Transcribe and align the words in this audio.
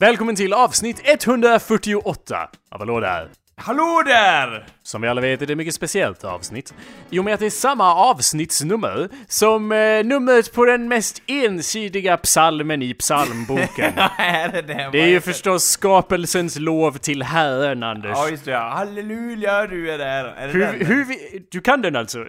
Välkommen 0.00 0.36
till 0.36 0.52
avsnitt 0.52 1.00
148 1.04 2.48
av 2.70 2.78
Hallå 2.78 3.00
där! 3.00 3.30
Hallå 3.56 4.02
där! 4.06 4.66
Som 4.90 5.02
vi 5.02 5.08
alla 5.08 5.20
vet 5.20 5.42
är 5.42 5.46
det 5.46 5.52
ett 5.52 5.56
mycket 5.56 5.74
speciellt 5.74 6.24
avsnitt. 6.24 6.74
I 7.10 7.18
och 7.18 7.24
med 7.24 7.34
att 7.34 7.40
det 7.40 7.46
är 7.46 7.50
samma 7.50 7.94
avsnittsnummer 7.94 9.08
som 9.28 9.72
eh, 9.72 10.04
numret 10.04 10.52
på 10.52 10.64
den 10.64 10.88
mest 10.88 11.22
ensidiga 11.26 12.16
psalmen 12.16 12.82
i 12.82 12.94
psalmboken. 12.94 13.92
är 14.18 14.48
det 14.52 14.62
det? 14.62 14.88
det 14.92 15.00
är 15.00 15.06
ju 15.06 15.20
förstås 15.20 15.64
skapelsens 15.64 16.58
lov 16.58 16.98
till 16.98 17.22
Herren, 17.22 17.82
Anders. 17.82 18.12
Ja, 18.14 18.28
just 18.28 18.44
det. 18.44 18.50
ja. 18.50 18.68
Halleluja, 18.68 19.66
du 19.66 19.90
är 19.90 19.98
där. 19.98 20.24
Är 20.24 20.46
det 20.46 20.52
Hur, 20.52 20.60
den? 20.60 20.86
hur 20.86 21.04
vi, 21.04 21.46
du 21.50 21.60
kan 21.60 21.82
den 21.82 21.96
alltså? 21.96 22.18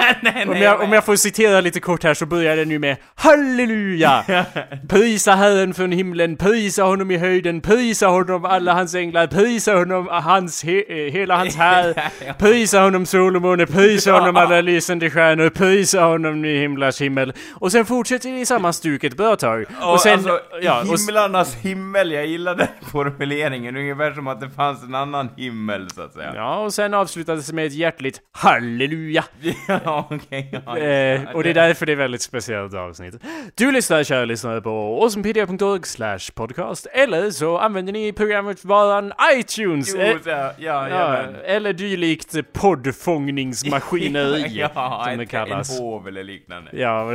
Eh, 0.00 0.16
nej, 0.22 0.46
om, 0.48 0.56
jag, 0.56 0.80
om 0.80 0.92
jag 0.92 1.04
får 1.04 1.16
citera 1.16 1.60
lite 1.60 1.80
kort 1.80 2.04
här 2.04 2.14
så 2.14 2.26
börjar 2.26 2.56
den 2.56 2.70
ju 2.70 2.78
med 2.78 2.96
Halleluja! 3.14 4.24
Prisa 4.88 5.32
Herren 5.34 5.74
från 5.74 5.92
himlen, 5.92 6.36
prisa 6.36 6.82
honom 6.82 7.10
i 7.10 7.16
höjden, 7.16 7.60
prisa 7.60 8.06
honom 8.06 8.44
alla 8.44 8.74
hans 8.74 8.94
änglar, 8.94 9.26
prisa 9.26 9.74
honom 9.74 10.08
hans 10.10 10.64
he, 10.64 10.82
eh, 10.88 11.12
hela 11.12 11.36
hans 11.36 11.56
här, 11.56 11.89
prisa 12.38 12.80
honom 12.80 13.06
Solomon, 13.06 13.66
prisa 13.66 14.12
honom 14.12 14.36
alla 14.36 14.60
lysande 14.60 15.10
stjärnor, 15.10 15.48
prisa 15.48 16.00
honom 16.04 16.44
i 16.44 16.58
himlars 16.58 17.00
himmel. 17.00 17.32
Och 17.54 17.72
sen 17.72 17.84
fortsätter 17.86 18.30
det 18.30 18.38
i 18.40 18.46
samma 18.46 18.72
stuk 18.72 19.04
ett 19.04 19.16
bra 19.16 19.36
tag. 19.36 19.64
Och, 19.82 19.92
Och 19.92 20.00
sen, 20.00 20.12
alltså, 20.12 20.40
ja, 20.62 20.80
och, 20.80 20.86
himlarnas 20.98 21.54
himmel, 21.54 22.12
jag 22.12 22.26
gillar 22.26 22.54
den 22.54 22.66
formuleringen. 22.92 23.76
Ungefär 23.76 24.12
som 24.12 24.26
att 24.26 24.40
det 24.40 24.50
fanns 24.50 24.82
en 24.82 24.94
annan 24.94 25.28
himmel, 25.36 25.90
så 25.90 26.02
att 26.02 26.12
säga. 26.12 26.32
ja, 26.34 26.56
och 26.64 26.74
sen 26.74 26.94
avslutades 26.94 27.46
det 27.46 27.52
med 27.54 27.66
ett 27.66 27.74
hjärtligt 27.74 28.20
Halleluja! 28.32 29.24
Ja, 29.84 30.08
okej. 30.10 30.62
ja, 30.66 30.78
Eh, 30.78 30.86
ja, 30.86 31.20
och 31.34 31.42
det 31.42 31.50
är 31.50 31.54
därför 31.54 31.86
det 31.86 31.92
är 31.92 31.96
väldigt 31.96 32.22
speciellt 32.22 32.74
avsnitt. 32.74 33.14
Du 33.54 33.72
lyssnar, 33.72 34.04
kära 34.04 34.24
lyssnare, 34.24 34.60
på 34.60 34.70
awesomepedia.org 35.02 35.80
slash 35.84 36.18
podcast, 36.34 36.86
eller 36.92 37.30
så 37.30 37.58
använder 37.58 37.92
ni 37.92 38.12
programmet 38.12 38.64
varan 38.64 39.12
iTunes, 39.34 39.94
Jo, 39.94 40.00
eh, 40.00 40.16
ja, 40.26 40.52
ja, 40.58 40.88
jajamän. 40.88 41.36
eller 41.44 41.72
dylikt 41.80 42.52
poddfångningsmaskineri, 42.52 44.44
ja, 44.74 45.04
som 45.08 45.18
det 45.18 45.26
kallas. 45.26 45.78
En 45.78 45.84
hov 45.84 46.08
eller 46.08 46.24
liknande. 46.24 46.70
Ja, 46.74 47.12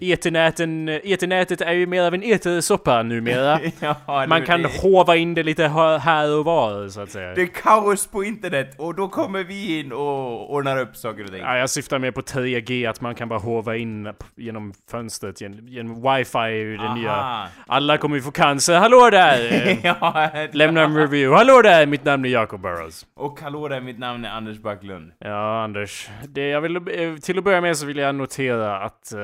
eternäten, 0.00 0.88
eternätet 0.88 1.60
är 1.60 1.72
ju 1.72 1.86
mer 1.86 2.02
av 2.02 2.14
en 2.14 2.22
etersoppa 2.22 3.02
numera. 3.02 3.60
Ja, 3.80 4.26
Man 4.28 4.42
kan 4.46 4.62
det, 4.62 4.68
hova 4.82 5.16
in 5.16 5.34
det 5.34 5.42
lite 5.42 5.66
här 6.02 6.38
och 6.38 6.44
var, 6.44 6.88
så 6.88 7.00
att 7.00 7.10
säga. 7.10 7.34
det 7.34 7.42
är 7.42 7.46
kaos 7.46 8.06
på 8.06 8.24
internet 8.24 8.74
och 8.78 8.94
då 8.94 9.08
kommer 9.08 9.44
vi 9.44 9.78
in 9.80 9.92
och 9.92 10.54
ordnar 10.54 10.80
upp 10.80 10.96
saker 10.96 11.24
och 11.24 11.30
ting. 11.30 11.40
Ja, 11.40 11.56
jag 11.58 11.70
syftar 11.70 11.98
mer 11.98 12.10
på 12.10 12.20
3G, 12.20 12.90
att 12.90 13.00
man 13.00 13.14
kan 13.14 13.28
bara 13.28 13.38
hova 13.38 13.76
in 13.76 14.12
genom 14.36 14.72
fönstret, 14.90 15.40
genom, 15.40 15.68
genom 15.68 15.94
wifi 15.94 16.38
är 16.38 16.48
ju 16.48 16.76
det 16.76 16.84
Aha. 16.84 16.94
nya. 16.94 17.48
Alla 17.66 17.98
kommer 17.98 18.16
ju 18.16 18.22
få 18.22 18.30
cancer. 18.30 18.78
Hallå 18.78 19.10
där! 19.10 19.78
Ja, 19.82 20.30
Lämna 20.52 20.82
en 20.82 20.96
review. 20.96 21.36
Hallå 21.36 21.62
där! 21.62 21.86
Mitt 21.86 22.04
namn 22.04 22.24
är 22.24 22.28
Jacob 22.28 22.60
Burrows. 22.60 23.06
Och 23.14 23.40
hallå 23.40 23.68
där, 23.68 23.80
mitt 23.92 23.98
namn 23.98 24.24
är 24.24 24.30
Anders 24.30 24.58
Backlund. 24.58 25.12
Ja, 25.18 25.62
Anders. 25.62 26.08
Det 26.28 26.48
jag 26.48 26.60
vill, 26.60 26.76
eh, 26.76 27.16
till 27.16 27.38
att 27.38 27.44
börja 27.44 27.60
med 27.60 27.76
så 27.76 27.86
vill 27.86 27.96
jag 27.96 28.14
notera 28.14 28.78
att 28.78 29.12
eh, 29.12 29.20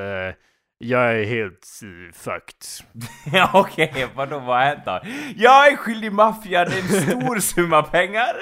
jag 0.81 1.21
är 1.21 1.25
helt 1.25 1.81
uh, 1.83 2.13
fucked. 2.13 2.63
Ja 3.33 3.51
okej, 3.55 4.07
vadå 4.15 4.39
vad 4.39 4.57
har 4.59 4.65
hänt 4.65 4.81
då? 4.87 5.01
Jag 5.37 5.73
är 5.73 5.77
skyldig 5.77 6.13
maffian 6.13 6.67
en 6.67 6.89
stor 7.03 7.39
summa 7.41 7.83
pengar! 7.83 8.35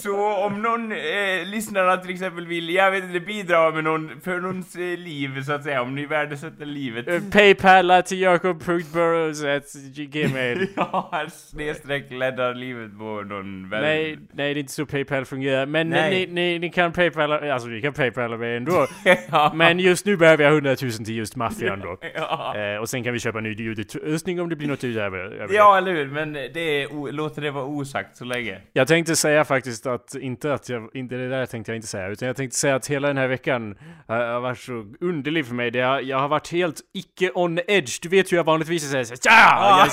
Så 0.00 0.36
om 0.46 0.62
någon 0.62 0.92
eh, 0.92 0.98
lyssnarna 1.44 1.96
till 1.96 2.10
exempel 2.10 2.46
vill, 2.46 2.70
jag 2.70 2.90
vet 2.90 3.04
inte, 3.04 3.20
bidra 3.20 3.70
med 3.70 3.84
någon, 3.84 4.20
för 4.20 4.40
någons 4.40 4.76
eh, 4.76 4.98
liv 4.98 5.42
så 5.42 5.52
att 5.52 5.64
säga, 5.64 5.82
om 5.82 5.94
ni 5.94 6.06
värdesätter 6.06 6.66
livet. 6.66 7.08
Uh, 7.08 7.20
Paypal 7.30 8.02
till 8.02 8.20
jacob.burrows.gmail. 8.20 10.66
Ja, 10.76 11.26
snedstreck 11.32 12.06
räddar 12.10 12.54
livet 12.54 12.98
på 12.98 13.04
någon 13.04 13.68
vän. 13.68 13.82
Nej, 13.82 14.18
nej, 14.32 14.54
det 14.54 14.58
är 14.58 14.60
inte 14.60 14.72
så 14.72 14.86
Paypal 14.86 15.24
fungerar. 15.24 15.66
Men 15.66 15.88
Nej. 15.88 16.26
ni, 16.26 16.32
ni, 16.32 16.58
ni 16.58 16.70
kan 16.70 16.92
Paypala, 16.92 17.52
alltså 17.52 17.68
ni 17.68 17.82
kan 17.82 17.92
Paypala 17.92 18.36
mig 18.36 18.56
ändå. 18.56 18.86
ja. 19.30 19.52
Men 19.54 19.78
just 19.78 20.06
nu 20.06 20.16
behöver 20.16 20.44
jag 20.44 20.52
100 20.52 20.76
000 20.82 20.92
till 20.92 21.16
just 21.16 21.36
maffian 21.42 21.80
då. 21.80 21.98
Ja. 22.14 22.56
Eh, 22.56 22.76
och 22.76 22.88
sen 22.88 23.04
kan 23.04 23.12
vi 23.12 23.18
köpa 23.18 23.40
ny 23.40 23.52
ljudutrustning 23.52 24.40
om 24.40 24.48
det 24.48 24.56
blir 24.56 24.68
något 24.68 24.84
utöver. 24.84 25.18
över 25.18 25.48
det. 25.48 25.54
ja, 25.54 25.78
eller 25.78 25.92
hur? 25.92 26.06
Men 26.06 26.32
det 26.32 26.60
är, 26.82 27.12
låter 27.12 27.42
det 27.42 27.50
vara 27.50 27.64
osagt 27.64 28.16
så 28.16 28.24
länge. 28.24 28.60
Jag 28.72 28.88
tänkte 28.88 29.16
säga 29.16 29.44
faktiskt 29.44 29.86
att, 29.86 30.14
inte 30.14 30.54
att 30.54 30.68
jag, 30.68 30.90
inte 30.94 31.14
det 31.14 31.28
där 31.28 31.46
tänkte 31.46 31.72
jag 31.72 31.76
inte 31.76 31.88
säga, 31.88 32.08
utan 32.08 32.26
jag 32.26 32.36
tänkte 32.36 32.56
säga 32.56 32.74
att 32.74 32.86
hela 32.86 33.08
den 33.08 33.16
här 33.16 33.28
veckan 33.28 33.78
har, 34.08 34.40
varit 34.40 34.58
så 34.58 34.86
underlig 35.00 35.46
för 35.46 35.54
mig. 35.54 35.70
Det 35.70 35.80
har, 35.80 36.00
jag 36.00 36.18
har 36.18 36.28
varit 36.28 36.52
helt 36.52 36.80
icke 36.94 37.30
on 37.34 37.58
edge. 37.66 38.02
Du 38.02 38.08
vet 38.08 38.32
hur 38.32 38.36
jag 38.36 38.44
vanligtvis 38.44 38.90
säger 38.90 39.04
såhär, 39.04 39.18
ja! 39.24 39.86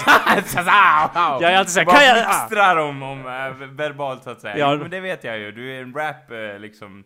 Jag, 0.55 1.41
jag 1.41 1.53
är 1.53 1.57
alltid 1.57 1.73
såhär, 1.73 1.85
Bara 1.85 1.95
kan 1.95 2.05
jag... 2.05 2.15
blixtrar 2.15 2.77
om, 2.77 3.03
om 3.03 3.19
äh, 3.19 3.67
verbalt 3.67 4.23
så 4.23 4.29
att 4.29 4.41
säga. 4.41 4.57
Ja. 4.57 4.75
Men 4.75 4.91
det 4.91 4.99
vet 4.99 5.23
jag 5.23 5.39
ju, 5.39 5.51
du 5.51 5.75
är 5.75 5.81
en 5.81 5.93
rap 5.93 6.31
äh, 6.31 6.59
liksom, 6.59 7.03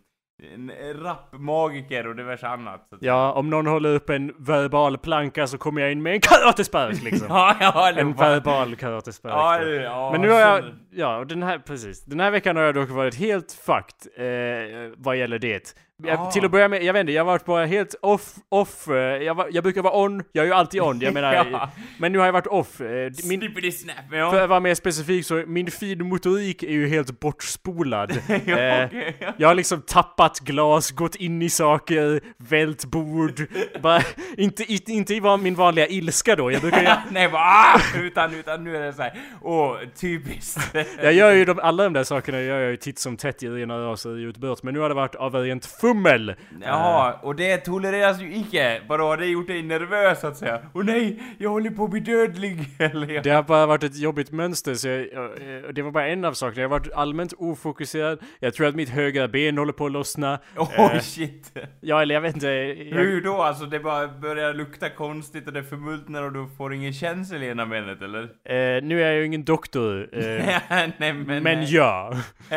en 0.53 0.71
rapmagiker 1.03 2.07
och 2.07 2.15
diverse 2.15 2.47
annat. 2.47 2.87
Ja, 2.99 3.31
om 3.31 3.49
någon 3.49 3.67
håller 3.67 3.95
upp 3.95 4.09
en 4.09 4.33
verbal 4.39 4.97
planka 4.97 5.47
så 5.47 5.57
kommer 5.57 5.81
jag 5.81 5.91
in 5.91 6.01
med 6.01 6.13
en 6.13 6.19
karatespark 6.21 7.03
liksom. 7.03 7.27
ja, 7.29 7.55
ja, 7.59 7.91
En 7.97 8.13
var- 8.13 8.29
verbal 8.29 8.75
karatespark. 8.75 9.33
Ja, 9.33 9.57
det- 9.59 9.75
ja, 9.83 10.11
Men 10.11 10.21
nu 10.21 10.29
har 10.29 10.39
jag, 10.39 10.63
ja, 10.91 11.17
och 11.17 11.27
den 11.27 11.43
här, 11.43 11.59
precis. 11.59 12.05
Den 12.05 12.19
här 12.19 12.31
veckan 12.31 12.55
har 12.55 12.63
jag 12.63 12.75
dock 12.75 12.89
varit 12.89 13.15
helt 13.15 13.51
fucked 13.51 14.07
eh, 14.17 14.91
vad 14.97 15.17
gäller 15.17 15.39
det. 15.39 15.75
Jag. 16.07 16.31
Till 16.31 16.45
att 16.45 16.51
börja 16.51 16.67
med, 16.67 16.83
jag 16.83 16.93
vet 16.93 16.99
inte, 16.99 17.11
jag 17.11 17.21
har 17.21 17.25
varit 17.31 17.45
bara 17.45 17.65
helt 17.65 17.95
off, 18.01 18.33
off. 18.49 18.87
eh, 18.87 18.95
Jag, 18.95 19.35
var, 19.35 19.47
jag 19.51 19.63
brukar 19.63 19.81
vara 19.81 19.93
on, 19.97 20.23
jag 20.31 20.43
är 20.43 20.47
ju 20.47 20.53
alltid 20.53 20.81
on, 20.81 20.99
jag 20.99 21.13
menar. 21.19 21.33
Ja. 21.33 21.69
Men 21.97 22.11
nu 22.11 22.17
har 22.19 22.25
jag 22.25 22.33
varit 22.33 22.47
off. 22.47 22.81
eh, 22.81 23.11
Min, 23.23 23.71
snap, 23.71 23.95
ja. 24.11 24.31
för 24.31 24.41
att 24.41 24.49
vara 24.49 24.59
mer 24.59 24.75
specifik 24.75 25.25
så, 25.25 25.43
min 25.47 25.71
finmotorik 25.71 26.63
är 26.63 26.71
ju 26.71 26.87
helt 26.87 27.19
bortspolad. 27.19 28.11
ja, 28.45 28.57
Eh, 28.57 28.85
okej, 28.85 29.15
ja. 29.19 29.33
Jag 29.37 29.47
har 29.47 29.55
liksom 29.55 29.81
tappat 29.81 30.39
glas, 30.39 30.91
gått 30.91 31.15
in 31.15 31.41
i 31.41 31.49
saker, 31.49 32.21
vält 32.37 32.85
bord. 32.85 33.41
Bara, 33.81 34.01
inte, 34.37 34.63
inte, 34.91 35.13
i 35.13 35.21
min 35.39 35.55
vanliga 35.55 35.87
ilska 35.87 36.35
då. 36.35 36.51
Jag 36.51 36.61
brukar 36.61 36.81
ju, 36.81 36.87
Nej, 37.11 37.29
bara 37.29 37.41
ah! 37.41 37.79
Utan, 38.01 38.33
utan 38.33 38.63
nu 38.63 38.77
är 38.77 38.81
det 38.81 38.93
såhär, 38.93 39.19
åh, 39.41 39.77
typiskt. 39.99 40.75
Jag 41.03 41.13
gör 41.13 41.31
ju 41.31 41.45
de, 41.45 41.59
alla 41.59 41.83
de 41.83 41.93
där 41.93 42.03
sakerna 42.03 42.41
gör 42.41 42.59
jag 42.59 42.71
ju 42.71 42.77
titt 42.77 42.99
som 42.99 43.17
tätt 43.17 43.43
i 43.43 43.49
rena 43.49 43.77
raser 43.77 44.19
i 44.19 44.21
utbrott, 44.21 44.63
men 44.63 44.73
nu 44.73 44.79
har 44.79 44.89
det 44.89 44.95
varit 44.95 45.15
av 45.15 45.35
rent 45.35 45.65
fummel! 45.93 46.35
Jaha, 46.61 47.13
och 47.21 47.35
det 47.35 47.57
tolereras 47.57 48.21
ju 48.21 48.35
icke. 48.35 48.81
Vadå, 48.87 49.03
har 49.03 49.17
det 49.17 49.25
gjort 49.25 49.47
dig 49.47 49.63
nervös 49.63 50.19
så 50.21 50.27
att 50.27 50.37
säga? 50.37 50.59
Åh 50.73 50.83
nej, 50.85 51.23
jag 51.37 51.49
håller 51.49 51.69
på 51.69 51.83
att 51.83 51.89
bli 51.89 51.99
dödlig. 51.99 52.59
Eller 52.79 53.07
jag... 53.13 53.23
Det 53.23 53.29
har 53.29 53.43
bara 53.43 53.65
varit 53.65 53.83
ett 53.83 53.97
jobbigt 53.97 54.31
mönster, 54.31 54.73
så 54.73 54.87
jag, 54.87 55.07
jag, 55.13 55.65
och 55.65 55.73
det 55.73 55.81
var 55.81 55.91
bara 55.91 56.07
en 56.07 56.25
av 56.25 56.33
sakerna. 56.33 56.61
Jag 56.61 56.69
har 56.69 56.79
varit 56.79 56.93
allmänt 56.93 57.33
ofokuserad, 57.37 58.19
jag 58.39 58.53
tror 58.53 58.67
att 58.67 58.75
mitt 58.75 58.89
högra 58.89 59.27
ben 59.27 59.57
håller 59.57 59.73
på 59.73 59.85
att 59.85 59.91
lossna. 59.91 60.39
Åh 60.57 60.99
shit. 60.99 61.57
Ja, 61.81 62.01
eller 62.01 62.15
jag 62.15 62.21
vet 62.21 62.35
inte. 62.35 62.47
Hur 62.91 63.21
då? 63.21 63.41
Alltså 63.43 63.65
det 63.65 63.79
bara 63.79 64.07
börjar 64.07 64.53
lukta 64.53 64.89
konstigt 64.89 65.47
och 65.47 65.53
det 65.53 65.63
förmultnar 65.63 66.23
och 66.23 66.31
du 66.31 66.47
får 66.57 66.73
ingen 66.73 66.93
känsel 66.93 67.43
i 67.43 67.47
ena 67.47 67.65
benet 67.65 68.01
eller? 68.01 68.21
eh, 68.23 68.83
nu 68.83 69.03
är 69.03 69.05
jag 69.05 69.15
ju 69.15 69.25
ingen 69.25 69.43
doktor, 69.43 70.09
eh, 70.11 70.21
nej 70.97 71.13
men... 71.13 71.23
men, 71.25 71.43
nej. 71.43 71.75
ja. 71.75 72.13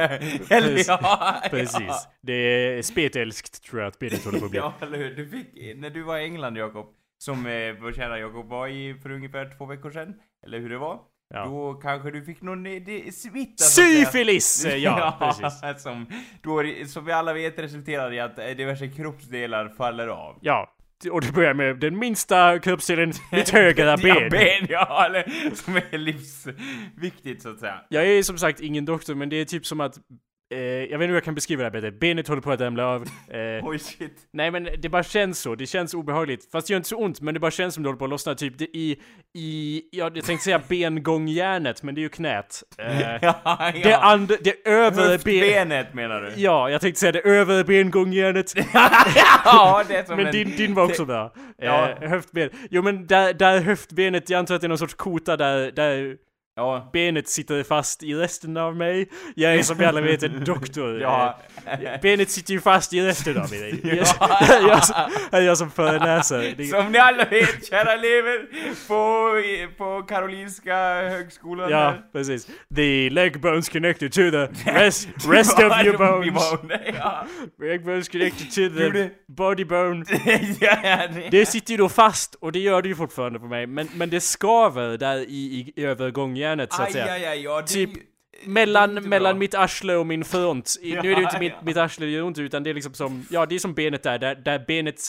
eller 0.50 0.88
ja, 0.88 1.34
Precis. 1.50 2.08
Det 2.26 2.32
är 2.78 2.82
spetälskt 2.82 3.62
tror 3.64 3.81
jag 3.81 3.88
att 3.88 3.99
benet 3.99 4.25
håller 4.25 4.38
på 4.38 4.44
att 4.44 4.50
bli. 4.50 4.58
Ja, 4.64 4.75
eller 4.81 4.99
hur? 4.99 5.17
Du 5.17 5.28
fick, 5.28 5.76
när 5.76 5.90
du 5.90 6.02
var 6.02 6.19
i 6.19 6.25
England 6.25 6.56
Jakob, 6.56 6.87
som 7.19 7.46
eh, 7.46 7.73
vår 7.81 7.93
kära 7.93 8.19
Jakob 8.19 8.49
var 8.49 8.69
i 8.69 8.94
för 9.02 9.11
ungefär 9.11 9.58
två 9.58 9.67
veckor 9.67 9.90
sedan, 9.90 10.14
eller 10.46 10.58
hur 10.58 10.70
det 10.70 10.78
var? 10.78 11.00
Ja. 11.34 11.44
Då 11.44 11.75
kanske 11.75 12.11
du 12.11 12.25
fick 12.25 12.43
någon 12.43 12.67
eh, 12.67 12.82
det, 12.87 13.14
smitta. 13.14 13.64
Syfilis! 13.64 14.64
eh, 14.64 14.76
Ja, 14.84 15.34
precis. 15.40 15.82
som, 15.82 16.06
då, 16.43 16.62
som 16.87 17.05
vi 17.05 17.12
alla 17.12 17.32
vet 17.32 17.58
resulterar 17.58 18.12
i 18.12 18.20
att 18.20 18.38
eh, 18.38 18.46
diverse 18.46 18.88
kroppsdelar 18.88 19.69
faller 19.69 20.08
av. 20.08 20.38
Ja. 20.40 20.73
Och 21.12 21.20
det 21.20 21.32
börjar 21.32 21.55
med 21.55 21.76
den 21.81 21.99
minsta 21.99 22.58
kroppsdelen, 22.58 23.12
mitt 23.32 23.49
högra 23.49 23.96
ben. 24.02 24.17
Ja, 24.17 24.31
ben, 24.31 24.67
ja, 24.69 25.06
eller, 25.06 25.55
som 25.55 25.76
är 25.76 25.99
livsviktigt 25.99 27.43
så 27.43 27.49
att 27.49 27.58
säga. 27.61 27.81
Jag 27.88 28.06
är 28.06 28.23
som 28.23 28.38
sagt 28.38 28.61
ingen 28.61 28.84
doktor, 28.84 29.14
men 29.14 29.28
det 29.28 29.37
är 29.37 29.44
typ 29.44 29.67
som 29.67 29.81
att 29.81 29.99
Eh, 30.50 30.58
jag 30.58 30.78
vet 30.87 30.93
inte 30.93 31.06
hur 31.06 31.14
jag 31.14 31.25
kan 31.25 31.34
beskriva 31.34 31.58
det 31.62 31.64
här 31.64 31.70
bättre. 31.70 31.90
Benet 31.93 32.28
håller 32.28 32.43
på 32.43 32.52
att 32.52 32.60
ramla 32.60 32.87
av. 32.87 33.02
Eh, 33.02 33.69
Oj 33.69 33.78
shit. 33.78 34.12
nej 34.32 34.50
men 34.50 34.69
det 34.78 34.88
bara 34.88 35.02
känns 35.02 35.40
så. 35.40 35.54
Det 35.54 35.66
känns 35.66 35.94
obehagligt. 35.94 36.50
Fast 36.52 36.66
det 36.66 36.72
gör 36.72 36.76
inte 36.76 36.88
så 36.88 36.96
ont, 36.96 37.20
men 37.20 37.34
det 37.34 37.40
bara 37.40 37.50
känns 37.50 37.75
som 37.75 37.82
det 37.82 37.88
håller 37.88 37.98
på 37.98 38.04
att 38.04 38.10
lossna. 38.10 38.34
Typ 38.34 38.58
det 38.58 38.64
i, 38.64 39.00
i, 39.34 39.82
ja, 39.93 40.10
jag 40.14 40.25
tänkte 40.25 40.44
säga 40.44 40.60
bengångjärnet, 40.69 41.82
men 41.82 41.94
det 41.94 42.00
är 42.00 42.02
ju 42.02 42.08
knät. 42.08 42.62
Eh, 42.78 43.00
Ja, 43.22 43.38
ja. 43.44 43.72
det, 43.82 43.96
and, 43.96 44.32
det 44.40 44.69
övre 44.69 45.02
ben... 45.02 45.10
Höftbenet 45.10 45.94
menar 45.94 46.20
du? 46.22 46.32
Ja, 46.37 46.70
jag 46.70 46.81
tänkte 46.81 47.00
säga 47.00 47.12
det 47.12 47.20
övre 47.20 47.64
bengångjärnet. 47.64 48.52
ja, 49.44 49.84
det 49.88 49.96
är 49.96 50.04
som 50.04 50.16
Men 50.16 50.26
en... 50.26 50.32
din, 50.32 50.56
din 50.56 50.75
var 50.75 50.84
också 50.84 51.04
bra. 51.04 51.34
Ja. 51.58 51.90
Eh, 51.90 52.08
höftben. 52.10 52.50
Jo 52.70 52.82
men 52.82 53.06
där, 53.06 53.34
där 53.34 53.60
höftbenet, 53.60 54.31
jag 54.31 54.38
antar 54.38 54.54
att 54.54 54.60
det 54.60 54.66
är 54.66 54.69
någon 54.69 54.78
sorts 54.78 54.94
kota 54.94 55.37
där, 55.37 55.70
där 55.70 56.16
Ja. 56.58 56.91
Benet 56.93 57.29
sitter 57.29 57.62
fast 57.62 58.03
i 58.03 58.14
resten 58.14 58.56
av 58.56 58.76
mig. 58.76 59.08
Jag 59.35 59.55
är 59.55 59.62
som 59.62 59.85
alla 59.85 60.00
vet 60.00 60.23
en 60.23 60.44
doktor. 60.44 61.00
Ja. 61.00 61.38
Eh, 61.67 62.00
Benet 62.03 62.31
sitter 62.31 62.53
ju 62.55 62.61
fast 62.61 62.93
i 62.93 63.00
resten 63.00 63.38
av 63.38 63.50
mig. 63.50 63.81
Jag, 63.85 64.06
jag, 64.69 64.81
jag, 65.32 65.43
jag 65.43 65.58
som 65.58 65.70
föreläsare. 65.70 66.55
Det- 66.56 66.64
Som 66.67 66.93
ni 66.93 66.99
alla 66.99 67.25
vet, 67.25 67.67
kära 67.69 67.93
elever, 67.93 68.47
på, 68.88 69.32
på 69.79 70.03
Karolinska 70.03 70.75
högskolan 70.94 71.70
Ja, 71.70 71.79
här. 71.79 72.00
precis. 72.12 72.47
The 72.76 73.11
leg 73.11 73.41
bones 73.41 73.69
connected 73.69 74.12
to 74.12 74.20
the 74.31 74.49
rest, 74.73 75.09
rest 75.29 75.59
of 75.59 75.85
your 75.85 75.97
bones. 75.99 76.43
ja. 76.99 77.26
Leg 77.62 77.85
bones 77.85 78.09
connected 78.09 78.50
to 78.50 78.79
the 78.79 79.11
body 79.29 79.64
bone. 79.64 80.05
det- 81.31 81.47
sitter 81.47 81.70
ju 81.70 81.76
då 81.76 81.88
fast, 81.88 82.35
och 82.35 82.52
det 82.52 82.59
gör 82.59 82.82
det 82.82 82.88
ju 82.88 82.94
fortfarande 82.94 83.38
på 83.38 83.47
mig, 83.47 83.67
men, 83.67 83.88
men 83.94 84.11
det 84.11 84.20
skaver 84.20 84.99
där 84.99 85.17
i, 85.19 85.73
i 85.76 85.81
övergångjärnet 86.46 86.72
så 86.72 86.82
att 86.82 86.87
Aj, 86.88 86.93
säga. 86.93 87.12
aj, 87.12 87.26
aj, 87.26 87.43
ja, 87.43 87.60
det 87.60 87.66
Typ 87.66 87.90
Mellan, 88.44 88.94
mellan 88.94 89.38
mitt 89.38 89.54
arsle 89.54 89.94
och 89.96 90.06
min 90.06 90.25
front. 90.25 90.76
I, 90.82 90.93
nu 90.93 90.98
är 90.98 91.02
det 91.02 91.08
ju 91.08 91.22
inte 91.22 91.38
mitt, 91.38 91.52
mitt 91.62 91.76
arsle 91.76 92.06
gör 92.06 92.22
ont 92.22 92.38
utan 92.38 92.62
det 92.62 92.70
är 92.70 92.75
liksom 92.75 92.94
som, 92.94 93.26
ja 93.31 93.46
det 93.46 93.54
är 93.54 93.58
som 93.58 93.75
benet 93.75 94.02
där, 94.02 94.19
där, 94.19 94.34
där 94.34 94.64
benet 94.66 95.00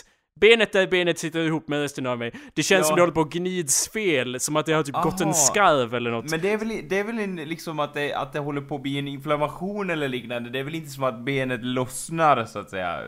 Benet 0.42 0.72
där 0.74 0.88
benet 0.88 1.20
sitter 1.20 1.40
ihop 1.40 1.68
med 1.68 1.82
resten 1.82 2.06
av 2.06 2.18
mig. 2.18 2.32
Det 2.54 2.64
känns 2.64 2.80
Ja. 2.82 2.88
som 2.88 2.96
det 2.96 3.02
håller 3.02 3.14
på 3.14 3.22
att 3.22 3.30
gnids 3.30 3.90
fel, 3.90 4.40
som 4.40 4.56
att 4.56 4.66
det 4.66 4.74
har 4.74 4.84
typ 4.84 4.96
gått 4.96 5.22
en 5.22 5.28
Aha. 5.28 5.34
skarv 5.34 5.96
eller 5.96 6.12
något. 6.12 6.32
Men 6.32 6.42
det 6.42 6.52
är 6.54 6.58
väl, 6.58 6.82
det 6.90 7.00
är 7.00 7.04
väl 7.04 7.20
en, 7.20 7.36
liksom 7.36 7.80
att 7.80 7.94
det, 7.94 8.14
att 8.14 8.34
det 8.34 8.40
håller 8.40 8.62
på 8.62 8.76
att 8.76 8.82
bli 8.82 8.98
en 9.00 9.08
inflammation 9.08 9.90
eller 9.90 10.08
liknande. 10.08 10.50
Det 10.50 10.60
är 10.60 10.64
väl 10.64 10.76
inte 10.76 10.90
som 10.90 11.04
att 11.04 11.26
benet 11.26 11.64
lossnar 11.64 12.46
så 12.46 12.60
att 12.60 12.70
säga. 12.70 13.00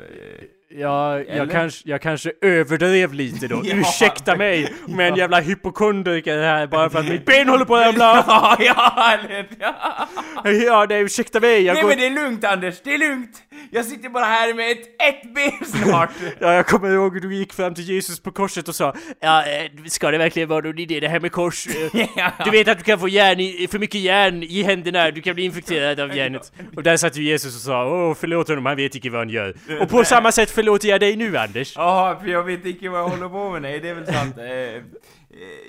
Ja, 0.71 1.19
jag 1.19 1.51
kanske, 1.51 1.89
jag 1.89 2.01
kanske 2.01 2.31
överdrev 2.41 3.13
lite 3.13 3.47
då. 3.47 3.61
Ja. 3.69 3.75
Ursäkta 3.75 4.35
mig 4.35 4.73
med 4.87 5.07
en 5.07 5.15
jävla 5.15 5.39
hypokondriker 5.39 6.41
här 6.41 6.67
bara 6.67 6.89
för 6.89 6.99
att 6.99 7.07
mitt 7.07 7.25
ben 7.25 7.49
håller 7.49 7.65
på 7.65 7.75
att 7.75 7.85
ramla. 7.85 8.25
Ja, 8.27 8.57
ja, 8.59 9.17
ja. 9.59 10.07
Ja, 10.51 10.85
nej 10.89 11.01
ursäkta 11.01 11.39
mig. 11.39 11.61
Jag 11.61 11.73
Nej 11.73 11.81
går... 11.81 11.89
men 11.89 11.97
det 11.97 12.05
är 12.05 12.09
lugnt 12.09 12.43
Anders, 12.43 12.81
det 12.83 12.93
är 12.93 12.97
lugnt! 12.97 13.43
Jag 13.71 13.85
sitter 13.85 14.09
bara 14.09 14.25
här 14.25 14.53
med 14.53 14.71
ett, 14.71 14.87
ett 15.01 15.33
ben 15.35 15.65
snart! 15.65 16.09
Ja, 16.39 16.53
jag 16.53 16.67
kommer 16.67 16.91
ihåg 16.93 17.13
hur 17.13 17.21
du 17.21 17.35
gick 17.35 17.53
fram 17.53 17.73
till 17.75 17.83
Jesus 17.83 18.19
på 18.19 18.31
korset 18.31 18.67
och 18.67 18.75
sa 18.75 18.93
Ja, 19.19 19.45
eh, 19.45 19.71
ska 19.85 20.11
det 20.11 20.17
verkligen 20.17 20.49
vara 20.49 20.61
någon 20.65 20.79
idé 20.79 20.99
det 20.99 21.07
här 21.07 21.19
med 21.19 21.31
kors? 21.31 21.67
Eh, 21.93 22.07
Ja. 22.15 22.31
Du 22.45 22.51
vet 22.51 22.67
att 22.67 22.77
du 22.77 22.83
kan 22.83 22.99
få 22.99 23.07
järn 23.09 23.39
i, 23.39 23.67
för 23.71 23.79
mycket 23.79 24.01
järn 24.01 24.43
i 24.43 24.63
händerna, 24.63 25.11
du 25.11 25.21
kan 25.21 25.35
bli 25.35 25.43
infekterad 25.43 25.99
av 25.99 26.15
järnet. 26.15 26.51
Och 26.75 26.83
där 26.83 26.97
satt 26.97 27.17
ju 27.17 27.23
Jesus 27.23 27.55
och 27.55 27.61
sa 27.61 27.85
Åh, 27.85 28.13
förlåt 28.19 28.47
honom, 28.47 28.65
han 28.65 28.75
vet 28.75 28.95
inte 28.95 29.09
vad 29.09 29.19
han 29.21 29.29
gör. 29.29 29.53
Och 29.81 29.89
på 29.89 30.03
samma 30.03 30.31
sätt 30.31 30.51
förlåter 30.51 30.87
jag 30.87 30.99
dig 30.99 31.15
nu, 31.15 31.37
Anders. 31.37 31.73
Ja, 31.75 32.19
för 32.23 32.29
jag 32.29 32.43
vet 32.43 32.65
inte 32.65 32.89
vad 32.89 32.99
jag 32.99 33.07
håller 33.09 33.29
på 33.29 33.49
med. 33.51 33.61
Nej, 33.61 33.79
det 33.79 33.89
är 33.89 33.93
väl 33.95 34.05
sant. 34.13 34.37
Eh, 34.37 34.83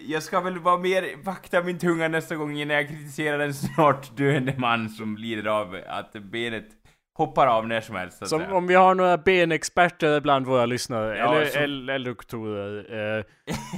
Jag 0.07 0.23
ska 0.23 0.41
väl 0.41 0.59
vara 0.59 0.79
mer 0.79 1.05
vakta 1.25 1.63
min 1.63 1.79
tunga 1.79 2.09
nästa 2.09 2.37
gång 2.37 2.59
innan 2.59 2.77
jag 2.77 2.89
kritiserar 2.89 3.39
en 3.39 3.55
snart 3.55 4.17
döende 4.17 4.55
man 4.59 4.89
som 4.89 5.17
lider 5.17 5.47
av 5.51 5.77
att 5.89 6.13
benet 6.13 6.65
hoppar 7.15 7.47
av 7.47 7.69
när 7.69 7.81
som 7.81 7.97
helst 7.97 8.29
Som 8.29 8.53
om 8.53 8.67
vi 8.67 8.75
har 8.75 8.95
några 8.95 9.19
benexperter 9.19 10.21
bland 10.21 10.47
våra 10.47 10.67
lyssnare, 10.67 11.19
Ja, 11.19 11.35
eller, 11.35 11.95
eller 11.95 12.11
doktorer. 12.11 12.93
Eh, 13.19 13.25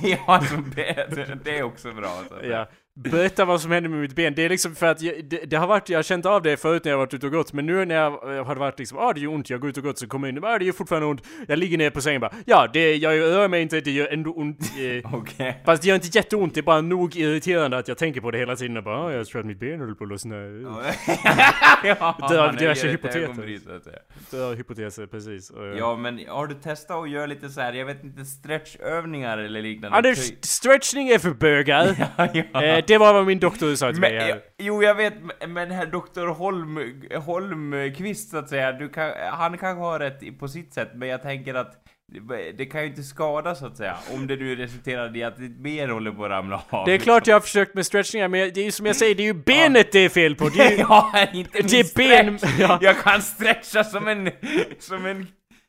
ja, 0.26 0.42
det, 0.76 1.44
det 1.44 1.58
är 1.58 1.62
också 1.62 1.92
bra. 1.92 2.22
Ja. 2.42 2.66
Berätta 2.94 3.44
vad 3.44 3.60
som 3.60 3.70
hände 3.70 3.88
med 3.88 4.00
mitt 4.00 4.14
ben. 4.14 4.34
Det 4.34 4.44
är 4.44 4.48
liksom 4.48 4.74
för 4.74 4.86
att 4.86 5.02
jag, 5.02 5.24
det, 5.24 5.50
det 5.50 5.56
har 5.56 5.66
varit, 5.66 5.88
jag 5.88 5.98
har 5.98 6.02
känt 6.02 6.26
av 6.26 6.42
det 6.42 6.56
förut 6.56 6.84
när 6.84 6.90
jag 6.92 6.98
varit 6.98 7.14
ute 7.14 7.26
och 7.26 7.32
gått, 7.32 7.52
men 7.52 7.66
nu 7.66 7.84
när 7.84 7.94
jag 7.94 8.36
eh, 8.36 8.44
har 8.44 8.56
varit 8.56 8.78
liksom, 8.78 8.98
ah 8.98 9.12
det 9.12 9.20
gör 9.20 9.30
ont, 9.30 9.50
jag 9.50 9.60
går 9.60 9.70
ut 9.70 9.76
och 9.76 9.82
gått, 9.82 9.98
så 9.98 10.06
kommer 10.06 10.28
jag 10.28 10.36
in, 10.36 10.44
ah 10.44 10.58
det 10.58 10.64
gör 10.64 10.72
fortfarande 10.72 11.08
ont. 11.08 11.22
Jag 11.48 11.58
ligger 11.58 11.78
ner 11.78 11.90
på 11.90 12.00
sängen 12.00 12.20
bara, 12.20 12.32
ja 12.46 12.68
det, 12.72 12.96
jag 12.96 13.20
rör 13.20 13.48
mig 13.48 13.62
inte, 13.62 13.80
det 13.80 13.90
gör 13.90 14.06
ändå 14.06 14.30
ont. 14.32 14.60
Eh, 14.60 15.14
Okej. 15.14 15.62
Fast 15.64 15.82
det 15.82 15.88
gör 15.88 15.94
inte 15.94 16.08
jätteont, 16.18 16.54
det 16.54 16.60
är 16.60 16.62
bara 16.62 16.80
nog 16.80 17.16
irriterande 17.16 17.78
att 17.78 17.88
jag 17.88 17.98
tänker 17.98 18.20
på 18.20 18.30
det 18.30 18.38
hela 18.38 18.56
tiden 18.56 18.76
och 18.76 18.82
bara, 18.82 18.98
ah, 18.98 19.12
jag 19.12 19.26
tror 19.26 19.40
att 19.40 19.46
mitt 19.46 19.60
ben 19.60 19.80
håller 19.80 19.94
på 19.94 20.04
att 20.04 20.10
lossna. 20.10 20.36
ja, 21.84 22.16
är 22.52 22.58
diverse 22.58 22.88
hypoteser. 22.88 23.42
är 24.32 24.56
hypoteser, 24.56 25.06
precis. 25.06 25.50
Och, 25.50 25.66
ja. 25.66 25.74
Ja, 25.76 25.96
men 25.96 26.20
har 26.28 26.46
du 26.46 26.54
testat 26.54 26.96
att 26.96 27.10
göra 27.10 27.26
lite 27.26 27.48
så 27.48 27.60
här, 27.60 27.72
jag 27.72 27.86
vet 27.86 28.04
inte, 28.04 28.24
stretchövningar 28.24 29.38
eller 29.38 29.62
liknande? 29.62 29.96
Anders, 29.96 30.32
stretchning 30.40 31.08
är 31.08 31.18
för 31.18 31.30
bögar. 31.30 32.10
ja, 32.16 32.28
ja. 32.52 32.62
eh, 32.62 32.81
det 32.86 32.98
var 32.98 33.12
vad 33.12 33.26
min 33.26 33.38
doktor 33.38 33.74
sa 33.74 33.92
till 33.92 34.00
mig 34.00 34.12
Men, 34.12 34.20
här. 34.22 34.40
jo, 34.58 34.82
jag 34.82 34.94
vet, 34.94 35.14
men 35.48 35.70
herr 35.70 35.86
doktor 35.86 36.26
Holm, 36.26 37.02
Holmqvist 37.26 38.30
så 38.30 38.36
att 38.36 38.48
säga, 38.48 38.72
du 38.72 38.88
kan, 38.88 39.10
han 39.32 39.58
kanske 39.58 39.82
har 39.84 39.98
rätt 39.98 40.38
på 40.38 40.48
sitt 40.48 40.74
sätt, 40.74 40.88
men 40.94 41.08
jag 41.08 41.22
tänker 41.22 41.54
att 41.54 41.72
det- 42.56 42.66
kan 42.66 42.80
ju 42.82 42.86
inte 42.88 43.02
skada 43.02 43.54
så 43.54 43.66
att 43.66 43.76
säga, 43.76 43.96
om 44.14 44.26
det 44.26 44.36
nu 44.36 44.56
resulterar 44.56 45.16
i 45.16 45.22
att 45.22 45.36
ditt 45.36 45.58
ben 45.58 45.90
håller 45.90 46.10
på 46.10 46.24
att 46.24 46.30
ramla 46.30 46.62
av. 46.70 46.86
Det 46.86 46.92
är 46.92 46.98
klart 46.98 47.26
jag 47.26 47.34
har 47.34 47.40
försökt 47.40 47.74
med 47.74 47.86
stretchningar, 47.86 48.28
men 48.28 48.50
det 48.54 48.60
är 48.60 48.64
ju 48.64 48.70
som 48.72 48.86
jag 48.86 48.96
säger, 48.96 49.14
det 49.14 49.22
är 49.22 49.24
ju 49.24 49.34
benet 49.34 49.92
det 49.92 49.98
är 49.98 50.08
fel 50.08 50.34
på. 50.36 50.48
Det 50.48 50.60
är 50.62 50.70
ju, 50.70 50.76
ja, 50.88 51.26
inte 51.32 51.58
min 51.62 51.66
det 51.68 51.94
ben- 51.96 52.38
stretch. 52.38 52.54
ja. 52.60 52.78
Jag 52.82 52.96
kan 52.98 53.22
stretcha 53.22 53.84
som 53.84 54.08
en, 54.08 54.30
som 54.78 55.06
en, 55.06 55.26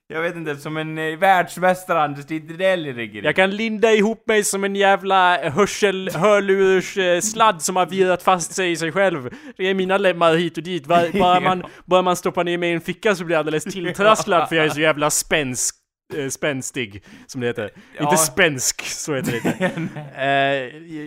jag 0.08 0.22
vet 0.22 0.36
inte, 0.36 0.56
som 0.56 0.78
en 0.78 0.98
eh, 0.98 1.18
världsmästare 1.18 2.02
Anders, 2.02 2.26
det 2.26 2.34
är 2.34 2.40
inte 2.40 2.54
det 2.54 2.76
det 2.76 2.94
ligger 2.94 3.22
i. 3.22 3.26
Jag 3.26 3.36
kan 3.36 3.56
linda 3.56 3.92
ihop 3.92 4.28
mig 4.28 4.44
som 4.44 4.64
en 4.64 4.76
jävla 4.76 5.50
hörsel, 5.50 6.10
hörlurs 6.16 6.98
eh, 6.98 7.20
sladd 7.20 7.62
som 7.62 7.76
har 7.76 7.86
virat 7.86 8.24
fast 8.24 8.54
sig 8.54 8.72
i 8.72 8.76
sig 8.76 8.92
själv. 8.92 9.30
Det 9.58 9.70
är 9.70 9.74
mina 9.74 9.98
lemmar 9.98 10.36
hit 10.36 10.58
och 10.58 10.64
dit. 10.64 10.86
Bara, 10.86 11.10
bara, 11.20 11.40
man, 11.40 11.64
bara 11.86 12.02
man 12.02 12.16
stoppar 12.16 12.44
ner 12.44 12.58
mig 12.58 12.70
i 12.70 12.74
en 12.74 12.82
ficka 12.82 13.16
så 13.16 13.26
blir 13.26 13.36
jag 13.36 13.40
alldeles 13.40 13.64
tilltrasslad 13.64 14.50
för 14.50 14.56
jag 14.56 14.66
är 14.66 14.70
så 14.70 14.82
jävla 14.82 15.10
spänsk. 15.10 15.76
Eh, 16.18 16.28
Spänstig, 16.30 17.04
som 17.28 17.42
det 17.42 17.48
heter. 17.48 17.72
Ja. 17.98 18.04
Inte 18.04 18.18
spänsk, 18.18 18.82
så 18.86 19.16
heter 19.16 19.32
det 19.32 19.38
inte. 19.38 19.90
Eh, 20.18 20.28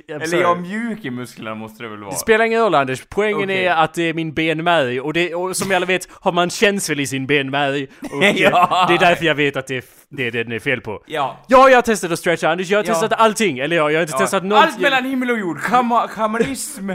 jag- 0.06 0.22
Eller 0.22 0.40
jag 0.40 0.60
mjuk 0.62 1.04
i 1.04 1.10
musklerna 1.10 1.54
måste 1.54 1.82
det 1.82 1.88
väl 1.88 1.98
vara? 2.00 2.10
Det 2.10 2.16
spelar 2.16 2.44
ingen 2.44 2.60
roll 2.60 2.74
Anders, 2.74 3.02
poängen 3.08 3.44
Okej. 3.44 3.66
är 3.66 3.74
att 3.76 3.94
det 3.94 4.02
är 4.02 4.14
min 4.14 4.34
benmärg 4.34 5.00
och, 5.00 5.12
det, 5.12 5.34
och 5.34 5.56
som 5.56 5.72
alla 5.74 5.86
vet 5.86 6.08
har 6.12 6.32
man 6.32 6.50
känsel 6.50 7.00
i 7.00 7.06
sin 7.06 7.26
benmärg 7.26 7.86
och 8.00 8.24
Ja. 8.36 8.84
det 8.88 8.94
är 8.94 8.98
därför 8.98 9.24
jag 9.24 9.34
vet 9.34 9.56
att 9.56 9.66
det 9.66 9.76
är, 9.76 9.84
det 10.10 10.26
är 10.26 10.30
det 10.30 10.42
den 10.44 10.52
är 10.52 10.58
fel 10.58 10.80
på. 10.80 11.02
Ja. 11.06 11.44
Ja, 11.48 11.68
jag 11.68 11.76
har 11.76 11.82
testat 11.82 12.10
att 12.12 12.18
stretcha 12.18 12.48
Anders, 12.48 12.70
jag 12.70 12.78
har 12.78 12.84
Ja. 12.84 12.92
testat 12.92 13.12
allting, 13.12 13.58
eller 13.58 13.76
ja, 13.76 13.90
jag 13.90 13.98
har 13.98 14.02
inte 14.02 14.18
testat 14.18 14.44
något 14.44 14.58
Allt 14.58 14.80
mellan 14.80 15.04
himmel 15.04 15.30
och 15.30 15.38
jord, 15.38 15.60
Kama, 15.62 16.08
kamarism, 16.08 16.90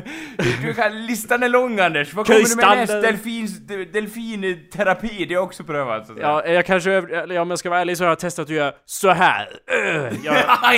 du 0.61 0.73
kan, 0.73 1.05
listan 1.05 1.43
är 1.43 1.49
lång 1.49 1.79
Anders. 1.79 2.13
Vad 2.13 2.25
kommer 2.25 2.39
du 2.39 2.55
med 2.55 2.77
näst? 2.77 3.01
Delfins, 3.01 3.59
de- 3.59 3.85
delfinterapi, 3.85 5.07
det 5.25 5.33
har 5.33 5.41
jag 5.41 5.43
också 5.43 5.63
prövat. 5.63 6.07
Så. 6.07 6.13
Ja, 6.19 6.45
jag 6.47 6.65
kanske, 6.65 6.91
eller 6.91 7.39
om 7.39 7.49
jag 7.49 7.59
ska 7.59 7.69
vara 7.69 7.81
ärlig 7.81 7.97
så 7.97 8.03
har 8.03 8.09
jag 8.09 8.19
testat 8.19 8.43
att 8.43 8.49
göra 8.49 8.73
så 8.85 9.09
här. 9.11 9.47
Jag, 10.23 10.35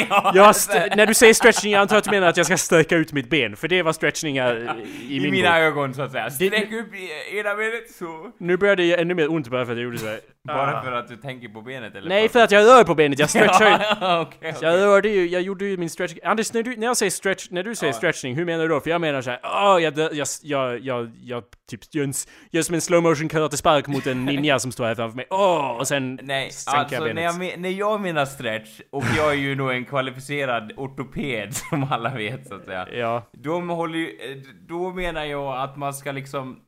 ja, 0.10 0.32
jag 0.36 0.56
när 0.98 1.06
du 1.06 1.14
säger 1.14 1.34
stretching, 1.34 1.72
jag 1.72 1.82
antar 1.82 1.98
att 1.98 2.04
du 2.04 2.10
menar 2.12 2.28
att 2.28 2.38
jag 2.38 2.46
ska 2.46 2.58
sträcka 2.58 2.96
ut 2.96 3.14
mitt 3.14 3.30
ben, 3.30 3.56
för 3.56 3.68
det 3.68 3.82
var 3.82 3.94
stretching 3.94 4.38
är 4.38 4.56
i, 4.56 5.16
I 5.16 5.20
min 5.20 5.32
mina 5.32 5.50
bok. 5.50 5.58
ögon 5.58 5.94
så 5.94 6.02
att 6.02 6.12
säga. 6.12 6.30
Sträck 6.30 6.72
upp 6.74 6.94
i 6.96 7.38
ena 7.40 7.56
benet 7.56 7.92
så. 8.00 8.32
Nu 8.40 8.58
börjar 8.58 8.76
det 8.76 9.02
ännu 9.02 9.14
mer 9.14 9.32
ont 9.32 9.48
bara 9.48 9.66
för 9.66 9.72
att 9.72 9.78
jag 9.78 9.84
gjorde 9.86 9.98
så 9.98 10.08
här. 10.08 10.20
Bara 10.48 10.78
Ah. 10.80 10.84
för 10.84 10.92
att 10.92 11.08
du 11.08 11.16
tänker 11.18 11.50
på 11.50 11.62
benet 11.62 11.96
eller? 11.96 12.10
Nej, 12.10 12.30
för 12.30 12.44
att 12.44 12.52
jag 12.52 12.66
rör 12.66 12.84
på 12.84 12.96
benet, 12.96 13.20
jag 13.20 13.30
stretchar 13.36 13.66
ju. 13.66 13.78
Ja, 14.02 14.22
okej, 14.22 14.56
Jag 14.62 14.74
rörde 14.80 15.10
ju, 15.10 15.28
jag 15.28 15.42
gjorde 15.42 15.66
ju 15.66 15.78
min 15.78 15.90
stretching. 15.90 16.20
Anders, 16.24 16.54
när 16.54 16.64
du, 16.64 16.76
när 16.78 16.88
jag 16.88 16.98
säger 16.98 17.10
stretch, 17.10 17.48
när 17.52 17.64
du 17.64 17.76
säger 17.76 17.94
stretching, 17.94 18.36
hur 18.36 18.46
menar 18.46 18.64
du 18.64 18.70
då? 18.70 18.80
För 18.80 18.90
jag 18.90 19.02
menar 19.02 19.22
såhär, 19.22 19.40
åh, 19.44 19.84
jag, 19.84 19.98
jag, 19.98 20.10
jag, 20.44 20.80
jag, 20.80 21.12
jag, 21.24 21.44
typ 21.70 21.80
gör, 21.96 22.04
en, 22.04 22.14
gör 22.52 22.62
som 22.62 22.76
en 22.76 22.82
slow 22.82 23.04
motion 23.04 23.30
karate-spark 23.30 23.88
mot 23.88 24.08
en 24.08 24.26
ninja 24.26 24.60
som 24.64 24.72
står 24.72 24.86
här 24.86 24.96
framför 24.96 25.16
mig, 25.16 25.28
åh, 25.30 25.70
och 25.80 25.88
sen 25.88 26.20
Nej, 26.24 26.52
sänker 26.52 26.80
alltså 26.80 26.96
jag 26.96 27.02
när 27.02 27.08
benet. 27.14 27.24
jag, 27.24 27.38
men- 27.40 27.62
när 27.62 27.70
jag 27.70 28.02
menar 28.02 28.26
stretch, 28.26 28.82
och 28.92 29.04
jag 29.18 29.30
är 29.30 29.38
ju 29.38 29.56
nog 29.56 29.72
en 29.72 29.86
kvalificerad 29.86 30.72
ortoped 30.78 31.56
som 31.70 31.88
alla 31.92 32.10
vet 32.10 32.48
så 32.48 32.56
att 32.56 32.66
säga. 32.66 32.88
Ja, 32.94 33.24
De 33.32 33.70
håller 33.70 34.00
ju, 34.00 34.06
eh, 34.08 34.38
då 34.68 34.90
menar 34.92 35.24
jag 35.26 35.58
att 35.62 35.78
man 35.78 35.94
ska 35.94 36.12
liksom 36.12 36.60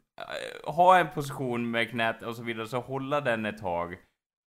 ha 0.64 0.98
en 0.98 1.08
position 1.16 1.72
med 1.72 1.90
knät 1.90 2.22
och 2.24 2.36
så 2.36 2.44
vidare, 2.44 2.68
så 2.68 2.80
hålla 2.80 3.22
den 3.22 3.46
ett 3.46 3.58
tag. 3.58 3.96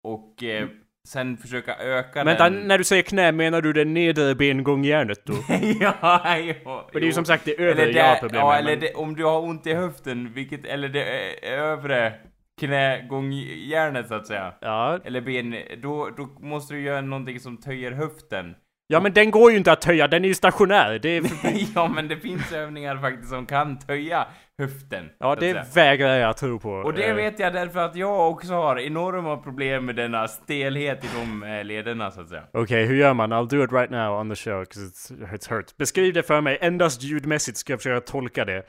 Och 0.05 0.43
eh, 0.43 0.69
sen 1.09 1.37
försöka 1.37 1.77
öka 1.77 2.25
Vänta, 2.25 2.51
den. 2.51 2.69
när 2.69 2.79
du 2.79 2.85
säger 2.85 3.03
knä, 3.03 3.33
menar 3.33 3.61
du 3.63 3.73
det 3.73 3.85
nedre 3.85 4.35
bengångjärnet 4.35 5.25
då? 5.27 5.33
ja, 5.81 6.39
ja. 6.39 6.89
För 6.93 7.01
det 7.01 7.05
är 7.05 7.07
ju 7.07 7.13
som 7.13 7.25
sagt 7.25 7.45
det 7.45 7.55
eller 7.55 7.67
övre 7.71 7.85
det, 7.85 7.91
jag 7.93 8.05
har 8.05 8.17
problem 8.17 8.41
Ja, 8.41 8.49
med. 8.51 8.59
eller 8.59 8.71
men- 8.71 8.81
det, 8.81 8.95
om 8.95 9.15
du 9.17 9.25
har 9.25 9.41
ont 9.41 9.67
i 9.67 9.75
höften, 9.75 10.33
vilket, 10.33 10.67
eller 10.67 10.89
det 10.89 11.03
eh, 11.43 11.53
övre 11.61 12.13
knägångjärnet 12.61 14.09
så 14.09 14.15
att 14.15 14.27
säga. 14.27 14.55
Ja. 14.61 14.99
Eller 15.05 15.21
ben, 15.21 15.57
då, 15.83 16.11
då 16.17 16.29
måste 16.41 16.75
du 16.75 16.81
göra 16.81 17.01
någonting 17.01 17.41
som 17.41 17.57
töjer 17.57 17.93
höften. 17.93 18.55
Ja, 18.89 19.01
men 19.01 19.13
den 19.13 19.31
går 19.31 19.51
ju 19.51 19.57
inte 19.57 19.73
att 19.73 19.81
töja, 19.81 20.09
den 20.09 20.25
är 20.25 20.29
ju 20.29 20.35
stationär. 20.35 20.99
Det 20.99 21.09
är, 21.09 21.23
ja, 21.75 21.89
men 21.89 22.09
det 22.09 22.17
finns 22.17 22.53
övningar 22.53 22.97
faktiskt 22.97 23.29
som 23.31 23.47
kan 23.47 23.79
töja 23.79 24.27
höften. 24.59 25.11
ja, 25.19 25.35
det 25.35 25.75
vägrar 25.77 26.15
jag 26.17 26.37
tro 26.37 26.59
på. 26.61 26.71
Och 26.71 26.95
det 26.95 27.05
Eh, 27.05 27.15
vet 27.15 27.39
jag 27.39 27.53
därför 27.53 27.81
att 27.81 27.97
jag 27.97 28.31
också 28.31 28.53
har 28.55 28.79
enorma 28.79 29.37
problem 29.37 29.85
med 29.87 29.97
denna 29.97 30.29
stelhet 30.29 31.05
i 31.05 31.09
de 31.21 31.43
eh, 31.43 31.65
lederna 31.65 32.11
så 32.11 32.21
att 32.21 32.29
säga. 32.29 32.43
Okej, 32.53 32.87
hur 32.87 32.97
gör 32.97 33.15
man? 33.15 33.33
I'll 33.33 33.49
do 33.49 33.65
it 33.65 33.73
right 33.73 33.91
now 33.91 34.21
on 34.21 34.29
the 34.31 34.37
show, 34.37 34.65
'cause 34.65 34.81
it's, 34.81 35.29
it's 35.33 35.51
hurt. 35.51 35.77
Beskriv 35.77 36.15
det 36.15 36.23
för 36.23 36.41
mig, 36.41 36.59
endast 36.61 37.03
ljudmässigt 37.03 37.59
ska 37.59 37.73
jag 37.73 37.81
försöka 37.81 38.07
tolka 38.07 38.45
det. 38.45 38.63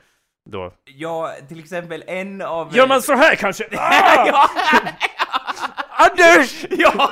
Då. 0.50 0.72
Ja, 0.84 1.32
till 1.48 1.58
exempel 1.60 2.04
en 2.06 2.42
av... 2.42 2.76
Gör 2.76 2.86
man 2.88 3.02
så 3.02 3.14
här 3.14 3.34
kanske? 3.34 3.64
Ah! 3.78 4.26
ja! 4.26 4.48
Anders! 5.90 6.64
ja! 6.70 6.92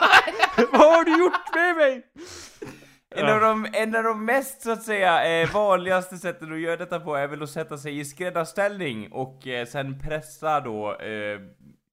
Vad 0.72 0.80
har 0.80 1.04
du 1.04 1.18
gjort 1.18 1.54
med 1.54 1.76
mig? 1.76 2.02
En, 3.16 3.28
av 3.28 3.40
de, 3.40 3.66
en 3.72 3.96
av 3.96 4.02
de 4.02 4.24
mest 4.24 4.62
så 4.62 4.70
att 4.70 4.82
säga 4.82 5.42
eh, 5.42 5.52
vanligaste 5.52 6.16
sätten 6.16 6.52
att 6.52 6.60
göra 6.60 6.76
detta 6.76 7.00
på 7.00 7.14
är 7.14 7.26
väl 7.26 7.42
att 7.42 7.50
sätta 7.50 7.78
sig 7.78 7.98
i 7.98 8.04
skräddarställning 8.04 9.12
och 9.12 9.46
eh, 9.46 9.66
sen 9.66 10.00
pressa 10.00 10.60
då 10.60 10.94
eh, 10.94 11.40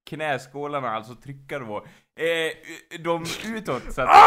knäskålarna, 0.10 0.90
alltså 0.90 1.16
trycka 1.16 1.60
då 1.60 1.78
eh, 2.20 2.52
de 3.00 3.26
utåt 3.46 3.94
så 3.94 4.02
att... 4.02 4.10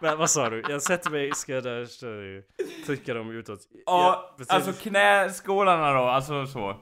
Men, 0.00 0.18
vad 0.18 0.30
sa 0.30 0.50
du? 0.50 0.62
Jag 0.68 0.82
sätter 0.82 1.10
mig 1.10 1.28
i 1.28 1.32
skräddar, 1.34 1.86
trycker 2.86 3.14
dem 3.14 3.30
utåt. 3.30 3.60
Ja, 3.86 4.36
alltså 4.48 4.72
knäskålarna 4.72 5.92
då, 5.92 6.02
alltså 6.02 6.46
så. 6.46 6.76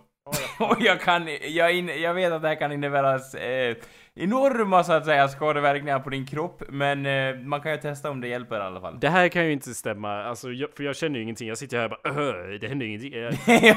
Och 0.59 0.77
jag 0.81 1.01
kan, 1.01 1.29
jag, 1.43 1.75
in, 1.75 1.89
jag 1.89 2.15
vet 2.15 2.33
att 2.33 2.43
det 2.43 2.49
här 2.49 2.55
kan 2.55 2.73
innebära 2.73 3.15
eh, 3.15 3.77
enorma 4.15 4.85
så 4.85 4.93
att 4.93 5.05
säga 5.05 5.29
skadeverkningar 5.29 6.01
på 6.01 6.11
din 6.11 6.27
kropp, 6.27 6.63
men 6.69 7.07
eh, 7.07 7.37
man 7.37 7.61
kan 7.61 7.73
ju 7.73 7.79
testa 7.79 8.11
om 8.11 8.21
det 8.21 8.29
hjälper 8.29 8.57
i 8.57 8.63
alla 8.63 8.81
fall. 8.81 9.01
Det 9.01 9.09
här 9.09 9.29
kan 9.29 9.45
ju 9.45 9.53
inte 9.53 9.75
stämma, 9.75 10.25
alltså, 10.25 10.51
jag, 10.53 10.71
för 10.77 10.85
jag 10.85 10.97
känner 10.97 11.17
ju 11.17 11.23
ingenting. 11.23 11.49
Jag 11.49 11.59
sitter 11.59 11.77
här 11.77 11.85
och 11.85 11.91
bara 11.91 12.29
Öh, 12.29 12.59
det 12.61 12.69
händer 12.69 12.87
ingenting. 12.87 13.13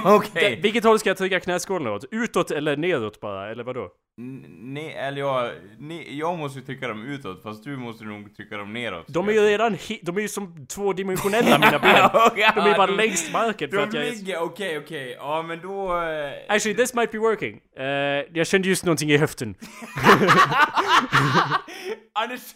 Okay. 0.15 0.61
Vilket 0.61 0.83
håll 0.83 0.99
ska 0.99 1.09
jag 1.09 1.17
trycka 1.17 1.39
knäskålarna 1.39 1.91
åt? 1.91 2.05
Utåt 2.11 2.51
eller 2.51 2.77
nedåt 2.77 3.19
bara, 3.19 3.51
eller 3.51 3.63
vadå? 3.63 3.89
Nej, 4.17 4.93
eller 4.93 5.17
jag, 5.17 5.51
ne, 5.79 6.03
jag 6.09 6.37
måste 6.37 6.59
ju 6.59 6.65
trycka 6.65 6.87
dem 6.87 7.05
utåt, 7.05 7.43
fast 7.43 7.63
du 7.63 7.77
måste 7.77 8.05
nog 8.05 8.35
trycka 8.35 8.57
dem 8.57 8.73
neråt. 8.73 9.05
De 9.07 9.29
är 9.29 9.33
ju 9.33 9.39
redan 9.39 9.77
de 10.01 10.17
är 10.17 10.21
ju 10.21 10.27
som 10.27 10.65
tvådimensionella 10.67 11.59
mina 11.59 11.79
ben. 11.79 12.09
de 12.55 12.69
är 12.69 12.77
bara 12.77 12.91
längst 12.91 13.33
marken 13.33 13.69
för 13.69 13.77
att 13.77 13.93
jag 13.93 14.03
ligger, 14.03 14.43
okej 14.43 14.77
okej, 14.77 15.15
ja 15.19 15.41
men 15.41 15.61
då... 15.61 15.93
Uh, 15.93 16.31
Actually 16.47 16.75
this 16.75 16.93
might 16.93 17.11
be 17.11 17.17
working. 17.17 17.59
Uh, 17.79 17.85
jag 18.33 18.47
kände 18.47 18.67
just 18.67 18.85
någonting 18.85 19.11
i 19.11 19.17
höften. 19.17 19.55
Anders, 22.13 22.55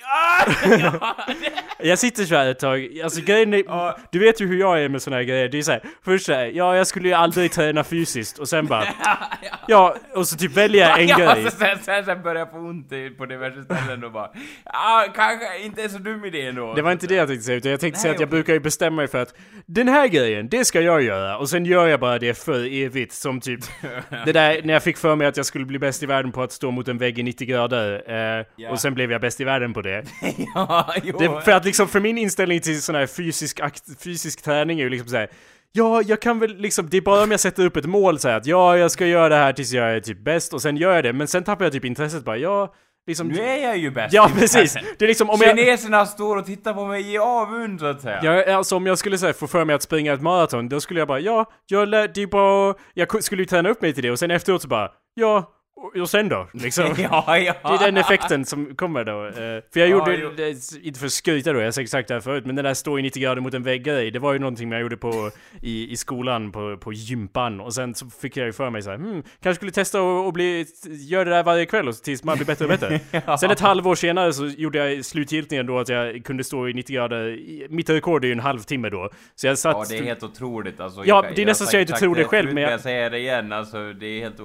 jag 1.78 1.98
sitter 1.98 2.24
så 2.24 2.34
här 2.34 2.46
ett 2.46 2.58
tag, 2.58 3.00
alltså 3.04 3.20
grejen 3.20 3.54
är, 3.54 3.94
du 4.12 4.18
vet 4.18 4.40
ju 4.40 4.46
hur 4.46 4.60
jag 4.60 4.82
är 4.82 4.88
med 4.88 5.02
såna 5.02 5.16
här 5.16 5.22
grejer, 5.22 5.48
det 5.48 5.58
är 5.58 5.62
såhär, 5.62 5.82
först 6.04 6.26
såhär, 6.26 6.46
ja 6.46 6.76
jag 6.76 6.86
skulle 6.86 7.08
ju 7.08 7.14
aldrig 7.14 7.52
träna 7.52 7.84
fysiskt. 7.84 8.38
Och 8.38 8.48
sen 8.48 8.66
bara, 8.66 8.84
ja, 9.66 9.96
och 10.14 10.28
så 10.28 10.36
typ 10.36 10.56
välja 10.56 10.96
en 10.96 11.06
grej. 11.06 11.42
Ja, 11.44 11.50
sen, 11.50 11.78
sen, 11.82 12.04
sen 12.04 12.22
börjar 12.22 12.38
jag 12.38 12.50
få 12.50 12.58
ont 12.58 12.88
på 13.18 13.26
diverse 13.26 13.62
ställen 13.62 14.04
och 14.04 14.12
bara, 14.12 14.30
ja 14.64 15.06
kanske 15.14 15.58
inte 15.64 15.88
så 15.88 15.98
dum 15.98 16.24
idé 16.24 16.46
ändå. 16.46 16.74
Det 16.74 16.82
var 16.82 16.92
inte 16.92 17.06
det 17.06 17.14
jag 17.14 17.28
tänkte 17.28 17.44
säga, 17.44 17.56
utan 17.56 17.70
jag 17.70 17.80
tänkte 17.80 17.96
Nej, 17.96 18.02
säga 18.02 18.14
att 18.14 18.20
jag 18.20 18.28
brukar 18.28 18.52
ju 18.52 18.60
bestämma 18.60 18.96
mig 18.96 19.08
för 19.08 19.22
att 19.22 19.34
den 19.66 19.88
här 19.88 20.08
grejen, 20.08 20.48
det 20.48 20.64
ska 20.64 20.80
jag 20.80 21.02
göra, 21.02 21.38
och 21.38 21.48
sen 21.48 21.64
gör 21.64 21.86
jag 21.86 22.00
bara 22.00 22.18
det 22.18 22.34
för 22.34 22.72
evigt, 22.72 23.12
som 23.12 23.40
typ 23.40 23.60
det 24.24 24.32
där 24.32 24.62
när 24.64 24.72
jag 24.72 24.82
fick 24.82 24.96
för 24.96 25.16
mig 25.16 25.26
att 25.26 25.36
jag 25.36 25.46
skulle 25.46 25.64
bli 25.64 25.78
bäst 25.78 26.02
i 26.02 26.06
världen 26.06 26.32
på 26.32 26.42
att 26.42 26.52
stå 26.52 26.70
mot 26.70 26.88
en 26.88 26.98
vägg 26.98 27.18
i 27.18 27.22
90 27.22 27.46
grader, 27.46 28.02
eh, 28.06 28.14
yeah. 28.14 28.72
och 28.72 28.80
sen 28.80 28.94
blev 28.94 29.12
jag 29.12 29.20
bäst 29.20 29.40
i 29.40 29.44
världen 29.44 29.72
på 29.72 29.82
det 29.82 29.89
det. 29.90 30.04
ja, 30.54 30.94
jo. 31.02 31.18
Det, 31.18 31.40
för 31.40 31.52
att 31.52 31.64
liksom, 31.64 31.88
för 31.88 32.00
min 32.00 32.18
inställning 32.18 32.60
till 32.60 32.82
sån 32.82 32.94
här 32.94 33.06
fysisk, 33.06 33.60
akt, 33.60 34.02
fysisk 34.04 34.42
träning 34.42 34.80
är 34.80 34.84
ju 34.84 34.90
liksom 34.90 35.08
såhär 35.08 35.30
Ja, 35.72 36.02
jag 36.02 36.20
kan 36.20 36.38
väl 36.38 36.56
liksom, 36.56 36.88
det 36.90 36.96
är 36.96 37.00
bara 37.00 37.22
om 37.22 37.30
jag 37.30 37.40
sätter 37.40 37.66
upp 37.66 37.76
ett 37.76 37.86
mål 37.86 38.18
så 38.18 38.28
att 38.28 38.46
ja, 38.46 38.76
jag 38.76 38.90
ska 38.90 39.06
göra 39.06 39.28
det 39.28 39.36
här 39.36 39.52
tills 39.52 39.72
jag 39.72 39.96
är 39.96 40.00
typ 40.00 40.18
bäst 40.18 40.54
och 40.54 40.62
sen 40.62 40.76
gör 40.76 40.94
jag 40.94 41.04
det, 41.04 41.12
men 41.12 41.28
sen 41.28 41.44
tappar 41.44 41.64
jag 41.64 41.72
typ 41.72 41.84
intresset 41.84 42.24
bara, 42.24 42.36
ja, 42.36 42.74
liksom... 43.06 43.28
Nu 43.28 43.40
är 43.40 43.56
jag 43.56 43.76
ju 43.76 43.90
bäst! 43.90 44.14
Ja, 44.14 44.30
precis! 44.38 44.76
Det 44.98 45.04
är 45.04 45.08
liksom 45.08 45.30
om 45.30 45.40
jag... 45.40 45.58
Kineserna 45.58 46.06
står 46.06 46.36
och 46.36 46.46
tittar 46.46 46.74
på 46.74 46.86
mig 46.86 47.12
i 47.12 47.18
avund 47.18 47.80
så 47.80 47.86
att 47.86 48.00
säga. 48.00 48.20
Ja, 48.22 48.56
alltså 48.56 48.76
om 48.76 48.86
jag 48.86 48.98
skulle 48.98 49.18
säga 49.18 49.32
få 49.32 49.46
för 49.46 49.64
mig 49.64 49.74
att 49.74 49.82
springa 49.82 50.12
ett 50.12 50.22
maraton, 50.22 50.68
då 50.68 50.80
skulle 50.80 51.00
jag 51.00 51.08
bara, 51.08 51.20
ja, 51.20 51.50
jag 51.66 51.88
lär, 51.88 52.10
det 52.14 52.22
är 52.22 52.26
bara, 52.26 52.74
jag 52.94 53.24
skulle 53.24 53.42
ju 53.42 53.46
träna 53.46 53.68
upp 53.68 53.82
mig 53.82 53.92
till 53.92 54.02
det 54.02 54.10
och 54.10 54.18
sen 54.18 54.30
efteråt 54.30 54.62
så 54.62 54.68
bara, 54.68 54.90
ja, 55.14 55.52
och 55.80 56.10
sen 56.10 56.28
då? 56.28 56.48
Liksom. 56.52 56.84
ja, 56.98 57.38
ja. 57.38 57.54
Det 57.62 57.68
är 57.68 57.78
den 57.78 57.96
effekten 57.96 58.44
som 58.44 58.74
kommer 58.76 59.04
då. 59.04 59.26
Uh, 59.26 59.32
för 59.72 59.80
jag 59.80 59.88
gjorde, 59.88 60.16
ja, 60.16 60.30
det, 60.36 60.72
inte 60.82 60.98
för 60.98 61.06
att 61.06 61.12
skryta 61.12 61.52
då, 61.52 61.58
jag 61.58 61.66
har 61.66 61.70
sagt 61.70 61.82
exakt 61.82 62.08
det 62.08 62.14
här 62.14 62.20
förut, 62.20 62.46
men 62.46 62.56
den 62.56 62.64
där 62.64 62.74
stå 62.74 62.98
i 62.98 63.02
90 63.02 63.22
grader 63.22 63.42
mot 63.42 63.54
en 63.54 63.62
vägg 63.62 63.84
grej, 63.84 64.10
det 64.10 64.18
var 64.18 64.32
ju 64.32 64.38
någonting 64.38 64.72
jag 64.72 64.80
gjorde 64.80 64.96
på, 64.96 65.30
i, 65.62 65.92
i 65.92 65.96
skolan, 65.96 66.52
på, 66.52 66.76
på 66.76 66.92
gympan. 66.92 67.60
Och 67.60 67.74
sen 67.74 67.94
så 67.94 68.10
fick 68.10 68.36
jag 68.36 68.46
ju 68.46 68.52
för 68.52 68.70
mig 68.70 68.82
såhär, 68.82 68.96
hmm, 68.96 69.22
kanske 69.22 69.54
skulle 69.54 69.72
testa 69.72 70.02
och, 70.02 70.26
och 70.26 70.32
bli, 70.32 70.66
göra 70.84 71.24
det 71.24 71.30
där 71.30 71.42
varje 71.42 71.66
kväll 71.66 71.88
och 71.88 71.94
tills 71.94 72.24
man 72.24 72.36
blir 72.36 72.46
bättre 72.46 72.64
och 72.64 72.70
bättre. 72.70 73.00
ja. 73.26 73.38
Sen 73.38 73.50
ett 73.50 73.60
halvår 73.60 73.94
senare 73.94 74.32
så 74.32 74.46
gjorde 74.46 74.78
jag 74.78 75.04
slutgiltningen 75.04 75.66
då 75.66 75.78
att 75.78 75.88
jag 75.88 76.24
kunde 76.24 76.44
stå 76.44 76.68
i 76.68 76.72
90 76.72 76.94
grader, 76.94 77.38
mitt 77.68 77.90
rekord 77.90 78.24
är 78.24 78.28
ju 78.28 78.32
en 78.32 78.40
halvtimme 78.40 78.88
då. 78.90 79.10
Så 79.34 79.46
jag 79.46 79.58
satt... 79.58 79.76
Ja, 79.76 79.84
det 79.88 79.98
är 79.98 80.02
helt 80.02 80.22
otroligt 80.22 80.80
alltså. 80.80 81.04
Ja, 81.04 81.24
det 81.36 81.42
är 81.42 81.46
nästan 81.46 81.66
så 81.66 81.76
jag 81.76 81.82
inte 81.82 81.92
tror 81.92 82.14
det 82.14 82.24
själv, 82.24 82.54
men 82.54 82.62
jag... 82.62 82.72
Jag 82.72 82.80
säger 82.80 83.10
det 83.10 83.18
igen, 83.18 83.52
alltså 83.52 83.92
det 83.92 84.06
är 84.06 84.20
helt... 84.20 84.40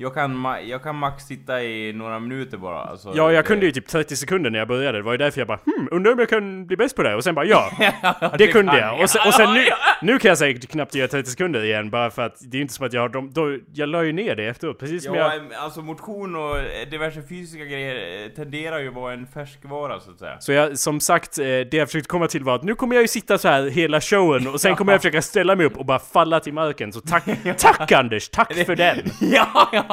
Jag 0.00 0.14
kan, 0.14 0.56
jag 0.66 0.82
kan 0.82 0.96
max 0.96 1.24
sitta 1.24 1.62
i 1.62 1.92
några 1.92 2.18
minuter 2.18 2.56
bara. 2.56 2.80
Alltså, 2.80 3.12
ja, 3.16 3.32
jag 3.32 3.44
det... 3.44 3.48
kunde 3.48 3.66
ju 3.66 3.72
typ 3.72 3.86
30 3.86 4.16
sekunder 4.16 4.50
när 4.50 4.58
jag 4.58 4.68
började. 4.68 4.98
Det 4.98 5.02
var 5.02 5.12
ju 5.12 5.18
därför 5.18 5.40
jag 5.40 5.48
bara 5.48 5.58
hmm, 5.64 5.88
undrar 5.90 6.12
om 6.12 6.18
jag 6.18 6.28
kan 6.28 6.66
bli 6.66 6.76
bäst 6.76 6.96
på 6.96 7.02
det? 7.02 7.14
Och 7.14 7.24
sen 7.24 7.34
bara 7.34 7.44
ja, 7.44 7.70
det, 8.20 8.36
det 8.38 8.46
kunde 8.46 8.78
jag. 8.78 9.00
Och 9.00 9.10
sen, 9.10 9.22
och 9.26 9.34
sen 9.34 9.54
nu, 9.54 9.64
nu 10.02 10.18
kan 10.18 10.28
jag 10.28 10.38
säkert 10.38 10.70
knappt 10.70 10.94
göra 10.94 11.08
30 11.08 11.30
sekunder 11.30 11.64
igen 11.64 11.90
bara 11.90 12.10
för 12.10 12.22
att 12.22 12.36
det 12.40 12.56
är 12.56 12.62
inte 12.62 12.74
som 12.74 12.86
att 12.86 12.92
jag 12.92 13.00
har 13.00 13.08
de, 13.08 13.32
då, 13.32 13.58
jag 13.72 13.88
la 13.88 14.02
ju 14.02 14.12
ner 14.12 14.36
det 14.36 14.46
efteråt. 14.46 14.78
Precis 14.78 15.04
som 15.04 15.14
ja, 15.14 15.34
jag... 15.34 15.54
alltså 15.54 15.82
motion 15.82 16.36
och 16.36 16.56
diverse 16.90 17.22
fysiska 17.28 17.64
grejer 17.64 18.24
eh, 18.24 18.28
tenderar 18.28 18.78
ju 18.78 18.88
att 18.88 18.94
vara 18.94 19.12
en 19.12 19.26
färskvara 19.26 20.00
så 20.00 20.10
att 20.10 20.18
säga. 20.18 20.40
Så 20.40 20.52
jag, 20.52 20.78
som 20.78 21.00
sagt, 21.00 21.38
eh, 21.38 21.44
det 21.44 21.74
jag 21.74 21.88
försökte 21.88 22.08
komma 22.08 22.26
till 22.26 22.44
var 22.44 22.54
att 22.54 22.62
nu 22.62 22.74
kommer 22.74 22.96
jag 22.96 23.02
ju 23.02 23.08
sitta 23.08 23.38
så 23.38 23.48
här 23.48 23.62
hela 23.62 24.00
showen 24.00 24.46
och 24.46 24.60
sen 24.60 24.76
kommer 24.76 24.92
jag 24.92 25.00
försöka 25.02 25.22
ställa 25.22 25.56
mig 25.56 25.66
upp 25.66 25.76
och 25.76 25.86
bara 25.86 25.98
falla 25.98 26.40
till 26.40 26.52
marken. 26.52 26.92
Så 26.92 27.00
tack, 27.00 27.24
tack 27.58 27.92
Anders, 27.92 28.28
tack 28.28 28.54
för 28.66 28.76
den! 28.76 28.98
ja, 29.20 29.68
ja! 29.72 29.89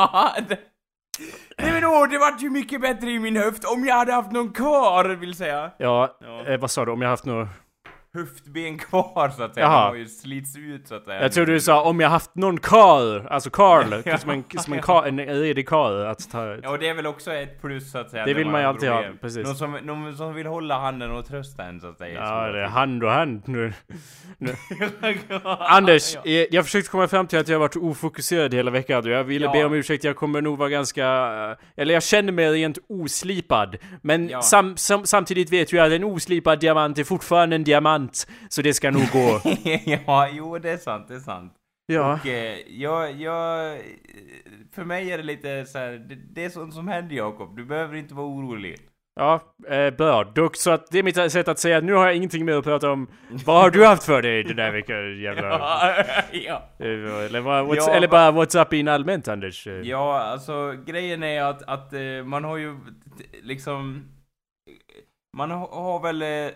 Nej 1.57 1.71
men 1.73 1.85
åh, 1.85 2.09
det 2.09 2.17
vart 2.17 2.41
ju 2.41 2.49
mycket 2.49 2.81
bättre 2.81 3.11
i 3.11 3.19
min 3.19 3.37
höft 3.37 3.65
om 3.65 3.85
jag 3.85 3.95
hade 3.95 4.13
haft 4.13 4.31
någon 4.31 4.53
kvar, 4.53 5.05
vill 5.05 5.33
säga. 5.35 5.71
Ja, 5.77 6.17
ja. 6.21 6.45
Eh, 6.45 6.59
vad 6.59 6.71
sa 6.71 6.85
du? 6.85 6.91
Om 6.91 7.01
jag 7.01 7.09
haft 7.09 7.25
någon 7.25 7.47
höftben 8.17 8.77
kvar 8.89 9.29
så 9.29 9.43
att 9.43 9.53
säga. 9.53 9.65
Jaha. 9.65 9.91
De 9.91 9.99
ju 9.99 10.05
slits 10.05 10.57
ut 10.57 10.87
så 10.87 10.95
att 10.95 11.05
säga. 11.05 11.21
Jag 11.21 11.31
tror 11.31 11.45
du 11.45 11.59
sa 11.59 11.83
om 11.83 11.99
jag 11.99 12.09
haft 12.09 12.35
någon 12.35 12.59
karl, 12.59 13.27
alltså 13.29 13.49
Karl, 13.49 14.01
ja. 14.05 14.17
som 14.17 14.29
en, 14.29 14.43
som 14.57 14.73
en, 14.73 14.81
karl, 14.81 15.07
en 15.07 15.19
redig 15.19 15.67
karl 15.67 16.05
att 16.05 16.31
ta 16.31 16.57
Ja 16.63 16.69
och 16.69 16.79
det 16.79 16.87
är 16.87 16.93
väl 16.93 17.07
också 17.07 17.33
ett 17.33 17.61
plus 17.61 17.91
så 17.91 17.97
att 17.97 18.09
säga. 18.09 18.25
Det 18.25 18.33
vill 18.33 18.49
man 18.49 18.61
ju 18.61 18.67
alltid 18.67 18.89
ha, 18.89 19.03
precis. 19.21 19.47
Någon 19.47 19.55
som, 19.55 19.71
någon 19.71 20.17
som 20.17 20.33
vill 20.33 20.47
hålla 20.47 20.79
handen 20.79 21.11
och 21.11 21.27
trösta 21.27 21.63
en 21.63 21.81
så 21.81 21.87
att 21.87 21.97
säga. 21.97 22.19
Ja, 22.19 22.51
det 22.51 22.59
är 22.59 22.67
hand 22.67 23.03
och 23.03 23.11
hand 23.11 23.41
nu. 23.45 23.73
nu. 24.37 24.55
Anders, 25.59 26.15
ja. 26.15 26.21
Eh, 26.25 26.45
jag 26.51 26.65
försökte 26.65 26.91
komma 26.91 27.07
fram 27.07 27.27
till 27.27 27.39
att 27.39 27.47
jag 27.47 27.59
varit 27.59 27.75
ofokuserad 27.75 28.53
hela 28.53 28.71
veckan 28.71 29.03
och 29.03 29.09
jag 29.09 29.23
ville 29.23 29.45
ja. 29.45 29.51
be 29.51 29.65
om 29.65 29.73
ursäkt, 29.73 30.03
jag 30.03 30.15
kommer 30.15 30.41
nog 30.41 30.57
vara 30.57 30.69
ganska, 30.69 31.05
eh, 31.05 31.81
eller 31.81 31.93
jag 31.93 32.03
känner 32.03 32.31
mig 32.31 32.51
rent 32.51 32.77
oslipad. 32.89 33.77
Men 34.01 34.41
sam, 34.41 34.77
sam, 34.77 35.05
samtidigt 35.05 35.49
vet 35.51 35.73
jag 35.73 35.87
att 35.87 35.93
en 35.93 36.03
oslipad 36.03 36.59
diamant 36.59 36.97
är 36.97 37.03
fortfarande 37.03 37.55
en 37.55 37.63
diamant 37.63 38.06
sant. 38.15 38.27
Så 38.49 38.61
det 38.61 38.73
ska 38.73 38.91
nog 38.91 39.07
gå. 39.13 39.41
ja, 39.85 40.29
jo 40.31 40.57
det 40.57 40.69
är 40.69 40.77
sant, 40.77 41.07
det 41.07 41.15
är 41.15 41.19
sant. 41.19 41.53
Ja. 41.85 42.13
Och 42.13 42.27
eh, 42.27 42.57
jag, 42.67 43.11
jag, 43.11 43.77
för 44.75 44.83
mig 44.83 45.11
är 45.11 45.17
det 45.17 45.23
lite 45.23 45.65
så 45.65 45.77
här, 45.77 45.91
det, 45.91 46.15
det 46.15 46.45
är 46.45 46.49
sånt 46.49 46.73
som 46.73 46.87
händer 46.87 47.15
Jakob. 47.15 47.55
Du 47.55 47.65
behöver 47.65 47.95
inte 47.95 48.13
vara 48.13 48.27
orolig. 48.27 48.77
Ja, 49.15 49.41
eh, 49.69 49.89
bra. 49.89 50.23
Dock, 50.23 50.55
så 50.55 50.71
att 50.71 50.91
det 50.91 50.99
är 50.99 51.03
mitt 51.03 51.31
sätt 51.31 51.47
att 51.47 51.59
säga 51.59 51.77
att 51.77 51.83
nu 51.83 51.93
har 51.93 52.05
jag 52.05 52.15
ingenting 52.15 52.45
mer 52.45 52.53
att 52.53 52.63
prata 52.63 52.91
om. 52.91 53.07
Vad 53.45 53.61
har 53.61 53.69
du 53.69 53.85
haft 53.85 54.03
för 54.03 54.21
dig 54.21 54.43
den 54.43 54.55
där 54.55 54.71
veckan 54.71 55.21
jävla... 55.21 55.49
ja. 56.31 56.69
Eh, 56.79 57.25
eller, 57.25 57.41
bara, 57.41 57.63
what's, 57.63 57.75
ja, 57.75 57.89
eller 57.89 58.07
bara 58.07 58.31
what's 58.31 58.61
up 58.61 58.73
in 58.73 58.87
allmänt 58.87 59.27
Anders? 59.27 59.67
Ja, 59.83 60.19
alltså 60.19 60.75
grejen 60.85 61.23
är 61.23 61.41
att, 61.41 61.63
att 61.63 61.93
uh, 61.93 62.23
man 62.23 62.43
har 62.43 62.57
ju 62.57 62.77
liksom 63.43 64.05
man 65.37 65.51
har 65.51 65.99
väl 65.99 66.21
eh, 66.21 66.51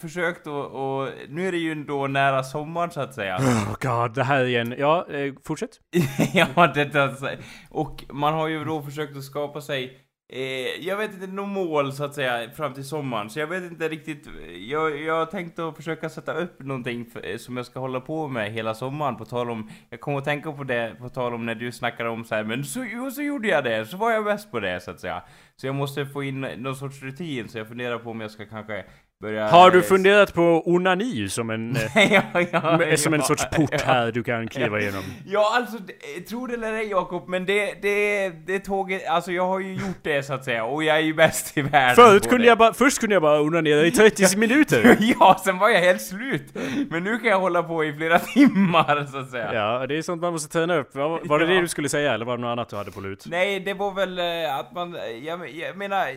försökt 0.00 0.46
och, 0.46 0.64
och, 0.64 1.08
nu 1.28 1.48
är 1.48 1.52
det 1.52 1.58
ju 1.58 1.84
då 1.84 2.06
nära 2.06 2.42
sommaren 2.42 2.90
så 2.90 3.00
att 3.00 3.14
säga. 3.14 3.36
Oh 3.46 3.74
god, 3.80 4.14
det 4.14 4.24
här 4.24 4.44
igen. 4.44 4.74
Ja, 4.78 5.06
eh, 5.10 5.34
fortsätt. 5.44 5.70
ja, 6.34 6.66
det 6.66 6.94
alltså. 6.94 7.30
Och 7.70 8.04
man 8.12 8.34
har 8.34 8.48
ju 8.48 8.64
då 8.64 8.82
försökt 8.82 9.16
att 9.16 9.24
skapa 9.24 9.60
sig 9.60 10.05
Eh, 10.28 10.86
jag 10.86 10.96
vet 10.96 11.14
inte 11.14 11.26
något 11.26 11.48
mål 11.48 11.92
så 11.92 12.04
att 12.04 12.14
säga 12.14 12.50
fram 12.50 12.74
till 12.74 12.84
sommaren, 12.84 13.30
så 13.30 13.38
jag 13.38 13.46
vet 13.46 13.62
inte 13.62 13.88
riktigt. 13.88 14.28
Jag, 14.58 15.00
jag 15.00 15.30
tänkt 15.30 15.58
att 15.58 15.76
försöka 15.76 16.08
sätta 16.08 16.32
upp 16.32 16.60
någonting 16.60 17.04
för, 17.04 17.30
eh, 17.30 17.36
som 17.36 17.56
jag 17.56 17.66
ska 17.66 17.80
hålla 17.80 18.00
på 18.00 18.28
med 18.28 18.52
hela 18.52 18.74
sommaren, 18.74 19.16
på 19.16 19.24
tal 19.24 19.50
om, 19.50 19.70
jag 19.90 20.00
kommer 20.00 20.18
att 20.18 20.24
tänka 20.24 20.52
på 20.52 20.64
det, 20.64 20.96
på 20.98 21.08
tal 21.08 21.34
om 21.34 21.46
när 21.46 21.54
du 21.54 21.72
snackade 21.72 22.10
om 22.10 22.24
så 22.24 22.34
här, 22.34 22.44
men 22.44 22.64
så, 22.64 22.84
jo, 22.92 23.10
så 23.10 23.22
gjorde 23.22 23.48
jag 23.48 23.64
det, 23.64 23.86
så 23.86 23.96
var 23.96 24.10
jag 24.10 24.24
bäst 24.24 24.50
på 24.50 24.60
det 24.60 24.80
så 24.80 24.90
att 24.90 25.00
säga. 25.00 25.22
Så 25.56 25.66
jag 25.66 25.74
måste 25.74 26.06
få 26.06 26.22
in 26.22 26.40
någon 26.40 26.76
sorts 26.76 27.02
rutin, 27.02 27.48
så 27.48 27.58
jag 27.58 27.68
funderar 27.68 27.98
på 27.98 28.10
om 28.10 28.20
jag 28.20 28.30
ska 28.30 28.46
kanske 28.46 28.84
börja... 29.20 29.48
Har 29.48 29.70
du 29.70 29.82
funderat 29.82 30.34
på 30.34 30.62
onani 30.66 31.28
som 31.28 31.50
en, 31.50 31.76
eh, 31.96 32.12
ja, 32.12 32.22
ja, 32.52 32.76
med- 32.78 33.00
som 33.00 33.14
en 33.14 33.20
ja, 33.20 33.26
sorts 33.26 33.44
port 33.56 33.80
här 33.80 34.12
du 34.12 34.22
kan 34.22 34.48
kliva 34.48 34.80
igenom? 34.80 35.02
Ja, 35.26 35.52
alltså, 35.56 35.78
det- 35.78 36.20
tro 36.20 36.46
det 36.46 36.54
eller 36.54 36.72
ej 36.72 36.86
Jakob, 36.90 37.28
men 37.28 37.46
det, 37.46 37.74
det, 37.82 38.28
det 38.46 38.58
tåget, 38.58 39.06
alltså 39.08 39.32
jag 39.32 39.46
har 39.46 39.60
ju 39.60 39.72
gjort 39.72 39.98
det 40.02 40.22
så 40.22 40.34
att 40.34 40.44
säga, 40.44 40.64
och 40.64 40.84
jag 40.84 40.96
är 40.96 41.00
ju 41.00 41.14
bäst 41.14 41.56
i 41.58 41.62
världen 41.62 41.96
Förut 41.96 42.28
kunde 42.28 42.44
det. 42.44 42.48
jag 42.48 42.58
bara, 42.58 42.74
först 42.74 42.98
kunde 43.00 43.14
jag 43.14 43.22
bara 43.22 43.40
onanera 43.40 43.86
i 43.86 43.90
30 43.90 44.36
minuter. 44.38 44.96
ja, 45.20 45.40
sen 45.44 45.58
var 45.58 45.68
jag 45.68 45.80
helt 45.80 46.02
slut. 46.02 46.46
Men 46.90 47.04
nu 47.04 47.18
kan 47.18 47.30
jag 47.30 47.40
hålla 47.40 47.62
på 47.62 47.84
i 47.84 47.92
flera 47.92 48.18
timmar, 48.18 49.06
så 49.12 49.18
att 49.18 49.30
säga. 49.30 49.54
Ja, 49.54 49.86
det 49.86 49.98
är 49.98 50.02
sånt 50.02 50.22
man 50.22 50.32
måste 50.32 50.52
träna 50.52 50.76
upp. 50.76 50.94
Var, 50.94 51.20
var 51.24 51.38
det 51.38 51.44
Ja. 51.44 51.50
det 51.54 51.60
du 51.60 51.68
skulle 51.68 51.88
säga, 51.88 52.14
eller 52.14 52.24
var 52.24 52.36
det 52.36 52.40
något 52.42 52.48
annat 52.52 52.68
du 52.68 52.76
hade 52.76 52.90
på 52.90 53.00
lut? 53.00 53.24
Nej, 53.28 53.60
det 53.60 53.74
var 53.74 53.92
väl 53.94 54.18
eh, 54.18 54.58
att 54.58 54.72
man, 54.74 54.96
jag, 55.22 55.50
jag 55.50 55.76
menar, 55.76 56.06
eh, 56.08 56.14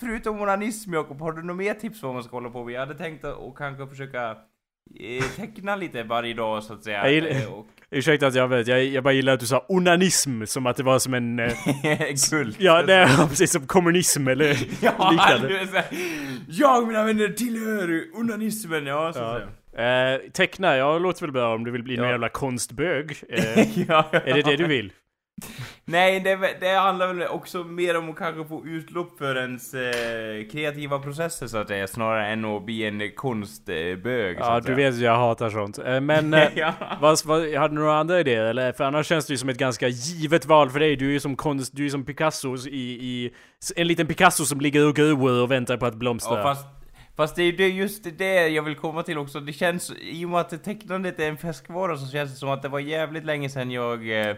förutom 0.00 0.40
onanism 0.40 0.94
Jakob, 0.94 1.20
har 1.20 1.32
du 1.32 1.42
något 1.42 1.56
mer 1.56 1.74
tips 1.74 2.00
på 2.00 2.06
vad 2.06 2.14
man 2.14 2.24
ska 2.24 2.35
hålla 2.36 2.50
på? 2.50 2.70
Jag 2.70 2.80
hade 2.80 2.94
tänkt 2.94 3.24
att 3.24 3.54
kanske 3.56 3.86
försöka 3.86 4.30
eh, 5.00 5.24
teckna 5.36 5.76
lite 5.76 6.02
varje 6.02 6.34
dag 6.34 6.62
så 6.62 6.72
att 6.72 6.84
säga. 6.84 6.98
Jag 7.04 7.12
gillar- 7.12 7.30
eh, 7.30 7.52
och 7.52 7.66
Ursäkta 7.90 8.26
att 8.26 8.34
jag 8.34 8.48
vet, 8.48 8.66
jag, 8.66 8.84
jag 8.84 9.04
bara 9.04 9.12
gillar 9.12 9.32
att 9.32 9.40
du 9.40 9.46
sa 9.46 9.64
onanism 9.68 10.44
som 10.44 10.66
att 10.66 10.76
det 10.76 10.82
var 10.82 10.98
som 10.98 11.14
en... 11.14 11.38
Eh, 11.38 11.52
kult. 12.30 12.56
ja, 12.60 12.82
det 12.82 12.94
är 12.94 13.26
precis 13.28 13.52
som 13.52 13.66
kommunism 13.66 14.28
eller 14.28 14.46
Ja, 14.82 15.10
liknande. 15.10 15.66
här, 15.72 15.84
jag 16.48 16.86
mina 16.88 17.04
vänner 17.04 17.28
tillhör 17.28 18.02
onanismen, 18.14 18.86
ja 18.86 19.12
så 19.12 19.18
att 19.20 19.42
Ja. 19.42 19.46
säga. 19.72 20.14
Eh, 20.14 20.20
teckna, 20.32 20.76
jag 20.76 21.02
låter 21.02 21.20
väl 21.20 21.32
bra 21.32 21.54
om 21.54 21.64
du 21.64 21.70
vill 21.70 21.82
bli 21.82 21.96
någon 21.96 22.04
Ja. 22.06 22.10
jävla 22.12 22.28
konstbög. 22.28 23.16
Eh, 23.28 23.78
ja, 23.88 24.08
är 24.12 24.34
det 24.34 24.42
det 24.42 24.56
du 24.56 24.66
vill? 24.66 24.92
Nej, 25.84 26.20
det, 26.20 26.56
det 26.60 26.74
handlar 26.74 27.14
väl 27.14 27.28
också 27.28 27.64
mer 27.64 27.98
om 27.98 28.10
att 28.10 28.16
kanske 28.16 28.44
få 28.44 28.66
utlopp 28.66 29.18
för 29.18 29.36
ens 29.36 29.74
eh, 29.74 30.48
kreativa 30.52 30.98
processer 30.98 31.46
så 31.46 31.58
att 31.58 31.68
säga, 31.68 31.86
snarare 31.86 32.28
än 32.28 32.44
att 32.44 32.64
bli 32.64 32.84
en 32.84 33.10
konstbög. 33.14 34.36
Ja, 34.40 34.60
du 34.60 34.74
vet 34.74 34.96
jag 34.96 35.16
hatar 35.16 35.50
sånt. 35.50 35.78
Eh, 35.78 36.00
men... 36.00 36.34
Eh, 36.34 36.48
ja. 36.54 36.72
vad, 37.00 37.18
vad, 37.24 37.54
hade 37.54 37.74
du 37.74 37.80
några 37.80 37.98
andra 37.98 38.20
idéer 38.20 38.44
eller? 38.44 38.72
För 38.72 38.84
annars 38.84 39.06
känns 39.06 39.26
det 39.26 39.32
ju 39.32 39.38
som 39.38 39.48
ett 39.48 39.58
ganska 39.58 39.88
givet 39.88 40.46
val 40.46 40.70
för 40.70 40.80
dig. 40.80 40.96
Du 40.96 41.06
är 41.08 41.12
ju 41.12 41.20
som 41.20 41.36
konst, 41.36 41.76
du 41.76 41.86
är 41.86 41.90
som 41.90 42.04
Picasso 42.04 42.56
i, 42.56 42.80
i... 42.92 43.34
En 43.76 43.86
liten 43.86 44.06
Picasso 44.06 44.44
som 44.44 44.60
ligger 44.60 44.88
och 44.88 44.96
gror 44.96 45.42
och 45.42 45.50
väntar 45.50 45.76
på 45.76 45.86
att 45.86 45.94
blomstra. 45.94 46.38
Ja, 46.38 46.42
fast, 46.42 46.66
fast 47.16 47.36
det 47.36 47.42
är 47.42 47.60
ju 47.60 47.66
just 47.66 48.18
det 48.18 48.48
jag 48.48 48.62
vill 48.62 48.76
komma 48.76 49.02
till 49.02 49.18
också. 49.18 49.40
Det 49.40 49.52
känns, 49.52 49.92
i 50.00 50.24
och 50.24 50.28
med 50.28 50.40
att 50.40 50.64
tecknandet 50.64 51.20
är 51.20 51.28
en 51.28 51.36
färskvara 51.36 51.96
så 51.96 52.06
känns 52.06 52.30
det 52.30 52.36
som 52.36 52.48
att 52.48 52.62
det 52.62 52.68
var 52.68 52.80
jävligt 52.80 53.24
länge 53.24 53.48
sedan 53.48 53.70
jag 53.70 54.20
eh, 54.20 54.36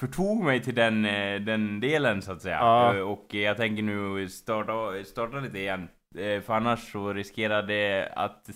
förtog 0.00 0.44
mig 0.44 0.62
till 0.62 0.74
den, 0.74 1.04
eh, 1.04 1.40
den 1.40 1.80
delen 1.80 2.22
så 2.22 2.32
att 2.32 2.42
säga. 2.42 2.56
Ja. 2.56 2.94
Eh, 2.96 3.00
Och 3.00 3.34
jag 3.34 3.56
tänker 3.56 3.82
nu 3.82 4.28
starta, 4.28 5.04
starta 5.04 5.40
lite 5.40 5.58
igen. 5.58 5.88
Eh, 6.18 6.40
För 6.42 6.54
annars 6.54 6.92
så 6.92 7.12
riskerar 7.12 7.62
det 7.62 8.12
att... 8.16 8.48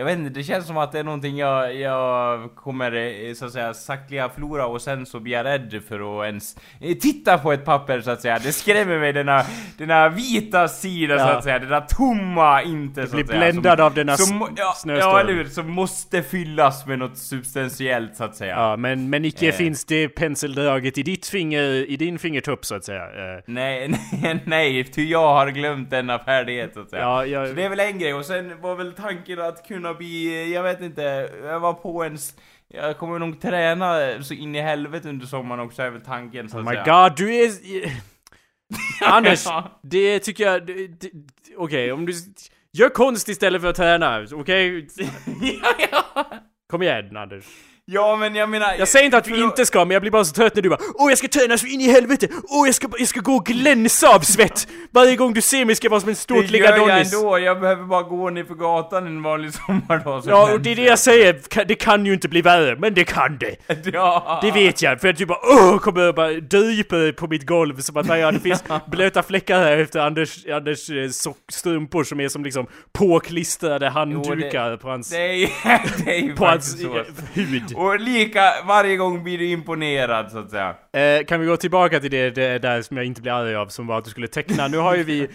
Jag 0.00 0.04
vet 0.04 0.18
inte, 0.18 0.30
det 0.30 0.42
känns 0.44 0.66
som 0.66 0.76
att 0.76 0.92
det 0.92 0.98
är 0.98 1.04
någonting 1.04 1.36
jag, 1.36 1.74
jag 1.74 2.50
kommer 2.54 2.92
eh, 3.28 3.34
så 3.34 3.46
att 3.46 3.52
säga 3.52 3.74
sakteliga 3.74 4.28
förlora 4.28 4.66
och 4.66 4.82
sen 4.82 5.06
så 5.06 5.20
blir 5.20 5.32
jag 5.32 5.44
rädd 5.46 5.82
för 5.88 6.20
att 6.20 6.26
ens 6.26 6.56
eh, 6.80 6.94
titta 6.96 7.38
på 7.38 7.52
ett 7.52 7.64
papper 7.64 8.00
så 8.00 8.10
att 8.10 8.20
säga. 8.20 8.38
Det 8.38 8.52
skrämmer 8.52 8.98
mig 8.98 9.12
denna, 9.12 9.42
denna 9.78 10.08
vita 10.08 10.68
sida 10.68 11.18
så 11.18 11.24
Ja. 11.24 11.36
att 11.36 11.44
säga, 11.44 11.58
denna 11.58 11.80
tomma 11.80 12.62
inte 12.62 13.06
så 13.06 13.12
blir 13.14 13.24
att 13.24 13.30
säga. 13.30 13.40
bländad 13.52 13.80
av 13.80 13.94
denna 13.94 14.16
som, 14.16 14.48
ja, 14.56 14.72
snöstorm. 14.76 15.10
ja, 15.12 15.20
eller 15.20 15.32
hur? 15.32 15.44
Som 15.44 15.70
måste 15.70 16.22
fyllas 16.22 16.86
med 16.86 16.98
något 16.98 17.18
substantiellt 17.18 18.16
så 18.16 18.24
att 18.24 18.36
säga. 18.36 18.54
Ja, 18.56 18.76
men, 18.76 19.10
men 19.10 19.24
icke 19.24 19.48
Eh. 19.48 19.54
finns 19.54 19.84
det 19.84 20.08
penseldraget 20.08 20.98
i 20.98 21.02
ditt 21.02 21.26
finger, 21.26 21.62
i 21.90 21.96
din 21.96 22.18
fingertopp 22.18 22.64
så 22.64 22.74
att 22.74 22.84
säga. 22.84 23.02
Eh, 23.02 23.42
Nej, 23.46 23.88
nej, 24.22 24.40
nej, 24.46 24.84
ty 24.84 25.08
jag 25.10 25.34
har 25.34 25.48
glömt 25.50 25.90
denna 25.90 26.18
färdighet 26.18 26.74
så 26.74 26.80
att 26.80 26.90
säga. 26.90 27.02
Ja, 27.02 27.24
jag- 27.26 27.48
Så 27.48 27.54
det 27.54 27.64
är 27.64 27.68
väl 27.68 27.80
en 27.80 27.98
grej, 27.98 28.14
och 28.14 28.24
sen 28.24 28.60
var 28.60 28.74
väl 28.76 28.92
tanken 28.92 29.40
att 29.40 29.68
kunna 29.68 29.89
bli, 29.96 30.52
jag 30.54 30.62
vet 30.62 30.80
inte, 30.80 31.02
jag 31.44 31.60
var 31.60 31.72
på 31.72 32.04
ens 32.04 32.34
jag 32.68 32.98
kommer 32.98 33.18
nog 33.18 33.40
träna 33.40 34.22
så 34.22 34.34
in 34.34 34.54
i 34.54 34.60
helvete 34.60 35.08
under 35.08 35.26
sommaren 35.26 35.60
också, 35.60 35.82
är 35.82 35.90
väl 35.90 36.00
tanken 36.00 36.48
så 36.48 36.56
Oh 36.56 36.60
att 36.60 36.66
my 36.68 36.72
säga. 36.74 37.02
god, 37.08 37.16
du 37.16 37.34
är... 37.34 37.50
Anders, 39.04 39.44
det 39.82 40.18
tycker 40.18 40.44
jag... 40.44 40.66
det- 40.66 40.86
det- 41.00 41.10
Okej, 41.56 41.92
om 41.92 42.06
du... 42.06 42.12
Gör 42.72 42.88
konst 42.88 43.28
istället 43.28 43.62
för 43.62 43.68
att 43.68 43.76
träna, 43.76 44.26
okej? 44.32 44.88
ja, 45.62 45.74
ja. 45.92 46.24
Kom 46.70 46.82
igen 46.82 47.16
Anders. 47.16 47.44
Ja, 47.92 48.16
men 48.16 48.34
jag 48.34 48.48
menar... 48.48 48.74
Jag 48.78 48.88
säger 48.88 49.04
inte 49.04 49.16
att 49.16 49.24
du 49.24 49.30
förlåt. 49.30 49.44
inte 49.50 49.66
ska, 49.66 49.78
men 49.84 49.90
jag 49.90 50.02
blir 50.02 50.10
bara 50.12 50.24
så 50.24 50.32
trött 50.34 50.54
när 50.54 50.62
du 50.62 50.68
bara 50.68 50.78
Åh 50.94 51.10
jag 51.10 51.18
ska 51.18 51.28
träna 51.28 51.58
så 51.58 51.66
in 51.66 51.80
i 51.80 51.90
helvete! 51.90 52.28
Åh 52.48 52.68
jag 52.68 52.74
ska, 52.74 52.88
jag 52.98 53.08
ska 53.08 53.20
gå 53.20 53.32
och 53.32 53.46
glänsa 53.46 54.08
av 54.14 54.20
svett! 54.20 54.68
Varje 54.90 55.16
gång 55.16 55.32
du 55.34 55.40
ser 55.40 55.64
mig 55.64 55.74
ska 55.74 55.84
jag 55.86 55.90
vara 55.90 56.00
som 56.00 56.08
en 56.08 56.14
Det 56.14 56.20
stort 56.20 56.50
gör 56.50 56.76
jag 56.76 57.00
ändå, 57.00 57.38
jag 57.38 57.60
behöver 57.60 57.84
bara 57.84 58.02
gå 58.02 58.30
ner 58.30 58.44
för 58.44 58.54
gatan 58.54 59.06
en 59.06 59.22
vanlig 59.22 59.52
sommardag 59.66 60.22
som 60.24 60.32
Ja, 60.32 60.52
och 60.52 60.60
det 60.60 60.72
är 60.72 60.76
det 60.76 60.82
jag 60.82 60.98
säger, 60.98 61.64
det 61.64 61.74
kan 61.74 62.06
ju 62.06 62.12
inte 62.12 62.28
bli 62.28 62.42
värre, 62.42 62.76
men 62.76 62.94
det 62.94 63.04
kan 63.04 63.38
det! 63.38 63.56
Ja. 63.92 64.38
Det 64.42 64.50
vet 64.50 64.82
jag, 64.82 65.00
för 65.00 65.08
att 65.08 65.16
du 65.16 65.26
bara 65.26 65.38
åh, 65.42 65.78
kommer 65.78 66.08
och 66.08 66.14
bara 66.14 66.32
dryper 66.32 67.12
på 67.12 67.26
mitt 67.28 67.46
golv 67.46 67.80
som 67.80 67.96
att 67.96 68.06
ja, 68.18 68.32
det 68.32 68.40
finns 68.40 68.64
blöta 68.86 69.22
fläckar 69.22 69.58
här 69.62 69.78
efter 69.78 70.00
Anders, 70.00 70.46
Anders 70.46 70.90
eh, 70.90 70.94
sock- 71.08 71.36
strumpor 71.52 72.04
som 72.04 72.20
är 72.20 72.28
som 72.28 72.44
liksom 72.44 72.66
påklistrade 72.92 73.88
handdukar 73.88 74.76
på 74.76 74.88
hans, 74.88 75.10
Det 75.10 75.16
är, 75.16 75.50
det 76.04 76.18
är 76.18 76.36
på 76.36 76.44
hans 76.46 76.80
så. 76.82 77.04
hud. 77.32 77.62
Och 77.80 78.00
lika, 78.00 78.52
varje 78.66 78.96
gång 78.96 79.22
blir 79.22 79.38
du 79.38 79.46
imponerad 79.46 80.30
så 80.30 80.38
att 80.38 80.50
säga. 80.50 80.74
Eh, 80.92 81.24
kan 81.24 81.40
vi 81.40 81.46
gå 81.46 81.56
tillbaka 81.56 82.00
till 82.00 82.10
det, 82.10 82.30
det 82.30 82.58
där 82.58 82.82
som 82.82 82.96
jag 82.96 83.06
inte 83.06 83.22
blir 83.22 83.32
arg 83.32 83.54
av, 83.54 83.66
som 83.66 83.86
var 83.86 83.98
att 83.98 84.04
du 84.04 84.10
skulle 84.10 84.28
teckna. 84.28 84.68
Nu 84.68 84.78
har 84.78 84.96
ju 84.96 85.02
vi 85.02 85.28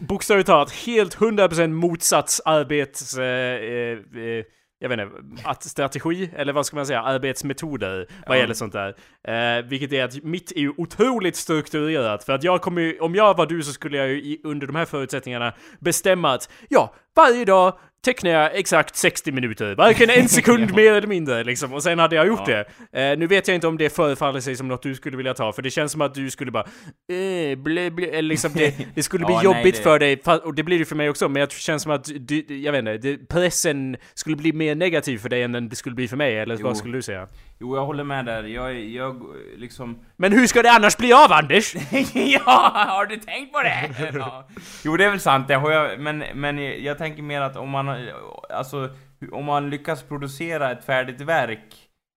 bokstavligt 0.00 0.46
talat 0.46 0.72
helt 0.72 1.16
100% 1.16 1.68
motsats 1.68 2.40
arbets... 2.44 3.18
Eh, 3.18 3.24
eh, 3.24 3.98
eh, 3.98 4.44
jag 4.78 4.88
vet 4.88 5.00
inte, 5.00 5.12
att 5.44 5.62
strategi, 5.62 6.30
eller 6.36 6.52
vad 6.52 6.66
ska 6.66 6.76
man 6.76 6.86
säga, 6.86 7.02
arbetsmetoder 7.02 8.06
vad 8.26 8.38
gäller 8.38 8.54
sånt 8.54 8.72
där. 8.72 8.94
Eh, 9.28 9.64
vilket 9.64 9.92
är 9.92 10.04
att 10.04 10.22
mitt 10.22 10.52
är 10.52 10.60
ju 10.60 10.72
otroligt 10.76 11.36
strukturerat, 11.36 12.24
för 12.24 12.32
att 12.32 12.44
jag 12.44 12.60
kommer 12.60 12.82
ju, 12.82 12.98
om 12.98 13.14
jag 13.14 13.36
var 13.36 13.46
du 13.46 13.62
så 13.62 13.72
skulle 13.72 13.96
jag 13.96 14.08
ju 14.08 14.38
under 14.44 14.66
de 14.66 14.76
här 14.76 14.84
förutsättningarna 14.84 15.52
bestämma 15.80 16.32
att, 16.32 16.50
ja, 16.68 16.94
varje 17.16 17.44
dag 17.44 17.78
tecknar 18.04 18.30
jag 18.30 18.56
exakt 18.56 18.96
60 18.96 19.32
minuter, 19.32 19.74
varken 19.74 20.10
en 20.10 20.28
sekund 20.28 20.74
mer 20.76 20.92
eller 20.92 21.06
mindre 21.08 21.44
liksom, 21.44 21.72
och 21.72 21.82
sen 21.82 21.98
hade 21.98 22.16
jag 22.16 22.26
gjort 22.26 22.48
Ja. 22.48 22.64
det. 22.92 23.10
Eh, 23.12 23.18
nu 23.18 23.26
vet 23.26 23.48
jag 23.48 23.54
inte 23.54 23.66
om 23.66 23.78
det 23.78 23.90
förefaller 23.90 24.40
sig 24.40 24.56
som 24.56 24.68
något 24.68 24.82
du 24.82 24.94
skulle 24.94 25.16
vilja 25.16 25.34
ta, 25.34 25.52
för 25.52 25.62
det 25.62 25.70
känns 25.70 25.92
som 25.92 26.00
att 26.00 26.14
du 26.14 26.30
skulle 26.30 26.50
bara 26.50 26.64
eh, 27.12 27.58
blä, 27.58 27.90
blä, 27.90 28.06
eller 28.06 28.22
liksom 28.28 28.52
det, 28.54 28.74
det 28.94 29.02
skulle 29.02 29.26
bli 29.26 29.34
Ja, 29.34 29.42
nej, 29.42 29.58
jobbigt 29.58 29.76
det- 29.76 29.82
för 29.82 29.98
dig, 29.98 30.22
och 30.44 30.54
det 30.54 30.62
blir 30.62 30.78
det 30.78 30.84
för 30.84 30.96
mig 30.96 31.10
också, 31.10 31.28
men 31.28 31.40
jag 31.40 31.52
känns 31.52 31.82
som 31.82 31.92
att 31.92 32.08
du, 32.20 32.40
jag 32.56 32.72
vet 32.72 33.02
inte, 33.04 33.24
pressen 33.28 33.96
skulle 34.14 34.36
bli 34.36 34.52
mer 34.52 34.74
negativ 34.74 35.18
för 35.18 35.28
dig 35.28 35.42
än 35.42 35.52
den 35.52 35.68
det 35.68 35.76
skulle 35.76 35.94
bli 35.94 36.08
för 36.08 36.16
mig, 36.16 36.38
eller 36.38 36.56
Jo. 36.60 36.66
vad 36.66 36.76
skulle 36.76 36.98
du 36.98 37.02
säga? 37.02 37.28
Jo, 37.62 37.76
jag 37.76 37.86
håller 37.86 38.04
med 38.04 38.24
där. 38.24 38.44
Jag, 38.44 38.80
jag 38.80 39.22
liksom... 39.56 39.98
Men 40.16 40.32
hur 40.32 40.46
ska 40.46 40.62
det 40.62 40.70
annars 40.70 40.96
bli 40.96 41.12
av 41.12 41.32
Anders? 41.32 41.74
ja, 42.14 42.72
har 42.88 43.06
du 43.06 43.16
tänkt 43.16 43.52
på 43.52 43.62
det? 43.62 43.90
ja. 44.18 44.48
Jo, 44.84 44.96
det 44.96 45.04
är 45.04 45.10
väl 45.10 45.20
sant, 45.20 45.48
det 45.48 45.54
har 45.54 45.70
jag, 45.70 46.00
men, 46.00 46.24
men 46.34 46.82
jag 46.84 46.98
tänker 46.98 47.22
mer 47.22 47.40
att 47.40 47.56
om 47.56 47.70
man, 47.70 48.08
alltså, 48.50 48.90
om 49.32 49.44
man 49.44 49.70
lyckas 49.70 50.02
producera 50.02 50.72
ett 50.72 50.84
färdigt 50.84 51.20
verk, 51.20 51.74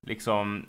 liksom, 0.07 0.65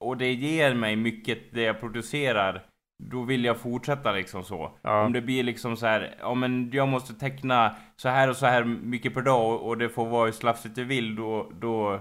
och 0.00 0.16
det 0.16 0.32
ger 0.32 0.74
mig 0.74 0.96
mycket 0.96 1.38
det 1.52 1.62
jag 1.62 1.80
producerar, 1.80 2.62
då 3.02 3.22
vill 3.22 3.44
jag 3.44 3.56
fortsätta 3.56 4.12
liksom 4.12 4.44
så. 4.44 4.72
Ja. 4.82 5.04
Om 5.04 5.12
det 5.12 5.20
blir 5.20 5.42
liksom 5.42 5.76
så 5.76 5.86
här, 5.86 6.14
ja 6.20 6.34
men 6.34 6.70
jag 6.72 6.88
måste 6.88 7.14
teckna 7.14 7.74
så 7.96 8.08
här 8.08 8.28
och 8.28 8.36
så 8.36 8.46
här 8.46 8.64
mycket 8.64 9.14
per 9.14 9.22
dag 9.22 9.54
och, 9.54 9.68
och 9.68 9.78
det 9.78 9.88
får 9.88 10.06
vara 10.06 10.24
hur 10.24 10.32
slafsigt 10.32 10.74
det 10.74 10.84
vill, 10.84 11.16
då, 11.16 11.52
då 11.60 12.00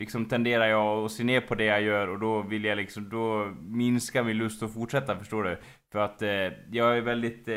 liksom 0.00 0.24
tenderar 0.26 0.66
jag 0.66 1.04
att 1.04 1.12
se 1.12 1.24
ner 1.24 1.40
på 1.40 1.54
det 1.54 1.64
jag 1.64 1.82
gör 1.82 2.08
och 2.08 2.20
då 2.20 2.42
vill 2.42 2.64
jag 2.64 2.76
liksom, 2.76 3.08
då 3.08 3.52
minskar 3.60 4.24
min 4.24 4.38
lust 4.38 4.62
att 4.62 4.74
fortsätta 4.74 5.18
förstår 5.18 5.44
du. 5.44 5.58
För 5.92 5.98
att 5.98 6.22
eh, 6.22 6.52
jag 6.72 6.96
är 6.96 7.00
väldigt, 7.00 7.48
eh, 7.48 7.54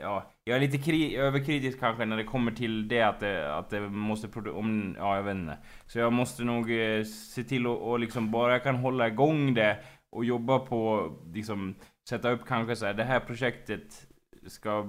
ja, 0.00 0.30
jag 0.44 0.56
är 0.56 0.60
lite 0.60 0.78
kri- 0.78 1.16
överkritisk 1.16 1.80
kanske 1.80 2.04
när 2.04 2.16
det 2.16 2.24
kommer 2.24 2.52
till 2.52 2.88
det 2.88 3.02
att 3.02 3.20
det, 3.20 3.56
att 3.56 3.70
det 3.70 3.80
måste 3.80 4.26
produ- 4.28 4.50
om, 4.58 4.94
ja 4.98 5.16
jag 5.16 5.22
vet 5.22 5.34
inte. 5.34 5.58
Så 5.86 5.98
jag 5.98 6.12
måste 6.12 6.44
nog 6.44 6.70
eh, 6.70 7.04
se 7.04 7.44
till 7.44 7.66
att 7.66 7.78
och 7.78 7.98
liksom 7.98 8.30
bara 8.30 8.52
jag 8.52 8.62
kan 8.62 8.76
hålla 8.76 9.08
igång 9.08 9.54
det 9.54 9.78
och 10.10 10.24
jobba 10.24 10.58
på, 10.58 11.12
liksom 11.34 11.74
sätta 12.08 12.30
upp 12.30 12.46
kanske 12.46 12.76
så 12.76 12.86
här, 12.86 12.94
det 12.94 13.04
här 13.04 13.20
projektet 13.20 14.06
ska 14.46 14.84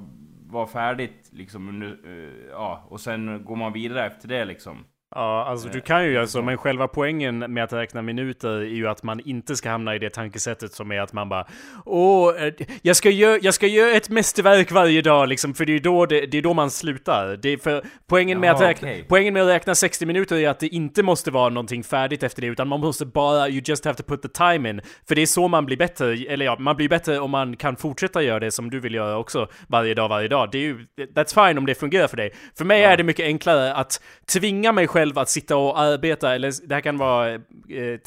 vara 0.48 0.68
färdigt 0.68 1.30
liksom 1.34 1.70
under, 1.70 1.88
eh, 1.88 2.50
ja, 2.50 2.88
och 2.90 3.00
sen 3.00 3.46
går 3.46 3.56
man 3.56 3.74
vidare 3.74 4.06
efter 4.06 4.28
det 4.28 4.46
liksom. 4.46 4.86
Ja, 5.16 5.46
alltså 5.46 5.70
du 5.70 5.82
kan 5.82 6.06
ju 6.06 6.12
göra 6.12 6.28
så, 6.28 6.42
men 6.42 6.58
själva 6.58 6.88
poängen 6.88 7.40
med 7.40 7.64
att 7.64 7.74
räkna 7.74 8.02
minuter 8.02 8.50
är 8.50 8.64
ju 8.64 8.88
att 8.88 9.04
man 9.04 9.20
inte 9.20 9.56
ska 9.56 9.70
hamna 9.70 9.96
i 9.96 10.00
det 10.00 10.10
tankesättet 10.10 10.74
som 10.74 10.92
är 10.92 11.02
att 11.02 11.14
man 11.14 11.30
bara 11.30 11.48
Åh, 11.86 12.44
eh, 12.44 12.54
jag 12.82 12.96
ska 12.96 13.10
göra, 13.10 13.40
jag 13.42 13.54
ska 13.54 13.68
göra 13.68 13.92
ett 13.92 14.10
mästerverk 14.10 14.72
varje 14.72 15.02
dag 15.02 15.30
liksom, 15.30 15.54
för 15.54 15.66
det 15.66 15.76
är 15.76 15.80
då, 15.80 16.06
det, 16.06 16.26
det 16.26 16.38
är 16.38 16.42
då 16.42 16.54
man 16.54 16.72
slutar. 16.72 17.38
Det 17.42 17.50
är 17.50 17.58
för 17.58 17.84
poängen 18.08 18.40
med, 18.40 18.48
Jaha, 18.48 18.56
att 18.56 18.62
räkna, 18.62 18.88
okej. 18.88 19.06
poängen 19.10 19.34
med 19.34 19.44
att 19.44 19.50
räkna 19.50 19.76
60 19.76 20.06
minuter 20.06 20.36
är 20.36 20.50
att 20.50 20.60
det 20.60 20.68
inte 20.68 21.04
måste 21.04 21.32
vara 21.32 21.50
någonting 21.50 21.84
färdigt 21.84 22.24
efter 22.24 22.42
det, 22.42 22.48
utan 22.48 22.68
man 22.68 22.80
måste 22.80 23.06
bara, 23.06 23.50
you 23.50 23.62
just 23.66 23.86
have 23.86 23.98
to 23.98 24.04
put 24.04 24.22
the 24.22 24.28
time 24.28 24.70
in. 24.70 24.82
För 25.08 25.16
det 25.16 25.22
är 25.22 25.26
så 25.26 25.48
man 25.48 25.66
blir 25.66 25.78
bättre, 25.78 26.14
eller 26.14 26.46
ja, 26.46 26.56
man 26.60 26.76
blir 26.76 26.90
bättre 26.90 27.20
om 27.20 27.32
man 27.32 27.56
kan 27.56 27.76
fortsätta 27.76 28.22
göra 28.22 28.40
det 28.40 28.52
som 28.52 28.70
du 28.70 28.80
vill 28.80 28.94
göra 28.94 29.18
också 29.18 29.48
varje 29.68 29.94
dag, 29.94 30.10
varje 30.10 30.28
dag. 30.28 30.50
Det 30.52 30.58
är 30.58 30.62
ju, 30.62 30.86
that's 31.16 31.48
fine 31.48 31.58
om 31.58 31.66
det 31.66 31.76
fungerar 31.76 32.08
för 32.08 32.18
dig. 32.18 32.34
För 32.58 32.66
mig 32.66 32.84
är 32.84 32.98
det 32.98 33.04
mycket 33.04 33.26
enklare 33.26 33.74
att 33.74 34.02
tvinga 34.34 34.72
mig 34.72 34.88
själv 34.88 34.99
att 35.16 35.30
sitta 35.30 35.58
och 35.58 35.80
arbeta, 35.80 36.36
eller 36.36 36.68
det 36.68 36.74
här 36.76 36.82
kan 36.82 36.98
vara 36.98 37.34
eh, 37.34 37.40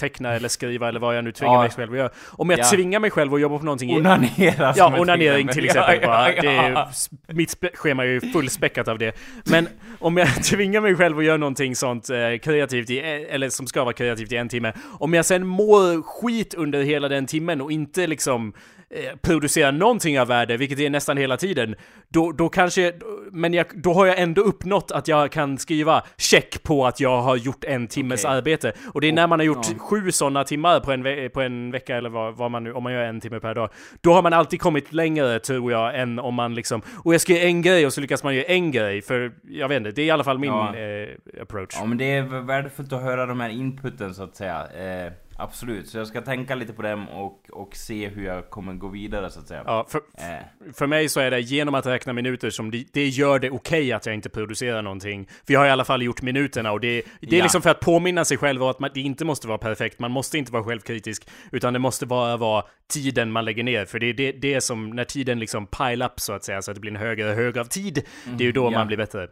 teckna 0.01 0.33
eller 0.33 0.49
skriva 0.49 0.89
eller 0.89 1.01
vad 1.01 1.17
jag 1.17 1.25
nu 1.25 1.33
tvingar 1.33 1.55
Ja. 1.55 1.61
mig 1.61 1.71
själv 1.71 1.93
att 1.93 1.99
göra. 1.99 2.11
Om 2.31 2.51
jag 2.51 2.59
Ja. 2.59 2.65
tvingar 2.65 3.01
mig 3.01 3.11
själv 3.11 3.35
att 3.35 3.41
jobba 3.41 3.59
på 3.59 3.65
någonting 3.65 3.97
Onanera 3.97 4.73
Ja, 4.77 5.01
onanering 5.01 5.49
till 5.49 5.65
exempel. 5.65 5.99
Ja, 6.03 6.31
ja, 6.31 6.43
Det 6.43 6.49
är, 6.49 6.71
ja. 6.71 6.91
mitt 7.27 7.57
schema 7.75 8.03
är 8.05 8.09
ju 8.09 8.21
fullspäckat 8.21 8.89
av 8.89 8.99
det. 8.99 9.17
Men 9.45 9.69
om 9.99 10.17
jag 10.17 10.29
tvingar 10.45 10.81
mig 10.81 10.95
själv 10.97 11.19
att 11.19 11.25
göra 11.25 11.37
någonting 11.37 11.77
sånt 11.77 12.11
eh, 12.11 12.39
kreativt, 12.43 12.91
i, 12.91 12.99
eller 13.01 13.49
som 13.49 13.67
ska 13.67 13.85
vara 13.85 13.93
kreativt 13.95 14.33
i 14.33 14.37
en 14.37 14.49
timme. 14.49 14.73
Om 14.99 15.15
jag 15.15 15.25
sen 15.25 15.47
mår 15.47 16.03
skit 16.03 16.55
under 16.55 16.83
hela 16.83 17.09
den 17.09 17.27
timmen 17.27 17.61
och 17.61 17.73
inte 17.73 18.07
liksom 18.07 18.53
eh, 18.93 19.17
producerar 19.23 19.73
någonting 19.73 20.21
av 20.21 20.29
värde, 20.29 20.57
vilket 20.57 20.81
är 20.81 20.91
nästan 20.91 21.17
hela 21.17 21.37
tiden, 21.37 21.75
då, 22.09 22.33
då 22.33 22.49
kanske, 22.49 22.93
men 23.33 23.55
jag, 23.55 23.67
då 23.75 23.93
har 23.93 24.07
jag 24.07 24.19
ändå 24.19 24.43
uppnått 24.43 24.91
att 24.93 25.09
jag 25.09 25.33
kan 25.33 25.59
skriva 25.59 26.03
check 26.17 26.63
på 26.63 26.87
att 26.87 27.01
jag 27.01 27.21
har 27.23 27.37
gjort 27.37 27.65
en 27.65 27.87
timmes 27.89 28.25
Okej. 28.25 28.37
arbete. 28.37 28.73
Och 28.95 29.01
det 29.01 29.09
är 29.09 29.13
när 29.13 29.27
man 29.27 29.39
har 29.39 29.47
gjort 29.47 29.67
ja. 29.73 29.79
sju 29.79 30.13
sådana 30.13 30.45
timmar 30.45 30.81
på 30.81 30.93
en, 30.93 31.03
ve- 31.03 31.29
på 31.29 31.41
en 31.41 31.71
vecka 31.71 31.97
eller 31.97 32.11
vad, 32.11 32.37
vad 32.37 32.51
man 32.51 32.65
nu, 32.65 32.73
om 32.73 32.83
man 32.83 32.93
gör 32.93 33.03
en 33.03 33.21
timme 33.21 33.41
per 33.41 33.55
dag. 33.55 33.69
Då 34.01 34.13
har 34.13 34.23
man 34.23 34.33
alltid 34.33 34.61
kommit 34.61 34.93
längre 34.93 35.39
tror 35.39 35.73
jag 35.73 36.01
än 36.01 36.19
om 36.19 36.35
man 36.35 36.55
liksom, 36.55 36.83
och 37.05 37.15
jag 37.15 37.21
ska 37.21 37.33
göra 37.33 37.43
en 37.45 37.63
grej 37.63 37.87
och 37.87 37.93
så 37.93 38.01
lyckas 38.01 38.25
man 38.25 38.35
göra 38.35 38.45
en 38.47 38.71
grej. 38.71 39.03
För 39.03 39.33
jag 39.49 39.69
vet 39.69 39.77
inte, 39.77 39.91
det 39.91 40.03
är 40.03 40.07
i 40.07 40.11
alla 40.11 40.25
fall 40.25 40.39
min 40.39 40.51
Ja. 40.51 40.77
eh, 40.77 41.43
approach. 41.43 41.75
Ja 41.79 41.85
men 41.85 41.99
det 41.99 42.13
är 42.17 42.23
värdefullt 42.23 42.93
att 42.93 43.03
höra 43.03 43.27
de 43.27 43.41
här 43.41 43.49
inputen 43.51 44.15
så 44.15 44.23
att 44.23 44.37
säga. 44.37 44.67
Eh, 45.07 45.13
absolut, 45.43 45.89
så 45.89 45.99
jag 45.99 46.07
ska 46.07 46.21
tänka 46.21 46.55
lite 46.55 46.73
på 46.73 46.83
dem 46.83 47.09
och, 47.09 47.51
och 47.53 47.77
se 47.77 48.09
hur 48.09 48.25
jag 48.25 48.51
kommer 48.51 48.75
gå 48.75 48.89
vidare 48.89 49.31
så 49.31 49.41
att 49.41 49.49
säga. 49.49 49.63
Ja, 49.67 49.87
för, 49.89 50.01
Eh, 50.19 50.73
för 50.75 50.87
mig 50.87 51.09
så 51.09 51.21
är 51.21 51.31
det 51.31 51.41
genom 51.41 51.75
att 51.75 51.87
räkna 51.87 52.13
minuter 52.13 52.51
som 52.51 52.71
det, 52.71 52.85
det 52.93 53.09
gör 53.09 53.39
det 53.39 53.51
okej 53.51 53.93
att 53.93 54.07
jag 54.07 54.15
inte 54.15 54.29
producerar 54.29 54.83
någonting. 54.83 55.29
För 55.47 55.53
jag 55.53 55.61
har 55.61 55.67
i 55.67 55.71
alla 55.71 55.85
fall 55.85 56.03
gjort 56.03 56.23
minuterna 56.23 56.73
och 56.73 56.81
det, 56.81 57.03
det 57.21 57.37
är 57.37 57.39
Ja. 57.39 57.43
liksom 57.43 57.63
för 57.63 57.71
att 57.71 57.81
påminna 57.81 58.25
sig 58.25 58.37
själv 58.37 58.63
att 58.63 58.81
man, 58.81 58.91
det 58.95 59.01
inte 59.01 59.25
måste 59.25 59.49
vara 59.49 59.59
perfekt. 59.59 59.99
Man 59.99 60.11
måste 60.11 60.39
inte 60.39 60.53
vara 60.53 60.65
självkritisk, 60.65 61.29
utan 61.53 61.73
det 61.73 61.79
måste 61.79 62.07
bara 62.07 62.37
vara 62.37 62.65
tiden 62.93 63.33
man 63.33 63.45
lägger 63.45 63.63
ner. 63.63 63.85
För 63.85 63.99
det 63.99 64.07
är 64.07 64.15
det, 64.15 64.33
det 64.33 64.55
är 64.55 64.61
som 64.61 64.91
när 64.91 65.05
tiden 65.05 65.39
liksom 65.39 65.67
pile 65.67 66.07
up 66.07 66.21
så 66.21 66.33
att 66.33 66.45
säga, 66.45 66.63
så 66.63 66.71
att 66.71 66.75
det 66.75 66.81
blir 66.81 66.91
en 66.91 66.97
högre 66.97 67.31
och 67.31 67.37
högre 67.37 67.61
av 67.61 67.65
tid. 67.65 68.05
Det 68.37 68.45
är 68.45 68.47
ju 68.47 68.53
då 68.53 68.65
ja. 68.65 68.71
man 68.71 68.87
blir 68.87 68.97
bättre. 68.97 69.23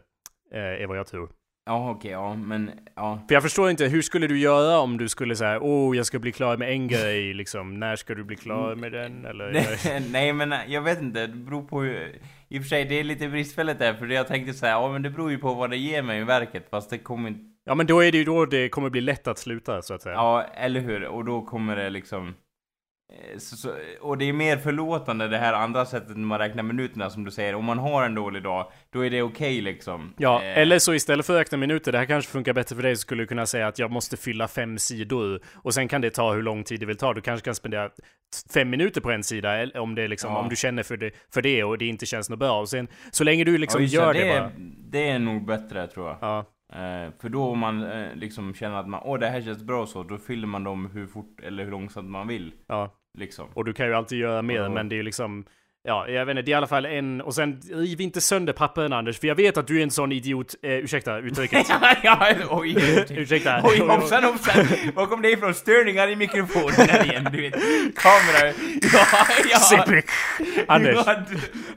Eh, 0.53 0.59
är 0.59 0.87
vad 0.87 0.97
jag 0.97 1.07
tror. 1.07 1.29
Ja 1.65 1.91
okej, 1.91 2.11
ja 2.11 2.35
men 2.35 2.71
ja. 2.95 3.19
För 3.27 3.33
jag 3.35 3.43
förstår 3.43 3.69
inte, 3.69 3.85
hur 3.85 4.01
skulle 4.01 4.27
du 4.27 4.39
göra 4.39 4.79
om 4.79 4.97
du 4.97 5.09
skulle 5.09 5.35
säga 5.35 5.59
oh 5.61 5.97
jag 5.97 6.05
ska 6.05 6.19
bli 6.19 6.31
klar 6.31 6.57
med 6.57 6.69
en 6.71 6.87
grej 6.87 7.33
liksom, 7.33 7.79
när 7.79 7.95
ska 7.95 8.15
du 8.15 8.23
bli 8.23 8.35
klar 8.35 8.75
med 8.75 8.91
den? 8.91 9.25
Eller? 9.25 9.51
Nej, 9.51 10.03
Nej 10.11 10.33
men 10.33 10.53
jag 10.67 10.81
vet 10.81 11.01
inte, 11.01 11.27
det 11.27 11.35
beror 11.35 11.63
på 11.63 11.81
hur... 11.81 12.21
I 12.49 12.59
och 12.59 12.61
för 12.61 12.69
sig, 12.69 12.85
det 12.85 12.99
är 12.99 13.03
lite 13.03 13.27
bristfälligt 13.27 13.79
där, 13.79 13.93
för 13.93 14.07
jag 14.07 14.27
tänkte 14.27 14.53
säga, 14.53 14.71
ja 14.71 14.91
men 14.91 15.01
det 15.01 15.09
beror 15.09 15.31
ju 15.31 15.37
på 15.37 15.53
vad 15.53 15.69
det 15.69 15.77
ger 15.77 16.01
mig 16.01 16.21
i 16.21 16.23
verket, 16.23 16.67
fast 16.69 16.89
det 16.89 16.97
kommer 16.97 17.29
inte... 17.29 17.41
Ja 17.65 17.75
men 17.75 17.87
då 17.87 18.03
är 18.03 18.11
det 18.11 18.17
ju 18.17 18.23
då 18.23 18.45
det 18.45 18.69
kommer 18.69 18.89
bli 18.89 19.01
lätt 19.01 19.27
att 19.27 19.37
sluta 19.37 19.81
så 19.81 19.93
att 19.93 20.01
säga. 20.01 20.15
Ja, 20.15 20.43
eller 20.43 20.79
hur? 20.79 21.05
Och 21.05 21.25
då 21.25 21.41
kommer 21.41 21.75
det 21.75 21.89
liksom... 21.89 22.33
eh, 23.11 23.37
Så, 23.37 23.55
så, 23.57 23.69
och 24.01 24.17
det 24.17 24.25
är 24.29 24.33
mer 24.33 24.57
förlåtande 24.57 25.27
det 25.27 25.37
här 25.37 25.53
andra 25.53 25.85
sättet 25.85 26.17
när 26.17 26.25
man 26.27 26.39
räknar 26.39 26.63
minuterna 26.63 27.09
som 27.09 27.23
du 27.23 27.31
säger. 27.31 27.55
Om 27.55 27.65
man 27.65 27.77
har 27.79 28.03
en 28.05 28.15
dålig 28.15 28.43
dag, 28.43 28.71
då 28.89 29.05
är 29.05 29.09
det 29.09 29.21
okej 29.21 29.61
liksom. 29.61 30.13
Ja, 30.17 30.41
Eh, 30.43 30.57
eller 30.57 30.79
så 30.79 30.93
istället 30.93 31.25
för 31.25 31.33
att 31.33 31.39
räkna 31.41 31.57
minuter, 31.57 31.91
det 31.91 31.97
här 31.97 32.05
kanske 32.05 32.31
funkar 32.31 32.53
bättre 32.53 32.75
för 32.75 32.83
dig, 32.83 32.95
så 32.95 32.99
skulle 32.99 33.23
du 33.23 33.27
kunna 33.27 33.45
säga 33.45 33.67
att 33.67 33.79
jag 33.79 33.91
måste 33.91 34.17
fylla 34.17 34.47
fem 34.47 34.77
sidor. 34.77 35.39
Och 35.53 35.73
sen 35.73 35.87
kan 35.87 36.01
det 36.01 36.09
ta 36.09 36.33
hur 36.33 36.41
lång 36.41 36.63
tid 36.63 36.79
det 36.79 36.85
vill 36.85 36.97
ta. 36.97 37.13
Du 37.13 37.21
kanske 37.21 37.45
kan 37.45 37.55
spendera 37.55 37.89
fem 38.53 38.69
minuter 38.69 39.01
på 39.01 39.11
en 39.11 39.23
sida, 39.23 39.67
om, 39.81 39.95
det 39.95 40.07
liksom, 40.07 40.31
Ja. 40.31 40.39
om 40.39 40.49
du 40.49 40.55
känner 40.55 40.83
för 40.83 40.97
det, 40.97 41.11
för 41.33 41.41
det 41.41 41.63
och 41.63 41.77
det 41.77 41.85
inte 41.85 42.05
känns 42.05 42.29
något 42.29 42.39
bra. 42.39 42.59
Och 42.59 42.69
sen, 42.69 42.87
så 43.11 43.23
länge 43.23 43.43
du 43.43 43.57
liksom 43.57 43.81
ja, 43.81 43.87
gör 43.87 44.13
det, 44.13 44.19
det, 44.19 44.27
bara. 44.39 44.45
är, 44.45 44.51
det 44.91 45.09
är 45.09 45.19
nog 45.19 45.45
bättre 45.45 45.87
tror 45.87 46.07
jag. 46.07 46.17
Ja. 46.21 46.45
Eh, 46.73 47.11
för 47.21 47.29
då 47.29 47.43
om 47.43 47.59
man 47.59 47.83
eh, 47.91 48.15
liksom 48.15 48.53
känner 48.53 48.75
att 48.79 48.87
man, 48.87 49.01
åh 49.03 49.19
det 49.19 49.27
här 49.29 49.41
känns 49.41 49.63
bra 49.63 49.85
så, 49.85 50.03
då 50.03 50.17
fyller 50.17 50.47
man 50.47 50.63
dem 50.63 50.89
hur 50.93 51.07
fort 51.07 51.39
eller 51.43 51.63
hur 51.63 51.71
långsamt 51.71 52.09
man 52.09 52.27
vill. 52.27 52.51
ja. 52.67 52.97
Liksom. 53.17 53.49
Och 53.53 53.65
du 53.65 53.73
kan 53.73 53.87
ju 53.87 53.93
alltid 53.93 54.19
göra 54.19 54.41
mer, 54.41 54.55
Ja. 54.55 54.69
men 54.69 54.89
det 54.89 54.95
är 54.95 54.97
ju 54.97 55.03
liksom... 55.03 55.45
Ja, 55.83 56.07
jag 56.07 56.25
vet 56.25 56.31
inte, 56.31 56.41
det 56.41 56.49
är 56.49 56.53
i 56.53 56.55
alla 56.55 56.67
fall 56.67 56.85
en... 56.85 57.21
Och 57.21 57.35
sen 57.35 57.61
riv 57.73 58.01
inte 58.01 58.21
sönder 58.21 58.53
pappren 58.53 58.93
Anders, 58.93 59.19
för 59.19 59.27
jag 59.27 59.35
vet 59.35 59.57
att 59.57 59.67
du 59.67 59.79
är 59.79 59.83
en 59.83 59.91
sån 59.91 60.11
idiot... 60.11 60.55
Eh, 60.63 60.71
ursäkta 60.71 61.17
uttrycket. 61.17 61.67
ja, 62.03 62.33
oj, 62.49 62.75
ursäkta. 63.09 63.61
Oj, 63.63 63.79
hoppsan 63.79 64.23
hoppsan! 64.23 64.67
Var 64.95 65.05
kom 65.05 65.21
det 65.21 65.31
ifrån? 65.31 65.53
Störningar 65.53 66.07
i 66.07 66.15
mikrofonen 66.15 67.05
igen, 67.05 67.29
du 67.31 67.41
vet. 67.41 67.53
Kamera... 67.95 68.53
Ja, 68.93 69.05
ja. 69.51 70.01
Anders. 70.67 70.97
Ja, 71.05 71.15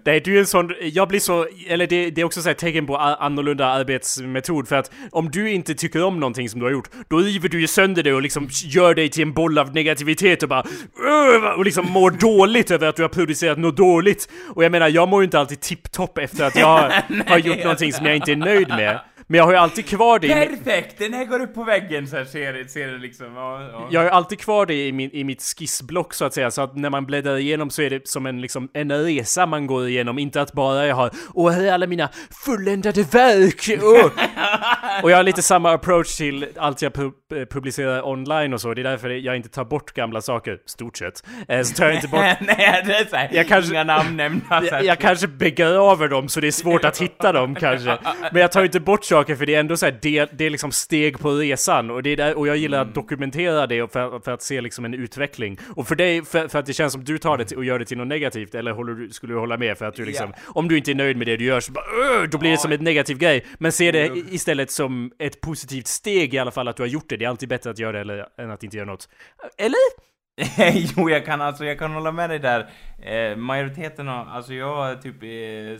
Nej, 0.05 0.21
du 0.21 0.37
är 0.37 0.41
en 0.41 0.47
sån, 0.47 0.75
jag 0.81 1.09
blir 1.09 1.21
så, 1.21 1.47
eller 1.69 1.87
det, 1.87 2.11
det 2.11 2.21
är 2.21 2.25
också 2.25 2.43
så 2.43 2.49
här 2.49 2.55
tecken 2.55 2.87
på 2.87 2.97
annorlunda 2.97 3.67
arbetsmetod 3.67 4.69
för 4.69 4.77
att 4.77 4.91
om 5.11 5.31
du 5.31 5.51
inte 5.51 5.75
tycker 5.75 6.03
om 6.05 6.21
någonting 6.21 6.49
som 6.49 6.61
du 6.61 6.67
har 6.67 6.73
gjort, 6.73 6.89
då 7.09 7.19
river 7.19 7.49
du 7.49 7.61
ju 7.61 7.67
sönder 7.67 8.03
det 8.03 8.13
och 8.13 8.23
liksom 8.23 8.49
gör 8.65 8.95
dig 8.95 9.09
till 9.09 9.23
en 9.23 9.33
boll 9.33 9.59
av 9.59 9.75
negativitet 9.75 10.43
och 10.43 10.49
bara 10.49 10.65
"Ugh", 10.99 11.59
och 11.59 11.65
liksom 11.65 11.91
mår 11.91 12.11
dåligt 12.11 12.71
över 12.71 12.87
att 12.87 12.97
du 12.97 13.03
har 13.03 13.09
producerat 13.09 13.59
något 13.59 13.77
dåligt. 13.77 13.94
Och 14.55 14.65
jag 14.65 14.73
menar, 14.73 14.89
jag 14.89 15.09
mår 15.09 15.23
ju 15.23 15.25
inte 15.25 15.39
alltid 15.39 15.61
tipptopp 15.61 16.19
efter 16.19 16.45
att 16.45 16.57
jag 16.57 16.93
har 17.27 17.39
gjort 17.39 17.59
någonting 17.59 17.93
som 17.93 18.07
jag 18.07 18.17
inte 18.17 18.33
är 18.33 18.37
nöjd 18.37 18.69
med. 18.69 19.01
Men 19.27 19.39
jag 19.39 19.45
har 19.45 19.53
ju 19.53 19.59
alltid 19.59 19.87
kvar 19.87 20.19
det 20.19 20.29
Perfekt! 20.29 20.99
Den 20.99 21.13
här 21.13 21.25
går 21.25 21.41
upp 21.41 21.55
på 21.55 21.65
väggen 21.65 22.07
så 22.09 22.17
här 22.17 22.25
ser, 22.25 22.65
ser 22.69 22.87
det 22.87 22.99
liksom. 22.99 23.35
Ja, 23.37 23.63
ja. 23.73 23.89
jag 23.91 24.01
har 24.01 24.05
ju 24.05 24.11
alltid 24.11 24.41
kvar 24.41 24.67
det 24.67 24.87
i, 24.87 24.93
min, 24.93 25.11
i 25.13 25.25
mitt 25.25 25.43
skissblock 25.43 26.15
så 26.15 26.25
att 26.25 26.35
säga, 26.35 26.51
så 26.51 26.63
att 26.63 26.77
när 26.77 26.91
man 26.91 27.07
bläddrar 27.07 27.37
igenom 27.37 27.71
så 27.71 27.83
är 27.83 27.91
det 27.91 28.09
som 28.09 28.27
en, 28.27 28.41
liksom, 28.41 28.69
en 28.75 28.93
resa 28.93 29.47
man 29.47 29.67
går 29.67 29.89
igenom, 29.89 30.19
inte 30.19 30.41
att 30.41 30.53
bara 30.53 30.87
jag 30.87 30.95
har 30.97 31.11
Åh, 31.35 31.51
här 31.53 31.63
är 31.65 31.73
alla 31.73 31.87
mina 31.87 32.09
fulländade 32.45 33.03
verk! 33.03 33.81
Åh. 33.83 34.11
och 35.03 35.11
jag 35.11 35.17
har 35.17 35.23
lite 35.23 35.43
samma 35.43 35.73
approach 35.73 36.17
till 36.17 36.47
allt 36.57 36.83
jag 36.83 36.93
pu 36.93 37.05
eh, 37.07 37.11
publicerar 37.51 38.07
online 38.09 38.55
och 38.55 38.61
så, 38.61 38.75
det 38.75 38.81
är 38.83 38.85
därför 38.85 39.11
jag 39.11 39.37
inte 39.37 39.49
tar 39.49 39.65
bort 39.65 39.93
gamla 39.93 40.21
saker, 40.21 40.59
stort 40.67 40.97
sett. 40.97 41.23
Eh, 41.49 41.63
så 41.63 41.75
tar 41.75 41.85
jag 41.87 41.95
inte 41.95 42.09
bort 42.09 42.21
Nej, 42.41 42.83
det 42.87 42.95
är 42.97 43.05
såhär, 43.05 43.29
Jag 43.33 43.49
kanske- 43.49 43.73
inga 43.73 43.85
namn 43.85 44.17
nämnda. 44.17 44.45
så 44.49 44.55
här. 44.55 44.73
jag, 44.73 44.85
jag 44.85 44.99
kanske 44.99 45.27
begraver 45.27 46.09
dem 46.09 46.29
så 46.29 46.41
det 46.41 46.47
är 46.47 46.51
svårt 46.51 46.85
att 46.85 46.99
hitta 47.01 47.33
dem 47.33 47.55
kanske. 47.55 47.99
Men 48.33 48.41
jag 48.43 48.53
tar 48.53 48.65
inte 48.65 48.81
bort 48.81 49.05
saker 49.15 49.35
för 49.37 49.47
det 49.47 49.55
är 49.55 49.61
ändå 49.61 49.77
så 49.77 49.87
här, 49.87 49.99
det, 50.03 50.29
det 50.33 50.45
är 50.45 50.51
liksom 50.51 50.73
steg 50.73 51.19
på 51.19 51.31
resan. 51.35 51.91
Och, 51.91 52.03
det 52.03 52.11
är 52.11 52.17
där, 52.17 52.39
och 52.39 52.49
jag 52.49 52.57
gillar 52.57 52.79
att 52.83 52.95
dokumentera 52.95 53.67
det 53.67 53.93
för, 53.93 54.21
för 54.21 54.33
att 54.33 54.43
se 54.43 54.61
liksom 54.61 54.85
en 54.85 54.95
utveckling. 54.95 55.59
Och 55.77 55.89
för 55.89 55.95
dig, 55.95 56.25
för, 56.25 56.49
för 56.49 56.59
att 56.59 56.67
det 56.67 56.73
känns 56.73 56.93
som 56.93 57.05
du 57.05 57.19
tar 57.19 57.39
det 57.39 57.53
och 57.57 57.65
gör 57.65 57.79
det 57.79 57.85
till 57.85 57.99
något 57.99 58.07
negativt, 58.07 58.55
eller 58.55 58.85
du, 58.95 59.11
skulle 59.11 59.33
du 59.35 59.39
hålla 59.39 59.57
med 59.57 59.79
för 59.79 59.85
att 59.87 59.95
du 59.95 60.05
liksom, 60.05 60.33
om 60.47 60.69
du 60.69 60.77
inte 60.79 60.91
är 60.91 60.95
nöjd 60.95 61.17
med 61.17 61.27
det 61.27 61.37
du 61.37 61.45
gör 61.45 61.61
så 61.61 61.73
bara, 61.73 61.85
"Åh", 61.85 62.23
då 62.31 62.39
blir 62.39 62.51
det 62.51 62.57
som 62.59 62.73
en 62.73 62.85
negativ 62.85 63.19
grej. 63.19 63.45
Men 63.59 63.73
se 63.73 63.91
det 63.93 64.07
i- 64.07 64.25
istället 64.35 64.71
som 64.71 65.13
ett 65.19 65.41
positivt 65.41 65.87
steg 65.87 66.35
i 66.35 66.39
alla 66.39 66.51
fall 66.51 66.69
att 66.69 66.77
du 66.77 66.83
har 66.83 66.89
gjort 66.89 67.09
det. 67.09 67.17
Det 67.17 67.25
är 67.25 67.29
alltid 67.29 67.49
bättre 67.49 67.71
att 67.71 67.79
göra 67.79 67.93
det 67.93 68.01
eller, 68.01 68.27
än 68.39 68.51
att 68.51 68.63
inte 68.63 68.77
göra 68.77 68.87
något. 68.87 69.09
Eller? 69.59 70.14
jo, 70.97 71.11
jag 71.11 71.25
kan 71.27 71.41
alltså, 71.41 71.65
jag 71.65 71.79
kan 71.79 71.93
hålla 71.93 72.13
med 72.13 72.31
dig 72.31 72.39
där. 72.39 72.71
Eh, 73.03 73.37
majoriteten 73.37 74.09
av, 74.09 74.29
alltså 74.29 74.55
jag 74.55 75.03
typ, 75.03 75.23
eh, 75.23 75.29
eh, 75.29 75.79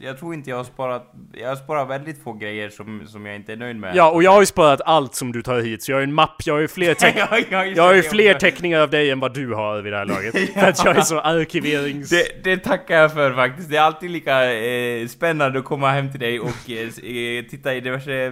jag 0.00 0.18
tror 0.18 0.34
inte 0.34 0.50
jag 0.50 0.56
har 0.56 0.64
sparat, 0.64 1.12
jag 1.32 1.48
har 1.48 1.56
sparat 1.56 1.88
väldigt 1.88 2.22
få 2.22 2.32
grejer 2.32 2.70
som, 2.70 3.06
som 3.06 3.26
jag 3.26 3.36
inte 3.36 3.52
är 3.52 3.56
nöjd 3.56 3.76
med. 3.76 3.96
Ja, 3.96 4.10
och 4.10 4.22
jag 4.22 4.30
har 4.30 4.40
ju 4.40 4.46
sparat 4.46 4.80
allt 4.84 5.14
som 5.14 5.32
du 5.32 5.42
tar 5.42 5.60
hit, 5.60 5.82
så 5.82 5.92
jag 5.92 5.96
har 5.96 6.00
ju 6.00 6.04
en 6.04 6.14
mapp, 6.14 6.42
jag 6.44 6.54
har 6.54 6.60
ju 6.60 6.68
fler 6.68 6.94
teck 7.00 7.14
ja, 7.16 7.38
ja, 7.50 7.64
Jag 7.64 7.82
har 7.82 7.94
ju 7.94 8.02
fler 8.02 8.34
teckningar 8.34 8.80
av 8.80 8.90
dig 8.90 9.10
än 9.10 9.20
vad 9.20 9.34
du 9.34 9.54
har 9.54 9.80
vid 9.80 9.92
det 9.92 9.98
här 9.98 10.04
laget. 10.04 10.52
För 10.54 10.68
att 10.68 10.84
jag 10.84 10.96
är 10.96 11.00
så 11.00 11.20
arkiverings... 11.20 12.10
Det, 12.10 12.44
det 12.44 12.56
tackar 12.56 12.96
jag 12.96 13.12
för 13.12 13.34
faktiskt. 13.34 13.70
Det 13.70 13.76
är 13.76 13.82
alltid 13.82 14.10
lika 14.10 14.54
eh, 14.54 15.06
spännande 15.06 15.58
att 15.58 15.64
komma 15.64 15.90
hem 15.90 16.10
till 16.10 16.20
dig 16.20 16.40
och 16.40 16.70
eh, 16.70 16.78
eh, 16.78 17.44
titta 17.44 17.74
i 17.74 17.80
diverse, 17.80 18.26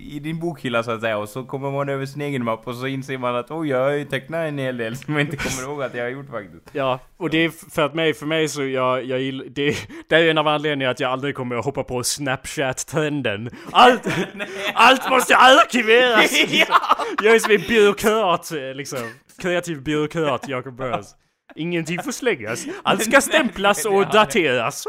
i 0.00 0.20
din 0.22 0.38
bokhylla 0.38 0.82
så 0.82 0.90
att 0.90 1.00
säga 1.00 1.18
och 1.18 1.28
så 1.28 1.44
kommer 1.44 1.70
man 1.70 1.88
över 1.88 2.06
sin 2.06 2.22
egen 2.22 2.44
mapp 2.44 2.68
och 2.68 2.74
så 2.74 2.86
inser 2.86 3.18
man 3.18 3.36
att 3.36 3.50
oj, 3.50 3.68
jag 3.68 3.84
har 3.84 3.90
ju 3.90 4.04
tecknat 4.04 4.48
en 4.48 4.58
hel 4.58 4.76
del 4.76 4.87
som 4.96 5.14
jag 5.14 5.22
inte 5.22 5.36
kommer 5.36 5.62
ihåg 5.62 5.82
att 5.82 5.94
jag 5.94 6.04
har 6.04 6.10
gjort 6.10 6.30
faktiskt. 6.30 6.64
Ja, 6.72 7.00
och 7.16 7.30
det 7.30 7.38
är 7.38 7.70
för 7.70 7.82
att 7.82 7.94
mig, 7.94 8.14
för 8.14 8.26
mig 8.26 8.48
så 8.48 8.64
jag, 8.64 9.04
jag 9.04 9.20
gillar, 9.20 9.44
det, 9.44 9.76
det 10.08 10.16
är 10.16 10.30
en 10.30 10.38
av 10.38 10.48
anledningarna 10.48 10.90
att 10.90 11.00
jag 11.00 11.10
aldrig 11.10 11.34
kommer 11.34 11.56
att 11.56 11.64
hoppa 11.64 11.84
på 11.84 12.02
Snapchat-trenden. 12.02 13.50
Allt, 13.72 14.06
allt 14.74 15.10
måste 15.10 15.36
arkiveras! 15.36 16.32
ja! 16.52 16.96
Jag 17.22 17.34
är 17.34 17.38
som 17.38 17.52
en 17.52 17.62
byråkrat, 17.68 18.50
liksom. 18.74 19.12
Kreativ 19.42 19.82
byråkrat, 19.82 20.48
Jacob 20.48 20.76
Burrows. 20.76 21.14
Ingenting 21.54 22.02
får 22.02 22.12
slängas. 22.12 22.66
Allt 22.82 23.04
ska 23.04 23.20
stämplas 23.20 23.84
och 23.84 24.06
dateras. 24.06 24.84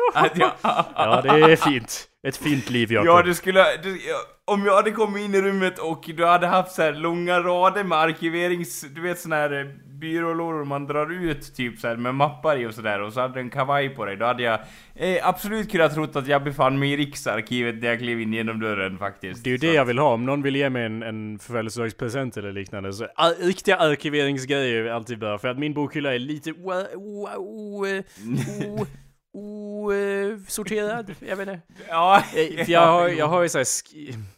Ja, 0.96 1.22
det 1.22 1.30
är 1.30 1.56
fint. 1.56 2.06
Ett 2.28 2.38
fint 2.38 2.70
liv, 2.70 2.92
Jakob. 2.92 3.08
ja, 3.08 3.22
du 3.22 3.34
skulle, 3.34 3.78
du, 3.84 4.00
om 4.46 4.66
jag 4.66 4.76
hade 4.76 4.92
kommit 4.92 5.24
in 5.24 5.36
i 5.36 5.42
rummet 5.42 5.80
och 5.80 6.04
du 6.18 6.26
hade 6.26 6.48
haft 6.48 6.72
så 6.72 6.82
här 6.82 6.94
långa 6.94 7.40
rader 7.40 7.84
med 7.84 7.98
arkiverings, 7.98 8.82
du 8.82 9.02
vet 9.02 9.20
såna 9.20 9.36
här 9.36 9.60
eh, 9.60 9.66
byrålådor 10.00 10.66
man 10.66 10.88
drar 10.88 11.12
ut 11.12 11.56
typ 11.56 11.80
så 11.80 11.88
här 11.88 11.96
med 11.96 12.16
mappar 12.16 12.58
i 12.58 12.66
och 12.66 12.74
sådär 12.74 13.02
och 13.02 13.14
så 13.14 13.22
hade 13.22 13.34
du 13.34 13.40
en 13.40 13.50
kavaj 13.50 13.90
på 13.90 14.06
dig, 14.06 14.16
då 14.16 14.26
hade 14.26 14.44
jag 14.44 14.60
eh, 14.96 15.28
absolut 15.28 15.72
kunnat 15.72 15.94
trott 15.94 16.16
att 16.16 16.28
jag 16.28 16.44
befann 16.44 16.80
mig 16.80 16.94
i 16.94 16.98
Riksarkivet 16.98 17.76
när 17.76 17.88
jag 17.88 18.00
klev 18.00 18.22
in 18.22 18.34
genom 18.34 18.60
dörren 18.60 18.98
faktiskt. 18.98 19.44
Det 19.44 19.50
är 19.50 19.52
ju 19.52 19.58
det 19.58 19.74
jag 19.74 19.86
vill 19.86 20.00
ha. 20.00 20.14
Om 20.14 20.26
någon 20.26 20.42
vill 20.42 20.56
ge 20.56 20.70
mig 20.70 20.86
en, 20.86 21.04
en 21.04 21.40
födelsedagspresent 21.40 22.38
eller 22.38 22.52
liknande 22.52 22.94
så 22.94 23.08
ar 23.16 23.46
riktiga 23.46 23.78
arkiveringsgrejer 23.78 24.84
är 24.86 24.92
alltid 24.92 25.20
bra. 25.20 25.38
För 25.38 25.48
att 25.48 25.60
min 25.60 25.74
bokhylla 25.74 26.16
är 26.16 26.20
lite 26.20 26.52
o... 26.52 26.74
o... 26.96 27.28
o... 27.38 27.86
o... 28.68 28.86
o 29.34 29.92
eh, 29.92 30.38
sorterad, 30.48 31.16
jag 31.20 31.36
vet 31.36 31.48
inte. 31.48 31.62
Ja, 31.90 32.24
Eh, 32.36 32.66
För 32.66 32.72
jag 32.72 32.88
har, 32.88 33.10
jag 33.10 33.28
har 33.28 33.44
ju 33.44 33.50
såhär, 33.50 33.66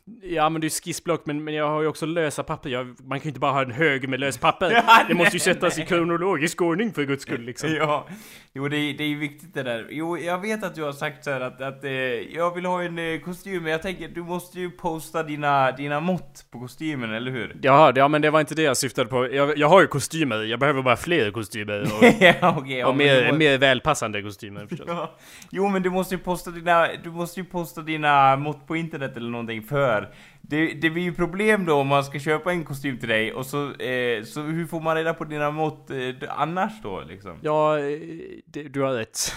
sk- 0.07 0.25
jag 0.35 0.45
använder 0.45 0.65
ju 0.65 0.69
skissblock 0.69 1.25
men, 1.25 1.43
men 1.43 1.53
jag 1.53 1.67
har 1.69 1.81
ju 1.81 1.87
också 1.87 2.05
lösa 2.05 2.43
papper. 2.43 2.69
Jag, 2.69 2.85
man 3.03 3.19
kan 3.19 3.23
ju 3.23 3.29
inte 3.29 3.39
bara 3.39 3.51
ha 3.51 3.61
en 3.61 3.71
hög 3.71 4.09
med 4.09 4.19
lös 4.19 4.37
papper. 4.37 4.71
Ja, 4.87 5.03
Det 5.07 5.13
måste 5.13 5.37
ju 5.37 5.43
nej, 5.45 5.55
sättas 5.55 5.79
i 5.79 5.85
kronologisk 5.85 6.61
ordning 6.61 6.91
för 6.93 7.03
guds 7.03 7.21
skull 7.23 7.41
liksom. 7.41 7.69
Ja, 7.79 8.07
jo 8.53 8.67
det 8.67 8.77
är, 8.77 8.93
det 8.97 9.03
är 9.03 9.07
ju 9.07 9.19
viktigt 9.19 9.53
det 9.53 9.63
där. 9.63 9.87
Jo, 9.89 10.17
jag 10.17 10.41
vet 10.41 10.63
att 10.63 10.75
du 10.75 10.83
har 10.83 10.91
sagt 10.91 11.23
så 11.23 11.31
här 11.31 11.41
att, 11.41 11.61
att 11.61 11.83
eh, 11.83 11.91
jag 12.35 12.55
vill 12.55 12.65
ha 12.65 12.83
en 12.83 12.99
eh, 12.99 13.19
kostym, 13.19 13.63
men 13.63 13.71
jag 13.71 13.81
tänker 13.81 14.07
du 14.07 14.23
måste 14.23 14.59
ju 14.59 14.69
posta 14.71 15.23
dina, 15.23 15.71
dina 15.71 15.99
mått 15.99 16.45
på 16.51 16.59
kostymen, 16.59 17.13
eller 17.13 17.31
hur? 17.31 17.55
Jaha, 17.61 17.93
ja 17.95 18.07
men 18.07 18.21
det 18.21 18.29
var 18.29 18.39
inte 18.39 18.55
det 18.55 18.61
jag 18.61 18.77
syftade 18.77 19.09
på. 19.09 19.33
Jag, 19.33 19.57
jag 19.57 19.67
har 19.69 19.81
ju 19.81 19.87
kostymer, 19.87 20.43
jag 20.43 20.59
behöver 20.59 20.81
bara 20.81 20.95
fler 20.97 21.31
kostymer. 21.31 21.81
Och, 21.81 22.03
ja, 22.19 22.55
okej. 22.57 22.77
ja, 22.77 22.87
och 22.87 22.95
men 22.97 23.07
mer, 23.07 23.31
må- 23.31 23.37
mer 23.37 23.57
välpassande 23.57 24.21
kostymer 24.21 24.65
förstås. 24.67 24.87
Ja. 24.89 25.15
Jo 25.49 25.67
men 25.69 25.81
du 25.83 25.89
måste 25.89 26.15
ju 26.15 26.21
posta 26.21 26.51
dina, 26.51 26.87
du 27.03 27.11
måste 27.11 27.39
ju 27.39 27.45
posta 27.45 27.81
dina 27.81 28.35
mått 28.35 28.67
på 28.67 28.75
internet 28.75 29.17
eller 29.17 29.29
någonting 29.29 29.63
för 29.63 30.00
det, 30.41 30.73
det 30.73 30.89
blir 30.89 31.03
ju 31.03 31.13
problem 31.13 31.65
då 31.65 31.75
om 31.75 31.87
man 31.87 32.03
ska 32.03 32.19
köpa 32.19 32.51
en 32.51 32.65
kostym 32.65 32.99
till 32.99 33.09
dig 33.09 33.33
och 33.33 33.45
så, 33.45 33.73
eh, 33.73 34.23
så 34.23 34.41
hur 34.41 34.65
får 34.65 34.81
man 34.81 34.95
reda 34.95 35.13
på 35.13 35.25
dina 35.25 35.51
mått 35.51 35.91
eh, 35.91 36.13
annars 36.29 36.81
då 36.83 37.01
liksom? 37.01 37.37
Ja, 37.41 37.79
eh, 37.79 37.99
det, 38.45 38.63
du 38.63 38.81
har 38.81 38.93
rätt. 38.93 39.35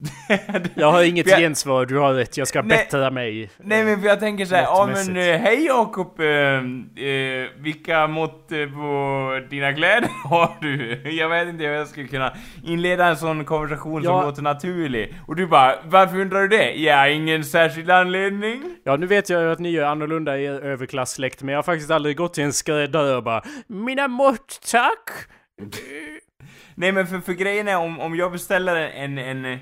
Jag 0.74 0.92
har 0.92 1.02
inget 1.02 1.26
jag- 1.26 1.40
gensvar, 1.40 1.86
du 1.86 1.98
har 1.98 2.14
rätt. 2.14 2.36
Jag 2.36 2.48
ska 2.48 2.62
Nej. 2.62 2.68
bättra 2.78 3.10
mig. 3.10 3.50
Nej 3.58 3.84
men 3.84 4.00
för 4.00 4.08
jag 4.08 4.20
tänker 4.20 4.44
såhär, 4.44 4.62
ja 4.62 4.88
men 4.94 5.16
eh, 5.16 5.40
hej 5.40 5.66
Jakob, 5.66 6.20
eh, 6.20 6.26
eh, 7.06 7.48
vilka 7.56 8.06
mått 8.06 8.52
eh, 8.52 8.58
på 8.66 9.40
dina 9.50 9.72
kläder 9.72 10.08
har 10.24 10.50
du? 10.60 11.00
Jag 11.10 11.28
vet 11.28 11.48
inte 11.48 11.64
hur 11.64 11.72
jag 11.72 11.88
skulle 11.88 12.08
kunna 12.08 12.32
inleda 12.64 13.06
en 13.06 13.16
sån 13.16 13.44
konversation 13.44 14.02
Ja. 14.02 14.10
som 14.20 14.28
låter 14.28 14.42
naturlig. 14.42 15.14
Och 15.26 15.36
du 15.36 15.46
bara, 15.46 15.74
varför 15.84 16.20
undrar 16.20 16.40
du 16.42 16.48
det? 16.48 16.72
Ja, 16.72 17.08
ingen 17.08 17.44
särskild 17.44 17.90
anledning. 17.90 18.62
Ja, 18.84 18.96
nu 18.96 19.06
vet 19.06 19.28
jag 19.30 19.42
ju 19.42 19.52
att 19.52 19.58
ni 19.58 19.76
är 19.76 19.84
annorlunda 19.84 20.38
i 20.38 20.44
er 20.44 20.52
överklassläkt, 20.60 21.42
men 21.42 21.52
jag 21.52 21.58
har 21.58 21.62
faktiskt 21.62 21.90
aldrig 21.90 22.16
gått 22.16 22.34
till 22.34 22.44
en 22.44 22.52
skräddare 22.52 23.16
och 23.16 23.22
bara 23.22 23.42
Mina 23.66 24.08
mått, 24.08 24.60
tack! 24.72 25.10
Nej 26.74 26.92
men 26.92 27.06
för, 27.06 27.18
för 27.18 27.32
grejen 27.32 27.68
är 27.68 27.76
om, 27.76 28.00
om 28.00 28.16
jag 28.16 28.32
beställer 28.32 28.76
en, 28.76 29.18
en 29.18 29.58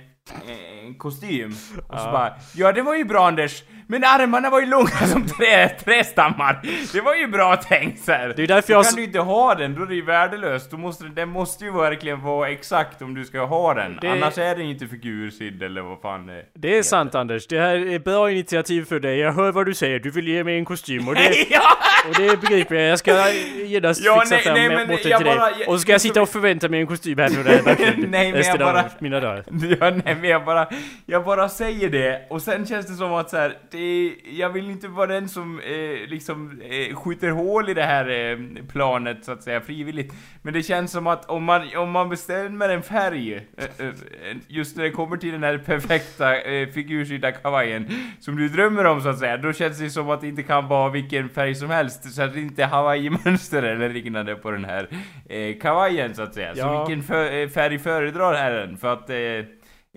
kostym 0.98 1.50
och 1.88 1.98
så 1.98 2.06
Ja. 2.06 2.12
bara 2.12 2.34
Ja 2.54 2.72
det 2.72 2.82
var 2.82 2.94
ju 2.94 3.04
bra 3.04 3.26
Anders, 3.26 3.62
men 3.88 4.04
armarna 4.04 4.50
var 4.50 4.60
ju 4.60 4.66
långa 4.66 4.86
som 4.88 5.26
trä, 5.26 5.68
trästammar. 5.68 6.60
Det 6.92 7.00
var 7.00 7.14
ju 7.14 7.26
bra 7.26 7.56
tänkt 7.56 8.04
så 8.04 8.12
här. 8.12 8.32
Det 8.36 8.42
är 8.42 8.46
därför 8.46 8.68
Då 8.68 8.74
jag 8.78 8.84
kan 8.84 8.88
s- 8.88 8.94
du 8.96 9.04
inte 9.04 9.18
ha 9.18 9.54
den, 9.54 9.74
då 9.74 9.82
är 9.82 9.86
det 9.86 9.94
ju 9.94 10.02
värdelöst. 10.04 10.70
Då 10.70 10.76
måste, 10.76 11.04
den 11.04 11.28
måste 11.28 11.64
ju 11.64 11.72
verkligen 11.72 12.22
vara 12.22 12.48
exakt 12.50 13.02
om 13.02 13.14
du 13.14 13.24
ska 13.24 13.44
ha 13.44 13.74
den. 13.74 13.98
Det- 14.02 14.08
Annars 14.08 14.38
är 14.38 14.56
den 14.56 14.64
ju 14.66 14.72
inte 14.72 14.86
figursydd 14.86 15.62
eller 15.62 15.82
vad 15.82 16.00
fan 16.00 16.26
det. 16.26 16.42
Det 16.54 16.78
är 16.78 16.82
sant 16.82 17.14
Anders, 17.14 17.46
det 17.46 17.60
här 17.60 17.74
är 17.94 17.98
bra 17.98 18.30
initiativ 18.30 18.84
för 18.84 19.00
dig. 19.00 19.18
Jag 19.18 19.32
hör 19.32 19.52
vad 19.52 19.66
du 19.66 19.74
säger, 19.74 19.98
du 19.98 20.10
vill 20.10 20.28
ge 20.28 20.44
mig 20.44 20.58
en 20.58 20.64
kostym 20.64 21.08
och 21.08 21.14
det, 21.14 21.46
ja! 21.50 21.62
och 22.08 22.14
det 22.22 22.40
begriper 22.40 22.74
jag. 22.74 22.88
Jag 22.90 22.98
ska 22.98 23.30
genast 23.66 24.04
Ja, 24.04 24.20
fixa 24.20 24.34
nej, 24.34 24.44
fram 24.44 24.54
nej, 24.54 24.68
men 24.68 24.90
jag 24.90 25.00
till 25.02 25.10
dig. 25.10 25.24
bara- 25.24 25.50
jag- 25.58 25.68
Och 25.68 25.74
så 25.74 25.78
ska 25.80 25.92
jag 25.92 26.00
sitta 26.00 26.22
och 26.22 26.28
förvänta 26.28 26.68
mig 26.68 26.80
en 26.80 26.86
kostym 26.86 27.18
här 27.18 27.28
nu 27.28 27.42
där 27.42 27.62
verkligen 27.62 28.10
Nej, 28.10 28.32
men 28.32 28.42
jag 28.42 28.58
bara- 28.58 28.84
mina 28.98 29.20
dagar. 29.20 29.44
Ja, 29.80 29.90
nej 29.90 30.16
men 30.20 30.24
jag 30.30 30.44
bara, 30.44 30.68
jag 31.06 31.24
bara 31.24 31.48
säger 31.48 31.90
det 31.90 32.26
och 32.30 32.42
sen 32.42 32.66
känns 32.66 32.86
det 32.86 32.94
som 32.94 33.12
att 33.14 33.30
så 33.30 33.36
här, 33.36 33.54
det, 33.76 34.14
jag 34.30 34.50
vill 34.50 34.70
inte 34.70 34.88
vara 34.88 35.06
den 35.06 35.28
som 35.28 35.60
eh, 35.60 36.08
liksom 36.08 36.60
eh, 36.60 36.96
skjuter 36.96 37.30
hål 37.30 37.68
i 37.68 37.74
det 37.74 37.82
här 37.82 38.08
eh, 38.10 38.38
planet 38.72 39.24
så 39.24 39.32
att 39.32 39.42
säga 39.42 39.60
frivilligt. 39.60 40.14
Men 40.42 40.54
det 40.54 40.62
känns 40.62 40.92
som 40.92 41.06
att 41.06 41.30
om 41.30 41.44
man, 41.44 41.76
om 41.76 41.90
man 41.90 42.08
bestämmer 42.08 42.68
en 42.68 42.82
färg, 42.82 43.34
eh, 43.34 43.86
eh, 43.86 43.92
just 44.48 44.76
när 44.76 44.84
det 44.84 44.90
kommer 44.90 45.16
till 45.16 45.32
den 45.32 45.42
här 45.42 45.58
perfekta 45.58 46.40
eh, 46.40 46.68
figursydda 46.68 47.32
kavajen 47.32 47.86
som 48.20 48.36
du 48.36 48.48
drömmer 48.48 48.84
om 48.84 49.00
så 49.00 49.08
att 49.08 49.18
säga, 49.18 49.36
då 49.36 49.52
känns 49.52 49.78
det 49.78 49.90
som 49.90 50.10
att 50.10 50.20
det 50.20 50.28
inte 50.28 50.42
kan 50.42 50.68
vara 50.68 50.90
vilken 50.90 51.28
färg 51.28 51.54
som 51.54 51.70
helst. 51.70 52.14
Så 52.14 52.22
att 52.22 52.34
det 52.34 52.40
inte 52.40 52.62
är 52.62 52.66
hawaii-mönster 52.68 53.62
eller 53.62 53.88
liknande 53.88 54.34
på 54.34 54.50
den 54.50 54.64
här 54.64 54.88
eh, 55.28 55.58
kavajen 55.58 56.14
så 56.14 56.22
att 56.22 56.34
säga. 56.34 56.54
Så 56.54 56.60
Ja. 56.60 56.84
vilken 56.84 57.02
för, 57.02 57.32
eh, 57.42 57.48
färg 57.48 57.78
föredrar 57.78 58.34
herren? 58.34 58.76
För 58.76 58.92
att 58.92 59.10
eh, 59.10 59.16
eh, 59.16 59.44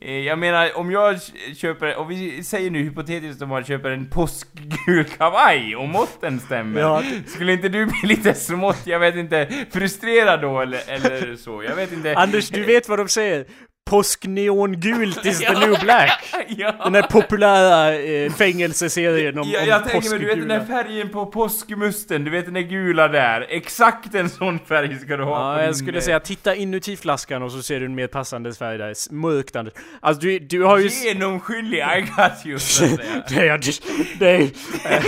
jag 0.01 0.39
menar, 0.39 0.77
om 0.77 0.91
jag 0.91 1.19
köper, 1.55 1.95
om 1.95 2.07
vi 2.07 2.43
säger 2.43 2.71
nu 2.71 2.83
hypotetiskt 2.83 3.41
om 3.41 3.49
man 3.49 3.63
köper 3.63 3.91
en 3.91 4.09
påskgul 4.09 5.03
kavaj 5.17 5.75
och 5.75 5.87
måtten 5.89 6.39
stämmer. 6.39 6.81
Ja. 6.81 7.03
Skulle 7.27 7.53
inte 7.53 7.69
du 7.69 7.85
bli 7.85 7.99
lite 8.03 8.33
smått, 8.33 8.81
jag 8.83 8.99
vet 8.99 9.15
inte, 9.15 9.47
frustrerad 9.71 10.41
då 10.41 10.61
eller, 10.61 10.79
eller 10.87 11.35
så? 11.35 11.63
Jag 11.63 11.75
vet 11.75 11.91
inte. 11.91 12.15
Anders, 12.15 12.49
du 12.49 12.63
vet 12.63 12.89
vad 12.89 12.99
de 12.99 13.07
säger? 13.07 13.45
Påskneongult 13.89 15.25
is 15.25 15.39
the 15.39 15.53
new 15.67 15.79
black. 15.79 16.33
ja. 16.47 16.71
Den 16.83 16.93
där 16.93 17.01
populära 17.01 17.93
eh, 17.95 18.31
fängelseserien 18.31 19.39
om, 19.39 19.49
jag, 19.49 19.81
om 19.81 19.89
tänker 19.89 20.09
mig, 20.09 20.19
du 20.19 20.25
vet 20.25 20.39
den 20.39 20.47
där 20.47 20.65
färgen 20.65 21.09
på 21.09 21.25
påskmusten, 21.25 22.23
du 22.23 22.31
vet 22.31 22.45
den 22.45 22.53
där 22.53 22.61
gula 22.61 23.07
där. 23.07 23.45
Exakt 23.49 24.15
en 24.15 24.29
sån 24.29 24.59
färg 24.59 24.99
ska 24.99 25.17
du 25.17 25.23
ha 25.23 25.57
Ja, 25.59 25.63
jag 25.65 25.75
skulle 25.75 25.97
eh, 25.97 26.03
säga 26.03 26.19
titta 26.19 26.55
inuti 26.55 26.97
flaskan 26.97 27.43
och 27.43 27.51
så 27.51 27.61
ser 27.61 27.79
du 27.79 27.85
en 27.85 27.95
mer 27.95 28.07
passande 28.07 28.53
färg 28.53 28.77
där. 28.77 29.13
Mörkt 29.13 29.55
Anders. 29.55 29.73
Alltså 29.99 30.21
du, 30.21 30.39
du 30.39 30.63
har 30.63 30.77
ju... 30.77 30.87
Genomskinlig, 30.89 31.77
I 31.79 32.01
got 32.01 32.45
you, 32.45 32.59
så 32.59 32.83
att 32.83 32.89
säga. 32.89 33.23
Nej, 33.29 33.49
Anders. 33.49 33.81
Nej. 34.19 34.53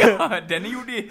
ja, 0.04 0.32
den 0.50 0.66
är 0.66 0.70
gjord 0.70 0.90
i 0.90 1.10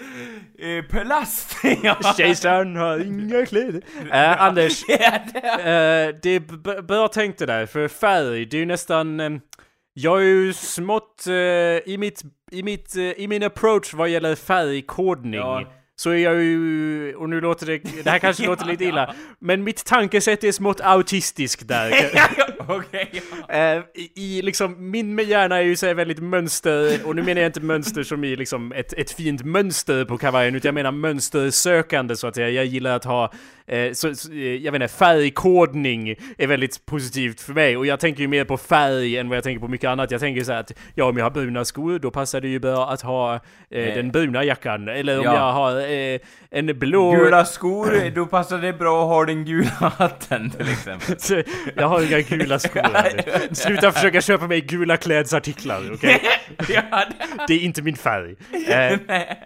eh, 0.77 0.85
plast. 1.03 1.55
ja. 1.83 1.97
Kejsaren 2.17 2.75
har 2.75 2.99
inga 2.99 3.45
kläder. 3.45 3.81
Eh, 4.13 4.41
Anders. 4.41 4.83
Ja, 4.87 5.11
det- 5.33 5.41
Eh, 5.51 6.15
det 6.21 6.29
är 6.35 6.81
bra 6.81 7.07
tänkt 7.07 7.39
det 7.39 7.45
där, 7.45 7.60
för 7.65 7.87
färg, 7.87 8.45
det 8.45 8.57
är 8.57 8.59
ju 8.59 8.65
nästan... 8.65 9.19
Eh, 9.19 9.31
jag 9.93 10.21
är 10.21 10.25
ju 10.25 10.53
smått 10.53 11.27
eh, 11.27 11.33
i 11.33 11.95
mitt, 11.99 12.23
i 12.51 12.63
mitt, 12.63 12.95
eh, 12.95 13.03
i 13.03 13.27
min 13.27 13.43
approach 13.43 13.93
vad 13.93 14.09
gäller 14.09 14.35
färgkodning. 14.35 15.33
Ja. 15.33 15.73
Så 15.95 16.09
är 16.09 16.17
jag 16.17 16.35
ju, 16.43 17.15
och 17.15 17.29
nu 17.29 17.41
låter 17.41 17.65
det, 17.65 17.81
det 18.03 18.09
här 18.09 18.19
kanske 18.19 18.45
låter 18.47 18.65
lite 18.65 18.83
illa, 18.85 19.13
men 19.39 19.63
mitt 19.63 19.85
tankesätt 19.85 20.43
är 20.43 20.51
smått 20.51 20.81
autistiskt 20.81 21.67
där. 21.67 21.91
Okej, 22.67 23.21
ja. 23.47 23.53
Eh, 23.55 23.81
i, 23.95 24.11
i 24.15 24.41
liksom, 24.41 24.91
min 24.91 25.17
hjärna 25.19 25.57
är 25.57 25.61
ju 25.61 25.75
så 25.75 25.85
här 25.87 25.93
väldigt 25.93 26.19
mönster, 26.19 26.99
och 27.05 27.15
nu 27.15 27.21
menar 27.23 27.41
jag 27.41 27.49
inte 27.49 27.61
mönster 27.61 28.03
som 28.03 28.23
i 28.23 28.35
liksom 28.35 28.71
ett, 28.71 28.93
ett 28.93 29.11
fint 29.11 29.43
mönster 29.45 30.05
på 30.05 30.17
kavajen, 30.17 30.55
utan 30.55 30.69
jag 30.69 30.73
menar 30.73 30.91
mönstersökande 30.91 32.15
så 32.15 32.27
att 32.27 32.35
säga. 32.35 32.49
Jag 32.49 32.65
gillar 32.65 32.95
att 32.95 33.05
ha, 33.05 33.31
eh, 33.67 33.91
så, 33.93 34.15
så, 34.15 34.31
eh, 34.31 34.37
jag 34.55 34.71
vet 34.71 34.81
inte, 34.81 34.93
färgkodning 34.93 36.15
är 36.37 36.47
väldigt 36.47 36.85
positivt 36.85 37.41
för 37.41 37.53
mig, 37.53 37.77
och 37.77 37.85
jag 37.85 37.99
tänker 37.99 38.21
ju 38.21 38.27
mer 38.27 38.45
på 38.45 38.57
färg 38.57 39.17
än 39.17 39.29
vad 39.29 39.37
jag 39.37 39.43
tänker 39.43 39.59
på 39.59 39.67
mycket 39.67 39.87
annat. 39.89 40.11
Jag 40.11 40.19
tänker 40.19 40.43
så 40.43 40.51
här 40.51 40.59
att, 40.59 40.71
ja 40.95 41.05
om 41.05 41.17
jag 41.17 41.25
har 41.25 41.31
bruna 41.31 41.65
skor, 41.65 41.99
då 41.99 42.11
passar 42.11 42.41
det 42.41 42.47
ju 42.47 42.59
bra 42.59 42.89
att 42.89 43.01
ha 43.01 43.35
eh, 43.35 43.39
Eh. 43.81 43.95
den 43.95 44.11
bruna 44.11 44.43
jackan, 44.43 44.87
eller 44.87 45.19
om 45.19 45.25
Ja. 45.25 45.33
jag 45.35 45.53
har 45.53 45.80
eh, 45.87 46.21
en 46.53 46.79
blå... 46.79 47.11
Gula 47.11 47.45
skor, 47.45 48.09
då 48.15 48.25
passar 48.25 48.57
det 48.57 48.73
bra 48.73 49.01
att 49.03 49.07
ha 49.07 49.25
den 49.25 49.45
gula 49.45 49.69
hatten 49.97 50.49
till 50.49 50.69
exempel. 50.69 51.15
Så 51.19 51.43
Jag 51.75 51.87
har 51.87 52.01
inga 52.01 52.19
gula 52.21 52.59
skor. 52.59 53.53
Sluta 53.55 53.91
försöka 53.91 54.21
köpa 54.21 54.47
mig 54.47 54.61
gula 54.61 54.97
klädesartiklar, 54.97 55.81
okej? 55.93 56.21
ja, 56.69 57.05
det- 57.47 57.53
är 57.53 57.59
inte 57.59 57.81
min 57.81 57.95
färg. 57.95 58.35
Eh, 58.67 58.99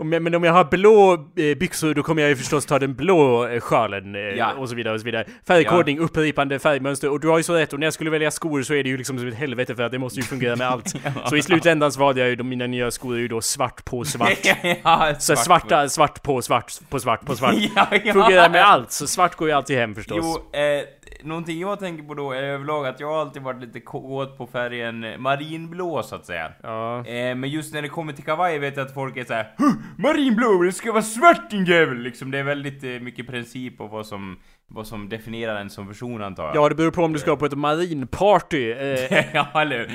men 0.05 0.35
om 0.35 0.43
jag 0.43 0.53
har 0.53 0.63
blå 0.65 1.13
eh, 1.13 1.57
byxor 1.57 1.93
då 1.93 2.03
kommer 2.03 2.21
jag 2.21 2.29
ju 2.29 2.35
förstås 2.35 2.65
ta 2.65 2.79
den 2.79 2.95
blå 2.95 3.47
eh, 3.47 3.59
sjalen 3.59 4.15
eh, 4.15 4.21
Ja. 4.21 4.53
och 4.53 4.69
så 4.69 4.75
vidare 4.75 4.93
och 4.93 4.99
så 4.99 5.05
vidare. 5.05 5.25
Färgkodning, 5.47 5.99
upprepande 5.99 6.59
färgmönster 6.59 7.09
och 7.09 7.19
du 7.19 7.27
har 7.27 7.37
ju 7.37 7.43
så 7.43 7.53
rätt 7.53 7.73
och 7.73 7.79
när 7.79 7.87
jag 7.87 7.93
skulle 7.93 8.09
välja 8.09 8.31
skor 8.31 8.61
så 8.61 8.73
är 8.73 8.83
det 8.83 8.89
ju 8.89 8.97
liksom 8.97 9.19
som 9.19 9.27
ett 9.27 9.35
helvete 9.35 9.75
för 9.75 9.83
att 9.83 9.91
det 9.91 9.99
måste 9.99 10.19
ju 10.19 10.25
fungera 10.25 10.55
med 10.55 10.67
allt. 10.69 10.93
Så 11.25 11.35
i 11.35 11.41
slutändan 11.41 11.91
så 11.91 11.99
valde 11.99 12.21
jag 12.21 12.29
ju, 12.29 12.43
mina 12.43 12.67
nya 12.67 12.91
skor 12.91 13.15
är 13.15 13.19
ju 13.19 13.27
då 13.27 13.41
svart 13.41 13.85
på 13.85 14.05
svart. 14.05 14.37
ja, 14.83 15.13
Så 15.19 15.35
svarta, 15.35 15.89
svart 15.89 16.23
på 16.23 16.41
svart 16.41 16.71
på 16.95 16.99
svart 16.99 17.25
på 17.25 17.36
svart. 17.36 17.55
Ja, 17.75 17.88
ja. 18.03 18.13
Fungerar 18.13 18.49
med 18.49 18.62
allt, 18.65 18.91
så 18.91 19.08
svart 19.08 19.36
går 19.36 19.47
ju 19.47 19.53
alltid 19.53 19.77
hem 19.77 19.95
förstås. 19.95 20.17
Jo, 20.21 20.60
eh, 20.60 20.84
någonting 21.23 21.60
jag 21.60 21.79
tänker 21.79 22.03
på 22.03 22.13
då 22.13 22.31
är 22.31 22.43
överlag 22.43 22.88
att 22.88 22.99
jag 22.99 23.10
alltid 23.12 23.41
varit 23.41 23.62
lite 23.62 23.79
kåt 23.79 24.38
på 24.38 24.47
färgen 24.47 25.21
marinblå 25.21 26.03
så 26.03 26.15
att 26.15 26.25
säga. 26.25 26.51
Ja. 26.63 26.97
Eh, 27.08 27.36
men 27.36 27.49
just 27.49 27.73
när 27.73 27.81
det 27.81 27.89
kommer 27.89 28.13
till 28.13 28.23
kavaj 28.23 28.60
vet 28.60 28.77
jag 28.77 28.86
att 28.86 28.93
folk 28.93 29.17
är 29.17 29.23
såhär 29.23 29.53
"Huh, 29.58 29.71
Marinblå, 29.97 30.62
det 30.63 30.71
ska 30.71 30.91
vara 30.91 31.01
svart 31.03 31.49
din 31.49 31.65
jävel! 31.65 31.97
Liksom, 31.97 32.31
det 32.31 32.39
är 32.39 32.43
väldigt 32.43 32.84
eh, 32.84 32.89
mycket 32.89 33.27
princip 33.27 33.81
och 33.81 33.89
vad 33.89 34.05
som 34.05 34.39
vad 34.67 34.88
som 34.88 35.10
definierar 35.10 35.55
en 35.62 35.69
som 35.69 35.88
person 35.88 36.23
antar 36.23 36.43
jag. 36.43 36.55
Ja, 36.55 36.69
det 36.69 36.75
beror 36.75 36.91
på 36.91 37.03
om 37.03 37.13
du 37.13 37.19
ska 37.19 37.36
på 37.36 37.45
ett 37.45 37.58
marinparty. 37.58 38.71
Eh, 38.71 39.25
ja, 39.34 39.62
eller 39.62 39.91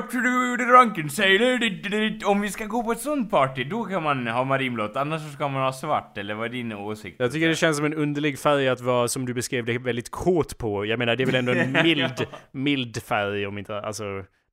to 0.00 0.16
do 0.20 0.56
the 0.56 0.64
drunken 0.64 1.10
sailor? 1.10 1.60
Om 2.30 2.40
vi 2.40 2.50
ska 2.50 2.64
gå 2.64 2.82
på 2.84 2.92
ett 2.92 3.00
sånt 3.00 3.30
party, 3.30 3.64
då 3.64 3.84
kan 3.84 4.02
man 4.02 4.26
ha 4.26 4.44
marinblått. 4.44 4.96
Annars 4.96 5.32
ska 5.32 5.48
man 5.48 5.62
ha 5.62 5.72
svart, 5.72 6.18
eller 6.18 6.34
vad 6.34 6.44
är 6.46 6.50
din 6.50 6.72
åsikt? 6.72 7.16
jag 7.18 7.32
tycker 7.32 7.48
det 7.48 7.54
känns 7.56 7.76
som 7.76 7.86
en 7.86 7.94
underlig 7.94 8.38
färg 8.38 8.68
att 8.68 8.80
vara, 8.80 9.08
som 9.08 9.26
du 9.26 9.34
beskrev 9.34 9.64
det, 9.64 9.78
väldigt 9.78 10.10
kåt 10.10 10.58
på. 10.58 10.86
Jag 10.86 10.98
menar, 10.98 11.16
det 11.16 11.22
är 11.24 11.26
väl 11.26 11.34
ändå 11.34 11.52
en 11.52 11.72
mild, 11.84 12.26
mild 12.52 13.02
färg 13.02 13.46
om 13.46 13.58
inte, 13.58 13.80
alltså 13.80 14.04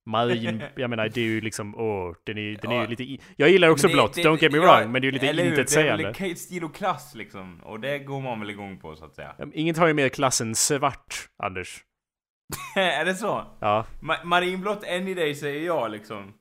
marin, 0.05 0.61
jag 0.75 0.89
menar 0.89 1.09
det 1.13 1.21
är 1.21 1.25
ju 1.25 1.41
liksom, 1.41 1.75
åh, 1.75 2.13
den 2.25 2.37
är, 2.37 2.57
den 2.61 2.71
är 2.71 2.75
ju 2.75 2.81
Ja. 2.81 2.87
lite, 2.89 3.17
jag 3.35 3.49
gillar 3.49 3.69
också 3.69 3.87
det- 3.87 3.93
blått, 3.93 4.17
don't 4.17 4.37
get 4.41 4.51
me 4.51 4.57
ja, 4.57 4.63
wrong, 4.79 4.91
men 4.91 5.01
det 5.01 5.07
är 5.07 5.11
ju 5.11 5.19
lite 5.19 5.27
intetsägande. 5.47 6.03
Det 6.03 6.19
är 6.23 6.27
väl 6.27 6.37
stil 6.37 6.63
och 6.63 6.75
klass 6.75 7.15
liksom, 7.15 7.59
och 7.63 7.79
det 7.79 7.99
går 7.99 8.21
man 8.21 8.39
väl 8.39 8.49
igång 8.49 8.79
på 8.79 8.95
så 8.95 9.05
att 9.05 9.15
säga. 9.15 9.35
Inget 9.53 9.77
har 9.77 9.87
ju 9.87 9.93
mer 9.93 10.09
klass 10.09 10.41
än 10.41 10.55
svart, 10.55 11.15
Anders. 11.43 11.79
är 12.75 13.05
det 13.05 13.15
så? 13.15 13.43
Ja. 13.59 13.85
Ma- 14.01 14.23
marinblått 14.23 14.83
any 14.87 15.13
day 15.13 15.35
säger 15.35 15.65
jag 15.65 15.91
liksom. 15.91 16.33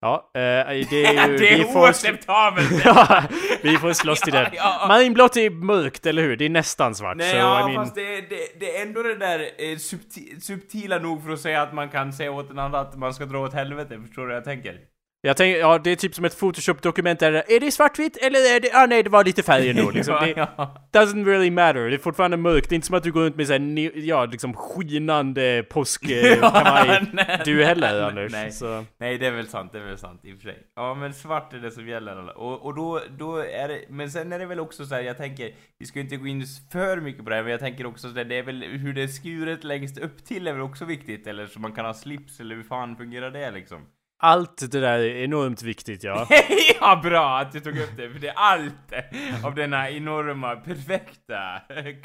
Ja, 0.00 0.30
eh, 0.34 0.40
det 0.40 0.46
är 0.66 0.72
ju... 1.28 1.36
det 1.36 1.38
vi 1.38 1.60
är 1.60 1.64
får- 1.64 1.80
oacceptabelt! 1.80 2.70
Ja, 2.84 3.22
vi 3.62 3.76
får 3.76 3.92
slåss 3.92 4.20
till 4.20 4.34
Ja, 4.34 4.40
den. 4.42 4.50
ja. 4.54 4.84
Marinblått 4.88 5.36
är 5.36 5.50
mörkt, 5.50 6.06
eller 6.06 6.22
hur? 6.22 6.36
Det 6.36 6.44
är 6.44 6.48
nästan 6.50 6.94
svart. 6.94 7.16
Nej, 7.16 7.30
så 7.30 7.36
ja, 7.36 7.60
I 7.60 7.72
mean, 7.72 7.84
fast 7.84 7.94
det, 7.94 8.16
är- 8.16 8.22
det, 8.28 8.60
det 8.60 8.76
är 8.76 8.82
ändå 8.82 9.02
det 9.02 9.14
där 9.16 9.40
eh, 9.58 9.76
subti, 9.78 10.40
subtila 10.40 10.98
nog 10.98 11.24
för 11.24 11.30
att 11.32 11.40
säga 11.40 11.62
att 11.62 11.74
man 11.74 11.88
kan 11.88 12.12
säga 12.12 12.32
åt 12.32 12.50
en 12.50 12.58
annan 12.58 12.80
att 12.80 12.96
man 12.98 13.14
ska 13.14 13.24
dra 13.26 13.38
åt 13.38 13.52
helvete, 13.54 14.00
förstår 14.06 14.22
du 14.22 14.28
vad 14.28 14.36
jag 14.36 14.44
tänker? 14.44 14.78
Jag 15.20 15.36
tänker, 15.36 15.60
ja 15.60 15.78
det 15.78 15.90
är 15.90 15.96
typ 15.96 16.14
som 16.14 16.24
ett 16.24 16.38
Photoshop-dokument 16.38 17.20
där, 17.20 17.32
är 17.32 17.60
det 17.60 17.70
svartvitt 17.70 18.16
eller 18.16 18.38
är 18.38 18.60
det, 18.60 18.70
ah 18.74 18.86
nej 18.86 19.02
det 19.02 19.10
var 19.10 19.24
lite 19.24 19.42
färg 19.42 19.70
ändå 19.70 19.90
liksom. 19.90 20.14
Det 20.92 20.98
doesn't 20.98 21.24
really 21.24 21.50
matter, 21.50 21.88
det 21.88 21.96
är 21.96 21.98
fortfarande 21.98 22.36
mörkt, 22.36 22.68
det 22.68 22.72
är 22.72 22.74
inte 22.74 22.86
som 22.86 22.96
att 22.96 23.02
du 23.02 23.12
går 23.12 23.20
runt 23.20 23.36
med 23.36 23.46
såhär, 23.46 23.98
ja 23.98 24.24
liksom 24.24 24.54
skinande 24.54 25.64
påskkavaj. 25.70 27.00
du 27.44 27.64
heller 27.64 27.92
nej, 27.92 28.02
Anders. 28.02 28.32
Nej. 28.32 28.52
Så. 28.52 28.84
Nej, 28.98 29.18
det 29.18 29.26
är 29.26 29.30
väl 29.30 29.48
sant, 29.48 29.72
det 29.72 29.78
är 29.78 29.84
väl 29.84 29.98
sant 29.98 30.20
i 30.24 30.32
och 30.32 30.36
för 30.36 30.42
sig. 30.42 30.66
Ja, 30.76 30.94
men 30.94 31.14
svart 31.14 31.52
är 31.52 31.58
det 31.58 31.70
som 31.70 31.88
gäller. 31.88 32.38
Och, 32.38 32.66
och 32.66 32.74
då, 32.74 33.00
då 33.18 33.36
är 33.36 33.68
det, 33.68 33.80
men 33.88 34.10
sen 34.10 34.32
är 34.32 34.38
det 34.38 34.46
väl 34.46 34.60
också 34.60 34.86
så 34.86 34.94
här, 34.94 35.02
jag 35.02 35.16
tänker, 35.16 35.54
vi 35.78 35.86
ska 35.86 36.00
inte 36.00 36.16
gå 36.16 36.26
in 36.26 36.44
för 36.72 37.00
mycket 37.00 37.24
på 37.24 37.30
det 37.30 37.36
här, 37.36 37.42
men 37.42 37.50
jag 37.52 37.60
tänker 37.60 37.86
också 37.86 38.08
så 38.08 38.14
där, 38.14 38.24
det 38.24 38.38
är 38.38 38.42
väl 38.42 38.62
hur 38.62 38.92
det 38.92 39.02
är 39.02 39.08
skuret 39.08 39.64
längst 39.64 39.98
upp 39.98 40.24
till 40.24 40.46
är 40.46 40.52
väl 40.52 40.62
också 40.62 40.84
viktigt, 40.84 41.26
eller 41.26 41.46
så 41.46 41.60
man 41.60 41.72
kan 41.72 41.84
ha 41.84 41.94
slips, 41.94 42.40
eller 42.40 42.56
hur 42.56 42.62
fan 42.62 42.96
fungerar 42.96 43.30
det 43.30 43.50
liksom? 43.50 43.86
Allt 44.20 44.70
det 44.70 44.80
där 44.80 44.98
är 44.98 45.16
enormt 45.24 45.62
viktigt 45.62 46.04
ja. 46.04 46.26
ja, 46.80 47.00
bra 47.02 47.38
att 47.38 47.52
du 47.52 47.60
tog 47.60 47.78
upp 47.78 47.96
det, 47.96 48.10
för 48.10 48.18
det 48.18 48.28
är 48.28 48.34
allt 48.36 48.92
av 49.44 49.54
denna 49.54 49.90
enorma, 49.90 50.56
perfekta 50.56 51.60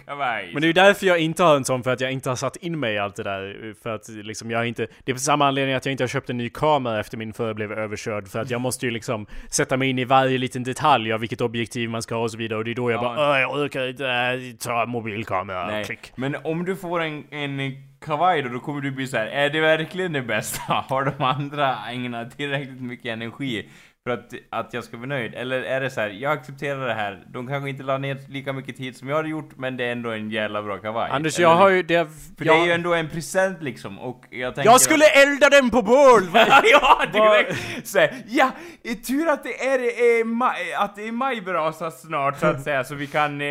kavaj. 0.06 0.50
Men 0.54 0.62
det 0.62 0.66
är 0.66 0.68
ju 0.68 0.74
därför 0.74 1.06
jag 1.06 1.20
inte 1.20 1.44
har 1.44 1.56
en 1.56 1.66
sån, 1.66 1.84
för 1.84 1.92
att 1.92 2.02
jag 2.02 2.12
inte 2.12 2.30
har 2.30 2.36
satt 2.36 2.56
in 2.56 2.80
mig 2.80 2.94
i 2.94 2.98
allt 2.98 3.16
det 3.16 3.24
där. 3.24 3.74
För 3.84 3.90
att 3.96 4.10
liksom 4.10 4.52
jag 4.52 4.68
inte... 4.68 4.88
Det 5.04 5.12
är 5.12 5.14
på 5.14 5.20
samma 5.20 5.48
anledning 5.48 5.76
att 5.76 5.86
jag 5.86 5.92
inte 5.92 6.04
har 6.04 6.08
köpt 6.10 6.30
en 6.30 6.38
ny 6.38 6.50
kamera 6.50 7.00
efter 7.00 7.18
min 7.18 7.34
förra 7.34 7.54
blev 7.54 7.72
överkörd. 7.72 8.28
För 8.28 8.40
att 8.40 8.50
jag 8.50 8.62
måste 8.62 8.86
ju 8.86 8.92
liksom 8.92 9.26
sätta 9.50 9.78
mig 9.78 9.90
in 9.90 10.00
i 10.00 10.06
varje 10.06 10.38
liten 10.38 10.64
detalj 10.64 11.14
av 11.14 11.20
vilket 11.20 11.42
objektiv 11.42 11.90
man 11.90 12.02
ska 12.02 12.16
ha 12.16 12.22
och 12.24 12.32
så 12.32 12.38
vidare. 12.38 12.60
Och 12.60 12.66
det 12.66 12.72
är 12.72 12.76
då 12.76 12.92
jag 12.92 12.98
Ja. 12.98 13.02
bara 13.16 13.30
"Åh, 13.32 13.40
jag 13.40 13.52
orkar 13.54 13.88
inte 13.90 14.08
äh, 14.10 14.56
ta 14.60 14.86
mobilkamera. 14.86 15.68
Nej, 15.68 15.86
Klick. 15.86 16.12
men 16.16 16.36
om 16.44 16.66
du 16.66 16.76
får 16.76 17.02
en, 17.02 17.24
en 17.34 17.58
kavaj 18.06 18.42
då, 18.42 18.50
då 18.50 18.60
kommer 18.60 18.82
du 18.82 18.92
bli 18.92 19.08
så 19.08 19.18
här: 19.18 19.26
är 19.26 19.50
det 19.50 19.62
verkligen 19.62 20.14
det 20.14 20.22
bästa? 20.22 20.74
Har 20.90 21.06
de 21.06 21.24
andra 21.24 21.78
ägnat 21.90 22.38
tillräckligt 22.38 22.82
mycket 22.82 23.06
energi 23.06 23.70
för 24.04 24.12
att, 24.12 24.34
att 24.50 24.74
jag 24.74 24.84
ska 24.84 24.98
bli 24.98 25.08
nöjd? 25.08 25.34
Eller 25.34 25.62
är 25.62 25.82
det 25.82 25.90
så 25.90 26.02
här, 26.02 26.10
jag 26.10 26.32
accepterar 26.32 26.88
det 26.88 26.94
här, 26.94 27.24
de 27.28 27.48
kanske 27.48 27.70
inte 27.70 27.84
la 27.84 27.98
ner 27.98 28.18
lika 28.30 28.54
mycket 28.54 28.78
tid 28.78 28.98
som 28.98 29.10
jag 29.10 29.16
hade 29.16 29.30
gjort, 29.30 29.50
men 29.58 29.78
det 29.78 29.86
är 29.86 29.92
ändå 29.92 30.10
en 30.10 30.32
jävla 30.32 30.64
bra 30.64 30.78
kavaj. 30.78 31.12
Anders, 31.12 31.38
Eller 31.38 31.50
jag 31.50 31.56
har 31.56 31.70
ju... 31.70 31.84
Det, 31.84 32.08
För 32.38 32.46
jag, 32.46 32.56
det 32.56 32.62
är 32.62 32.66
ju 32.66 32.72
ändå 32.72 32.94
en 32.94 33.10
present 33.10 33.64
liksom, 33.64 34.00
och 34.00 34.26
jag 34.30 34.56
tänker... 34.56 34.72
jag 34.72 34.82
skulle 34.82 35.06
elda 35.06 35.50
den 35.50 35.70
på 35.70 35.82
bål! 35.82 36.24
ja, 36.64 37.06
direkt! 37.14 37.88
Så, 37.88 38.00
här, 38.00 38.24
ja, 38.28 38.52
eh, 38.84 38.96
tur 38.96 39.28
att 39.30 39.44
det 39.44 39.66
är, 39.66 39.80
är 39.80 40.24
maj, 40.24 40.74
att 40.74 40.96
det 40.96 41.08
är 41.08 41.12
majbrasa 41.12 41.92
snart 41.92 42.40
så 42.40 42.46
att 42.46 42.64
säga, 42.64 42.84
så 42.84 42.96
vi 42.96 43.08
kan 43.08 43.42
eh, 43.42 43.48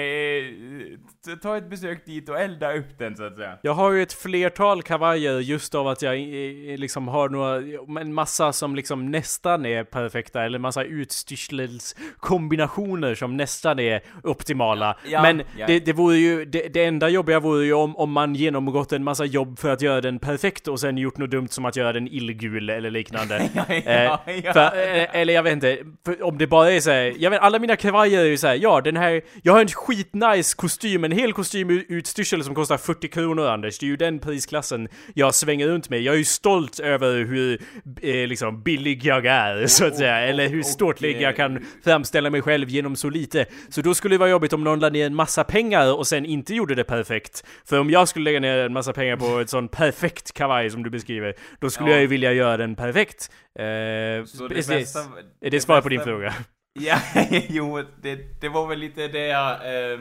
ta 1.42 1.56
ett 1.56 1.70
besök 1.70 2.06
dit 2.06 2.28
och 2.28 2.40
elda 2.40 2.72
upp 2.72 2.98
den 2.98 3.16
så 3.16 3.24
att 3.24 3.36
säga. 3.36 3.58
Jag 3.62 3.74
har 3.74 3.92
ju 3.92 4.02
ett 4.02 4.12
flertal 4.12 4.82
kavajer 4.82 5.38
just 5.38 5.74
av 5.74 5.88
att 5.88 6.02
jag 6.02 6.14
eh, 6.14 6.20
eh, 6.20 6.78
liksom 6.78 7.08
har 7.08 7.28
några, 7.28 7.56
en 8.00 8.14
massa 8.14 8.52
som 8.52 8.76
liksom 8.76 9.10
nästan 9.10 9.66
är 9.66 9.84
perfekta, 9.84 10.42
eller 10.42 10.58
massa 10.58 10.84
utstyrselskombinationer 10.84 13.14
som 13.14 13.36
nästan 13.36 13.78
är 13.78 14.00
optimala. 14.22 14.96
Ja, 15.08 15.22
Men 15.22 15.42
ja. 15.58 15.66
Det, 15.66 15.80
det 15.80 15.92
vore 15.92 16.16
ju, 16.16 16.44
det, 16.44 16.68
det 16.68 16.84
enda 16.84 17.08
jobbiga 17.08 17.40
vore 17.40 17.64
ju 17.64 17.72
om, 17.72 17.96
om 17.96 18.12
man 18.12 18.34
genomgått 18.34 18.92
en 18.92 19.04
massa 19.04 19.24
jobb 19.24 19.58
för 19.58 19.70
att 19.70 19.82
göra 19.82 20.00
den 20.00 20.18
perfekt 20.18 20.68
och 20.68 20.80
sen 20.80 20.98
gjort 20.98 21.18
något 21.18 21.30
dumt 21.30 21.48
som 21.48 21.64
att 21.64 21.76
göra 21.76 21.92
den 21.92 22.08
illgul 22.08 22.70
eller 22.70 22.90
liknande. 22.90 23.48
Ja, 23.54 23.62
Eh, 23.68 24.02
ja, 24.04 24.20
ja. 24.44 24.52
För, 24.52 24.60
eh, 24.62 25.06
eller 25.12 25.34
jag 25.34 25.42
vet 25.42 25.52
inte, 25.52 25.78
för 26.04 26.22
om 26.22 26.38
det 26.38 26.46
bara 26.46 26.70
är 26.70 26.80
såhär, 26.80 27.14
jag 27.18 27.30
vet 27.30 27.40
alla 27.40 27.58
mina 27.58 27.76
kavajer 27.76 28.20
är 28.20 28.24
ju 28.24 28.36
såhär, 28.36 28.54
ja 28.54 28.80
den 28.80 28.96
här, 28.96 29.22
jag 29.42 29.52
har 29.52 29.60
en 29.60 29.68
skitnice 29.68 30.56
kostym, 30.56 31.04
en 31.12 31.18
hel 31.18 31.32
kostym 31.32 31.70
u- 31.70 31.84
utstyrsel 31.88 32.44
som 32.44 32.54
kostar 32.54 32.76
40 32.78 33.08
kronor 33.08 33.46
Anders, 33.46 33.78
det 33.78 33.86
är 33.86 33.88
ju 33.88 33.96
den 33.96 34.18
prisklassen 34.18 34.88
jag 35.14 35.34
svänger 35.34 35.68
runt 35.68 35.88
med. 35.90 36.00
Jag 36.00 36.14
är 36.14 36.18
ju 36.18 36.24
stolt 36.24 36.80
över 36.80 37.24
hur 37.24 37.60
eh, 38.02 38.26
liksom 38.28 38.62
billig 38.62 39.04
jag 39.04 39.26
är, 39.26 39.66
så 39.66 39.86
att 39.86 39.96
säga, 39.96 40.18
eller 40.20 40.48
hur 40.48 40.62
ståtlig 40.62 41.16
eh, 41.16 41.22
jag 41.22 41.36
kan 41.36 41.64
framställa 41.84 42.30
mig 42.30 42.42
själv 42.42 42.68
genom 42.68 42.96
så 42.96 43.10
lite. 43.10 43.46
Så 43.68 43.80
då 43.82 43.94
skulle 43.94 44.14
det 44.14 44.18
vara 44.18 44.30
jobbigt 44.30 44.52
om 44.52 44.64
någon 44.64 44.80
la 44.80 44.88
ner 44.88 45.06
en 45.06 45.14
massa 45.14 45.44
pengar 45.44 45.96
och 45.96 46.06
sen 46.06 46.26
inte 46.26 46.54
gjorde 46.54 46.74
det 46.74 46.84
perfekt. 46.84 47.44
För 47.64 47.78
om 47.80 47.90
jag 47.90 48.08
skulle 48.08 48.24
lägga 48.24 48.40
ner 48.40 48.56
en 48.58 48.72
massa 48.72 48.92
pengar 48.92 49.16
på 49.16 49.38
ett 49.40 49.50
sånt 49.50 49.70
perfekt 49.72 50.32
kavaj 50.32 50.70
som 50.70 50.82
du 50.82 50.90
beskriver, 50.90 51.34
då 51.60 51.70
skulle 51.70 51.88
Ja. 51.90 51.94
jag 51.94 52.00
ju 52.00 52.06
vilja 52.06 52.32
göra 52.32 52.56
den 52.56 52.76
perfekt. 52.76 53.30
Eh, 53.58 54.24
Så 54.26 54.48
det 54.48 54.54
bästa- 54.54 55.00
Är 55.40 55.50
det 55.50 55.60
svar 55.60 55.80
på 55.80 55.88
din 55.88 56.00
fråga? 56.00 56.34
Ja, 56.80 56.98
jo, 57.48 57.82
det, 58.02 58.40
det 58.40 58.48
var 58.48 58.66
väl 58.66 58.78
lite 58.78 59.08
det 59.08 59.26
jag, 59.26 59.50
eh, 59.50 59.98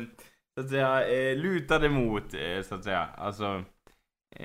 så 0.62 0.66
att 0.66 0.72
säga, 0.72 1.08
eh, 1.08 1.38
lutade 1.38 1.90
mot, 1.90 2.34
eh, 2.34 2.62
så 2.64 2.76
att 2.76 2.84
säga. 2.84 3.08
Alltså... 3.18 3.64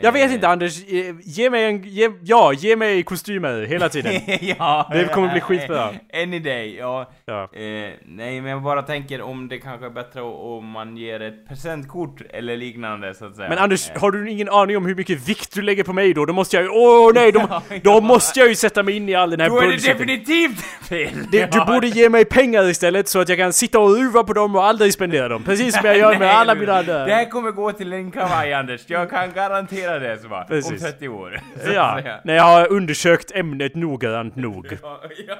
Jag 0.00 0.12
vet 0.12 0.28
eh, 0.28 0.34
inte 0.34 0.48
Anders, 0.48 0.78
ge, 1.24 1.50
mig 1.50 1.64
en, 1.64 1.82
ge, 1.82 2.10
ja, 2.22 2.52
ge 2.52 2.76
mig 2.76 3.02
kostymer 3.02 3.62
hela 3.62 3.88
tiden. 3.88 4.12
ja, 4.58 4.90
Det 4.92 5.04
kommer 5.04 5.32
bli 5.32 5.40
skitbra. 5.40 5.90
Any 6.22 6.38
day, 6.38 6.76
ja. 6.76 7.10
Ja. 7.24 7.42
Eh, 7.42 7.90
nej, 8.04 8.40
men 8.40 8.46
jag 8.46 8.62
bara 8.62 8.82
tänker 8.82 9.22
om 9.22 9.48
det 9.48 9.58
kanske 9.58 9.86
är 9.86 9.90
bättre 9.90 10.20
om 10.22 10.66
man 10.70 10.96
ger 10.96 11.22
ett 11.22 11.48
presentkort 11.48 12.20
eller 12.30 12.56
liknande, 12.56 13.14
så 13.14 13.24
att 13.24 13.36
säga. 13.36 13.48
Men 13.48 13.58
Anders, 13.58 13.90
Eh, 13.90 14.00
har 14.00 14.10
du 14.10 14.30
ingen 14.30 14.48
aning 14.48 14.76
om 14.76 14.86
hur 14.86 14.94
mycket 14.94 15.28
vikt 15.28 15.54
du 15.54 15.62
lägger 15.62 15.84
på 15.84 15.92
mig 15.92 16.14
då? 16.14 16.24
Då 16.26 16.32
måste 16.32 16.56
jag 16.56 16.62
ju, 16.62 16.68
åh 16.68 17.10
nej, 17.14 17.32
då, 17.32 17.40
Ja, 17.50 17.62
då 17.68 17.90
ja. 17.90 18.00
måste 18.00 18.40
jag 18.40 18.48
ju 18.48 18.54
sätta 18.54 18.82
mig 18.82 18.96
in 18.96 19.08
i 19.08 19.14
all 19.14 19.30
den 19.30 19.40
här 19.40 19.48
Då 19.48 19.58
är 19.58 19.66
det 19.66 19.86
definitivt 19.92 20.60
fel! 20.88 21.08
Det, 21.32 21.52
du 21.52 21.64
borde 21.64 21.88
ge 21.88 22.08
mig 22.08 22.24
pengar 22.24 22.68
istället 22.70 23.08
så 23.08 23.20
att 23.20 23.28
jag 23.28 23.38
kan 23.38 23.52
sitta 23.52 23.78
och 23.78 23.96
ruva 23.96 24.24
på 24.24 24.32
dem 24.32 24.56
och 24.56 24.64
aldrig 24.64 24.92
spendera 24.92 25.28
dem. 25.28 25.44
Precis 25.44 25.74
som 25.74 25.86
jag 25.86 25.98
gör 25.98 26.10
med 26.10 26.20
Nej, 26.20 26.30
alla 26.30 26.54
mina 26.54 26.78
andra. 26.78 27.04
Det 27.04 27.14
här 27.14 27.30
kommer 27.30 27.50
gå 27.50 27.72
till 27.72 27.92
en 27.92 28.10
kavaj 28.10 28.52
Anders, 28.52 28.80
jag 28.86 29.10
kan 29.10 29.32
garantera 29.32 29.75
det 29.82 30.18
så? 30.18 30.28
Om 30.28 30.44
Precis. 30.48 30.82
30 30.82 31.08
år. 31.08 31.40
Ja, 31.74 32.00
när 32.24 32.34
jag 32.34 32.44
har 32.44 32.72
undersökt 32.72 33.30
ämnet 33.34 33.74
noggrant 33.74 34.36
nog. 34.36 34.78
Ja, 34.82 35.02
ja. 35.28 35.36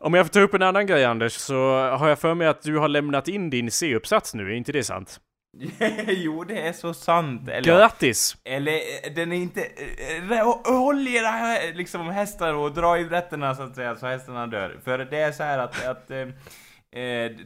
Om 0.00 0.14
jag 0.14 0.26
får 0.26 0.32
ta 0.32 0.40
upp 0.40 0.54
en 0.54 0.62
annan 0.62 0.86
grej 0.86 1.04
Anders, 1.04 1.32
så 1.32 1.88
har 1.90 2.08
jag 2.08 2.18
för 2.18 2.34
mig 2.34 2.46
att 2.46 2.62
du 2.62 2.78
har 2.78 2.88
lämnat 2.88 3.28
in 3.28 3.50
din 3.50 3.70
C-uppsats 3.70 4.34
nu, 4.34 4.50
är 4.50 4.54
inte 4.54 4.72
det 4.72 4.84
sant? 4.84 5.20
jo, 6.06 6.44
det 6.44 6.66
är 6.66 6.72
så 6.72 6.94
sant. 6.94 7.48
Eller, 7.48 7.62
Grattis! 7.62 8.36
eller 8.44 8.72
eh, 8.72 9.12
den 9.14 9.32
är 9.32 9.36
inte... 9.36 9.60
eh, 9.60 10.38
eh, 10.38 10.56
Håll 10.64 11.08
era 11.08 11.58
liksom 11.74 12.08
hästar 12.10 12.54
och 12.54 12.72
dra 12.72 12.98
i 12.98 13.04
rätterna 13.04 13.54
så 13.54 13.62
att 13.62 13.74
säga, 13.74 13.96
så 13.96 14.06
hästarna 14.06 14.46
dör. 14.46 14.78
För 14.84 14.98
det 14.98 15.18
är 15.18 15.32
så 15.32 15.42
här 15.42 15.58
att... 15.58 15.86
att 15.86 16.10
eh, 16.96 17.00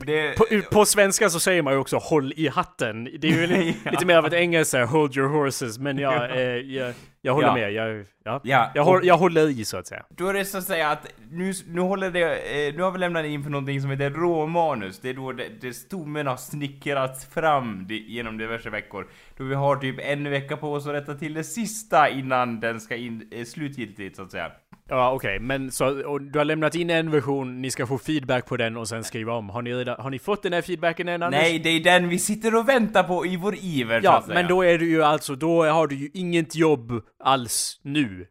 det, 0.07 0.37
På, 0.37 0.45
på 0.73 0.85
svenska 0.85 1.29
så 1.31 1.41
säger 1.41 1.63
man 1.63 1.73
ju 1.73 1.79
också 1.79 1.97
'håll 1.97 2.33
i 2.37 2.49
hatten' 2.49 3.19
Det 3.19 3.29
är 3.29 3.33
ju 3.33 3.47
li, 3.47 3.77
Ja. 3.85 3.91
lite 3.91 4.07
mer 4.07 4.17
av 4.17 4.27
ett 4.27 4.33
engelskt 4.33 4.75
'hold 4.75 5.17
your 5.17 5.29
horses' 5.29 5.81
men 5.81 5.99
jag, 5.99 6.31
eh, 6.37 6.41
jag, 6.43 6.95
jag 7.23 7.35
håller 7.35 7.49
Ja. 7.49 7.55
med, 7.55 7.73
jag, 7.73 8.05
ja. 8.25 8.41
Ja, 8.45 8.71
jag, 8.75 8.85
håll, 8.85 9.07
jag 9.07 9.17
håller 9.19 9.49
i 9.61 9.65
så 9.65 9.77
att 9.77 9.87
säga. 9.87 10.05
Då 10.11 10.29
är 10.29 10.35
det 10.35 10.45
så 10.45 10.59
att 10.59 10.65
säga 10.65 10.91
att 10.91 11.07
nu, 11.31 11.53
nu 11.67 11.81
håller 11.81 12.11
det, 12.11 12.21
eh, 12.69 12.75
nu 12.75 12.83
har 12.83 12.91
vi 12.91 12.99
lämnat 12.99 13.25
in 13.27 13.43
för 13.43 13.51
någonting 13.51 13.81
som 13.81 13.91
heter 13.91 14.11
råmanus. 14.11 15.01
Det 15.01 15.11
är 15.11 15.15
då 15.15 15.33
det, 15.33 15.49
det 15.61 15.73
stommen 15.75 16.27
har 16.27 16.37
snickrats 16.37 17.27
fram 17.27 17.87
genom 17.89 18.39
diverse 18.39 18.71
veckor. 18.71 19.07
Då 19.37 19.45
vi 19.45 19.55
har 19.55 19.77
typ 19.77 19.97
en 20.03 20.31
vecka 20.31 20.57
på 20.57 20.73
oss 20.73 20.87
att 20.87 20.95
rätta 20.95 21.15
till 21.15 21.35
det 21.35 21.45
sista 21.45 22.09
innan 22.09 22.61
den 22.61 22.81
ska 22.81 22.97
in 22.97 23.29
eh, 23.31 23.45
slutgiltigt 23.45 24.17
så 24.17 24.23
att 24.23 24.31
säga. 24.31 24.51
Ja 24.89 25.13
okej, 25.13 25.39
men 25.41 25.71
så 25.71 26.07
och 26.07 26.23
du 26.23 26.39
har 26.39 26.45
lämnat 26.45 26.75
in 26.75 26.91
en 26.91 27.11
version, 27.11 27.63
ni 27.63 27.71
ska 27.71 27.87
få 27.87 27.99
feedback 27.99 28.47
på 28.47 28.57
den 28.57 28.77
och 28.77 28.89
sen 28.89 29.05
skriva 29.05 29.33
om. 29.33 29.49
Har 29.51 29.63
ni, 29.63 29.75
redan, 29.75 30.01
har 30.01 30.11
ni 30.11 30.19
fått 30.19 30.43
den 30.43 30.53
här 30.53 30.63
feedbacken 30.63 31.09
än 31.09 31.23
Anders? 31.23 31.41
Nej, 31.41 31.59
det 31.59 31.69
är 31.71 31.81
den 31.81 32.09
vi 32.09 32.19
sitter 32.19 32.55
och 32.55 32.69
väntar 32.69 33.03
på 33.03 33.27
i 33.27 33.37
vår 33.37 33.55
iver 33.61 34.01
så 34.01 34.05
Ja, 34.07 34.19
att 34.19 34.25
säga. 34.27 34.35
men 34.35 34.49
då 34.49 34.63
är 34.65 34.79
du 34.79 34.89
ju 34.91 35.03
alltså, 35.03 35.35
då 35.35 35.65
har 35.65 35.87
du 35.87 35.97
ju 35.97 36.11
inget 36.15 36.57
jobb 36.57 36.93
alls 37.25 37.81
nu. 37.83 38.27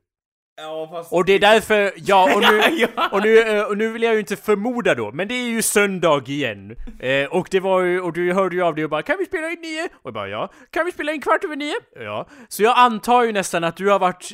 Ja, 0.57 0.87
fast... 0.91 1.13
Och 1.13 1.25
det 1.25 1.33
är 1.33 1.39
därför, 1.39 1.91
ja 1.95 2.35
och 2.35 2.41
nu, 2.41 2.87
och 3.11 3.23
nu, 3.23 3.39
eh, 3.39 3.63
och 3.63 3.77
nu 3.77 3.91
vill 3.91 4.03
jag 4.03 4.13
ju 4.13 4.19
inte 4.19 4.35
förmoda 4.35 4.95
då, 4.95 5.11
men 5.11 5.27
det 5.27 5.33
är 5.33 5.47
ju 5.47 5.61
söndag 5.61 6.23
igen. 6.27 6.75
Eh, 6.99 7.25
och 7.25 7.47
det 7.51 7.59
var 7.59 7.81
ju, 7.81 8.01
och 8.01 8.13
du 8.13 8.33
hörde 8.33 8.55
ju 8.55 8.63
av 8.63 8.75
dig 8.75 8.83
och 8.83 8.89
bara 8.89 9.01
'Kan 9.01 9.17
vi 9.19 9.25
spela 9.25 9.49
in 9.49 9.61
nio?' 9.61 9.85
Och 9.85 10.01
jag 10.03 10.13
bara 10.13 10.27
'Ja' 10.27 10.49
'Kan 10.71 10.85
vi 10.85 10.91
spela 10.91 11.11
in 11.11 11.21
kvart 11.21 11.43
över 11.43 11.55
nio?' 11.55 11.75
Ja. 11.99 12.27
Så 12.47 12.63
jag 12.63 12.77
antar 12.77 13.23
ju 13.23 13.31
nästan 13.31 13.63
att 13.63 13.77
du 13.77 13.89
har 13.89 13.99
varit, 13.99 14.31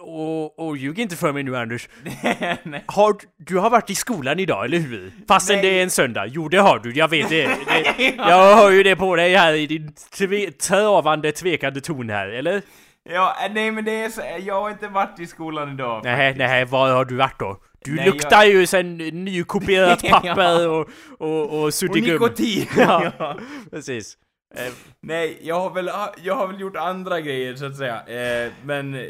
och, 0.00 0.58
och 0.68 0.76
ljug 0.76 0.98
inte 0.98 1.16
för 1.16 1.32
mig 1.32 1.42
nu 1.42 1.56
Anders. 1.56 1.88
Nej. 2.62 2.84
Har, 2.86 3.14
du 3.38 3.58
har 3.58 3.70
varit 3.70 3.90
i 3.90 3.94
skolan 3.94 4.38
idag, 4.40 4.64
eller 4.64 4.78
hur? 4.78 5.12
Fastän 5.28 5.56
Nej. 5.56 5.64
det 5.64 5.78
är 5.78 5.82
en 5.82 5.90
söndag. 5.90 6.26
Jo, 6.26 6.48
det 6.48 6.58
har 6.58 6.78
du, 6.78 6.92
jag 6.92 7.08
vet 7.08 7.28
det. 7.28 7.46
det 7.96 8.14
jag 8.16 8.56
hör 8.56 8.70
ju 8.70 8.82
det 8.82 8.96
på 8.96 9.16
dig 9.16 9.34
här 9.34 9.52
i 9.52 9.66
din 9.66 9.94
tve, 10.18 10.50
travande, 10.50 11.32
tvekande 11.32 11.80
ton 11.80 12.10
här, 12.10 12.28
eller? 12.28 12.62
Ja, 13.10 13.36
eh, 13.44 13.52
nej 13.52 13.70
men 13.70 13.84
det 13.84 14.04
är 14.04 14.08
så, 14.08 14.22
jag 14.40 14.60
har 14.62 14.70
inte 14.70 14.88
varit 14.88 15.20
i 15.20 15.26
skolan 15.26 15.72
idag. 15.72 16.00
Nej, 16.04 16.34
nej, 16.36 16.64
var 16.64 16.92
har 16.92 17.04
du 17.04 17.16
varit 17.16 17.38
då? 17.38 17.56
Du 17.84 17.94
Nej, 17.94 18.06
luktar 18.06 18.44
ju 18.44 18.66
sen 18.66 18.96
nykopierat 18.96 20.02
papper 20.10 20.68
och, 20.68 20.88
och, 21.18 21.50
och 21.52 21.62
Och 21.62 21.74
suddigum. 21.74 22.12
nikotin! 22.12 22.66
Ja. 22.76 23.12
ja. 23.18 23.38
Precis. 23.70 24.16
Eh, 24.56 24.72
Nej, 25.00 25.38
jag 25.42 25.60
har 25.60 25.70
väl, 25.70 25.90
jag 26.22 26.34
har 26.34 26.46
väl 26.48 26.60
gjort 26.60 26.76
andra 26.76 27.20
grejer 27.20 27.54
så 27.54 27.66
att 27.66 27.76
säga. 27.76 27.94
Eh, 28.06 28.52
men 28.64 28.94
eh, 28.94 29.00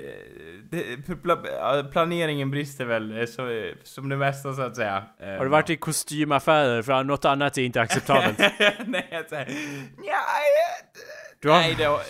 det, 0.71 1.23
pla, 1.23 1.39
ja, 1.61 1.85
planeringen 1.93 2.51
brister 2.51 2.85
väl 2.85 3.19
eh, 3.21 3.27
så, 3.27 3.49
eh, 3.51 3.73
som 3.83 4.09
det 4.09 4.17
mesta 4.17 4.53
så 4.53 4.63
att 4.63 4.77
säga. 4.77 5.03
Eh, 5.23 5.29
har 5.29 5.45
du 5.45 5.51
varit 5.51 5.71
i 5.71 5.77
kostymaffärer? 5.77 6.83
För 6.83 7.05
något 7.05 7.25
annat 7.25 7.59
är 7.59 7.63
inte 7.63 7.81
acceptabelt. 7.81 8.39
nej, 8.87 9.09
jag 9.11 9.29
säger, 9.29 9.43
eh, 9.43 9.53
Du 9.97 10.03
har- 11.49 11.59
Nej, 11.61 11.75
det 11.79 11.85
har, 11.85 12.01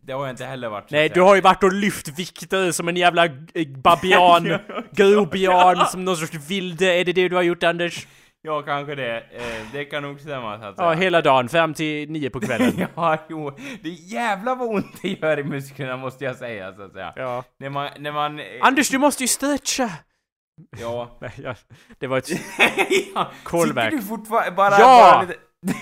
det 0.00 0.12
har 0.12 0.26
jag 0.26 0.32
inte 0.32 0.44
heller 0.44 0.68
varit. 0.68 0.90
Nej, 0.90 1.08
du 1.08 1.20
har 1.20 1.34
ju 1.34 1.40
varit 1.40 1.62
och 1.62 1.72
lyft 1.72 2.08
vikter 2.18 2.72
som 2.72 2.88
en 2.88 2.96
jävla 2.96 3.24
eh, 3.26 3.68
babian, 3.84 4.58
grobian, 4.92 5.86
som 5.86 6.04
någon 6.04 6.16
sorts 6.16 6.34
vilde. 6.48 6.94
Är 6.94 7.04
det 7.04 7.12
det 7.12 7.28
du 7.28 7.36
har 7.36 7.42
gjort 7.42 7.62
Anders? 7.62 8.06
Ja, 8.42 8.62
kanske 8.62 8.94
det. 8.94 9.16
Eh, 9.16 9.42
det 9.72 9.84
kan 9.84 10.02
nog 10.02 10.20
stämma 10.20 10.58
så 10.58 10.64
att 10.64 10.76
säga. 10.76 10.88
Ja, 10.88 10.92
hela 10.94 11.20
dagen, 11.22 11.48
fram 11.48 11.74
till 11.74 12.10
nio 12.10 12.30
på 12.30 12.40
kvällen. 12.40 12.86
Ja, 12.96 13.18
jo. 13.28 13.50
Det 13.82 13.88
är 13.88 14.12
jävla 14.12 14.54
vad 14.54 14.68
ont 14.68 15.02
det 15.02 15.08
gör 15.08 15.38
i 15.38 15.44
musklerna 15.44 15.96
måste 15.96 16.24
jag 16.24 16.36
säga 16.36 16.72
så 16.74 16.82
att 16.82 16.92
säga. 16.92 17.12
Ja. 17.16 17.44
När 17.58 17.70
man, 17.70 17.88
när 17.98 18.12
man... 18.12 18.38
eh, 18.40 18.44
Anders, 18.60 18.88
du 18.88 18.98
måste 18.98 19.22
ju 19.22 19.28
stretcha! 19.28 19.90
Ja. 20.80 21.18
Nej, 21.20 21.32
ja, 21.36 21.54
det 21.98 22.06
var 22.06 22.18
ett... 22.18 22.28
Callback. 23.44 23.84
Sitter 23.84 23.90
du 23.90 24.02
fortfarande 24.02 24.50
bara... 24.50 24.70
Ja! 24.78 25.10
Bara 25.12 25.22
lite... 25.22 25.34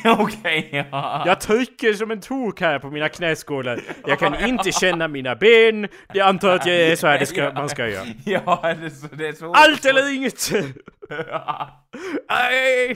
Okej, 0.04 0.88
ja. 0.90 1.22
Jag 1.26 1.40
trycker 1.40 1.92
som 1.92 2.10
en 2.10 2.20
tok 2.20 2.60
här 2.60 2.78
på 2.78 2.90
mina 2.90 3.08
knäskålar. 3.08 3.80
Jag 4.06 4.18
kan 4.18 4.44
inte 4.44 4.72
känna 4.72 5.08
mina 5.08 5.36
ben. 5.36 5.88
Jag 6.12 6.28
antar 6.28 6.54
att 6.54 6.66
jag 6.66 6.76
är 6.76 6.96
så 6.96 7.06
här 7.06 7.18
det 7.18 7.26
ska, 7.26 7.52
man 7.52 7.68
ska 7.68 7.88
göra. 7.88 8.04
Ja, 8.24 8.60
det 8.62 8.86
är 8.86 8.90
så... 8.90 9.06
Det 9.06 9.28
är 9.28 9.32
så 9.32 9.52
Allt 9.52 9.84
eller 9.84 10.14
inget! 10.14 10.50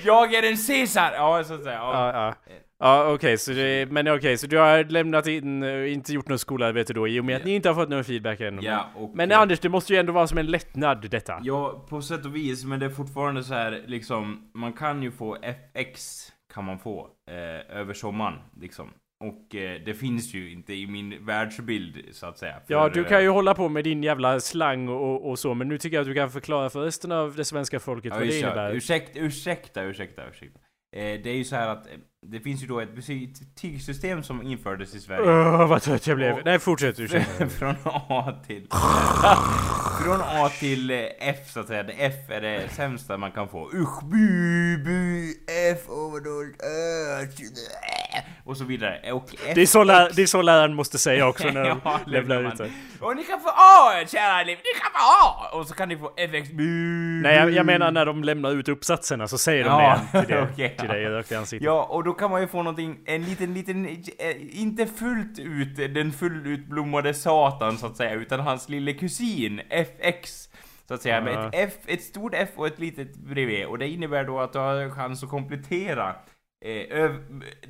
Jag 0.05 0.35
är 0.35 0.43
en 0.43 0.57
Caesar! 0.57 1.13
Ja, 1.13 1.45
så 1.45 1.55
att 1.55 1.63
säga. 1.63 1.77
Ja. 1.77 2.13
Ja, 2.13 2.35
ja. 2.79 3.13
Okej, 3.13 3.39
så 3.39 3.53
det, 3.53 3.91
men 3.91 4.09
okej, 4.09 4.39
så 4.39 4.47
du 4.47 4.59
har 4.59 4.85
lämnat 4.85 5.27
in, 5.27 5.63
eh, 5.63 5.93
inte 5.93 6.13
gjort 6.13 6.29
något 6.29 6.41
skolarbete 6.41 6.93
då 6.93 7.09
i 7.09 7.21
och 7.21 7.25
med 7.25 7.37
att 7.37 7.45
ni 7.45 7.55
inte 7.55 7.69
har 7.69 7.75
fått 7.75 7.89
någon 7.89 8.05
feedback 8.05 8.41
än. 8.41 8.63
Ja, 8.63 8.91
och... 8.95 9.11
Men 9.15 9.33
Anders, 9.33 9.61
det 9.61 9.69
måste 9.69 9.93
ju 9.93 9.99
ändå 9.99 10.13
vara 10.13 10.27
som 10.27 10.39
en 10.39 10.47
lättnad 10.47 11.11
detta. 11.11 11.41
Ja, 11.43 11.87
på 11.91 12.03
sätt 12.03 12.25
och 12.25 12.37
vis, 12.37 12.65
men 12.65 12.81
det 12.81 12.87
är 12.87 12.91
fortfarande 12.91 13.45
så 13.45 13.55
här 13.55 13.83
liksom, 13.87 14.51
man 14.55 14.73
kan 14.73 15.03
ju 15.03 15.11
få 15.11 15.37
FX, 15.43 16.32
kan 16.55 16.65
man 16.65 16.79
få, 16.79 17.09
eh, 17.31 17.77
över 17.79 17.95
sommaren, 17.95 18.39
liksom. 18.61 18.91
Och 19.21 19.55
eh, 19.55 19.81
det 19.85 19.95
finns 19.95 20.35
ju 20.35 20.53
inte 20.53 20.75
i 20.75 20.87
min 20.87 21.27
världsbild, 21.27 22.05
så 22.13 22.27
att 22.27 22.39
säga. 22.39 22.61
Ja, 22.67 22.89
För, 22.89 22.95
du 22.95 23.01
eh, 23.01 23.09
kan 23.09 23.23
ju 23.23 23.29
hålla 23.29 23.55
på 23.55 23.69
med 23.69 23.85
din 23.85 24.03
jävla 24.03 24.41
slang 24.41 24.89
och, 24.89 25.31
och 25.31 25.39
så, 25.39 25.55
men 25.55 25.69
nu 25.69 25.79
tycker 25.79 25.97
jag 25.97 26.03
att 26.03 26.09
du 26.09 26.15
kan 26.15 26.31
förklara 26.31 26.71
för 26.71 26.81
resten 26.81 27.13
av 27.13 27.35
det 27.37 27.45
svenska 27.45 27.81
folket 27.81 28.13
Ja, 28.13 28.19
vad 28.19 28.29
det 28.29 28.39
ja. 28.39 28.47
innebär. 28.47 28.75
Ursäkta, 28.75 29.21
ursäkta, 29.21 29.83
ursäkta, 29.83 30.29
ursäkta. 30.29 30.61
Eh, 30.93 31.21
det 31.23 31.31
är 31.31 31.35
ju 31.35 31.45
så 31.45 31.57
här 31.57 31.69
att 31.69 31.87
eh, 31.87 31.93
det 32.27 32.41
finns 32.41 32.63
ju 32.63 32.67
då 32.67 32.81
ett 32.81 32.95
betygssystem 32.95 34.23
som 34.23 34.43
infördes 34.43 34.95
i 34.95 35.01
Sverige. 35.01 35.31
Öh, 35.31 35.69
vad 35.69 35.83
trött 35.83 36.07
jag 36.07 36.17
blev. 36.17 36.35
Och- 36.35 36.41
Nej, 36.45 36.59
fortsätt, 36.59 37.01
ursäkta. 37.01 37.49
Från 37.59 37.75
A 37.85 38.35
till... 38.47 38.67
Från 40.05 40.21
A 40.21 40.51
till 40.61 40.91
eh, 40.91 40.99
F 41.21 41.37
så 41.53 41.61
att 41.61 41.67
säga. 41.67 41.85
F 41.99 42.15
är 42.31 42.41
det 42.41 42.69
sämsta 42.69 43.17
man 43.19 43.33
kan 43.33 43.49
få. 43.49 43.71
Usch, 43.75 44.05
bu, 44.05 44.77
bu, 44.85 45.33
F, 45.73 45.79
overdåligt, 45.89 46.63
ö, 46.63 47.23
ä, 47.23 47.29
och 48.45 48.57
så 48.57 48.65
vidare. 48.65 49.13
Och 49.13 49.25
Det 49.55 49.63
är, 49.63 49.67
så 49.67 49.85
det 49.85 50.23
är 50.23 50.27
så 50.27 50.43
läraren 50.43 50.75
måste 50.75 50.99
säga 50.99 51.27
också 51.29 51.47
när 51.51 51.65
de 51.69 51.81
Ja, 51.85 52.01
levlar 52.07 52.49
ut 52.49 52.59
det. 52.59 52.71
Och 53.01 53.17
ni 53.17 53.25
kan 53.25 53.41
få 53.41 53.49
A, 53.49 54.07
kära 54.07 54.41
elever, 54.41 54.63
ni 54.75 54.81
kan 54.81 54.91
få 54.93 54.99
A! 54.99 55.59
Och 55.59 55.67
så 55.67 55.75
kan 55.75 55.89
ni 55.89 55.97
få 55.97 56.13
FX, 56.17 56.49
Nej, 57.23 57.37
jag, 57.37 57.51
jag 57.51 57.67
menar 57.67 57.91
när 57.91 58.07
de 58.07 58.25
lämnar 58.25 58.51
ut 58.51 58.69
uppsatserna 58.69 59.29
så 59.29 59.39
säger 59.39 59.65
de 59.65 59.71
Ja, 59.71 60.01
det 60.13 60.21
till, 60.21 60.35
det, 60.35 60.43
okej. 60.53 60.77
till 60.79 60.89
dig 60.89 61.05
rakt 61.05 61.33
i 61.33 61.35
ansiktet. 61.35 61.67
Ja, 61.67 61.85
och 61.85 62.05
då 62.05 62.13
kan 62.13 62.31
man 62.31 62.41
ju 62.41 62.49
få 62.49 62.59
någonting, 62.59 62.99
en 63.07 63.23
liten, 63.25 63.55
liten, 63.55 63.87
eh, 63.87 64.61
inte 64.61 64.87
fullt 64.87 65.39
ut 65.39 65.77
den 65.95 66.13
fullutblommade 66.13 67.15
satan 67.15 67.79
så 67.79 67.87
att 67.87 67.97
säga, 67.97 68.13
utan 68.15 68.41
hans 68.41 68.69
lille 68.69 68.93
kusin, 68.93 69.61
FX. 69.71 70.49
Så 70.89 70.95
att 70.95 71.03
säga, 71.03 71.21
med 71.21 71.47
ett 71.47 71.51
F, 71.53 71.73
ett 71.87 72.03
stort 72.03 72.33
F 72.35 72.49
och 72.57 72.67
ett 72.67 72.79
litet 72.79 73.15
bredvid. 73.17 73.67
Och 73.67 73.79
det 73.79 73.89
innebär 73.89 74.25
då 74.25 74.41
att 74.41 74.53
du 74.53 74.59
har 74.59 74.91
chans 74.91 75.23
att 75.23 75.31
komplettera. 75.31 76.15
Eh, 76.65 77.11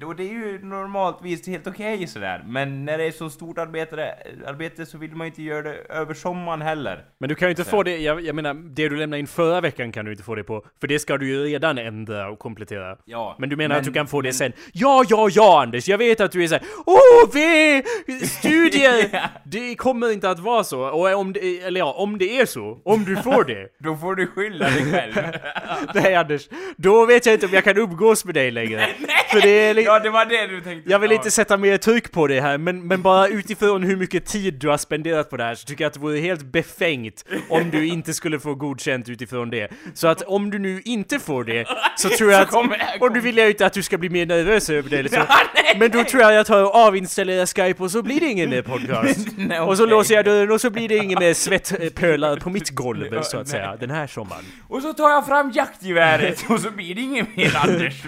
och 0.07 0.17
det 0.17 0.23
är 0.23 0.33
ju 0.33 0.59
normaltvis 0.63 1.47
helt 1.47 1.67
okej 1.67 2.07
sådär, 2.07 2.45
men 2.47 2.85
när 2.85 2.99
det 2.99 3.05
är 3.05 3.11
så 3.11 3.31
stort 3.31 3.59
arbete, 3.59 4.15
arbete 4.47 4.87
så 4.87 4.99
vill 4.99 5.11
man 5.15 5.27
ju 5.27 5.31
inte 5.31 5.43
göra 5.43 5.63
det 5.63 5.75
över 5.89 6.15
sommaren 6.15 6.63
heller. 6.63 7.05
Men 7.21 7.29
du 7.29 7.35
kan 7.35 7.49
ju 7.49 7.51
inte 7.51 7.65
få 7.65 7.83
det, 7.83 7.99
jag, 7.99 8.21
jag 8.21 8.35
menar, 8.35 8.55
det 8.55 8.89
du 8.89 8.97
lämnade 8.97 9.21
in 9.21 9.27
förra 9.27 9.61
veckan 9.61 9.93
kan 9.93 10.05
du 10.05 10.11
inte 10.11 10.25
få 10.25 10.35
det 10.35 10.45
på. 10.45 10.65
För 10.81 10.87
det 10.87 10.99
ska 10.99 11.17
du 11.19 11.29
ju 11.29 11.45
redan 11.45 11.79
ändra 11.79 12.29
och 12.31 12.39
komplettera. 12.39 12.97
Ja, 13.05 13.37
Men 13.39 13.49
du 13.49 13.57
menar 13.57 13.77
att 13.77 13.85
du 13.85 13.93
kan 13.93 14.07
få 14.07 14.21
det 14.21 14.27
men- 14.27 14.35
sen? 14.35 14.53
Ja, 14.73 15.05
ja, 15.09 15.29
ja 15.33 15.63
Anders! 15.63 15.89
Jag 15.89 15.99
vet 15.99 16.21
att 16.21 16.33
du 16.33 16.45
är 16.45 16.49
såhär 16.49 16.65
Åh, 16.87 17.31
vi 17.35 17.83
studier! 18.27 19.09
Ja. 19.13 19.21
Det 19.45 19.75
kommer 19.75 20.13
inte 20.13 20.31
att 20.31 20.39
vara 20.39 20.65
så. 20.65 20.81
Och 20.81 21.15
om 21.15 21.33
det, 21.33 21.61
eller 21.61 21.81
ja, 21.81 21.93
om 21.93 22.19
det 22.19 22.41
är 22.41 22.47
så, 22.47 22.81
om 22.85 23.05
du 23.05 23.17
får 23.17 23.45
det. 23.45 23.69
Då 23.79 23.97
får 23.97 24.15
du 24.15 24.27
skylla 24.27 24.65
dig 24.65 24.93
själv. 24.93 25.15
Nej 25.95 26.15
Anders, 26.15 26.49
då 26.77 27.07
vet 27.07 27.27
jag 27.27 27.35
inte 27.35 27.47
om 27.47 27.53
jag 27.53 27.65
kan 27.65 27.79
umgås 27.79 28.25
med 28.25 28.35
dig 28.35 28.51
längre. 28.51 28.82
För 29.31 29.41
det 29.41 29.49
är 29.49 29.75
li- 29.75 29.83
ja, 29.85 29.99
det 29.99 30.11
var 30.11 30.25
det 30.25 30.47
du 30.47 30.61
tänkte. 30.61 30.91
Jag 30.91 30.99
vill 30.99 31.11
Ja. 31.11 31.17
inte 31.17 31.31
sätta 31.31 31.57
mer 31.57 31.77
tryck 31.79 32.13
på 32.13 32.27
det 32.27 32.41
här, 32.41 32.59
men, 32.59 32.87
men 32.87 33.03
bara 33.03 33.29
utifrån 33.29 33.83
hur 33.83 33.97
mycket 33.97 34.27
tid 34.27 34.55
du 34.55 34.69
har 34.69 34.77
spenderat 34.79 35.31
på 35.31 35.37
det 35.37 35.45
här 35.45 35.55
så 35.55 35.67
tycker 35.67 35.85
jag 35.85 35.89
att 35.89 35.95
det 35.95 36.01
vore 36.01 36.19
helt 36.19 36.43
befängt 36.43 37.25
om 37.49 37.71
du 37.71 37.87
inte 37.89 38.15
skulle 38.15 38.41
få 38.41 38.55
godkänt 38.55 39.09
utifrån 39.09 39.51
det. 39.51 39.69
Så 39.95 40.09
att 40.09 40.23
om 40.23 40.51
du 40.51 40.59
nu 40.59 40.83
inte 40.85 41.19
får 41.19 41.45
det, 41.45 41.67
så 41.97 42.09
tror 42.19 42.33
jag 42.33 42.41
att... 42.41 42.55
Och 43.01 43.13
nu 43.13 43.21
vill 43.21 43.37
jag 43.37 43.45
ju 43.47 43.51
inte 43.53 43.67
att 43.67 43.73
du 43.73 43.83
ska 43.83 43.99
bli 43.99 44.09
mer 44.09 44.27
nervös 44.27 44.71
över 44.71 44.91
det 44.91 44.97
eller 44.99 45.09
så. 45.11 45.17
Nej, 45.17 45.77
Men 45.79 45.91
då 45.91 46.05
tror 46.05 46.23
jag 46.23 46.29
att 46.31 46.35
jag 46.37 46.47
tar 46.47 46.63
och 46.65 46.77
avinstallerar 46.77 47.47
Skype 47.47 47.83
och 47.83 47.91
så 47.91 48.03
blir 48.03 48.21
det 48.21 48.27
ingen 48.27 48.51
mer 48.51 48.63
podcast. 48.63 49.27
Nej, 49.37 49.61
Och 49.61 49.77
så 49.77 49.87
låser 49.87 50.15
jag 50.15 50.25
dörren 50.25 50.51
och 50.53 50.61
så 50.61 50.71
blir 50.71 50.89
det 50.89 50.97
ingen 50.97 51.19
mer 51.19 51.35
svettpölar 51.35 52.37
på 52.37 52.51
mitt 52.51 52.71
golv 52.71 53.23
så 53.23 53.39
att 53.39 53.49
säga, 53.49 53.77
den 53.81 53.91
här 53.91 54.07
sommaren. 54.07 54.45
Och 54.69 54.83
så 54.83 54.93
tar 54.93 55.11
jag 55.11 55.27
fram 55.27 55.51
jaktgeväret 55.55 56.45
och 56.49 56.61
så 56.61 56.71
blir 56.71 56.95
det 56.95 57.01
ingen 57.01 57.27
mer 57.35 57.57
Anders. 57.57 58.03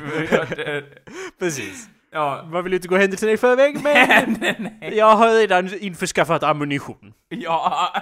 Precis. 1.39 1.89
ja. 2.12 2.49
Man 2.53 2.65
vill 2.65 2.73
ju 2.73 2.77
inte 2.77 2.89
gå 2.89 2.97
händelserna 2.97 3.33
i 3.33 3.37
förväg, 3.37 3.83
men 3.83 4.37
Nej. 4.81 4.95
jag 4.97 5.17
har 5.17 5.35
redan 5.35 5.75
införskaffat 5.81 6.43
ammunition. 6.43 7.12
Ja. 7.29 7.93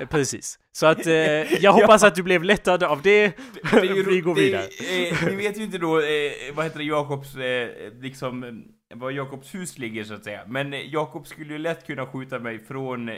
Eh, 0.00 0.06
Precis. 0.08 0.58
Så 0.72 0.86
att 0.86 1.06
eh, 1.06 1.12
jag 1.62 1.72
hoppas 1.80 2.04
att 2.04 2.14
du 2.14 2.22
blev 2.22 2.44
lättad 2.44 2.82
av 2.82 3.02
det. 3.02 3.32
Det 3.72 3.86
ju 3.86 4.02
Vi 4.04 4.20
går 4.20 4.34
det- 4.34 4.40
vidare. 4.40 4.62
eh, 5.08 5.26
ni 5.30 5.36
vet 5.36 5.58
ju 5.58 5.62
inte 5.62 5.78
då, 5.78 5.98
eh, 6.00 6.04
vad 6.54 6.64
heter 6.64 6.78
det, 6.78 6.84
Jakobs, 6.84 7.36
eh, 7.36 7.68
liksom, 8.00 8.62
var 8.94 9.10
Jakobs 9.10 9.54
hus 9.54 9.78
ligger 9.78 10.04
så 10.04 10.14
att 10.14 10.24
säga. 10.24 10.40
Men 10.46 10.74
eh, 10.74 10.80
Jakob 10.80 11.26
skulle 11.26 11.52
ju 11.52 11.58
lätt 11.58 11.86
kunna 11.86 12.06
skjuta 12.06 12.38
mig 12.38 12.58
från 12.58 13.08
eh, 13.08 13.14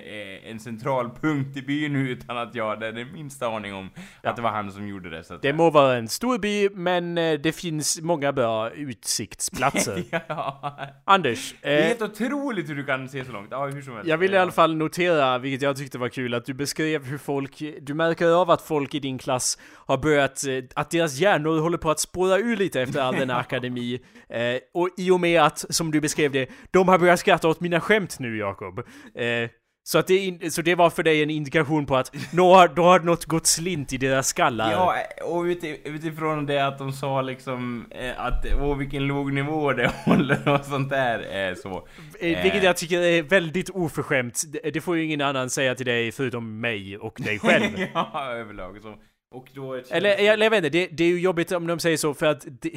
en 0.50 0.60
central 0.60 1.10
punkt 1.20 1.56
i 1.56 1.62
byn 1.62 1.96
utan 2.08 2.38
att 2.38 2.54
jag 2.54 2.68
hade 2.68 2.92
den 2.92 3.12
minsta 3.12 3.46
aning 3.46 3.74
om 3.74 3.90
att 4.22 4.36
det 4.36 4.42
var 4.42 4.50
han 4.50 4.72
som 4.72 4.88
gjorde 4.88 5.10
det. 5.10 5.24
Så 5.24 5.34
att 5.34 5.42
Det 5.42 5.52
må 5.52 5.70
vara 5.70 5.96
en 5.96 6.08
stor 6.08 6.38
by, 6.38 6.68
men 6.70 7.18
eh, 7.18 7.40
det 7.40 7.52
finns 7.52 8.00
många 8.00 8.32
bra 8.32 8.70
utsiktsplatser. 8.70 10.04
ja. 10.28 10.78
Anders, 11.04 11.54
Det 11.62 11.68
är 11.68 11.78
eh, 11.78 11.86
helt 11.86 12.02
otroligt 12.02 12.68
hur 12.68 12.74
du 12.74 12.84
kan 12.84 13.08
se 13.08 13.24
så 13.24 13.32
långt. 13.32 13.48
Ja, 13.50 13.66
hur 13.66 13.82
som 13.82 13.94
helst. 13.94 14.08
jag 14.08 14.18
vill 14.18 14.34
i 14.34 14.38
alla 14.38 14.52
fall 14.52 14.76
notera, 14.76 15.38
vilket 15.38 15.62
jag 15.62 15.76
tyckte 15.76 15.98
var 15.98 16.08
kul, 16.08 16.34
att 16.34 16.44
du 16.44 16.54
beskrev 16.54 17.04
hur 17.04 17.18
folk, 17.18 17.62
du 17.80 17.94
märker 17.94 18.26
av 18.26 18.50
att 18.50 18.62
folk 18.62 18.94
i 18.94 19.00
din 19.00 19.18
klass 19.18 19.58
har 19.86 19.98
börjat, 19.98 20.46
eh, 20.46 20.64
att 20.74 20.90
deras 20.90 21.18
hjärnor 21.18 21.60
håller 21.60 21.78
på 21.78 21.90
att 21.90 22.00
spåra 22.00 22.38
ur 22.38 22.56
lite 22.56 22.82
efter 22.82 23.00
all 23.00 23.14
denna 23.18 23.36
akademi. 23.36 24.00
Eh, 24.28 24.58
och 24.74 24.88
i 24.96 25.10
och 25.10 25.20
med 25.20 25.42
att, 25.42 25.64
som 25.70 25.90
du 25.90 26.00
beskrev 26.00 26.32
det, 26.32 26.48
de 26.70 26.88
har 26.88 26.98
börjat 26.98 27.20
skratta 27.20 27.48
åt 27.48 27.60
mina 27.60 27.80
skämt 27.80 28.16
nu 28.18 28.36
Jakob. 28.38 28.78
Eh, 29.14 29.50
Så, 29.88 29.98
att 29.98 30.06
det, 30.06 30.52
så 30.52 30.62
det 30.62 30.74
var 30.74 30.90
för 30.90 31.02
dig 31.02 31.22
en 31.22 31.30
indikation 31.30 31.86
på 31.86 31.96
att 31.96 32.14
nå 32.32 32.54
har, 32.54 32.68
då 32.68 32.82
har 32.82 33.00
något 33.00 33.24
gått 33.24 33.46
slint 33.46 33.92
i 33.92 33.96
deras 33.96 34.28
skallar? 34.28 34.72
Ja, 34.72 34.94
och 35.24 35.44
uti- 35.44 35.78
utifrån 35.84 36.46
det 36.46 36.66
att 36.66 36.78
de 36.78 36.92
sa 36.92 37.22
liksom 37.22 37.86
eh, 37.90 38.20
att 38.20 38.46
åh 38.60 38.76
vilken 38.76 39.06
låg 39.06 39.32
nivå 39.32 39.72
det 39.72 39.92
håller 40.04 40.48
och 40.48 40.64
sånt 40.64 40.90
där 40.90 41.48
eh, 41.48 41.54
så. 41.54 41.88
Eh, 42.20 42.42
Vilket 42.42 42.62
jag 42.62 42.76
tycker 42.76 43.00
är 43.00 43.22
väldigt 43.22 43.70
oförskämt. 43.70 44.42
Det, 44.52 44.70
det 44.70 44.80
får 44.80 44.96
ju 44.96 45.04
ingen 45.04 45.20
annan 45.20 45.50
säga 45.50 45.74
till 45.74 45.86
dig 45.86 46.12
förutom 46.12 46.60
mig 46.60 46.98
och 46.98 47.18
dig 47.24 47.38
själv. 47.38 47.64
ja, 47.94 48.32
överlag 48.32 48.82
så. 48.82 48.94
Och 49.34 49.48
då... 49.54 49.80
Eller 49.90 50.18
jag, 50.22 50.38
jag 50.40 50.50
vet 50.50 50.64
inte, 50.64 50.78
det, 50.78 50.86
det 50.92 51.04
är 51.04 51.08
ju 51.08 51.20
jobbigt 51.20 51.52
om 51.52 51.66
de 51.66 51.78
säger 51.78 51.96
så 51.96 52.14
för 52.14 52.26
att 52.26 52.46
det, 52.60 52.70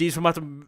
det 0.00 0.06
är 0.06 0.10
som 0.10 0.26
att 0.26 0.34
de... 0.34 0.66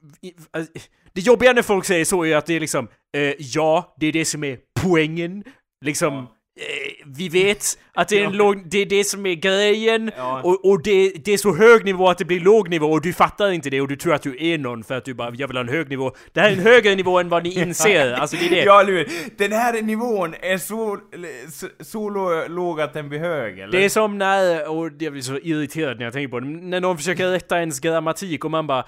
Det 1.13 1.21
jobbiga 1.21 1.53
när 1.53 1.63
folk 1.63 1.85
säger 1.85 2.05
så 2.05 2.25
är 2.25 2.37
att 2.37 2.47
det 2.47 2.55
är 2.55 2.61
liksom 2.61 2.89
eh, 3.17 3.35
ja, 3.39 3.95
det 4.01 4.07
är 4.07 4.13
det 4.13 4.25
som 4.25 4.45
är 4.45 4.59
poängen. 4.83 5.45
Liksom, 5.85 6.15
Ja 6.15 6.27
eh, 6.57 7.07
vi 7.07 7.29
vet 7.29 7.65
att 7.95 8.09
det 8.09 8.21
är 8.21 8.25
en 8.25 8.33
låg, 8.33 8.71
det 8.71 8.79
är 8.79 8.87
det 8.87 9.05
som 9.05 9.27
är 9.27 9.35
grejen 9.35 10.11
Ja. 10.17 10.41
och, 10.43 10.65
och 10.71 10.83
det, 10.83 11.13
det 11.25 11.33
är 11.33 11.37
så 11.37 11.55
hög 11.57 11.85
nivå 11.85 12.09
att 12.09 12.19
det 12.19 12.25
blir 12.25 12.41
låg 12.41 12.69
nivå 12.69 12.87
och 12.87 13.01
du 13.03 13.13
fattar 13.13 13.51
inte 13.51 13.71
det 13.71 13.81
och 13.81 13.89
du 13.89 13.97
tror 13.97 14.15
att 14.15 14.23
du 14.23 14.37
är 14.53 14.59
någon 14.59 14.85
för 14.85 14.95
att 14.97 15.05
du 15.05 15.15
bara 15.15 15.33
jag 15.35 15.49
vill 15.49 15.57
ha 15.57 15.63
en 15.63 15.69
hög 15.69 15.89
nivå. 15.89 16.13
Det 16.33 16.41
här 16.41 16.49
är 16.49 16.53
en 16.53 16.59
högre 16.63 16.95
nivå 16.95 17.19
än 17.19 17.29
vad 17.29 17.43
ni 17.43 17.61
inser, 17.63 18.13
alltså 18.13 18.37
det 18.37 18.47
är 18.47 18.51
det. 18.51 18.65
Ja, 18.65 18.81
eller 18.81 18.93
hur? 18.93 19.09
Den 19.39 19.53
här 19.53 19.83
nivån 19.83 20.35
är 20.41 20.59
så, 20.59 20.99
så, 21.53 21.67
så 21.81 22.11
lå- 22.11 22.49
låg 22.49 22.81
att 22.81 22.93
den 22.95 23.09
blir 23.09 23.19
hög, 23.19 23.59
eller? 23.59 23.73
Det 23.79 23.85
är 23.85 23.89
som 23.89 24.19
när, 24.19 24.69
och 24.71 24.91
jag 24.99 25.13
blir 25.13 25.23
så 25.23 25.39
irriterad 25.39 25.97
när 25.99 26.05
jag 26.05 26.13
tänker 26.13 26.29
på 26.29 26.41
det, 26.41 26.47
när 26.47 26.81
någon 26.81 26.97
försöker 26.97 27.29
rätta 27.31 27.59
ens 27.61 27.81
grammatik 27.81 28.45
och 28.45 28.51
man 28.51 28.67
bara 28.67 28.85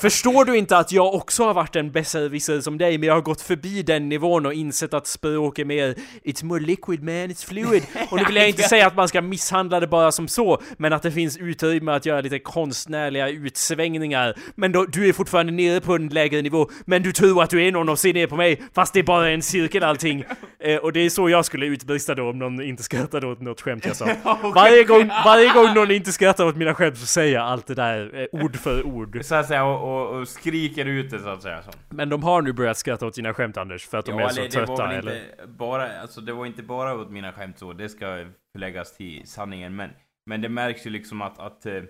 Förstår 0.00 0.44
du 0.44 0.56
inte 0.56 0.76
att 0.78 0.92
jag 0.92 1.14
också 1.14 1.44
har 1.44 1.54
varit 1.54 1.76
en 1.76 1.92
besserwisser 1.92 2.60
som 2.60 2.78
dig, 2.78 2.98
men 2.98 3.06
jag 3.06 3.14
har 3.14 3.20
gått 3.22 3.40
förbi 3.40 3.82
den 3.82 4.08
nivån 4.08 4.46
och 4.46 4.54
insett 4.54 4.94
att 4.94 5.06
språk 5.06 5.58
är 5.58 5.64
mer 5.64 5.94
It's 6.24 6.44
more 6.44 6.60
liquid 6.60 7.02
man, 7.04 7.30
it's 7.30 7.46
fluid. 7.46 7.82
Och 8.10 8.18
nu 8.18 8.24
vill 8.24 8.36
jag 8.36 8.48
inte 8.48 8.62
säga 8.62 8.86
att 8.86 8.96
man 8.96 9.08
ska 9.08 9.22
misshandla 9.22 9.80
det 9.80 9.86
bara 9.86 10.12
som 10.12 10.28
så, 10.28 10.62
men 10.76 10.92
att 10.92 11.02
det 11.02 11.12
finns 11.12 11.36
utrymme 11.36 11.92
att 11.92 12.06
göra 12.06 12.20
lite 12.20 12.38
konstnärliga 12.38 13.28
utsvängningar. 13.28 14.34
Men 14.54 14.72
då, 14.72 14.84
du 14.84 15.08
är 15.08 15.12
fortfarande 15.12 15.52
nere 15.52 15.80
på 15.80 15.94
en 15.94 16.08
lägre 16.08 16.42
nivå, 16.42 16.70
men 16.84 17.02
du 17.02 17.12
tror 17.12 17.42
att 17.42 17.50
du 17.50 17.62
är 17.62 17.72
någon 17.72 17.88
och 17.88 17.98
ser 17.98 18.14
ner 18.14 18.26
på 18.26 18.36
mig, 18.36 18.62
fast 18.74 18.94
det 18.94 18.98
är 18.98 19.04
bara 19.04 19.30
en 19.30 19.42
cirkel 19.42 19.82
allting. 19.82 20.24
Eh, 20.58 20.76
och 20.76 20.92
det 20.92 21.00
är 21.00 21.10
så 21.10 21.30
jag 21.30 21.44
skulle 21.44 21.66
utbrista 21.66 22.14
då 22.14 22.30
om 22.30 22.38
någon 22.38 22.62
inte 22.62 22.82
skrattade 22.82 23.26
åt 23.26 23.40
något 23.40 23.60
skämt 23.60 23.86
jag 23.86 23.96
sa. 23.96 24.04
Varje 24.54 24.84
gång, 24.84 25.08
varje 25.24 25.52
gång 25.52 25.74
någon 25.74 25.90
inte 25.90 26.12
skrattar 26.12 26.44
åt 26.44 26.56
mina 26.56 26.74
skämt 26.74 26.98
så 26.98 27.06
säger 27.06 27.34
jag 27.34 27.42
allt 27.42 27.66
det 27.66 27.74
där 27.74 28.28
eh, 28.32 28.44
ord 28.44 28.56
för 28.56 28.86
ord. 28.86 29.18
Så 29.22 29.34
att 29.34 29.46
säga, 29.46 29.64
och, 29.64 30.10
och, 30.10 30.20
och 30.20 30.28
skriker 30.28 30.84
ut 30.84 31.10
det 31.10 31.18
så 31.18 31.28
att 31.28 31.42
säga. 31.42 31.62
Så. 31.62 31.70
Men 31.88 32.08
de 32.08 32.22
har 32.22 32.42
nu 32.42 32.52
börjat 32.52 32.78
skratta 32.78 33.06
åt 33.06 33.14
dina 33.14 33.34
skämt 33.34 33.56
Anders, 33.56 33.86
för 33.86 33.98
att 33.98 34.06
de 34.06 34.18
är 34.18 34.28
så 34.28 34.48
trötta 34.48 34.92
eller? 34.92 35.22
bara, 35.46 36.00
alltså 36.00 36.20
det 36.20 36.32
var 36.32 36.46
inte 36.46 36.62
bara 36.62 36.93
åt 37.00 37.10
mina 37.10 37.32
skämt 37.32 37.58
så, 37.58 37.72
det 37.72 37.88
ska 37.88 38.26
förläggas 38.52 38.96
till 38.96 39.26
sanningen, 39.26 39.76
men, 39.76 39.90
men 40.26 40.40
det 40.40 40.48
märks 40.48 40.86
ju 40.86 40.90
liksom 40.90 41.22
att, 41.22 41.38
att 41.38 41.66
eh, 41.66 41.82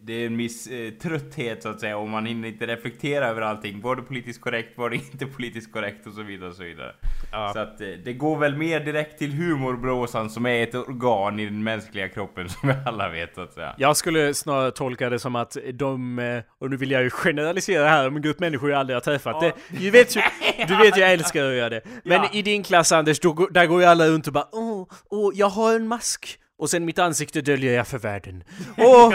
det 0.00 0.12
är 0.12 0.26
en 0.26 0.36
viss 0.36 0.66
eh, 0.66 0.90
trötthet 0.90 1.62
så 1.62 1.68
att 1.68 1.80
säga, 1.80 1.98
och 1.98 2.08
man 2.08 2.26
hinner 2.26 2.48
inte 2.48 2.66
reflektera 2.66 3.26
över 3.26 3.42
allting. 3.42 3.80
Var 3.80 3.96
det 3.96 4.02
politiskt 4.02 4.40
korrekt, 4.40 4.78
var 4.78 4.90
det 4.90 4.96
inte 4.96 5.26
politiskt 5.26 5.72
korrekt 5.72 6.06
och 6.06 6.12
så 6.12 6.22
vidare 6.22 6.48
och 6.48 6.56
så 6.56 6.64
vidare. 6.64 6.94
Ja. 7.34 7.50
Så 7.52 7.58
att 7.58 7.80
eh, 7.80 7.86
det 8.04 8.12
går 8.12 8.38
väl 8.38 8.56
mer 8.56 8.80
direkt 8.80 9.18
till 9.18 9.32
humorblåsan 9.32 10.30
som 10.30 10.46
är 10.46 10.62
ett 10.62 10.74
organ 10.74 11.40
i 11.40 11.44
den 11.44 11.62
mänskliga 11.64 12.08
kroppen 12.08 12.48
som 12.48 12.68
vi 12.68 12.74
alla 12.86 13.08
vet 13.08 13.34
så 13.34 13.40
att 13.40 13.52
säga. 13.52 13.74
Jag 13.78 13.96
skulle 13.96 14.34
snarare 14.34 14.70
tolka 14.70 15.10
det 15.10 15.18
som 15.18 15.36
att 15.36 15.56
de, 15.72 16.18
eh, 16.18 16.42
och 16.60 16.70
nu 16.70 16.76
vill 16.76 16.90
jag 16.90 17.02
ju 17.02 17.10
generalisera 17.10 17.88
här 17.88 18.08
om 18.08 18.16
en 18.16 18.22
grupp 18.22 18.40
människor 18.40 18.70
jag 18.70 18.80
aldrig 18.80 18.96
har 18.96 19.00
träffat. 19.00 19.36
Ja. 19.40 19.52
Det, 19.70 19.78
du, 19.78 19.90
vet 19.90 20.16
ju, 20.16 20.20
du 20.68 20.76
vet 20.76 20.96
ju 20.96 21.00
jag 21.00 21.12
älskar 21.12 21.44
att 21.44 21.54
göra 21.54 21.68
det. 21.68 21.80
Men 22.04 22.22
Ja. 22.22 22.28
i 22.32 22.42
din 22.42 22.62
klass 22.62 22.92
Anders, 22.92 23.20
då, 23.20 23.48
där 23.50 23.66
går 23.66 23.80
ju 23.80 23.86
alla 23.86 24.06
runt 24.08 24.26
och 24.26 24.32
bara 24.32 24.48
åh, 24.52 24.88
åh, 25.10 25.32
jag 25.34 25.48
har 25.48 25.74
en 25.74 25.88
mask. 25.88 26.38
Och 26.58 26.70
sen 26.70 26.84
mitt 26.84 26.98
ansikte 26.98 27.40
döljer 27.40 27.74
jag 27.74 27.86
för 27.88 27.98
världen. 27.98 28.44
Och, 28.76 29.12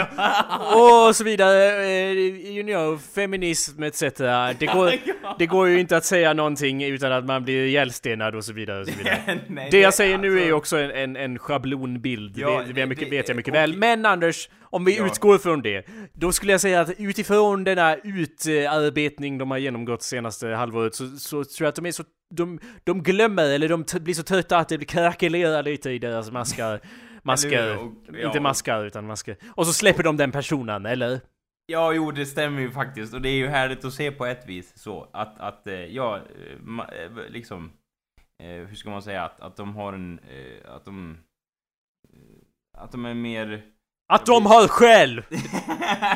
och 1.08 1.16
så 1.16 1.24
vidare. 1.24 1.84
eh, 1.84 2.10
You 2.50 2.62
know, 2.62 2.98
feminism 3.14 3.82
etc. 3.82 4.00
Det 4.58 4.66
går, 4.74 4.92
det 5.38 5.46
går 5.46 5.68
ju 5.68 5.80
inte 5.80 5.96
att 5.96 6.04
säga 6.04 6.32
någonting 6.32 6.84
utan 6.84 7.12
att 7.12 7.24
man 7.24 7.44
blir 7.44 7.66
ihjälstenad 7.66 8.34
och 8.34 8.44
så 8.44 8.52
vidare. 8.52 8.80
Och 8.80 8.86
så 8.88 8.98
vidare. 8.98 9.38
Nej, 9.48 9.68
Det 9.70 9.78
jag 9.80 9.94
säger 9.94 10.18
nu 10.18 10.28
är 10.28 10.32
ju 10.32 10.40
alltså- 10.42 10.56
också 10.56 10.76
en, 10.78 10.90
en, 10.90 11.16
en 11.16 11.38
schablonbild, 11.38 12.38
Ja, 12.38 12.62
det, 12.66 12.72
det, 12.72 12.86
mycket, 12.86 13.12
vet 13.12 13.28
jag 13.28 13.36
mycket 13.36 13.54
väl. 13.54 13.76
Men 13.76 14.06
Anders, 14.06 14.48
om 14.62 14.84
vi 14.84 14.96
Ja. 14.98 15.06
utgår 15.06 15.38
från 15.38 15.62
det, 15.62 15.86
då 16.12 16.32
skulle 16.32 16.52
jag 16.52 16.60
säga 16.60 16.80
att 16.80 16.90
utifrån 16.98 17.64
denna 17.64 17.96
utarbetning 17.96 19.38
de 19.38 19.50
har 19.50 19.58
genomgått 19.58 20.02
senaste 20.02 20.46
halvåret 20.48 20.94
så, 20.94 21.06
så 21.08 21.44
tror 21.44 21.64
jag 21.64 21.68
att 21.68 21.74
de 21.74 21.86
är 21.86 21.92
så 21.92 22.04
de, 22.34 22.60
de 22.84 23.02
glömmer, 23.02 23.44
eller 23.50 23.68
de 23.68 23.84
blir 24.00 24.14
så 24.14 24.22
trötta 24.22 24.58
att 24.58 24.68
det 24.68 24.84
krackelerar 24.84 25.62
lite 25.62 25.90
i 25.90 25.98
deras 25.98 26.30
maskar. 26.30 26.80
Hur? 27.22 27.76
Och- 27.78 27.92
ja, 28.12 28.26
inte 28.26 28.40
maskar, 28.40 28.84
utan 28.84 29.06
masker. 29.06 29.36
Och 29.54 29.66
så 29.66 29.72
släpper 29.72 30.02
de 30.02 30.16
den 30.16 30.32
personen, 30.32 30.86
eller? 30.86 31.20
Ja, 31.66 31.92
jo, 31.92 32.10
det 32.10 32.26
stämmer 32.26 32.60
ju 32.60 32.70
faktiskt. 32.70 33.14
Och 33.14 33.22
det 33.22 33.28
är 33.28 33.36
ju 33.36 33.46
härligt 33.48 33.84
att 33.84 33.92
se 33.92 34.10
på 34.12 34.26
ett 34.26 34.48
vis 34.48 34.78
så. 34.78 35.08
Att, 35.12 35.38
att 35.40 35.66
eh, 35.66 35.74
ja, 35.74 36.16
eh, 36.16 37.02
eh, 37.02 37.10
liksom... 37.28 37.72
Hur 38.42 38.74
ska 38.74 38.90
man 38.90 39.02
säga? 39.02 39.24
Att, 39.24 39.40
att 39.40 39.56
de 39.56 39.76
har 39.76 39.92
en... 39.92 40.20
Att 40.64 40.84
de... 40.84 41.18
Att 42.78 42.92
de 42.92 43.04
är 43.04 43.14
mer... 43.14 43.62
Att 44.10 44.26
de 44.26 44.46
har 44.46 44.68
själ! 44.68 45.22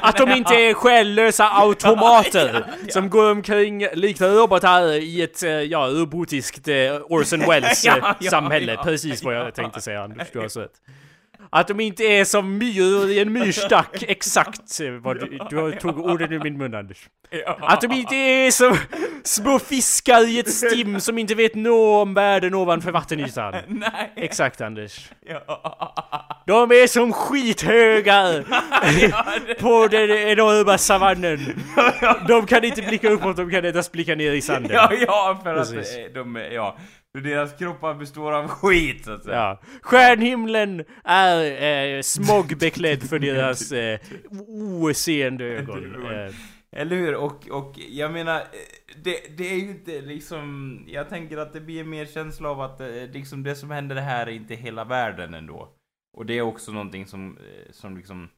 Att 0.02 0.16
de 0.16 0.30
inte 0.30 0.54
är 0.54 0.74
själlösa 0.74 1.48
automater 1.48 2.64
som 2.88 3.10
går 3.10 3.30
omkring 3.30 3.86
likna 3.92 4.26
robotar 4.26 4.92
i 4.92 5.22
ett, 5.22 5.42
eh, 5.42 5.50
ja, 5.50 5.86
robotiskt 5.86 6.68
eh, 6.68 6.74
Orson 7.08 7.40
Welles 7.40 7.84
eh. 7.86 8.82
Precis 8.82 9.24
vad 9.24 9.34
jag 9.34 9.54
tänkte 9.54 9.80
säga 9.80 10.02
Anders, 10.02 10.28
du 10.32 10.38
har 10.38 10.48
så 10.48 10.60
rätt. 10.60 10.80
Att 11.56 11.68
de 11.68 11.80
inte 11.80 12.04
är 12.04 12.24
som 12.24 12.58
myror 12.58 13.10
i 13.10 13.18
en 13.20 13.32
myrstack, 13.32 14.02
exakt 14.08 14.80
eh, 14.80 14.90
vad 14.90 15.20
du, 15.20 15.38
du 15.50 15.72
tog 15.72 15.98
orden 15.98 16.32
ur 16.32 16.40
min 16.40 16.58
mun 16.58 16.74
Anders. 16.74 17.08
Att 17.60 17.80
de 17.80 17.92
inte 17.92 18.14
är 18.14 18.50
som 18.50 18.76
små 19.22 19.58
fiskar 19.58 20.28
i 20.28 20.38
ett 20.38 20.50
stim 20.50 21.00
som 21.00 21.18
inte 21.18 21.34
vet 21.34 21.54
nå 21.54 22.00
om 22.02 22.14
världen 22.14 22.54
ovanför 22.54 22.90
vattenytan. 22.90 23.54
Nej! 23.68 24.12
Exakt 24.16 24.60
Anders. 24.60 25.10
De 26.46 26.70
är 26.70 26.86
som 26.86 27.12
skithögar 27.12 28.42
på 29.60 29.88
den 29.88 30.10
enorma 30.10 30.78
savannen. 30.78 31.62
De 32.28 32.46
kan 32.46 32.64
inte 32.64 32.82
blicka 32.82 33.10
uppåt, 33.10 33.36
de 33.36 33.50
kan 33.50 33.64
endast 33.64 33.92
blicka 33.92 34.14
ner 34.14 34.32
i 34.32 34.40
sanden. 34.40 34.72
Ja, 34.72 34.92
ja, 35.06 35.40
för 35.42 35.54
att 35.54 35.72
Precis. 35.72 36.14
de, 36.14 36.36
ja. 36.52 36.76
Deras 37.22 37.56
kroppar 37.58 37.94
består 37.94 38.32
av 38.32 38.48
skit, 38.48 39.04
så 39.04 39.12
att 39.12 39.24
säga. 39.24 39.36
Ja. 39.36 39.60
Stjärnhimlen 39.82 40.84
är 41.04 41.62
eh, 41.96 42.02
smogbeklädd 42.02 43.02
för 43.02 43.18
deras 43.18 43.72
eh, 43.72 44.00
oseende 44.48 45.44
ögon. 45.44 46.06
Eh, 46.12 46.34
Eller 46.72 46.96
hur? 46.96 47.14
Och, 47.14 47.48
och 47.48 47.74
jag 47.88 48.12
menar, 48.12 48.40
eh, 48.40 48.44
det, 49.02 49.36
det 49.36 49.50
är 49.52 49.56
ju 49.56 49.70
inte 49.70 50.00
liksom... 50.00 50.78
Jag 50.88 51.08
tänker 51.08 51.36
att 51.38 51.52
det 51.52 51.60
blir 51.60 51.84
mer 51.84 52.06
känsla 52.06 52.48
av 52.50 52.60
att 52.60 52.80
eh, 52.80 52.88
liksom 53.12 53.42
det 53.42 53.54
som 53.54 53.70
händer 53.70 53.96
här 53.96 54.26
är 54.26 54.30
inte 54.30 54.54
hela 54.54 54.84
världen 54.84 55.34
ändå. 55.34 55.68
Och 56.16 56.26
det 56.26 56.38
är 56.38 56.42
också 56.42 56.72
någonting 56.72 57.06
som, 57.06 57.38
eh, 57.38 57.72
som 57.72 57.96
liksom... 57.96 58.28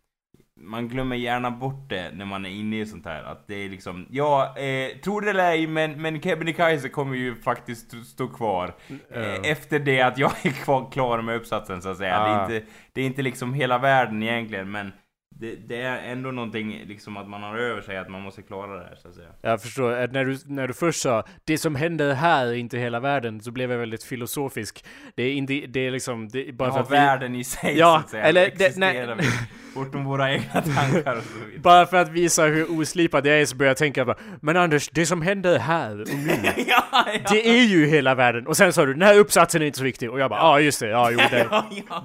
Man 0.61 0.88
glömmer 0.88 1.16
gärna 1.16 1.50
bort 1.50 1.88
det 1.88 2.11
när 2.14 2.24
man 2.24 2.46
är 2.46 2.50
inne 2.50 2.80
i 2.80 2.86
sånt 2.86 3.04
här. 3.04 3.22
Att 3.22 3.46
det 3.46 3.54
är 3.54 3.68
liksom, 3.68 4.07
ja, 4.11 4.54
eh, 4.59 4.98
tror 4.98 5.20
det 5.20 5.30
eller 5.30 5.50
ej, 5.50 5.66
men, 5.66 6.02
men 6.02 6.20
Kebnekaise 6.22 6.88
kommer 6.88 7.16
ju 7.16 7.34
faktiskt 7.34 7.92
st- 7.92 8.04
stå 8.04 8.28
kvar. 8.28 8.74
Ja. 9.09 9.20
Eh, 9.20 9.50
efter 9.50 9.78
det 9.78 10.00
att 10.02 10.18
jag 10.18 10.30
är 10.42 10.50
kvar, 10.50 10.90
klar 10.92 11.22
med 11.22 11.36
uppsatsen 11.36 11.82
så 11.82 11.88
att 11.88 11.96
säga. 11.96 12.18
Det, 12.18 12.24
Ah. 12.24 12.38
är 12.48 12.54
inte, 12.54 12.66
det 12.92 13.00
är 13.00 13.07
inte 13.07 13.22
liksom 13.22 13.54
hela 13.54 13.78
världen 13.78 14.22
egentligen, 14.22 14.70
men 14.70 14.92
det, 15.41 15.55
det 15.68 15.80
är 15.80 16.12
ändå 16.12 16.30
någonting 16.30 16.82
liksom 16.87 17.16
att 17.16 17.28
man 17.28 17.43
har 17.43 17.57
över 17.59 17.82
sig 17.82 17.97
att 17.97 18.09
man 18.09 18.20
måste 18.22 18.43
klara 18.43 18.76
det 18.76 18.84
här 18.84 18.95
så 19.03 19.09
att 19.09 19.14
säga. 19.14 19.28
Jag 19.43 19.62
förstår, 19.62 19.93
att 19.93 20.12
när 20.12 20.24
du, 20.24 20.39
när 20.47 20.68
du 20.68 20.74
först 20.74 21.01
sa 21.03 21.24
det 21.45 21.59
som 21.59 21.74
händer 21.74 22.14
här 22.14 22.47
är 22.47 22.53
inte 22.53 22.78
hela 22.78 23.01
världen, 23.01 23.41
så 23.41 23.51
blev 23.51 23.70
jag 23.70 23.78
väldigt 23.78 24.05
filosofisk. 24.05 24.84
Det 25.14 25.22
är 25.22 25.32
inte, 25.32 25.53
det 25.68 25.80
är 25.87 25.91
liksom, 25.91 26.28
det 26.28 26.49
är 26.49 26.53
bara 26.53 26.70
för 26.70 26.76
Ja, 26.78 26.82
att 26.82 26.91
vi, 26.91 26.95
världen 26.95 27.34
i 27.34 27.45
sig 27.45 27.78
Ja, 27.78 27.99
så 28.01 28.05
att 28.05 28.11
säga. 28.11 28.22
eller 28.24 28.41
det- 28.41 28.47
existerar 28.47 29.14
nej. 29.16 29.26
vi 29.26 29.74
bortom 29.74 30.05
våra 30.05 30.32
egna 30.32 30.53
tankar 30.62 31.16
och 31.16 31.22
så 31.22 31.39
vidare. 31.39 31.59
bara 31.62 31.87
för 31.87 31.97
att 31.97 32.09
visa 32.09 32.45
hur 32.45 32.80
oslipad 32.80 33.26
jag 33.26 33.41
är 33.41 33.47
så 33.47 33.57
börjar 33.57 33.70
jag 33.70 33.76
tänka 33.76 34.05
bara, 34.05 34.16
men 34.41 34.57
Anders, 34.57 34.89
det 34.89 35.07
som 35.07 35.22
händer 35.22 35.59
här 35.59 36.01
och 36.01 36.09
nu, 36.09 36.30
ja, 36.57 36.82
ja. 36.95 37.30
det 37.30 37.49
är 37.49 37.64
ju 37.64 37.87
hela 37.87 38.14
världen. 38.14 38.47
Och 38.47 38.57
sen 38.57 38.72
sa 38.72 38.84
du, 38.87 38.93
den 38.93 39.03
här 39.03 39.18
uppsatsen 39.18 39.62
är 39.62 39.66
inte 39.66 39.78
så 39.78 39.84
viktig. 39.84 40.11
Och 40.11 40.20
jag 40.20 40.30
bara, 40.30 40.41
ja 40.41 40.47
ah, 40.47 40.61
just 40.61 40.80
det, 40.80 40.89
ja 40.89 41.11
jo 41.11 41.18
det, 41.30 41.49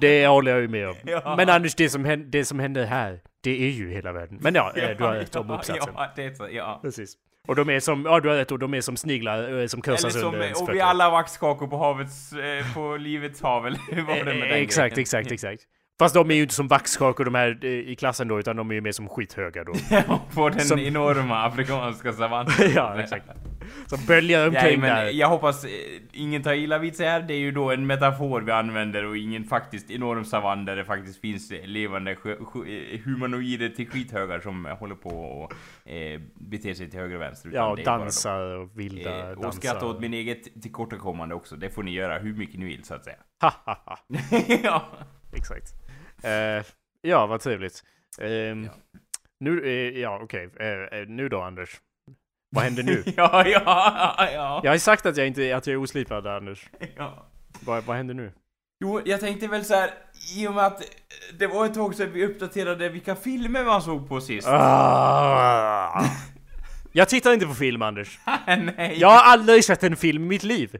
det 0.00 0.26
håller 0.26 0.50
jag 0.52 0.60
ju 0.60 0.68
med 0.68 0.88
om. 0.88 0.94
Men 1.36 1.48
Anders, 1.48 1.74
det 1.74 1.88
som, 1.88 2.04
händer, 2.04 2.26
det 2.28 2.44
som 2.44 2.58
händer 2.58 2.84
här, 2.84 3.18
det 3.42 3.62
är 3.66 3.70
ju 3.70 3.90
hela 3.90 4.12
världen. 4.12 4.38
Men 4.40 4.54
ja, 4.54 4.72
eh, 4.76 4.96
du 4.98 5.04
har 5.04 5.14
rätt 5.14 5.36
om 5.36 5.46
ja, 5.48 5.54
uppsatsen. 5.54 5.94
Ja, 5.96 6.12
det 6.16 6.24
är 6.24 6.34
så, 6.34 6.48
ja. 6.50 6.78
Precis. 6.82 7.14
Och 7.48 7.56
de 7.56 7.68
är 7.70 7.80
som, 7.80 8.04
ja 8.04 8.20
du 8.20 8.28
har 8.28 8.36
rätt, 8.36 8.52
och 8.52 8.58
de 8.58 8.74
är 8.74 8.80
som 8.80 8.96
sniglar 8.96 9.60
eh, 9.60 9.66
som 9.66 9.82
som, 9.82 10.24
under 10.34 10.42
ens 10.42 10.60
och 10.60 10.68
vi 10.68 10.72
fötter. 10.72 10.84
alla 10.84 11.10
vaxkakor 11.10 11.66
på 11.66 11.76
havets, 11.78 12.32
eh, 12.32 12.74
på 12.74 12.96
livets 13.00 13.42
hav, 13.42 13.66
eller 13.66 13.78
hur 13.90 14.02
var 14.02 14.14
det 14.16 14.24
med 14.24 14.34
Eh, 14.34 14.40
den 14.40 14.50
Exakt, 14.62 14.94
grejen? 14.94 15.02
exakt, 15.02 15.32
exakt. 15.32 15.62
Fast 15.98 16.14
de 16.14 16.30
är 16.30 16.34
ju 16.34 16.42
inte 16.42 16.54
som 16.54 16.68
vaxkakor 16.68 17.24
de 17.24 17.34
här 17.34 17.58
eh, 17.62 17.70
i 17.70 17.96
klassen 17.96 18.28
då, 18.28 18.38
utan 18.40 18.56
de 18.56 18.70
är 18.70 18.74
ju 18.74 18.80
mer 18.80 18.92
som 18.92 19.08
skithöga 19.08 19.64
då. 19.64 19.72
Ja, 19.90 20.20
på 20.34 20.48
den 20.48 20.60
Som- 20.60 20.78
enorma 20.78 21.44
afrikanska 21.46 22.12
savannen. 22.12 22.52
ja, 22.74 23.00
exakt. 23.00 23.24
Som 23.86 23.98
böljar 24.06 24.38
Nej, 24.40 24.48
omkring 24.48 24.80
men 24.80 24.96
där. 24.96 25.10
jag 25.10 25.28
hoppas 25.28 25.64
eh, 25.64 25.70
ingen 26.12 26.42
tar 26.42 26.52
illa 26.52 26.78
vid 26.78 26.96
sig 26.96 27.06
här. 27.06 27.20
Det 27.22 27.34
är 27.34 27.38
ju 27.38 27.50
då 27.52 27.70
en 27.70 27.86
metafor 27.86 28.40
vi 28.40 28.52
använder 28.52 29.04
och 29.04 29.16
ingen 29.16 29.44
faktiskt 29.44 29.90
enorm 29.90 30.24
savann 30.24 30.64
där 30.64 30.76
det 30.76 30.84
faktiskt 30.84 31.20
finns 31.20 31.50
eh, 31.50 31.66
levande 31.66 32.10
eh, 32.12 33.00
humanoider 33.04 33.68
till 33.68 33.88
skithögar 33.90 34.40
som 34.40 34.64
håller 34.64 34.94
på 34.94 35.10
och 35.10 35.52
eh, 35.90 36.20
beter 36.34 36.74
sig 36.74 36.90
till 36.90 37.00
höger 37.00 37.14
och 37.16 37.22
vänster. 37.22 37.50
Ja, 37.54 37.74
de. 37.76 37.82
dansar 37.82 38.40
och 38.56 38.78
vilda 38.80 39.30
Eh, 39.30 39.38
och 39.38 39.54
skratta 39.54 39.86
åt 39.86 40.00
min 40.00 40.14
eget 40.14 40.62
tillkortakommande 40.62 41.34
också. 41.34 41.56
Det 41.56 41.70
får 41.70 41.82
ni 41.82 41.90
göra 41.92 42.18
hur 42.18 42.34
mycket 42.34 42.58
ni 42.60 42.64
vill 42.66 42.84
så 42.84 42.94
att 42.94 43.04
säga. 43.04 43.16
Ha, 43.40 43.52
ha, 43.64 43.82
ha. 43.86 43.98
ja. 44.62 44.82
Exakt. 45.36 45.72
Eh, 46.24 46.64
ja, 47.02 47.26
vad 47.26 47.40
trevligt. 47.40 47.82
Ehm, 48.20 48.64
Ja. 48.64 48.70
Nu, 49.40 49.64
eh, 49.64 50.00
ja 50.00 50.20
okej. 50.22 50.50
Eh, 50.60 51.08
nu 51.08 51.28
då 51.28 51.40
Anders. 51.42 51.70
Vad 52.54 52.64
händer 52.64 52.82
nu? 52.82 53.02
ja, 53.16 53.46
ja, 53.46 54.14
ja. 54.18 54.60
Jag 54.62 54.70
har 54.70 54.74
ju 54.74 54.80
sagt 54.80 55.06
att 55.06 55.16
jag 55.16 55.26
inte 55.26 55.56
att 55.56 55.66
jag 55.66 55.74
är 55.74 55.76
oslipad 55.76 56.26
Anders. 56.26 56.70
ja. 56.96 57.26
Vad, 57.60 57.84
vad 57.84 57.96
händer 57.96 58.14
nu? 58.14 58.32
Jo, 58.80 59.00
jag 59.04 59.20
tänkte 59.20 59.48
väl 59.48 59.64
så 59.64 59.74
här, 59.74 59.90
i 60.36 60.46
och 60.46 60.54
med 60.54 60.64
att 60.66 60.82
det 61.38 61.46
var 61.46 61.66
ett 61.66 61.74
tag 61.74 61.94
sedan 61.94 62.12
vi 62.12 62.26
uppdaterade 62.26 62.88
vilka 62.88 63.16
filmer 63.16 63.64
man 63.64 63.82
såg 63.82 64.08
på 64.08 64.20
sist. 64.20 64.48
Ah. 64.48 66.04
Jag 66.92 67.08
tittar 67.08 67.32
inte 67.32 67.46
på 67.46 67.54
film 67.54 67.82
Anders. 67.82 68.18
Nej. 68.46 68.96
Jag 69.00 69.08
har 69.08 69.32
aldrig 69.32 69.64
sett 69.64 69.82
en 69.82 69.96
film 69.96 70.22
i 70.24 70.26
mitt 70.26 70.42
liv. 70.42 70.76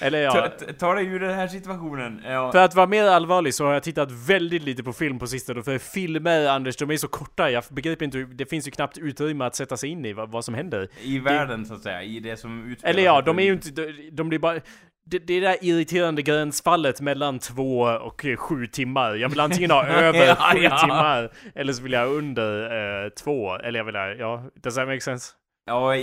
Eller 0.00 0.30
Ta, 0.30 0.36
ja. 0.38 0.48
ta- 0.48 0.72
ta 0.72 0.94
dig 0.94 1.06
ur 1.06 1.20
den 1.20 1.34
här 1.34 1.48
situationen. 1.48 2.22
Ja. 2.24 2.52
För 2.52 2.58
att 2.58 2.74
vara 2.74 2.86
mer 2.86 3.04
allvarlig 3.04 3.54
så 3.54 3.64
har 3.66 3.72
jag 3.72 3.82
tittat 3.82 4.10
väldigt 4.12 4.62
lite 4.62 4.82
på 4.82 4.92
film 4.92 5.18
på 5.18 5.26
sistone. 5.26 5.62
För 5.62 5.78
filmer 5.78 6.48
Anders, 6.48 6.76
de 6.76 6.90
är 6.90 6.96
så 6.96 7.08
korta. 7.08 7.50
Jag 7.50 7.64
begriper 7.70 8.04
inte, 8.04 8.18
det 8.18 8.46
finns 8.46 8.66
ju 8.66 8.70
knappt 8.70 8.98
utrymme 8.98 9.44
att 9.44 9.54
sätta 9.54 9.76
sig 9.76 9.90
in 9.90 10.04
i 10.04 10.12
vad, 10.12 10.30
vad 10.30 10.44
som 10.44 10.54
händer. 10.54 10.88
I 11.02 11.18
världen 11.18 11.66
så 11.66 11.74
att 11.74 11.82
säga, 11.82 12.02
i 12.02 12.20
det 12.20 12.36
som 12.36 12.70
utspelar 12.72 12.90
Eller 12.94 13.02
ja, 13.02 13.20
de 13.22 13.38
är 13.38 13.42
ju 13.42 13.52
inte, 13.52 13.70
de, 13.70 14.10
de 14.12 14.28
blir 14.28 14.38
bara... 14.38 14.60
Det, 15.06 15.18
det 15.18 15.34
är 15.34 15.40
det 15.40 15.46
där 15.46 15.56
irriterande 15.60 16.22
gränsfallet 16.22 17.00
mellan 17.00 17.38
två 17.38 17.80
och 17.80 18.26
sju 18.38 18.66
timmar. 18.66 19.14
Jag 19.14 19.28
vill 19.28 19.40
antingen 19.40 19.70
ha 19.70 19.86
över 19.88 20.26
Ja, 20.26 20.34
sju 20.54 20.58
ja. 20.62 20.78
timmar, 20.78 21.30
eller 21.54 21.72
så 21.72 21.82
vill 21.82 21.92
jag 21.92 22.00
ha 22.00 22.06
under 22.06 22.62
eh, 23.04 23.08
två. 23.08 23.54
Eller 23.56 23.78
jag 23.78 23.84
vill 23.84 23.96
ha, 23.96 24.06
ja, 24.08 24.44
does 24.62 24.74
that 24.74 24.86
make 24.88 25.00
sense? 25.00 25.32
Ja, 25.64 25.94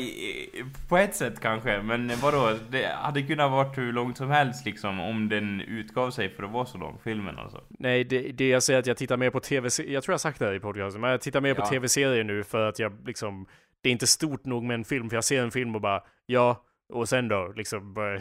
på 0.90 0.98
ett 0.98 1.16
sätt 1.16 1.40
kanske, 1.40 1.82
men 1.82 2.12
vadå? 2.22 2.54
Det 2.70 2.88
hade 2.88 3.22
kunnat 3.22 3.52
varit 3.52 3.78
hur 3.78 3.94
långt 3.94 4.18
som 4.18 4.30
helst 4.30 4.66
liksom, 4.66 5.00
om 5.00 5.30
den 5.30 5.62
utgav 5.62 6.12
sig 6.12 6.30
för 6.30 6.44
att 6.44 6.52
vara 6.52 6.66
så 6.66 6.78
lång, 6.78 7.00
filmen 7.04 7.40
alltså. 7.40 7.64
Nej, 7.70 8.04
det, 8.04 8.22
det 8.22 8.50
jag 8.50 8.64
säger 8.64 8.80
att 8.80 8.88
jag 8.88 8.98
tittar 8.98 9.18
mer 9.18 9.30
på 9.30 9.40
tv 9.40 9.70
Jag 9.88 10.04
tror 10.04 10.14
jag 10.14 10.20
sagt 10.22 10.40
det 10.40 10.46
här 10.46 10.54
i 10.54 10.60
podcasten, 10.60 11.02
men 11.02 11.12
jag 11.12 11.22
tittar 11.22 11.42
mer 11.42 11.54
på 11.54 11.62
Ja. 11.62 11.66
tv-serier 11.70 12.24
nu 12.24 12.44
för 12.44 12.70
att 12.70 12.80
jag 12.80 13.08
liksom... 13.08 13.46
Det 13.82 13.90
är 13.90 13.94
inte 13.94 14.08
stort 14.08 14.46
nog 14.46 14.64
med 14.64 14.76
en 14.76 14.84
film, 14.86 15.10
för 15.10 15.18
jag 15.18 15.24
ser 15.24 15.44
en 15.44 15.52
film 15.52 15.76
och 15.76 15.82
bara 15.82 16.04
ja, 16.26 16.64
och 16.94 17.10
sen 17.10 17.28
då 17.28 17.54
liksom... 17.56 17.94
Bara, 17.94 18.20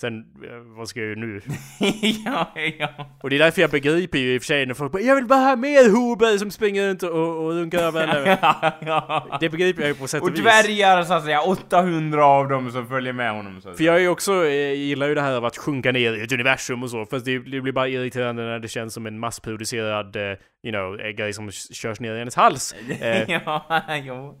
sen, 0.00 0.18
eh, 0.18 0.76
vad 0.76 0.88
ska 0.88 1.00
jag 1.00 1.08
göra 1.08 1.20
nu? 1.20 1.40
ja, 2.24 2.52
ja. 2.78 2.88
Och 3.22 3.30
det 3.30 3.36
är 3.36 3.38
därför 3.38 3.60
jag 3.60 3.70
begriper 3.70 4.18
ju 4.18 4.34
i 4.34 4.38
och 4.38 4.42
för 4.42 4.46
sig 4.46 4.66
när 4.66 4.74
folk 4.74 4.92
bara 4.92 5.02
Jag 5.02 5.14
vill 5.14 5.26
bara 5.26 5.38
ha 5.40 5.56
mer 5.56 5.90
Hober 5.90 6.38
som 6.38 6.50
springer 6.50 6.88
runt 6.88 7.02
och, 7.02 7.44
och 7.44 7.52
runkar 7.52 7.78
över 7.78 8.26
ja, 8.42 8.72
ja. 8.80 9.38
Det 9.40 9.48
begriper 9.48 9.82
jag 9.82 9.88
ju 9.88 9.94
på 9.94 10.06
sätt 10.06 10.22
och, 10.22 10.28
Och 10.28 10.34
vis. 10.34 10.40
dvärgar 10.42 11.02
så 11.02 11.14
att 11.14 11.24
säga, 11.24 11.40
800 11.40 12.24
av 12.24 12.48
dem 12.48 12.70
som 12.70 12.86
följer 12.88 13.12
med 13.12 13.32
honom 13.32 13.60
så 13.60 13.68
att 13.70 13.76
För 13.76 13.84
jag 13.84 13.96
är 13.96 14.00
ju 14.00 14.08
också, 14.08 14.44
eh, 14.46 14.72
gillar 14.72 15.08
ju 15.08 15.14
det 15.14 15.20
här 15.20 15.32
av 15.36 15.44
att 15.44 15.56
sjunka 15.56 15.92
ner 15.92 16.12
i 16.12 16.22
ett 16.22 16.32
universum 16.32 16.82
och 16.82 16.90
så, 16.90 17.06
fast 17.06 17.24
det, 17.24 17.38
det 17.38 17.60
blir 17.60 17.72
bara 17.72 17.88
irriterande 17.88 18.42
när 18.42 18.58
det 18.58 18.68
känns 18.68 18.94
som 18.94 19.06
en 19.06 19.18
massproducerad, 19.18 20.16
eh, 20.16 20.22
you 20.22 20.72
know, 20.72 20.96
grej 21.12 21.32
som 21.32 21.50
körs 21.50 22.00
ner 22.00 22.14
i 22.14 22.18
hennes 22.18 22.36
hals. 22.36 22.74
Ja, 23.28 23.82
jo. 24.04 24.40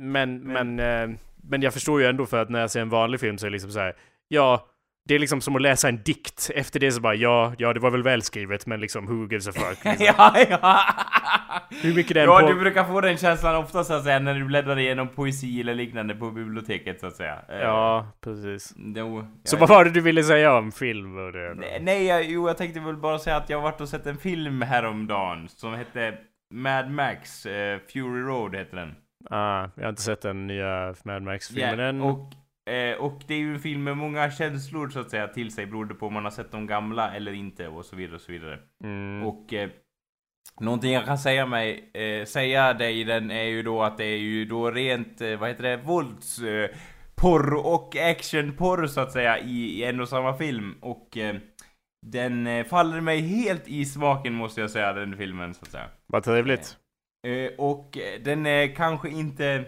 Men, 0.00 0.40
men, 0.40 0.78
eh, 0.78 1.16
men 1.48 1.62
jag 1.62 1.72
förstår 1.72 2.00
ju 2.00 2.06
ändå 2.06 2.26
för 2.26 2.42
att 2.42 2.50
när 2.50 2.60
jag 2.60 2.70
ser 2.70 2.80
en 2.80 2.88
vanlig 2.88 3.20
film 3.20 3.38
så 3.38 3.46
är 3.46 3.50
det 3.50 3.52
liksom 3.52 3.70
så 3.70 3.78
här, 3.80 3.96
ja, 4.28 4.68
det 5.08 5.14
är 5.14 5.18
liksom 5.18 5.40
som 5.40 5.56
att 5.56 5.62
läsa 5.62 5.88
en 5.88 6.02
dikt. 6.02 6.50
Efter 6.54 6.80
det 6.80 6.92
så 6.92 7.00
bara, 7.00 7.14
ja, 7.14 7.52
ja, 7.58 7.72
det 7.72 7.80
var 7.80 7.90
väl 7.90 8.02
välskrivet, 8.02 8.66
men 8.66 8.80
liksom, 8.80 9.06
who 9.06 9.28
gives 9.30 9.48
a 9.48 9.52
fuck? 9.54 9.84
Liksom. 9.84 10.06
ja, 10.18 10.34
ja. 10.50 10.80
Hur 11.82 11.94
mycket 11.94 12.14
den 12.14 12.24
Ja, 12.24 12.40
på... 12.40 12.48
du 12.48 12.54
brukar 12.54 12.84
få 12.84 13.00
den 13.00 13.16
känslan 13.16 13.56
ofta 13.56 13.84
så 13.84 13.94
att 13.94 14.04
säga 14.04 14.18
när 14.18 14.34
du 14.34 14.44
bläddrar 14.44 14.78
igenom 14.78 15.08
poesi 15.08 15.60
eller 15.60 15.74
liknande 15.74 16.14
på 16.14 16.30
biblioteket 16.30 17.00
så 17.00 17.06
att 17.06 17.16
säga. 17.16 17.38
Eh, 17.48 17.58
Ja, 17.58 18.06
precis. 18.24 18.74
Jo, 18.76 19.26
Så 19.44 19.56
vad 19.56 19.68
var 19.68 19.84
det 19.84 19.90
du 19.90 20.00
ville 20.00 20.22
säga 20.24 20.54
om 20.56 20.72
film 20.72 21.16
och 21.26 21.32
det? 21.32 21.54
då? 21.54 21.62
Nej, 21.80 22.06
jag, 22.06 22.24
jo, 22.24 22.48
jag 22.48 22.56
tänkte 22.56 22.80
väl 22.80 22.96
bara 22.96 23.18
säga 23.18 23.36
att 23.36 23.50
jag 23.50 23.58
har 23.58 23.62
varit 23.62 23.80
och 23.80 23.88
sett 23.88 24.06
en 24.06 24.18
film 24.18 24.62
häromdagen 24.62 25.48
som 25.48 25.74
hette 25.74 26.14
Mad 26.54 26.90
Max, 26.90 27.46
eh, 27.46 27.78
Fury 27.92 28.20
Road 28.22 28.54
heter 28.56 28.76
den. 28.76 28.94
Ah, 29.30 29.68
jag 29.74 29.82
har 29.82 29.88
inte 29.88 30.02
sett 30.02 30.22
den 30.22 30.46
nya 30.46 30.94
Mad 31.04 31.22
Max-filmen 31.22 31.78
Ja, 31.78 31.84
än. 31.86 32.00
och, 32.00 32.32
eh, 32.66 32.98
och 32.98 33.22
det 33.26 33.34
är 33.34 33.38
ju 33.38 33.54
en 33.54 33.60
film 33.60 33.84
med 33.84 33.96
många 33.96 34.30
känslor 34.30 34.88
så 34.88 35.00
att 35.00 35.10
säga 35.10 35.28
till 35.28 35.52
sig 35.52 35.66
beroende 35.66 35.94
på 35.94 36.06
om 36.06 36.14
man 36.14 36.24
har 36.24 36.30
sett 36.30 36.52
de 36.52 36.66
gamla 36.66 37.14
eller 37.14 37.32
inte 37.32 37.68
och 37.68 37.84
så 37.84 37.96
vidare 37.96 38.14
och 38.14 38.20
så 38.20 38.32
vidare. 38.32 38.58
Mm. 38.84 39.26
Och 39.26 39.52
eh, 39.52 39.70
någonting 40.60 40.92
jag 40.92 41.04
kan 41.04 41.18
säga 41.18 41.46
mig, 41.46 41.90
eh, 41.94 42.24
säga 42.24 42.74
dig 42.74 43.00
i 43.00 43.04
den 43.04 43.30
är 43.30 43.44
ju 43.44 43.62
då 43.62 43.82
att 43.82 43.96
det 43.96 44.04
är 44.04 44.18
ju 44.18 44.44
då 44.44 44.70
rent, 44.70 45.20
eh, 45.20 45.36
vad 45.36 45.48
heter 45.48 45.62
det, 45.62 45.76
vålds... 45.76 46.38
Eh, 46.38 46.70
porr 47.16 47.54
och 47.54 47.96
actionporr 47.96 48.86
så 48.86 49.00
att 49.00 49.12
säga 49.12 49.38
i, 49.38 49.80
i 49.80 49.84
en 49.84 50.00
och 50.00 50.08
samma 50.08 50.34
film 50.34 50.74
och 50.80 51.16
eh, 51.16 51.36
den 52.06 52.46
eh, 52.46 52.64
faller 52.64 53.00
mig 53.00 53.20
helt 53.20 53.68
i 53.68 53.84
smaken 53.84 54.34
måste 54.34 54.60
jag 54.60 54.70
säga 54.70 54.92
den 54.92 55.16
filmen 55.16 55.54
så 55.54 55.62
att 55.62 55.70
säga. 55.70 55.88
Vad 56.06 56.22
trevligt. 56.22 56.76
Eh, 57.26 57.50
och 57.58 57.98
den 58.24 58.46
är 58.46 58.74
kanske 58.74 59.08
inte... 59.08 59.64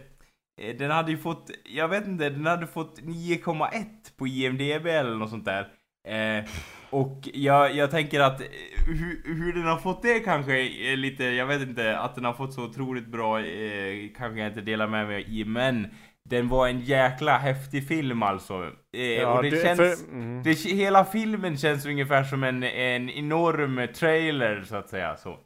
eh, 0.59 0.77
Den 0.77 0.91
hade 0.91 1.11
ju 1.11 1.19
fått, 1.19 1.51
jag 1.65 1.89
vet 1.89 2.07
inte, 2.07 2.31
den 2.31 2.47
hade 2.47 2.67
fått 2.67 3.01
9,1 3.01 3.85
på 4.19 4.27
IMDB 4.27 4.87
eller 4.87 5.15
något 5.17 5.31
sånt 5.31 5.45
där. 5.45 5.69
Eh, 6.09 6.45
och 6.91 7.29
jag, 7.35 7.75
jag 7.75 7.91
tänker 7.91 8.21
att 8.21 8.41
eh, 8.41 8.47
hur, 8.87 9.35
hur 9.35 9.53
den 9.53 9.65
har 9.65 9.77
fått 9.79 10.03
det 10.03 10.21
kanske 10.21 10.53
är 10.93 10.97
lite, 10.97 11.25
jag 11.25 11.47
vet 11.47 11.63
inte, 11.63 11.99
att 11.99 12.15
den 12.15 12.25
har 12.25 12.33
fått 12.33 12.55
så 12.55 12.65
otroligt 12.65 13.07
bra 13.07 13.41
eh, 13.41 14.09
kanske 14.17 14.39
jag 14.41 14.49
inte 14.49 14.61
delar 14.61 14.87
med 14.89 15.07
mig 15.07 15.41
i, 15.41 15.45
men 15.45 15.87
den 16.31 16.49
var 16.49 16.69
en 16.69 16.81
jäkla 16.81 17.39
häftig 17.39 17.89
film 17.89 18.23
alltså. 18.23 18.55
Eh, 18.97 19.29
och 19.37 19.43
det, 19.43 19.51
det- 19.51 19.63
känns... 19.63 19.79
för- 19.79 20.13
mm. 20.13 20.43
Det, 20.43 20.53
hela 20.53 21.05
filmen 21.05 21.57
känns 21.57 21.87
ungefär 21.87 22.25
som 22.25 22.45
en, 22.45 22.63
en 22.63 23.11
enorm 23.11 23.89
trailer 23.95 24.63
så 24.63 24.77
att 24.77 24.89
säga 24.89 25.17
så. 25.17 25.39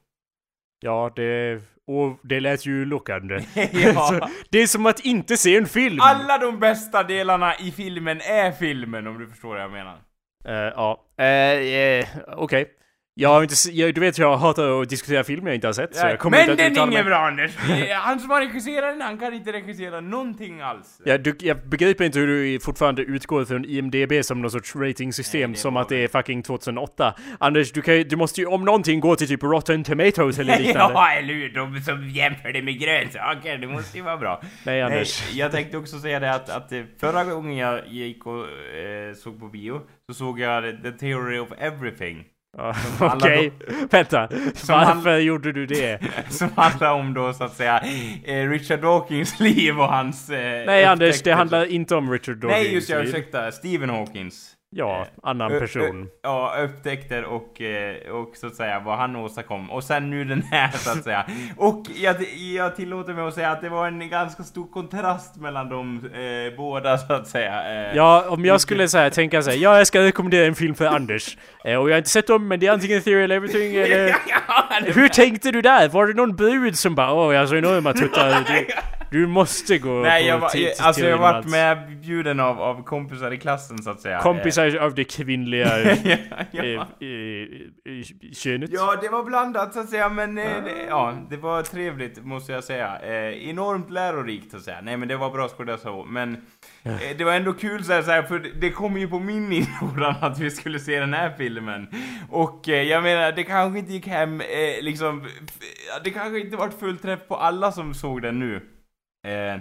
Ja, 0.80 1.12
det... 1.16 1.60
Och 1.86 2.18
det 2.22 2.40
lät 2.40 2.66
ju 2.66 2.84
lockande. 2.84 3.40
Ja. 3.72 4.28
Det 4.50 4.62
är 4.62 4.66
som 4.66 4.86
att 4.86 5.00
inte 5.00 5.36
se 5.36 5.56
en 5.56 5.66
film. 5.66 5.98
Alla 6.00 6.38
de 6.38 6.58
bästa 6.58 7.02
delarna 7.02 7.54
i 7.56 7.70
filmen 7.70 8.20
är 8.20 8.52
filmen 8.52 9.06
om 9.06 9.18
du 9.18 9.28
förstår 9.28 9.48
vad 9.48 9.60
jag 9.60 9.70
menar. 9.70 9.98
Eh, 10.44 10.54
ja, 10.54 11.00
uh, 11.20 11.60
uh, 12.00 12.34
okej. 12.36 12.68
Jag 13.14 13.28
har 13.28 13.42
inte, 13.42 13.54
jag, 13.70 13.94
du 13.94 14.00
vet 14.00 14.18
jag 14.18 14.36
hatar 14.36 14.82
att 14.82 14.88
diskutera 14.88 15.24
filmer 15.24 15.50
jag 15.50 15.54
inte 15.54 15.66
har 15.66 15.72
sett. 15.72 15.96
Så 15.96 16.06
jag 16.06 16.18
kommer 16.18 16.38
Men 16.38 16.50
inte 16.50 16.62
den 16.68 16.76
är 16.78 16.86
inget 16.86 17.06
bra 17.06 17.16
Anders! 17.16 17.56
Han 17.92 18.20
som 18.20 18.30
har 18.30 18.40
regisserat 18.40 18.92
den, 18.92 19.00
han 19.00 19.18
kan 19.18 19.34
inte 19.34 19.52
regissera 19.52 20.00
någonting 20.00 20.60
alls. 20.60 21.00
Ja, 21.04 21.18
du, 21.18 21.36
jag 21.40 21.68
begriper 21.68 22.04
inte 22.04 22.18
hur 22.18 22.26
du 22.26 22.60
fortfarande 22.60 23.02
utgår 23.02 23.44
från 23.44 23.64
IMDB 23.64 24.24
som 24.24 24.42
någon 24.42 24.50
sorts 24.50 24.76
ratingsystem 24.76 25.50
Nej, 25.50 25.58
som 25.58 25.76
att 25.76 25.88
det 25.88 26.04
är 26.04 26.08
fucking 26.08 26.42
2008. 26.42 27.14
Anders, 27.38 27.72
du, 27.72 27.82
kan, 27.82 27.94
du 28.08 28.16
måste 28.16 28.40
ju 28.40 28.46
om 28.46 28.64
någonting 28.64 29.00
gå 29.00 29.16
till 29.16 29.28
typ 29.28 29.42
Rotten 29.42 29.84
Tomatoes 29.84 30.38
eller 30.38 30.58
liknande. 30.58 30.94
ja, 30.94 31.12
eller 31.12 31.34
hur? 31.34 31.48
De 31.48 31.80
som 31.80 32.08
jämför 32.08 32.52
det 32.52 32.62
med 32.62 32.80
grönsaker, 32.80 33.58
det 33.58 33.66
måste 33.66 33.98
ju 33.98 34.04
vara 34.04 34.16
bra. 34.16 34.42
Nej, 34.64 34.82
Anders. 34.82 35.22
Nej, 35.28 35.38
jag 35.38 35.52
tänkte 35.52 35.76
också 35.76 35.98
säga 35.98 36.20
det 36.20 36.34
att, 36.34 36.50
att 36.50 36.72
eh, 36.72 36.82
förra 37.00 37.24
gången 37.24 37.56
jag 37.56 37.88
gick 37.88 38.26
och 38.26 38.40
eh, 38.40 39.14
såg 39.14 39.40
på 39.40 39.46
bio, 39.48 39.80
så 40.06 40.14
såg 40.14 40.40
jag 40.40 40.82
The 40.82 40.90
Theory 40.90 41.38
of 41.38 41.48
Everything. 41.58 42.24
Okej, 43.00 43.52
vänta. 43.90 44.28
Som 44.54 44.74
Varför 44.74 45.18
gjorde 45.18 45.52
du 45.52 45.66
det? 45.66 45.98
Som 46.30 46.48
handlar 46.56 46.92
om 46.92 47.14
då 47.14 47.32
så 47.32 47.44
att 47.44 47.56
säga 47.56 47.82
eh, 48.24 48.48
Richard 48.48 48.80
Dawkins 48.80 49.40
liv 49.40 49.80
och 49.80 49.88
hans... 49.88 50.30
Eh, 50.30 50.66
Nej 50.66 50.84
Anders, 50.84 51.22
det 51.22 51.32
handlar 51.32 51.64
inte 51.66 51.94
om 51.94 52.10
Richard 52.12 52.36
Dawkins 52.36 52.62
Nej 52.62 52.74
just 52.74 52.88
jag 52.88 53.04
ursäkta, 53.04 53.52
Stephen 53.52 53.90
Hawkins. 53.90 54.56
Ja, 54.74 55.06
annan 55.22 55.52
Ö- 55.52 55.60
person. 55.60 56.02
ö- 56.02 56.06
Ja, 56.22 56.54
upptäckter 56.64 57.24
och, 57.24 57.60
eh, 57.60 58.10
och 58.12 58.36
så 58.36 58.46
att 58.46 58.54
säga 58.54 58.80
vad 58.80 58.98
han 58.98 59.16
åstadkom. 59.16 59.70
Och 59.70 59.84
sen 59.84 60.10
nu 60.10 60.24
den 60.24 60.42
här 60.42 60.68
så 60.70 60.90
att 60.90 61.04
säga. 61.04 61.26
Och 61.56 61.82
jag, 61.94 62.16
jag 62.54 62.76
tillåter 62.76 63.12
mig 63.14 63.24
att 63.28 63.34
säga 63.34 63.50
att 63.50 63.60
det 63.60 63.68
var 63.68 63.86
en 63.86 64.08
ganska 64.08 64.42
stor 64.42 64.66
kontrast 64.66 65.36
mellan 65.36 65.68
de 65.68 65.96
eh, 66.14 66.56
båda 66.56 66.98
så 66.98 67.12
att 67.12 67.26
säga. 67.28 67.88
Eh, 67.90 67.96
Ja, 67.96 68.24
om 68.28 68.44
jag 68.44 68.60
skulle 68.60 68.88
säga, 68.88 69.10
tänka 69.10 69.42
säga, 69.42 69.56
ja 69.56 69.78
jag 69.78 69.86
ska 69.86 70.02
rekommendera 70.02 70.46
en 70.46 70.54
film 70.54 70.74
för 70.74 70.86
Anders. 70.86 71.36
Eh, 71.64 71.76
och 71.76 71.88
jag 71.90 71.94
har 71.94 71.98
inte 71.98 72.10
sett 72.10 72.26
dem, 72.26 72.48
men 72.48 72.60
det 72.60 72.66
är 72.66 72.72
antingen 72.72 73.02
Theory 73.02 73.22
eller 73.24 73.36
Everything 73.36 73.74
eller... 73.74 74.08
ja, 74.28 74.64
Hur 74.94 75.08
tänkte 75.08 75.50
du 75.50 75.62
där? 75.62 75.88
Var 75.88 76.06
det 76.06 76.12
någon 76.14 76.36
brud 76.36 76.78
som 76.78 76.94
bara 76.94 77.12
åh 77.12 77.34
jag 77.34 77.40
har 77.40 77.46
så 77.46 77.56
enorma 77.56 77.92
tuttar? 77.92 78.44
Du 79.12 79.26
måste 79.26 79.78
gå 79.78 79.90
Nej, 80.02 80.22
på 80.22 80.28
jag, 80.28 80.38
var, 80.38 80.50
jag, 80.54 80.72
alltså 80.80 81.02
jag 81.02 81.18
har 81.18 81.32
varit 81.32 81.46
med 81.50 81.98
bjuden 82.00 82.40
av, 82.40 82.60
av 82.60 82.82
kompisar 82.84 83.30
i 83.30 83.38
klassen 83.38 83.82
så 83.82 83.90
att 83.90 84.00
säga. 84.00 84.20
Kompisar 84.20 84.76
av 84.76 84.94
det 84.94 85.04
kvinnliga 85.04 85.78
ja, 86.04 86.16
ja. 86.50 86.62
eh, 86.62 86.78
eh, 87.92 88.32
könet. 88.32 88.70
ja, 88.72 88.96
det 89.02 89.08
var 89.08 89.24
blandat 89.24 89.74
så 89.74 89.80
att 89.80 89.88
säga, 89.88 90.08
men 90.08 90.38
eh, 90.38 90.44
det, 90.44 90.72
ja, 90.88 91.14
det 91.30 91.36
var 91.36 91.62
trevligt 91.62 92.24
måste 92.24 92.52
jag 92.52 92.64
säga. 92.64 92.98
Eh, 93.02 93.48
enormt 93.48 93.90
lärorikt 93.90 94.50
så 94.50 94.56
att 94.56 94.62
säga. 94.62 94.80
Nej, 94.82 94.96
men 94.96 95.08
det 95.08 95.16
var 95.16 95.30
bra 95.30 95.48
skulle 95.48 95.70
jag 95.70 95.80
säga. 95.80 96.04
Men 96.06 96.36
eh, 96.82 96.96
det 97.18 97.24
var 97.24 97.32
ändå 97.32 97.52
kul 97.52 97.84
så 97.84 97.92
här, 97.92 98.02
så 98.02 98.10
här, 98.10 98.22
för 98.22 98.38
det- 98.60 98.70
kom 98.70 98.96
ju 98.96 99.08
på 99.08 99.18
min 99.18 99.52
inrådan 99.82 100.14
att 100.20 100.38
vi 100.38 100.50
skulle 100.50 100.78
se 100.78 101.00
den 101.00 101.14
här 101.14 101.34
filmen. 101.38 101.86
Och 102.30 102.68
eh, 102.68 102.82
jag 102.82 103.02
menar, 103.02 103.32
det 103.32 103.42
kanske 103.44 103.78
inte 103.78 103.92
gick 103.92 104.06
hem 104.06 104.42
liksom, 104.80 105.26
det 106.04 106.10
kanske 106.10 106.40
inte 106.40 106.56
vart 106.56 106.80
full 106.80 106.98
träff 106.98 107.20
på 107.28 107.36
alla 107.36 107.72
som 107.72 107.94
såg 107.94 108.22
den 108.22 108.38
nu. 108.38 108.60
Eh, 109.24 109.60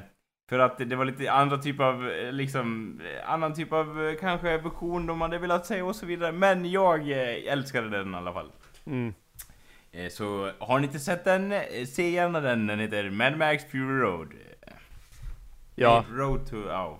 för 0.49 0.59
att 0.59 0.78
det 0.78 0.95
var 0.95 1.05
lite 1.05 1.32
andra 1.32 1.57
typ 1.57 1.80
av, 1.80 2.09
eh, 2.09 2.32
liksom, 2.32 2.99
eh, 3.05 3.32
annan 3.32 3.53
typ 3.53 3.74
av 3.74 4.05
eh, 4.07 4.16
kanske 4.20 4.57
version 4.57 5.05
de 5.07 5.22
hade 5.22 5.38
velat 5.38 5.66
säga 5.66 5.86
och 5.86 5.95
så 5.95 6.05
vidare. 6.05 6.32
Men 6.32 6.72
jag 6.72 7.09
älskade 7.47 7.89
den 7.89 8.14
i 8.14 8.18
alla 8.18 8.34
fall. 8.34 8.51
Mm. 8.86 9.14
Så 10.09 10.51
har 10.59 10.80
ni 10.80 10.86
inte 10.88 10.99
sett 10.99 11.24
den, 11.24 11.53
se 11.88 12.09
gärna 12.09 12.39
den. 12.39 12.68
Den 12.68 12.80
heter 12.80 13.09
Mad 13.09 13.38
Max 13.38 13.64
Fury 13.72 13.99
Road. 14.01 14.28
Ja. 15.76 16.05
Road 16.12 16.49
to... 16.49 16.55
Oh. 16.57 16.97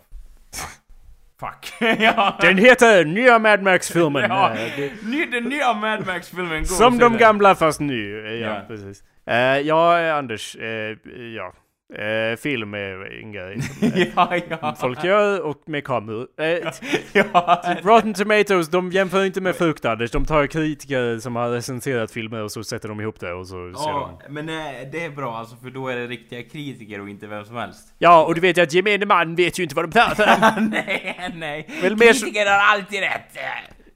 Fuck. 1.40 1.74
ja. 2.00 2.38
Den 2.42 2.58
heter 2.58 3.06
nya 3.06 3.40
Mad 3.40 3.62
Max-filmen. 3.64 4.22
Ja, 4.30 4.56
ny, 5.04 5.26
den 5.26 5.44
nya 5.44 5.74
Mad 5.74 6.06
Max-filmen. 6.08 6.66
Som 6.66 6.98
de 6.98 7.18
gamla 7.18 7.56
fast 7.56 7.80
nu. 7.80 8.28
Eh, 8.28 8.34
Ja, 8.34 8.48
Ja. 8.56 8.62
precis. 8.68 9.04
Eh, 9.26 9.36
ja, 9.60 10.14
Anders. 10.14 10.56
eh, 10.56 10.98
ja. 11.36 11.54
Eh, 11.96 12.36
film 12.38 12.74
är 12.74 13.22
en 13.22 13.32
grej 13.32 13.62
som 13.62 13.88
eh, 13.88 14.08
ja, 14.16 14.38
ja. 14.62 14.76
folk 14.80 15.04
gör 15.04 15.42
och 15.42 15.62
med 15.66 15.84
kameror. 15.84 16.28
Eh, 16.40 16.72
ja. 17.14 17.64
Rotten 17.84 18.14
Tomatoes, 18.14 18.68
de 18.70 18.92
jämför 18.92 19.26
inte 19.26 19.42
med 19.42 19.56
frukt 19.56 19.86
Anders. 19.86 20.12
De 20.12 20.26
tar 20.26 20.48
kritiker 20.48 21.20
som 21.20 21.36
har 21.36 21.50
recenserat 21.50 22.12
filmer 22.12 22.44
och 22.44 22.52
så 22.52 22.64
sätter 22.64 22.90
de 22.90 23.02
ihop 23.02 23.20
det 23.20 23.34
och 23.34 23.48
så 23.48 23.74
ser 23.74 23.92
de. 23.92 24.20
men 24.34 24.50
eh, 24.50 24.56
det 24.92 25.06
är 25.06 25.10
bra 25.10 25.38
alltså 25.38 25.56
för 25.56 25.70
då 25.70 25.88
är 25.88 25.96
det 25.96 26.08
riktiga 26.08 26.44
kritiker 26.44 27.02
och 27.02 27.10
inte 27.10 27.28
vem 27.28 27.46
som 27.46 27.56
helst. 27.56 27.94
Ja, 27.98 28.24
och 28.26 28.36
du 28.36 28.42
vet 28.42 28.58
ju 28.58 28.62
att 28.62 28.74
gemene 28.74 29.06
man 29.06 29.36
vet 29.36 29.60
ju 29.60 29.64
inte 29.64 29.76
vad 29.76 29.86
de 29.86 29.92
pratar 29.92 30.54
om. 30.58 30.66
nej, 30.72 31.30
nej. 31.36 31.70
Väl 31.82 31.98
mer 31.98 32.14
så- 32.14 32.26
Kritiker 32.26 32.46
har 32.46 32.74
alltid 32.76 33.00
rätt. 33.00 33.38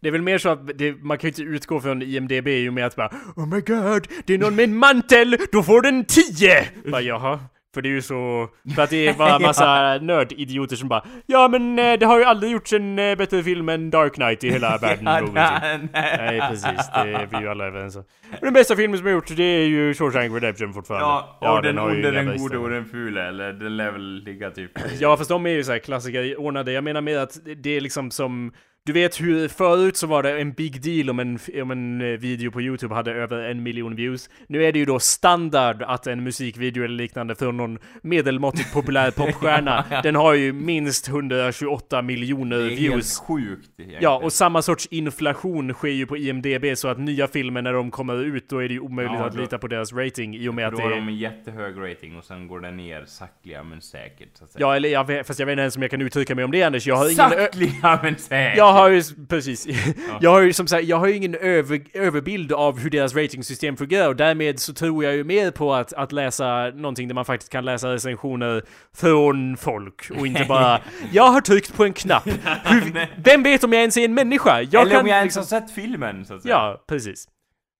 Det 0.01 0.07
är 0.07 0.11
väl 0.11 0.21
mer 0.21 0.37
så 0.37 0.49
att 0.49 0.77
det, 0.77 1.03
man 1.03 1.17
kan 1.17 1.27
ju 1.27 1.29
inte 1.29 1.41
utgå 1.41 1.79
från 1.81 2.01
IMDB 2.01 2.47
ju 2.47 2.71
med 2.71 2.85
att 2.85 2.95
bara 2.95 3.11
Oh 3.35 3.47
my 3.47 3.61
god, 3.61 4.07
det 4.25 4.33
är 4.33 4.37
någon 4.37 4.55
med 4.55 4.63
en 4.63 4.75
mantel, 4.75 5.37
då 5.51 5.63
får 5.63 5.81
den 5.81 6.05
10! 6.05 6.65
Bara 6.91 7.01
jaha. 7.01 7.39
För 7.75 7.81
det 7.81 7.89
är 7.89 7.91
ju 7.91 8.01
så, 8.01 8.49
för 8.75 8.81
att 8.81 8.89
det 8.89 9.07
är 9.07 9.13
bara 9.13 9.39
massa 9.47 9.97
nördidioter 9.97 10.75
som 10.75 10.89
bara 10.89 11.05
Ja 11.25 11.47
men 11.47 11.79
eh, 11.79 11.99
det 11.99 12.05
har 12.05 12.19
ju 12.19 12.23
aldrig 12.23 12.51
gjorts 12.51 12.73
en 12.73 12.99
eh, 12.99 13.15
bättre 13.17 13.43
film 13.43 13.69
än 13.69 13.89
Dark 13.89 14.13
Knight 14.13 14.43
i 14.43 14.49
hela 14.49 14.77
världen 14.81 15.03
någonsin. 15.03 15.89
nej, 15.93 16.17
Nej 16.17 16.41
precis, 16.49 16.89
det 16.93 16.99
är 16.99 17.27
vi 17.31 17.37
ju 17.37 17.49
alla 17.49 17.65
överens 17.65 17.95
om. 17.95 18.03
Den 18.41 18.53
bästa 18.53 18.75
filmen 18.75 18.97
som 18.97 19.05
har 19.07 19.13
gjorts 19.13 19.31
det 19.35 19.43
är 19.43 19.65
ju 19.65 19.93
Shawshank 19.93 20.33
Redemption 20.33 20.73
fortfarande. 20.73 21.05
Ja, 21.41 21.55
och 21.55 21.61
den 21.61 21.77
har 21.77 21.89
ju 21.89 21.95
onde, 21.95 22.11
den 22.11 22.37
gode 22.37 22.57
och 22.57 22.69
den 22.69 22.85
fule, 22.85 23.27
eller 23.27 23.53
den 23.53 23.77
lär 23.77 23.91
väl 23.91 24.23
ligga 24.23 24.51
typ... 24.51 24.71
Ja 24.99 25.17
fast 25.17 25.29
de 25.29 25.45
är 25.45 25.49
ju 25.49 25.63
såhär 25.63 25.79
klassiker 25.79 26.39
ordnade. 26.39 26.71
Jag 26.71 26.83
menar 26.83 27.01
mer 27.01 27.19
att 27.19 27.37
det 27.63 27.69
är 27.77 27.81
liksom 27.81 28.11
som 28.11 28.51
du 28.85 28.93
vet 28.93 29.21
hur 29.21 29.47
förut 29.47 29.97
så 29.97 30.07
var 30.07 30.23
det 30.23 30.39
en 30.41 30.51
big 30.53 30.81
deal 30.81 31.09
om 31.09 31.19
en, 31.19 31.39
om 31.61 31.71
en 31.71 32.01
eh, 32.01 32.07
video 32.19 32.51
på 32.51 32.61
Youtube 32.61 32.95
hade 32.95 33.11
över 33.11 33.39
en 33.39 33.63
miljon 33.63 33.95
views. 33.95 34.29
Nu 34.47 34.63
är 34.65 34.71
det 34.71 34.79
ju 34.79 34.85
då 34.85 34.99
standard 34.99 35.81
att 35.81 36.07
en 36.07 36.23
musikvideo 36.23 36.83
eller 36.83 36.95
liknande 36.95 37.35
från 37.35 37.57
någon 37.57 37.79
medelmåttigt 38.01 38.73
populär 38.73 39.11
popstjärna, 39.17 39.85
den 40.03 40.15
har 40.15 40.33
ju 40.33 40.53
minst 40.53 41.07
128 41.07 42.01
miljoner 42.01 42.57
Det 42.57 42.63
är 42.65 42.69
helt 42.69 42.79
views. 42.79 43.19
sjukt 43.19 43.69
egentligen. 43.77 44.03
Ja, 44.03 44.19
och 44.23 44.33
samma 44.33 44.61
sorts 44.61 44.85
inflation 44.91 45.73
sker 45.73 45.87
ju 45.89 46.05
på 46.05 46.17
IMDB 46.17 46.65
så 46.77 46.87
att 46.87 46.99
nya 46.99 47.27
filmer 47.27 47.61
när 47.61 47.73
de 47.73 47.91
kommer 47.91 48.23
ut, 48.23 48.49
då 48.49 48.57
är 48.63 48.67
det 48.67 48.73
ju 48.73 48.79
omöjligt 48.79 49.13
Ja, 49.19 49.25
att 49.25 49.33
då- 49.33 49.41
lita 49.41 49.57
på 49.57 49.67
deras 49.67 49.93
rating 49.93 50.35
i 50.35 50.47
och 50.49 50.53
med 50.53 50.67
att 50.67 50.71
Då 50.73 50.77
det 50.77 50.83
har 50.83 50.91
är... 50.91 50.95
de 50.95 51.07
en 51.07 51.17
jättehög 51.17 51.75
rating 51.91 52.17
och 52.17 52.23
sen 52.23 52.47
går 52.47 52.59
den 52.59 52.77
ner 52.77 53.03
sakliga 53.07 53.63
men 53.63 53.81
säkert 53.81 54.29
så 54.37 54.43
att 54.43 54.51
säga. 54.51 54.61
Ja, 54.65 54.75
eller 54.75 54.89
jag 54.89 55.07
vet, 55.07 55.27
fast 55.27 55.39
jag 55.39 55.45
vet 55.45 55.53
inte 55.53 55.61
ens 55.61 55.75
om 55.75 55.81
jag 55.81 55.91
kan 55.91 56.01
uttrycka 56.01 56.35
mig 56.35 56.45
om 56.45 56.51
det 56.51 56.63
Anders. 56.63 56.87
Jag 56.87 56.95
har 56.95 57.05
ingen... 57.05 57.15
Sakliga 57.15 57.99
men 58.03 58.15
säkert! 58.17 58.57
Jag 58.57 58.74
har 58.75 58.89
ju, 58.89 59.03
precis. 59.29 59.67
Jag 60.21 60.29
har 60.31 60.41
ju 60.41 60.53
som 60.53 60.67
sagt, 60.67 60.83
jag 60.83 60.97
har 60.97 61.07
ju 61.07 61.15
ingen 61.15 61.35
över, 61.35 61.81
överbild 61.93 62.51
av 62.51 62.79
hur 62.79 62.89
deras 62.89 63.15
ratingsystem 63.15 63.77
fungerar 63.77 64.07
och 64.07 64.15
därmed 64.15 64.59
så 64.59 64.73
tror 64.73 65.03
jag 65.03 65.15
ju 65.15 65.23
mer 65.23 65.51
på 65.51 65.73
att, 65.73 65.93
att 65.93 66.11
läsa 66.11 66.69
någonting 66.69 67.07
där 67.07 67.15
man 67.15 67.25
faktiskt 67.25 67.51
kan 67.51 67.65
läsa 67.65 67.93
recensioner 67.93 68.63
från 68.95 69.57
folk 69.57 70.11
och 70.17 70.27
inte 70.27 70.45
bara 70.49 70.81
Jag 71.11 71.27
har 71.27 71.41
tryckt 71.41 71.75
på 71.75 71.83
en 71.85 71.93
knapp. 71.93 72.25
Hur, 72.65 73.07
vem 73.23 73.43
vet 73.43 73.63
om 73.63 73.73
jag 73.73 73.79
ens 73.79 73.97
är 73.97 74.05
en 74.05 74.13
människa? 74.13 74.61
Jag 74.61 74.81
Eller 74.81 74.91
kan, 74.91 75.01
om 75.01 75.07
jag 75.07 75.17
ens 75.17 75.35
liksom- 75.35 75.57
har 75.59 75.67
sett 75.67 75.75
filmen 75.75 76.25
så 76.25 76.33
att 76.33 76.41
säga. 76.41 76.55
Ja, 76.55 76.83
precis. 76.87 77.27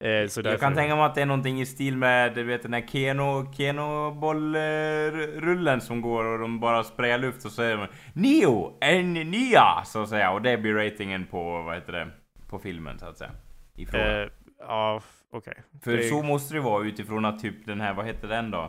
Eh, 0.04 0.28
så 0.28 0.42
Jag 0.44 0.60
kan 0.60 0.76
tänka 0.76 0.96
mig 0.96 1.06
att 1.06 1.16
det 1.16 1.22
är 1.22 1.26
någonting 1.26 1.62
i 1.62 1.66
stil 1.66 1.98
med, 1.98 2.36
du 2.36 2.44
vet 2.44 2.64
den 2.64 2.74
här 2.74 2.88
Keno, 2.88 3.54
Keno-bollrullen 3.54 5.82
som 5.82 6.02
går 6.02 6.26
och 6.26 6.40
de 6.40 6.60
bara 6.60 6.84
sprayar 6.84 7.18
luft 7.18 7.36
och 7.38 7.42
så 7.42 7.50
säger 7.50 7.78
de 7.78 7.88
Neo, 8.14 8.78
en 8.82 9.14
nya! 9.14 9.84
Så 9.86 10.04
att 10.04 10.10
säga. 10.10 10.32
Och 10.32 10.42
det 10.42 10.58
blir 10.58 10.74
ratingen 10.74 11.26
på, 11.26 11.62
vad 11.62 11.76
heter 11.76 11.94
det, 11.94 12.08
på 12.50 12.60
filmen 12.60 13.00
så 13.00 13.06
att 13.06 13.18
säga. 13.18 13.32
I 13.76 13.86
fråga. 13.86 14.24
eh, 14.24 14.30
Ja, 14.60 15.02
okej. 15.32 15.54
För 15.84 15.98
det- 15.98 16.04
så 16.04 16.24
måste 16.24 16.54
det 16.54 16.60
vara 16.60 16.86
utifrån 16.86 17.26
att 17.26 17.40
typ 17.40 17.66
den 17.66 17.82
här, 17.82 17.94
vad 17.94 18.06
heter 18.06 18.28
den 18.28 18.52
då? 18.52 18.62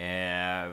Eh, 0.00 0.68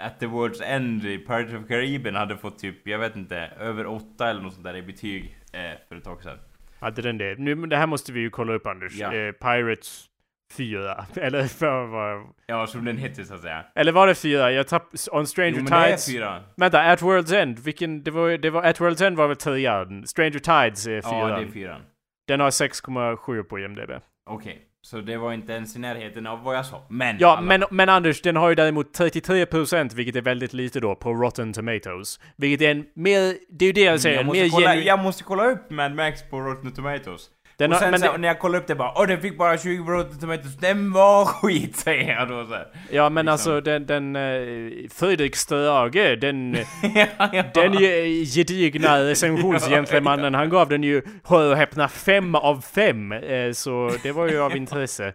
At 0.00 0.20
the 0.20 0.26
World's 0.26 0.62
End 0.64 1.04
i 1.04 1.18
Pirates 1.18 1.54
of 1.54 1.68
Caribbean 1.68 2.14
hade 2.16 2.36
fått 2.36 2.58
typ, 2.58 2.88
jag 2.88 2.98
vet 2.98 3.16
inte, 3.16 3.36
över 3.58 3.86
åtta 3.86 4.30
eller 4.30 4.42
något 4.42 4.52
sånt 4.52 4.64
där 4.64 4.76
i 4.76 4.82
betyg 4.82 5.38
eh, 5.52 5.70
för 5.88 5.96
ett 5.96 6.04
tag 6.04 6.22
sedan. 6.22 6.38
Hade 6.80 7.02
den 7.02 7.18
det? 7.18 7.38
Nu, 7.38 7.54
det 7.54 7.76
här 7.76 7.86
måste 7.86 8.12
vi 8.12 8.20
ju 8.20 8.30
kolla 8.30 8.52
upp 8.52 8.66
Anders. 8.66 8.92
Ja. 8.94 9.14
Eh, 9.14 9.32
Pirates 9.32 10.04
4. 10.52 11.06
Eller 11.16 11.44
för 11.44 11.86
vad... 11.86 12.26
Ja, 12.46 12.66
som 12.66 12.84
den 12.84 12.96
heter 12.96 13.22
så 13.24 13.34
att 13.34 13.40
säga. 13.40 13.64
Eller 13.74 13.92
var 13.92 14.06
det 14.06 14.14
4? 14.14 14.52
Jag 14.52 14.68
tapp... 14.68 14.88
On 15.10 15.26
Stranger 15.26 15.50
Jo 15.50 15.56
men 15.62 15.64
det 15.64 15.76
är 15.76 15.86
Tides. 15.86 16.06
fyra. 16.06 16.42
Vänta, 16.56 16.80
At 16.82 17.02
World's 17.02 17.36
End. 17.36 17.58
Vilken... 17.58 18.02
Det 18.02 18.10
var, 18.10 18.30
det 18.30 18.50
var... 18.50 18.62
At 18.62 18.80
World's 18.80 19.04
End 19.06 19.16
var 19.16 19.28
väl 19.28 19.36
3 19.36 20.06
Stranger 20.06 20.30
Tides 20.30 20.86
är 20.86 21.00
4 21.00 21.12
Ja, 21.12 21.26
det 21.38 21.42
är 21.42 21.46
fyran. 21.46 21.80
Den 22.28 22.40
har 22.40 22.50
6,7 22.50 23.42
på 23.42 23.58
IMDB. 23.58 23.90
Okej, 24.30 24.62
så 24.90 25.00
det 25.00 25.16
var 25.16 25.32
inte 25.32 25.52
ens 25.52 25.76
i 25.76 25.78
närheten 25.78 26.26
av 26.26 26.42
vad 26.42 26.56
jag 26.56 26.66
sa. 26.66 26.86
Men... 26.90 27.16
Ja, 27.20 27.28
alla- 27.28 27.40
men, 27.40 27.64
men 27.70 27.88
Anders, 27.88 28.22
den 28.22 28.36
har 28.36 28.48
ju 28.48 28.54
däremot 28.54 28.98
33% 28.98 29.94
vilket 29.94 30.16
är 30.16 30.20
väldigt 30.20 30.52
lite 30.52 30.80
då 30.80 30.94
på 30.94 31.12
Rotten 31.14 31.52
Tomatoes. 31.52 32.20
Vilket 32.36 32.66
är 32.66 32.70
en 32.70 32.84
mer... 32.94 33.34
Det 33.50 33.64
är 33.64 33.66
ju 33.66 33.72
det 33.72 33.80
jag 33.80 34.00
säger, 34.00 34.16
jag 34.16 34.26
måste, 34.26 34.42
mer 34.42 34.50
kolla, 34.50 34.74
genu- 34.74 34.82
jag 34.86 34.98
måste 34.98 35.24
kolla 35.24 35.46
upp 35.50 35.70
Mad 35.70 35.94
Max 35.94 36.22
på 36.30 36.40
Rotten 36.40 36.72
Tomatoes. 36.72 37.30
Den 37.58 37.70
och 37.72 37.76
har- 37.76 37.80
sen 37.82 37.90
men 37.90 38.00
så, 38.00 38.16
när 38.16 38.28
jag 38.28 38.38
kollade 38.38 38.58
upp 38.58 38.66
det 38.66 38.74
bara 38.74 38.92
Åh 38.96 39.06
den 39.06 39.20
fick 39.20 39.38
bara 39.38 39.58
20 39.58 39.84
på 39.84 39.90
Rotten 39.90 40.18
Tomatoes, 40.18 40.56
den 40.56 40.92
var 40.92 41.24
skit 41.42 41.76
säger 41.76 42.14
jag 42.14 42.28
då 42.28 42.46
så 42.46 42.54
här. 42.54 42.66
Ja 42.90 43.08
men 43.10 43.26
liksom. 43.26 43.32
alltså 43.32 43.60
den, 43.60 43.86
den 43.86 44.16
uh, 44.16 44.72
Fredrik 44.94 45.36
Strage, 45.36 46.16
den, 46.20 46.54
ja, 46.94 47.06
ja. 47.32 47.44
den 47.54 47.72
ge- 47.72 48.24
gedigna 48.24 48.98
recensionsgentlemannen, 49.04 50.34
han 50.40 50.48
gav 50.50 50.68
den 50.68 50.82
ju, 50.82 51.02
hör 51.24 51.50
och 51.50 51.56
häpna, 51.56 51.88
fem 51.88 52.34
av 52.34 52.60
fem. 52.74 53.12
Eh, 53.12 53.52
så 53.52 53.90
det 54.02 54.12
var 54.12 54.28
ju 54.28 54.40
av 54.40 54.56
intresse. 54.56 55.12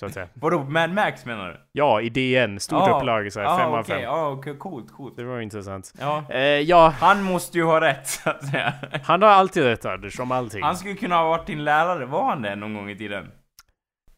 Så 0.00 0.06
att 0.06 0.12
säga. 0.14 0.28
Vadå, 0.34 0.64
Mad 0.64 0.90
Max 0.92 1.24
menar 1.24 1.48
du? 1.48 1.60
Ja, 1.72 2.00
i 2.00 2.08
DN, 2.08 2.60
stort 2.60 2.82
Ja. 2.88 2.96
upplag 2.96 3.32
så 3.32 3.40
här, 3.40 3.46
Ja, 3.46 3.58
fem 3.58 3.66
av 3.68 3.74
okej, 3.80 3.94
fem. 3.94 4.02
Ja, 4.02 4.28
okej, 4.30 4.56
coolt, 4.58 4.92
coolt. 4.92 5.16
Det 5.16 5.24
var 5.24 5.40
intressant. 5.40 5.94
Ja. 6.00 6.24
Eh, 6.30 6.40
ja, 6.40 6.88
Han 7.00 7.22
måste 7.22 7.58
ju 7.58 7.64
ha 7.64 7.80
rätt, 7.80 8.06
så 8.06 8.30
att 8.30 8.46
säga. 8.50 8.72
han 9.04 9.22
har 9.22 9.28
alltid 9.28 9.62
rätt 9.62 9.84
Anders, 9.84 10.20
om 10.20 10.32
allting. 10.32 10.62
Han 10.62 10.76
skulle 10.76 10.94
kunna 10.94 11.16
ha 11.16 11.28
varit 11.28 11.46
din 11.46 11.64
lärare, 11.64 12.06
var 12.06 12.24
han 12.24 12.42
det 12.42 12.56
någon 12.56 12.74
gång 12.74 12.90
i 12.90 12.96
tiden? 12.98 13.32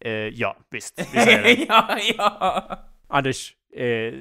Eh, 0.05 0.11
ja, 0.13 0.57
visst. 0.71 1.01
Vi 1.15 1.21
säger 1.21 1.43
det. 1.57 1.65
ja, 1.69 1.99
ja. 2.19 2.79
Anders, 3.09 3.55
eh, 3.77 4.15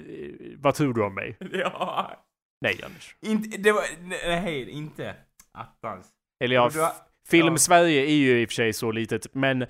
vad 0.58 0.76
tror 0.76 0.94
du 0.94 1.04
om 1.04 1.16
mig? 1.16 1.38
Ja. 1.54 2.12
Nej 2.62 2.80
Anders. 2.86 3.16
Inte, 3.22 3.58
det 3.58 3.72
var, 3.72 3.84
nej, 4.28 4.70
inte. 4.70 5.16
Attans. 5.58 6.08
Eller 6.44 6.56
ja, 6.56 6.70
Du 6.74 6.80
har- 6.82 6.88
f- 6.88 6.96
Film. 7.32 7.58
Sverige 7.58 8.06
är 8.06 8.16
ju 8.16 8.42
i 8.42 8.46
och 8.46 8.50
för 8.50 8.54
sig 8.54 8.74
så 8.74 8.92
litet, 8.92 9.28
men 9.34 9.66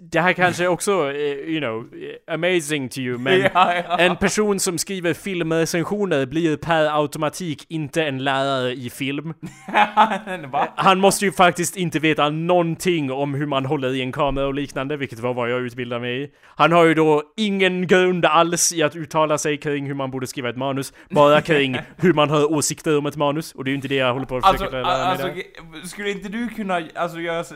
det 0.00 0.20
här 0.20 0.32
kanske 0.32 0.66
också, 0.68 0.92
eh, 1.12 1.18
you 1.20 1.60
know, 1.60 1.88
eh, 2.28 2.34
amazing 2.34 2.88
to 2.88 2.98
you, 2.98 3.18
men 3.18 3.40
ja, 3.54 3.74
ja. 3.74 3.98
en 3.98 4.16
person 4.16 4.60
som 4.60 4.78
skriver 4.78 5.14
filmrecensioner 5.14 6.26
blir 6.26 6.56
per 6.56 7.00
automatik 7.00 7.66
inte 7.68 8.04
en 8.04 8.24
lärare 8.24 8.72
i 8.72 8.90
film. 8.90 9.34
Han 10.76 10.98
måste 10.98 11.24
ju 11.24 11.32
faktiskt 11.32 11.76
inte 11.76 11.98
veta 11.98 12.30
någonting 12.30 13.12
om 13.12 13.34
hur 13.34 13.46
man 13.46 13.66
håller 13.66 13.94
i 13.94 14.00
en 14.00 14.12
kamera 14.12 14.46
och 14.46 14.54
liknande, 14.54 14.96
vilket 14.96 15.18
var 15.18 15.34
vad 15.34 15.50
jag 15.50 15.60
utbildade 15.60 16.00
mig 16.00 16.22
i. 16.22 16.28
Han 16.44 16.72
har 16.72 16.84
ju 16.84 16.94
då 16.94 17.22
ingen 17.36 17.86
grund 17.86 18.24
alls 18.24 18.72
i 18.72 18.82
att 18.82 18.96
uttala 18.96 19.38
sig 19.38 19.56
kring 19.56 19.86
hur 19.86 19.94
man 19.94 20.10
borde 20.10 20.26
skriva 20.26 20.48
ett 20.50 20.56
manus, 20.56 20.92
bara 21.10 21.40
kring 21.48 21.78
hur 21.96 22.12
man 22.12 22.30
har 22.30 22.52
åsikter 22.52 22.98
om 22.98 23.06
ett 23.06 23.16
manus, 23.16 23.52
och 23.52 23.64
det 23.64 23.68
är 23.68 23.72
ju 23.72 23.76
inte 23.76 23.88
det 23.88 23.94
jag 23.94 24.12
håller 24.12 24.26
på 24.26 24.36
att 24.36 24.44
Alltså, 24.44 24.64
försöka 24.64 24.88
lära 24.88 24.98
mig 24.98 25.06
alltså, 25.06 25.26
där. 25.26 25.86
skulle 25.86 26.10
inte 26.10 26.28
du 26.28 26.48
kunna, 26.48 26.80
alltså 26.98 27.20
jag, 27.20 27.46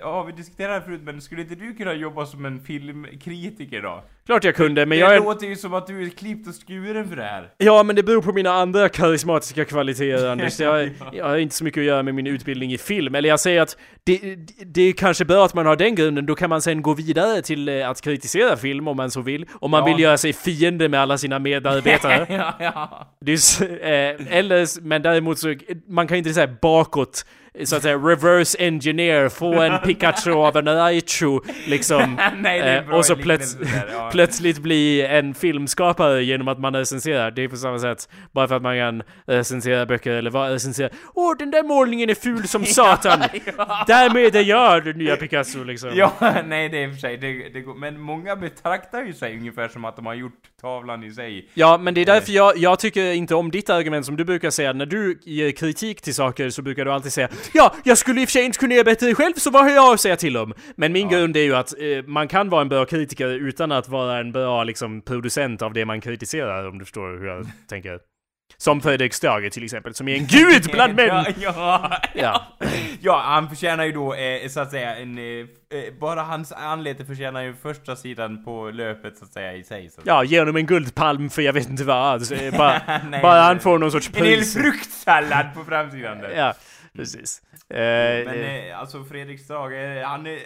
ja 0.00 0.22
vi 0.22 0.32
diskuterade 0.32 0.72
det 0.74 0.78
här 0.78 0.86
förut, 0.86 1.00
men 1.04 1.20
skulle 1.20 1.42
inte 1.42 1.54
du 1.54 1.74
kunna 1.74 1.94
jobba 1.94 2.26
som 2.26 2.44
en 2.44 2.60
filmkritiker 2.60 3.82
då? 3.82 4.04
Klart 4.26 4.44
jag 4.44 4.54
kunde, 4.54 4.86
men 4.86 4.98
det 4.98 5.04
jag 5.04 5.14
är... 5.14 5.20
låter 5.20 5.46
ju 5.46 5.56
som 5.56 5.74
att 5.74 5.86
du 5.86 6.02
är 6.06 6.08
klippt 6.10 6.48
och 6.48 6.54
skuren 6.54 7.08
för 7.08 7.16
det 7.16 7.22
här. 7.22 7.50
Ja, 7.58 7.82
men 7.82 7.96
det 7.96 8.02
beror 8.02 8.22
på 8.22 8.32
mina 8.32 8.50
andra 8.50 8.88
karismatiska 8.88 9.64
kvaliteter 9.64 10.28
Anders. 10.32 10.60
Jag, 10.60 10.90
jag 11.12 11.24
har 11.28 11.36
inte 11.36 11.54
så 11.54 11.64
mycket 11.64 11.80
att 11.80 11.84
göra 11.86 12.02
med 12.02 12.14
min 12.14 12.26
utbildning 12.26 12.72
i 12.72 12.78
film. 12.78 13.14
Eller 13.14 13.28
jag 13.28 13.40
säger 13.40 13.62
att 13.62 13.76
det, 14.04 14.36
det 14.66 14.82
är 14.82 14.92
kanske 14.92 15.24
bra 15.24 15.44
att 15.44 15.54
man 15.54 15.66
har 15.66 15.76
den 15.76 15.94
grunden, 15.94 16.26
då 16.26 16.34
kan 16.34 16.50
man 16.50 16.62
sen 16.62 16.82
gå 16.82 16.94
vidare 16.94 17.42
till 17.42 17.68
eh, 17.68 17.90
att 17.90 18.00
kritisera 18.00 18.56
film 18.56 18.88
om 18.88 18.96
man 18.96 19.10
så 19.10 19.20
vill. 19.20 19.46
Om 19.54 19.70
man 19.70 19.80
Ja. 19.80 19.86
vill 19.94 20.02
göra 20.02 20.18
sig 20.18 20.32
fiende 20.32 20.88
med 20.88 21.00
alla 21.00 21.18
sina 21.18 21.38
medarbetare. 21.38 22.26
ja, 22.34 22.54
ja. 22.58 23.12
Det 23.20 23.32
är, 23.32 23.62
eh, 24.20 24.36
eller, 24.38 24.80
men 24.82 25.02
däremot 25.02 25.38
så, 25.38 25.54
man 25.88 26.06
kan 26.08 26.16
inte 26.16 26.34
säga 26.34 26.56
bakåt, 26.62 27.26
så 27.64 27.76
att 27.76 27.82
säga 27.82 27.96
reverse 27.96 28.58
engineer, 28.58 29.28
få 29.28 29.54
en 29.54 29.78
Pikachu 29.84 30.32
av 30.32 30.56
en 30.56 30.64
Raichu, 30.64 31.40
liksom. 31.66 32.18
Nej, 32.38 32.60
eh, 32.60 32.90
och 32.94 33.04
så 33.06 33.14
plöts- 33.14 33.58
där, 33.58 33.88
ja. 33.92 34.08
plötsligt 34.12 34.58
bli 34.58 35.06
en 35.06 35.34
filmskapare 35.34 36.24
genom 36.24 36.48
att 36.48 36.58
man 36.58 36.74
recenserar. 36.76 37.30
Det 37.30 37.44
är 37.44 37.48
på 37.48 37.56
samma 37.56 37.78
sätt, 37.78 38.08
bara 38.32 38.48
för 38.48 38.54
att 38.56 38.62
man 38.62 38.76
kan 38.78 39.02
recensera 39.26 39.86
böcker 39.86 40.10
eller 40.10 40.30
vad 40.30 40.52
recensera. 40.52 40.88
Åh, 41.14 41.36
den 41.38 41.50
där 41.50 41.62
målningen 41.62 42.10
är 42.10 42.14
ful 42.14 42.48
som 42.48 42.64
satan! 42.64 43.20
Därmed 43.86 44.36
är 44.36 44.44
jag 44.44 44.84
den 44.84 44.98
nya 44.98 45.16
Picasso 45.16 45.64
liksom. 45.64 45.90
Ja, 45.94 46.12
nej 46.46 46.68
det 46.68 46.78
är 46.78 46.88
i 46.88 46.90
och 46.90 46.92
för 46.94 47.00
sig, 47.00 47.16
det, 47.16 47.48
det 47.48 47.60
går, 47.60 47.74
men 47.74 48.00
många 48.00 48.36
betraktar 48.36 49.02
ju 49.02 49.12
sig 49.12 49.36
ungefär 49.36 49.68
som 49.68 49.84
att 49.84 49.96
de 49.96 50.06
har 50.06 50.14
gjort 50.14 50.32
tavlan 50.60 51.04
i 51.04 51.10
sig. 51.12 51.48
Ja, 51.54 51.78
men 51.78 51.94
det 51.94 52.00
är 52.00 52.06
därför 52.06 52.32
jag, 52.32 52.56
jag 52.56 52.78
tycker 52.78 53.12
inte 53.12 53.34
om 53.34 53.50
ditt 53.50 53.70
argument 53.70 54.06
som 54.06 54.16
du 54.16 54.24
brukar 54.24 54.50
säga. 54.50 54.72
När 54.72 54.86
du 54.86 55.18
ger 55.24 55.50
kritik 55.50 56.00
till 56.02 56.14
saker 56.14 56.50
så 56.50 56.62
brukar 56.62 56.84
du 56.84 56.92
alltid 56.92 57.12
säga 57.12 57.28
Ja, 57.52 57.74
jag 57.84 57.98
skulle 57.98 58.20
i 58.20 58.24
och 58.24 58.28
för 58.28 58.32
sig 58.32 58.44
inte 58.44 58.58
kunna 58.58 58.74
göra 58.74 58.84
bättre 58.84 59.14
själv, 59.14 59.32
så 59.36 59.50
vad 59.50 59.62
har 59.64 59.70
jag 59.70 59.94
att 59.94 60.00
säga 60.00 60.16
till 60.16 60.36
om? 60.36 60.54
Men 60.76 60.92
min 60.92 61.10
Ja. 61.10 61.18
grund 61.18 61.36
är 61.36 61.40
ju 61.42 61.56
att 61.56 61.72
eh, 61.80 62.04
man 62.06 62.28
kan 62.28 62.48
vara 62.48 62.62
en 62.62 62.68
bra 62.68 62.84
kritiker 62.84 63.28
utan 63.28 63.72
att 63.72 63.88
vara 63.88 64.18
en 64.18 64.32
bra 64.32 64.64
liksom, 64.64 65.02
producent 65.02 65.62
av 65.62 65.72
det 65.72 65.84
man 65.84 66.00
kritiserar, 66.00 66.68
om 66.68 66.78
du 66.78 66.84
förstår 66.84 67.18
hur 67.20 67.26
jag 67.26 67.46
tänker. 67.68 67.98
Som 68.58 68.80
Fredrik 68.80 69.14
Stage 69.14 69.52
till 69.52 69.64
exempel, 69.64 69.94
som 69.94 70.08
är 70.08 70.16
en 70.16 70.26
gud 70.26 70.68
bland 70.72 70.94
män! 70.96 71.08
Ja, 71.08 71.24
ja, 71.40 71.98
Ja. 72.14 72.46
ja, 73.00 73.22
han 73.26 73.48
förtjänar 73.48 73.84
ju 73.84 73.92
då 73.92 74.14
eh, 74.14 74.48
så 74.48 74.60
att 74.60 74.70
säga 74.70 74.96
en... 74.96 75.18
Eh, 75.18 75.24
eh, 75.24 75.44
bara 76.00 76.22
hans 76.22 76.52
anlete 76.52 77.04
förtjänar 77.04 77.42
ju 77.42 77.54
första 77.62 77.96
sidan 77.96 78.44
på 78.44 78.70
löpet 78.70 79.16
så 79.18 79.24
att 79.24 79.32
säga 79.32 79.52
i 79.54 79.64
sig. 79.64 79.90
Så 79.90 80.00
Ja, 80.04 80.24
ge 80.24 80.38
honom 80.38 80.56
en 80.56 80.66
guldpalm 80.66 81.30
för 81.30 81.42
jag 81.42 81.52
vet 81.52 81.68
inte 81.68 81.84
vad. 81.84 81.96
Alltså, 81.96 82.34
bara 82.58 82.80
Nej, 83.10 83.22
bara 83.22 83.40
han 83.42 83.60
får 83.60 83.78
någon 83.78 83.92
sorts 83.92 84.10
En 84.14 84.24
hel 84.24 84.38
pris. 84.38 84.54
fruktsallad 84.54 85.46
på 85.54 85.64
framsidan 85.64 86.18
där. 86.18 86.30
Ja, 86.36 86.54
precis. 86.96 87.42
Eh, 87.70 87.76
Men 87.78 88.28
eh, 88.28 88.68
eh, 88.68 88.80
alltså 88.80 89.04
Fredrik 89.04 89.40
Strage, 89.40 90.02
han 90.04 90.26
är... 90.26 90.38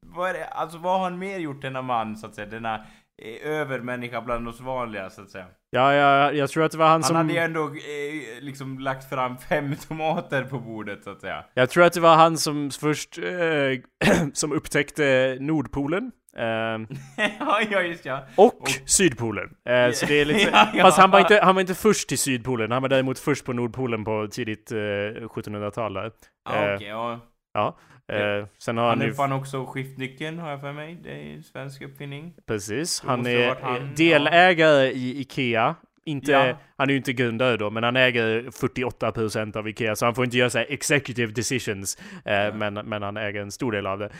Vad 0.00 0.30
är 0.30 0.34
det, 0.34 0.44
alltså 0.44 0.78
vad 0.78 0.92
har 0.92 1.04
han 1.04 1.18
mer 1.18 1.38
gjort 1.38 1.62
denna 1.62 1.82
man 1.82 2.16
så 2.16 2.26
att 2.26 2.34
säga? 2.34 2.46
Denna 2.46 2.74
eh, 3.22 3.50
övermänniska 3.50 4.20
bland 4.20 4.48
oss 4.48 4.60
vanliga 4.60 5.10
så 5.10 5.22
att 5.22 5.30
säga. 5.30 5.46
ja, 5.70 5.94
ja, 5.94 6.32
jag 6.32 6.50
tror 6.50 6.64
att 6.64 6.72
det 6.72 6.78
var 6.78 6.86
han, 6.86 6.92
Han 6.92 7.02
som... 7.02 7.16
hade 7.16 7.32
ju 7.32 7.38
ändå 7.38 7.64
eh, 7.64 8.40
liksom 8.40 8.78
lagt 8.78 9.08
fram 9.08 9.38
fem 9.48 9.76
tomater 9.88 10.44
på 10.44 10.58
bordet 10.58 11.04
så 11.04 11.10
att 11.10 11.20
säga. 11.20 11.44
Jag 11.54 11.70
tror 11.70 11.84
att 11.84 11.92
det 11.92 12.00
var 12.00 12.16
han 12.16 12.38
som 12.38 12.70
först 12.70 13.18
eh, 13.18 14.26
som 14.32 14.52
upptäckte 14.52 15.36
Nordpolen. 15.40 16.12
Ehm, 16.38 16.86
ja, 17.40 17.60
ja, 17.70 17.80
just 17.82 18.04
ja. 18.04 18.22
och, 18.36 18.62
Och- 18.62 18.68
Sydpolen. 18.86 19.44
Eh, 19.68 19.90
så 19.92 20.06
det 20.06 20.20
är 20.20 20.24
lite, 20.24 20.40
Ja, 20.52 20.68
ja. 20.74 20.82
Fast 20.82 20.98
han 20.98 21.10
var, 21.10 21.20
inte, 21.20 21.40
han 21.42 21.54
var 21.54 21.60
inte 21.60 21.74
först 21.74 22.08
till 22.08 22.18
Sydpolen, 22.18 22.70
han 22.72 22.82
var 22.82 22.88
däremot 22.88 23.18
först 23.18 23.44
på 23.44 23.52
Nordpolen 23.52 24.04
på 24.04 24.28
tidigt 24.30 24.72
eh, 24.72 24.76
1700-tal 24.76 25.94
där. 25.94 26.10
Ja, 26.48 26.54
Eh, 26.68 26.74
okej, 26.74 26.88
ja. 26.88 27.20
Ja. 27.54 27.76
Eh, 28.14 28.46
sen 28.58 28.76
har 28.76 28.88
Han 28.88 28.98
han 28.98 29.06
ju... 29.06 29.10
uppfann 29.12 29.32
också 29.32 29.66
skiftnyckeln 29.66 30.38
har 30.38 30.50
jag 30.50 30.60
för 30.60 30.72
mig. 30.72 30.98
Det 31.02 31.10
är 31.10 31.34
en 31.36 31.42
svensk 31.42 31.82
uppfinning. 31.82 32.34
Precis. 32.46 33.02
Han 33.06 33.26
är 33.26 33.54
han, 33.62 33.94
delägare 33.96 34.86
i 34.92 35.20
Ikea. 35.20 35.74
Inte, 36.06 36.32
Ja. 36.32 36.58
Han 36.76 36.88
är 36.88 36.92
ju 36.92 36.96
inte 36.96 37.12
grundare 37.12 37.56
då, 37.56 37.70
men 37.70 37.82
han 37.82 37.96
äger 37.96 38.42
48% 38.42 39.56
av 39.56 39.68
Ikea, 39.68 39.96
så 39.96 40.04
han 40.04 40.14
får 40.14 40.24
inte 40.24 40.36
göra 40.36 40.50
så 40.50 40.58
executive 40.58 41.32
decisions. 41.32 41.98
Eh, 42.24 42.54
men, 42.54 42.74
men 42.74 43.02
han 43.02 43.16
äger 43.16 43.40
en 43.42 43.52
stor 43.52 43.72
del 43.72 43.86
av 43.86 43.98
det. 43.98 44.10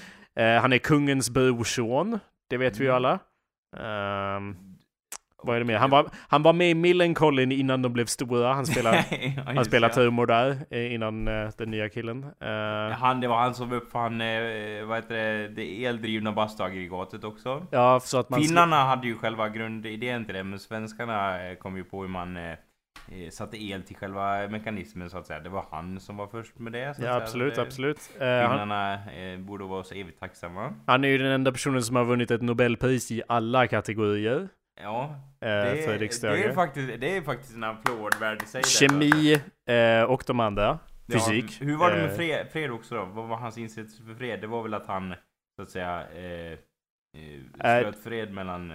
Eh, 0.43 0.61
han 0.61 0.72
är 0.72 0.78
kungens 0.78 1.30
brorson, 1.30 2.18
det 2.51 2.57
vet 2.57 2.78
vi 2.80 2.84
ju 2.84 2.91
Mm. 2.91 2.97
alla. 2.97 3.18
Ehm, 3.76 4.57
vad 5.47 5.57
är 5.57 5.61
det 5.61 5.66
mer? 5.66 5.76
Han 5.76 5.90
var, 5.90 6.09
han 6.28 6.42
var 6.42 6.53
med 6.53 6.70
i 6.70 6.74
Millencolin 6.74 7.53
innan 7.53 7.82
de 7.82 7.92
blev 7.92 8.07
stora. 8.07 8.53
Han 8.53 8.66
spelade, 8.66 9.05
ja, 9.36 9.42
han 9.47 9.64
ja. 9.82 9.88
trummor 9.88 10.26
där 10.26 10.57
eh, 10.70 10.94
innan 10.94 11.28
eh, 11.28 11.49
den 11.59 11.70
nya 11.70 11.88
killen. 11.88 12.24
Eh, 12.40 12.99
Han, 12.99 13.20
det 13.20 13.28
var 13.28 13.36
han 13.36 13.55
som 13.55 13.72
uppfann, 13.72 14.20
eh, 14.20 14.84
vad 14.84 14.97
heter 14.97 15.14
det, 15.14 15.49
det 15.49 15.84
eldrivna 15.84 16.32
bastuaggregatet 16.32 17.24
också. 17.24 17.66
ja, 17.70 18.01
så 18.03 18.18
att 18.18 18.30
man... 18.30 18.40
Finnarna 18.40 18.76
hade 18.76 19.07
ju 19.07 19.18
själva 19.18 19.49
grundidén 19.49 20.24
till 20.24 20.34
det, 20.34 20.44
men 20.44 20.59
svenskarna 20.59 21.38
kom 21.61 21.76
ju 21.76 21.84
på 21.84 22.03
hur 22.03 22.09
man 22.09 22.38
satte 23.30 23.57
el 23.62 23.82
till 23.82 23.97
själva 23.97 24.49
mekanismen 24.49 25.11
så 25.11 25.18
att 25.18 25.26
säga. 25.26 25.40
Det 25.40 25.49
var 25.49 25.64
han 25.70 26.01
som 26.01 26.16
var 26.16 26.26
först 26.26 26.59
med 26.59 26.72
det. 26.72 26.97
Så 26.97 27.03
Ja, 27.03 27.16
absolut, 27.16 27.55
Så 27.55 27.61
det, 27.61 27.66
absolut. 27.66 28.01
Finnarna 28.01 28.94
eh, 28.94 29.38
borde 29.38 29.64
vara 29.64 29.84
så 29.84 29.94
evigt 29.94 30.20
tacksamma. 30.20 30.74
han 30.86 31.05
är 31.05 31.09
ju 31.09 31.18
den 31.18 31.32
enda 31.32 31.53
personen 31.53 31.82
som 31.82 31.97
har 31.97 32.05
vunnit 32.05 32.30
ett 32.30 32.42
Nobelpris 32.42 33.11
i 33.11 33.22
alla 33.28 33.66
kategorier. 33.66 34.49
Ja, 34.83 35.20
Eh, 35.41 35.49
det, 35.49 35.83
Fredrik 35.85 36.20
det, 36.20 36.45
är 36.45 36.53
faktiskt, 36.53 37.01
det 37.01 37.16
är 37.16 37.22
faktiskt 37.22 37.55
en 37.55 37.64
applåd 37.64 38.14
värd 38.20 38.43
i 38.43 38.47
sig. 38.47 38.59
detta. 38.59 38.68
Kemi 38.68 39.35
eh, 39.66 40.03
och 40.03 40.24
de 40.27 40.41
andra. 40.41 40.79
Fysik. 41.12 41.59
Ja, 41.61 41.66
hur 41.66 41.77
var 41.77 41.91
det 41.91 41.97
med 41.97 42.11
Eh, 42.11 42.16
fred, 42.16 42.49
fred 42.53 42.70
också 42.70 42.95
då? 42.95 43.05
Vad 43.05 43.29
var 43.29 43.37
hans 43.37 43.59
insats 43.59 43.99
för 43.99 44.14
fred? 44.14 44.41
Det 44.41 44.47
var 44.47 44.62
väl 44.62 44.74
att 44.74 44.87
han, 44.87 45.14
så 45.57 45.62
att 45.62 45.68
säga, 45.68 46.03
Eh, 47.62 47.81
slöt 47.81 48.03
fred 48.03 48.33
mellan... 48.33 48.74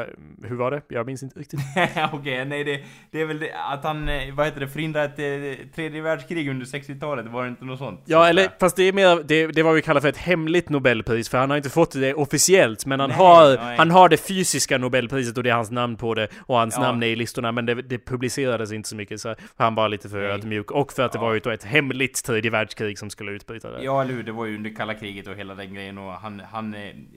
Eh, 0.00 0.48
hur 0.48 0.56
var 0.56 0.70
det? 0.70 0.82
Jag 0.88 1.06
minns 1.06 1.22
inte 1.22 1.40
riktigt. 1.40 1.60
Okej, 2.12 2.44
nej 2.44 2.64
det, 2.64 2.80
det 3.10 3.20
är 3.20 3.26
väl 3.26 3.38
det, 3.38 3.50
att 3.72 3.84
han, 3.84 4.08
eh, 4.08 4.34
vad 4.34 4.46
heter 4.46 4.60
det, 4.60 4.68
förhindrade 4.68 5.06
ett 5.06 5.60
eh, 5.60 5.66
tredje 5.74 6.02
världskrig 6.02 6.48
under 6.48 6.66
60-talet, 6.66 7.26
var 7.26 7.42
det 7.42 7.48
inte 7.48 7.64
något 7.64 7.78
sånt? 7.78 8.00
Så 8.06 8.12
Ja, 8.12 8.28
eller 8.28 8.48
fast 8.60 8.76
det 8.76 8.82
är 8.82 8.92
mer, 8.92 9.22
det, 9.24 9.46
det 9.46 9.62
var 9.62 9.72
vi 9.72 9.82
kallar 9.82 10.00
för 10.00 10.08
ett 10.08 10.16
hemligt 10.16 10.68
Nobelpris, 10.68 11.28
för 11.28 11.38
han 11.38 11.50
har 11.50 11.56
inte 11.56 11.70
fått 11.70 11.92
det 11.92 12.14
officiellt, 12.14 12.86
men 12.86 13.00
han 13.00 13.08
Nej, 13.10 13.18
har, 13.18 13.56
nej. 13.56 13.76
han 13.76 13.90
har 13.90 14.08
det 14.08 14.16
fysiska 14.16 14.78
Nobelpriset 14.78 15.36
och 15.36 15.42
det 15.44 15.50
är 15.50 15.54
hans 15.54 15.70
namn 15.70 15.96
på 15.96 16.14
det, 16.14 16.28
och 16.38 16.56
hans 16.58 16.74
Ja. 16.76 16.82
namn 16.82 17.02
är 17.02 17.06
i 17.06 17.16
listorna, 17.16 17.52
men 17.52 17.66
det, 17.66 17.74
det 17.74 17.98
publicerades 17.98 18.72
inte 18.72 18.88
så 18.88 18.96
mycket, 18.96 19.20
så 19.20 19.34
han 19.56 19.74
var 19.74 19.88
lite 19.88 20.08
för 20.08 20.18
ödmjuk, 20.22 20.70
och 20.70 20.92
för 20.92 21.02
att 21.02 21.12
det 21.12 21.18
Ja. 21.18 21.22
var 21.22 21.34
ju 21.34 21.40
då 21.40 21.50
ett 21.50 21.64
hemligt 21.64 22.24
tredje 22.24 22.50
världskrig 22.50 22.98
som 22.98 23.10
skulle 23.10 23.32
utbryta 23.32 23.70
där. 23.70 23.80
Ja, 23.82 24.02
eller 24.02 24.14
hur, 24.14 24.22
det 24.22 24.32
var 24.32 24.46
ju 24.46 24.56
under 24.56 24.70
kalla 24.70 24.94
kriget 24.94 25.26
och 25.26 25.34
hela 25.34 25.54
den 25.54 25.74
grejen 25.74 25.98
och 25.98 26.12
han, 26.12 26.42
han, 26.52 26.76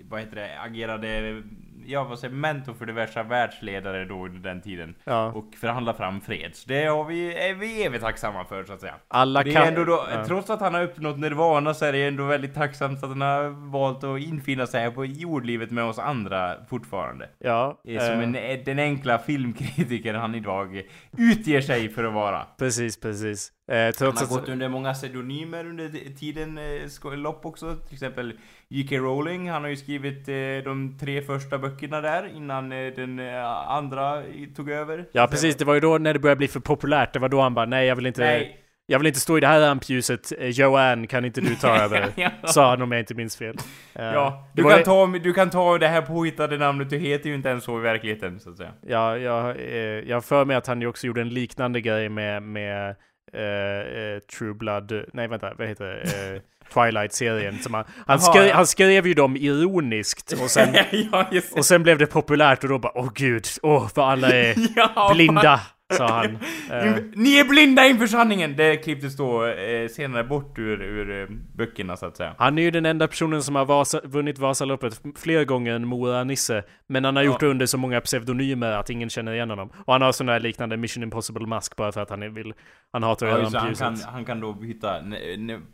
vad 0.10 0.20
heter 0.20 0.36
det, 0.36 0.50
agerade, 0.66 1.42
ja 1.90 2.04
vad 2.04 2.20
säger 2.20 2.34
mentor 2.34 2.74
för 2.74 2.86
diverse 2.86 3.24
världsledare 3.24 4.06
då 4.06 4.26
under 4.26 4.40
den 4.50 4.62
tiden. 4.62 4.96
Ja. 5.04 5.26
Och 5.32 5.56
förhandla 5.62 5.94
fram 5.94 6.22
fred. 6.22 6.56
Så 6.56 6.70
det 6.70 6.86
har 6.86 7.04
vi, 7.06 7.34
är 7.50 7.54
vi 7.54 7.84
evigt 7.84 8.04
tacksamma 8.04 8.46
för 8.46 8.64
så 8.64 8.74
att 8.74 8.82
säga. 8.82 8.96
Alla 9.08 9.44
Det 9.44 9.52
kan... 9.52 9.64
är 9.64 9.68
ändå 9.68 9.84
då, 9.84 10.06
ja. 10.12 10.26
trots 10.26 10.50
att 10.50 10.60
han 10.62 10.74
har 10.74 10.84
uppnått 10.84 11.20
nirvana 11.20 11.74
så 11.74 11.86
är 11.86 11.92
det 11.94 12.08
ändå 12.08 12.26
väldigt 12.26 12.56
tacksamt 12.56 13.04
att 13.04 13.10
han 13.10 13.22
har 13.22 13.72
valt 13.72 14.04
att 14.04 14.20
infinna 14.20 14.68
sig 14.68 14.82
här 14.82 14.92
på 14.92 15.06
jordlivet 15.06 15.72
med 15.72 15.84
oss 15.84 16.00
andra 16.00 16.56
fortfarande. 16.70 17.30
Ja, 17.40 17.82
Som 17.84 18.36
eh, 18.36 18.52
en, 18.52 18.64
den 18.66 18.80
enkla 18.80 19.18
filmkritiker 19.20 20.14
han 20.14 20.36
idag 20.36 20.82
utger 21.18 21.62
sig 21.62 21.90
för 21.90 22.04
att 22.04 22.14
vara. 22.14 22.48
precis, 22.58 23.00
precis. 23.00 23.52
Eh, 23.70 23.94
Han 24.00 24.08
har 24.16 24.24
att... 24.24 24.30
gått 24.30 24.50
under 24.50 24.70
många 24.70 24.94
pseudonymer 24.94 25.66
under 25.66 25.90
tiden 26.20 26.58
eh, 26.58 27.18
lopp 27.18 27.46
också. 27.46 27.76
Till 27.76 27.94
exempel 27.94 28.34
J.K. 28.70 28.96
Rowling, 28.96 29.50
han 29.50 29.62
har 29.62 29.70
ju 29.70 29.76
skrivit 29.76 30.30
eh, 30.30 30.36
de 30.64 30.98
tre 31.00 31.22
första 31.22 31.58
böckerna 31.58 32.02
där 32.02 32.32
innan 32.36 32.72
eh, 32.72 32.94
den 32.96 33.20
eh, 33.20 33.46
andra 33.72 34.24
tog 34.56 34.70
över. 34.70 35.06
Ja, 35.12 35.28
precis. 35.28 35.56
Det 35.56 35.66
var 35.66 35.74
ju 35.74 35.80
då 35.80 35.98
när 35.98 36.14
det 36.14 36.20
började 36.20 36.38
bli 36.40 36.48
för 36.48 36.60
populärt. 36.60 37.14
Det 37.14 37.20
var 37.20 37.30
då 37.30 37.42
han 37.42 37.54
bara, 37.54 37.66
nej, 37.66 37.88
jag 37.88 37.96
vill 37.96 38.06
inte... 38.06 38.22
Nej. 38.22 38.56
Jag 38.92 39.00
vill 39.00 39.08
inte 39.08 39.20
stå 39.20 39.38
i 39.38 39.42
det 39.42 39.48
här 39.48 39.60
rampljuset. 39.62 40.32
Eh, 40.40 40.48
Joanne, 40.48 41.08
kan 41.08 41.26
inte 41.26 41.42
du 41.42 41.56
ta 41.56 41.76
över? 41.84 42.10
Ja. 42.16 42.30
Sa 42.46 42.70
han 42.70 42.82
om 42.82 42.92
jag 42.92 43.02
inte 43.02 43.14
minns 43.14 43.38
fel. 43.38 43.56
Eh, 43.96 44.04
Ja, 44.06 44.50
du 44.56 44.64
kan, 44.64 44.72
det- 44.72 44.84
ta, 44.86 45.08
du 45.08 45.34
kan 45.34 45.50
ta 45.50 45.78
det 45.78 45.88
här 45.88 46.02
påhittade 46.02 46.58
namnet, 46.58 46.90
du 46.90 46.98
heter 46.98 47.30
ju 47.30 47.36
inte 47.36 47.50
ens 47.50 47.64
så 47.64 47.78
i 47.80 47.82
verkligheten 47.82 48.40
så 48.40 48.50
att 48.50 48.58
säga. 48.58 48.72
Ja, 48.88 49.18
jag, 49.18 49.60
jag 50.08 50.16
har 50.16 50.22
för 50.22 50.46
mig 50.46 50.56
att 50.56 50.68
han 50.68 50.82
ju 50.82 50.88
också 50.88 51.08
gjorde 51.08 51.22
en 51.22 51.30
liknande 51.30 51.82
grej 51.82 52.10
med, 52.10 52.44
med 52.44 52.96
eh, 53.34 53.42
eh, 53.44 54.20
True 54.20 54.54
Blood, 54.54 55.04
nej 55.14 55.28
vänta, 55.28 55.54
vad 55.58 55.68
heter 55.68 55.86
det? 55.86 56.02
Eh, 56.36 56.42
Twilight-serien. 56.74 57.60
Han, 57.72 57.86
han, 58.08 58.20
skrev, 58.20 58.52
han 58.52 58.68
skrev 58.68 59.08
ju 59.08 59.14
dem 59.14 59.38
ironiskt 59.38 60.32
och 60.32 60.52
sen, 60.52 60.76
ja, 61.12 61.26
och 61.52 61.66
sen 61.66 61.84
blev 61.84 61.98
det 61.98 62.06
populärt 62.08 62.64
och 62.64 62.70
då 62.70 62.80
bara 62.80 62.98
åh 62.98 63.10
gud, 63.16 63.48
åh 63.62 63.88
för 63.88 64.02
alla 64.02 64.30
är 64.30 64.56
Ja, 64.76 65.12
blinda, 65.14 65.62
sa 65.92 66.08
han. 66.08 66.38
Eh, 66.72 66.96
Ni 67.16 67.38
är 67.40 67.50
blinda 67.50 67.88
inför 67.88 68.08
sanningen! 68.08 68.56
Det 68.56 68.76
klipptes 68.78 69.18
då 69.18 69.46
eh, 69.46 69.88
senare 69.88 70.24
bort 70.24 70.60
ur, 70.60 70.82
ur 70.82 71.22
eh, 71.22 71.28
böckerna 71.56 71.98
så 71.98 72.06
att 72.06 72.18
säga. 72.18 72.36
han 72.38 72.58
är 72.58 72.62
ju 72.62 72.72
den 72.72 72.86
enda 72.86 73.08
personen 73.08 73.44
som 73.44 73.56
har 73.56 73.66
Vasa, 73.66 74.02
vunnit 74.04 74.40
Vasaloppet 74.40 75.02
fler 75.18 75.46
gånger 75.46 75.74
än 75.74 75.88
Mora 75.88 76.24
Nisse. 76.24 76.64
Men 76.88 77.06
han 77.06 77.16
har 77.16 77.24
gjort 77.24 77.42
Ja. 77.42 77.48
det 77.48 77.52
under 77.52 77.66
så 77.66 77.78
många 77.78 78.02
pseudonymer 78.02 78.72
att 78.72 78.90
ingen 78.90 79.10
känner 79.10 79.34
igen 79.34 79.50
honom. 79.50 79.70
Och 79.86 79.94
han 79.94 80.02
har 80.02 80.12
sån 80.12 80.28
där 80.28 80.40
liknande 80.40 80.78
Mission 80.78 81.04
Impossible-mask 81.04 81.76
bara 81.76 81.92
för 81.92 82.02
att 82.02 82.10
han 82.10 82.34
vill... 82.34 82.54
Han 82.94 83.04
hatar 83.04 83.28
Ja, 83.28 83.34
han, 83.34 83.42
rampljuset. 83.44 83.80
kan, 83.80 84.14
han 84.14 84.26
kan 84.26 84.40
då 84.40 84.54
byta 84.54 84.96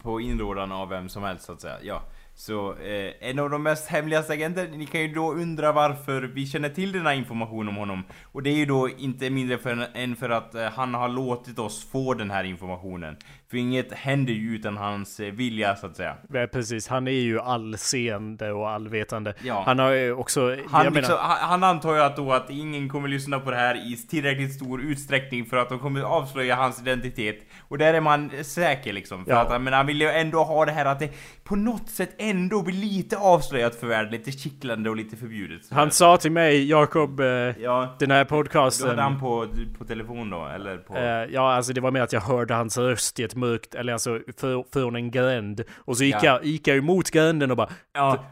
på 0.03 0.21
inrådan 0.21 0.71
av 0.71 0.89
vem 0.89 1.09
som 1.09 1.23
helst 1.23 1.45
så 1.45 1.51
att 1.53 1.61
säga. 1.61 1.75
Ja. 1.81 2.01
Så 2.37 2.71
eh, 2.71 3.29
en 3.29 3.39
av 3.39 3.49
de 3.49 3.63
mest 3.63 3.87
hemligaste 3.87 4.33
agenter, 4.33 4.67
ni 4.67 4.85
kan 4.85 5.01
ju 5.01 5.07
då 5.07 5.33
undra 5.33 5.71
varför 5.71 6.21
vi 6.21 6.47
känner 6.47 6.69
till 6.69 6.91
den 6.91 7.05
här 7.05 7.13
informationen 7.13 7.67
om 7.67 7.75
honom. 7.75 8.03
Och 8.31 8.43
det 8.43 8.49
är 8.49 8.55
ju 8.55 8.65
då 8.65 8.89
inte 8.89 9.29
mindre 9.29 9.57
för, 9.57 9.87
än 9.93 10.15
för 10.15 10.29
att 10.29 10.55
eh, 10.55 10.65
han 10.65 10.93
har 10.93 11.09
låtit 11.09 11.59
oss 11.59 11.91
få 11.91 12.13
den 12.13 12.31
här 12.31 12.43
informationen. 12.43 13.17
För 13.49 13.57
inget 13.57 13.93
händer 13.93 14.33
ju 14.33 14.55
utan 14.55 14.77
hans 14.77 15.19
eh, 15.19 15.31
vilja 15.31 15.75
så 15.75 15.87
att 15.87 15.95
säga. 15.95 16.15
Ja, 16.33 16.47
precis, 16.47 16.87
han 16.87 17.07
är 17.07 17.11
ju 17.11 17.39
allseende 17.39 18.51
och 18.51 18.69
allvetande. 18.69 19.33
Ja. 19.43 19.63
Han 19.65 19.79
har 19.79 19.91
ju 19.91 20.13
också... 20.13 20.41
Han, 20.67 20.85
liksom, 20.85 20.93
menar, 20.93 21.17
han, 21.17 21.49
han 21.49 21.63
antar 21.63 21.95
ju 21.95 22.01
att 22.01 22.15
då 22.15 22.33
att 22.33 22.49
ingen 22.49 22.89
kommer 22.89 23.07
lyssna 23.07 23.39
på 23.39 23.51
det 23.51 23.57
här 23.57 23.91
i 23.91 23.95
tillräckligt 23.95 24.53
stor 24.53 24.81
utsträckning 24.81 25.45
för 25.45 25.57
att 25.57 25.69
de 25.69 25.79
kommer 25.79 26.01
avslöja 26.01 26.55
hans 26.55 26.81
identitet. 26.81 27.37
Och 27.67 27.77
där 27.77 27.93
är 27.93 28.01
man 28.01 28.31
säker 28.43 28.93
liksom. 28.93 29.25
För 29.25 29.31
Ja. 29.31 29.39
att, 29.41 29.49
han- 29.49 29.63
men 29.63 29.73
han 29.73 29.85
vill 29.87 30.01
ju 30.01 30.09
ändå 30.09 30.43
ha 30.43 30.65
det 30.65 30.71
här 30.71 30.85
att 30.85 30.99
det 30.99 31.09
på 31.43 31.55
något 31.55 31.89
sätt 31.89 32.15
ändå 32.17 32.61
blir 32.61 32.75
lite 32.75 33.17
avslöjat 33.17 33.75
för 33.75 33.87
världen, 33.87 34.11
lite 34.11 34.31
kittlande 34.31 34.89
och 34.89 34.95
lite 34.95 35.17
förbjudet. 35.17 35.61
Han 35.71 35.91
sa 35.91 36.17
till 36.17 36.31
mig, 36.31 36.69
Jakob, 36.69 37.19
eh, 37.19 37.25
Ja, 37.25 37.95
den 37.99 38.11
här 38.11 38.25
podcasten... 38.25 38.89
hade 38.89 39.01
han 39.01 39.19
på, 39.19 39.47
på 39.77 39.85
telefon 39.85 40.29
då, 40.29 40.45
eller 40.55 40.77
på... 40.77 40.95
Eh, 40.95 41.03
ja, 41.33 41.53
alltså 41.53 41.73
det 41.73 41.81
var 41.81 41.91
mer 41.91 42.01
att 42.01 42.13
jag 42.13 42.21
hörde 42.21 42.53
hans 42.53 42.77
röst 42.77 43.19
i 43.19 43.23
ett 43.23 43.35
mörkt, 43.35 43.75
eller 43.75 43.93
alltså 43.93 44.19
för, 44.37 44.63
från 44.73 44.95
en 44.95 45.11
gränd. 45.11 45.61
Och 45.75 45.97
så 45.97 46.03
gick, 46.03 46.15
Ja. 46.15 46.19
jag, 46.23 46.45
gick 46.45 46.67
jag 46.67 46.77
emot 46.77 47.11
gränden 47.11 47.51
och 47.51 47.57
bara 47.57 47.69
ja, 47.93 48.25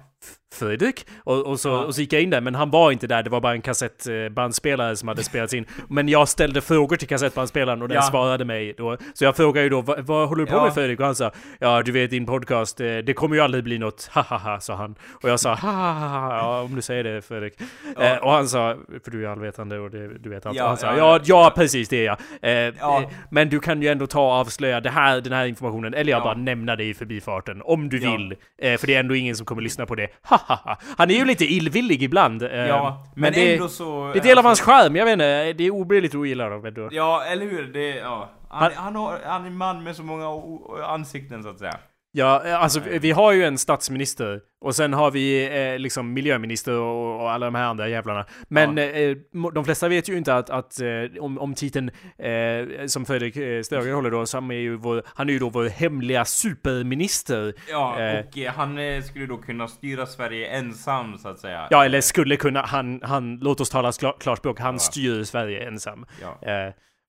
Fredrik? 0.54 1.06
Och, 1.24 1.45
och, 1.47 1.60
så, 1.60 1.70
Ja. 1.70 1.84
och 1.84 1.95
så 1.95 2.01
gick 2.01 2.14
jag 2.14 2.22
in 2.22 2.30
där, 2.30 2.41
men 2.41 2.56
han 2.56 2.70
var 2.72 2.91
inte 2.91 3.08
där. 3.08 3.24
Det 3.24 3.30
var 3.30 3.41
bara 3.41 3.54
en 3.54 3.62
kassettbandspelare 3.62 4.95
som 4.95 5.08
hade 5.08 5.24
spelats 5.24 5.54
in. 5.54 5.66
Men 5.89 6.10
jag 6.10 6.28
ställde 6.28 6.62
frågor 6.62 6.95
till 6.95 7.08
kassettbandspelaren 7.08 7.82
och 7.82 7.88
den 7.88 7.95
Ja. 7.95 8.01
svarade 8.01 8.45
mig 8.45 8.74
då. 8.78 8.97
Så 9.14 9.24
jag 9.26 9.36
frågade 9.36 9.64
ju 9.64 9.70
då, 9.70 9.82
vad, 9.82 9.99
vad 9.99 10.30
håller 10.30 10.45
du 10.45 10.51
på 10.51 10.58
Ja. 10.58 10.64
med 10.64 10.74
Fredrik? 10.74 10.99
Och 10.99 11.06
han 11.06 11.16
sa, 11.16 11.32
ja 11.60 11.82
du 11.82 11.91
vet 11.91 12.10
din 12.10 12.26
podcast, 12.26 12.80
eh, 12.82 12.97
det 12.97 13.14
kommer 13.14 13.36
ju 13.36 13.41
aldrig 13.41 13.64
bli 13.64 13.78
något, 13.80 14.10
hahaha, 14.12 14.60
sa 14.60 14.76
han. 14.76 14.95
Och 15.24 15.30
jag 15.30 15.39
sa, 15.39 15.54
hahaha, 15.54 16.38
ja 16.38 16.62
om 16.62 16.76
du 16.76 16.82
säger 16.82 17.04
det 17.04 17.22
Fredrik. 17.22 17.54
Eh, 17.99 18.18
och 18.18 18.32
han 18.32 18.47
sa, 18.47 18.76
för 19.04 19.12
du 19.12 19.26
är 19.26 19.30
allvetande 19.30 19.80
och 19.80 19.91
det, 19.91 20.18
du 20.18 20.30
vet 20.30 20.45
allt. 20.45 20.60
Han 20.60 20.78
sa, 20.78 20.97
ja, 20.97 21.20
ja, 21.26 21.51
precis 21.56 21.89
det 21.89 21.97
är 21.97 22.06
jag. 22.06 22.18
Eh, 22.41 22.68
eh, 22.68 23.10
men 23.32 23.49
du 23.49 23.60
kan 23.60 23.82
ju 23.82 23.88
ändå 23.88 24.08
ta 24.08 24.22
och 24.26 24.32
avslöja 24.34 24.80
det 24.82 24.89
här, 24.89 25.22
den 25.22 25.34
här 25.34 25.45
informationen, 25.45 25.93
eller 25.93 26.12
jag 26.12 26.20
Ja. 26.20 26.24
bara 26.24 26.34
nämna 26.38 26.76
det 26.76 26.84
i 26.84 26.93
förbifarten, 26.93 27.62
om 27.66 27.89
du 27.89 27.99
vill. 27.99 28.36
Eh, 28.62 28.78
för 28.78 28.88
det 28.88 28.95
är 28.95 28.99
ändå 28.99 29.16
ingen 29.16 29.36
som 29.36 29.45
kommer 29.45 29.62
lyssna 29.62 29.86
på 29.86 29.95
det. 29.95 30.08
Hahaha. 30.22 30.43
Han 30.98 31.10
är 31.12 31.16
ju 31.16 31.26
lite 31.26 31.46
illvillig 31.46 32.04
ibland. 32.04 32.44
Eh, 32.44 32.50
ja, 32.56 33.04
men, 33.16 33.22
men 33.22 33.34
det, 33.34 33.54
ändå 33.54 33.68
så... 33.68 34.12
det 34.14 34.20
är 34.20 34.24
del 34.24 34.38
av 34.38 34.46
hans 34.46 34.62
skärm, 34.62 34.96
jag 34.96 35.06
vet 35.06 35.14
inte. 35.14 35.54
Det 35.54 35.64
är 35.64 35.72
obilligt 35.72 36.12
att 36.12 36.16
ogilla 36.20 36.50
dem. 36.50 36.89
Ja, 36.91 37.24
eller 37.24 37.46
hur? 37.46 37.74
Det, 37.74 37.88
ja. 37.96 38.30
Han, 38.50 38.62
Han- 38.64 38.72
han, 38.84 38.96
har, 38.96 39.20
han 39.26 39.41
är 39.44 39.48
en 39.48 39.58
man 39.58 39.84
med 39.84 39.96
så 39.96 40.04
många 40.04 40.41
ansikten 40.88 41.44
så 41.44 41.50
att 41.50 41.60
säga. 41.60 41.76
Ja, 42.16 42.45
eh, 42.45 42.61
alltså 42.64 42.80
vi 42.80 43.11
har 43.11 43.32
ju 43.32 43.43
en 43.43 43.57
statsminister 43.57 44.39
och 44.61 44.76
sen 44.76 44.93
har 44.93 45.11
vi 45.11 45.45
eh, 45.74 45.80
liksom 45.80 46.14
miljöminister 46.14 46.74
och, 46.74 47.22
och 47.22 47.32
alla 47.32 47.45
de 47.45 47.55
här 47.55 47.64
andra 47.64 47.88
jävlarna. 47.88 48.26
Men 48.47 48.78
eh, 48.78 48.84
mo- 49.34 49.51
de 49.51 49.66
flesta 49.66 49.88
vet 49.88 50.09
ju 50.09 50.18
inte 50.18 50.36
att, 50.36 50.49
att 50.49 50.80
eh, 50.80 50.88
om, 51.24 51.39
om 51.39 51.53
titeln 51.53 51.91
eh, 52.18 52.86
som 52.86 53.05
Fredrik 53.05 53.36
eh, 53.38 53.61
Stöger 53.61 53.93
håller 53.93 54.11
då, 54.11 54.26
han 54.34 54.51
är 54.51 54.55
ju 54.55 54.76
vår, 54.76 55.03
han 55.05 55.30
är 55.30 55.34
ju 55.34 55.39
då 55.39 55.49
vår 55.49 55.66
hemliga 55.70 56.26
superminister. 56.26 57.53
Ja, 57.70 57.99
Eh. 58.01 58.20
och 58.26 58.38
eh, 58.38 58.53
han 58.53 58.78
eh, 58.78 59.01
skulle 59.03 59.26
då 59.26 59.38
kunna 59.38 59.68
styra 59.68 60.05
Sverige 60.05 60.47
ensam 60.47 61.18
så 61.18 61.30
att 61.30 61.39
säga. 61.39 61.68
Ja, 61.70 61.86
eller 61.86 62.01
skulle 62.01 62.36
kunna, 62.36 62.61
han, 62.61 62.99
han 63.03 63.38
låt 63.39 63.61
oss 63.61 63.70
tala 63.70 63.91
kla- 63.91 64.20
klarspråk, 64.20 64.59
han 64.59 64.76
Ja. 64.76 64.80
styr 64.80 65.24
Sverige 65.24 65.68
ensam. 65.68 66.05
Ja. 66.22 66.38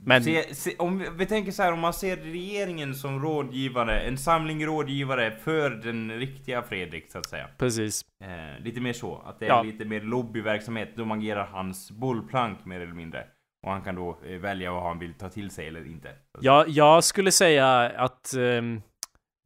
Eh, 0.05 0.09
men... 0.09 0.24
Se, 0.24 0.55
se, 0.55 0.76
om 0.78 1.07
vi, 1.16 1.26
tänker 1.26 1.52
så 1.52 1.62
här, 1.62 1.72
om 1.72 1.80
man 1.80 1.92
ser 1.92 2.16
regeringen 2.16 2.94
som 2.94 3.20
rådgivare, 3.22 4.00
en 4.00 4.18
samling 4.18 4.66
rådgivare 4.66 5.30
för 5.30 5.70
den 5.70 6.12
riktiga 6.12 6.62
Fredrik 6.62 7.11
så 7.11 7.18
att 7.18 7.26
säga. 7.28 7.48
Precis. 7.59 8.02
Eh, 8.24 8.64
lite 8.64 8.80
mer 8.80 8.92
så, 8.92 9.22
att 9.26 9.38
det 9.38 9.44
är 9.46 9.48
Ja. 9.48 9.62
lite 9.62 9.84
mer 9.84 10.00
lobbyverksamhet, 10.00 10.96
de 10.96 11.11
agerar 11.11 11.46
hans 11.46 11.90
bollplank 11.90 12.64
mer 12.64 12.80
eller 12.80 12.94
mindre. 12.94 13.24
Och 13.66 13.72
han 13.72 13.82
kan 13.82 13.94
då 13.94 14.18
eh, 14.26 14.38
välja 14.38 14.72
vad 14.72 14.82
han 14.82 14.98
vill 14.98 15.14
ta 15.14 15.28
till 15.28 15.50
sig 15.50 15.66
eller 15.68 15.86
inte. 15.86 16.09
Ja, 16.40 16.64
jag 16.68 17.05
skulle 17.05 17.32
säga 17.32 17.68
att 17.96 18.34
ehm, 18.34 18.82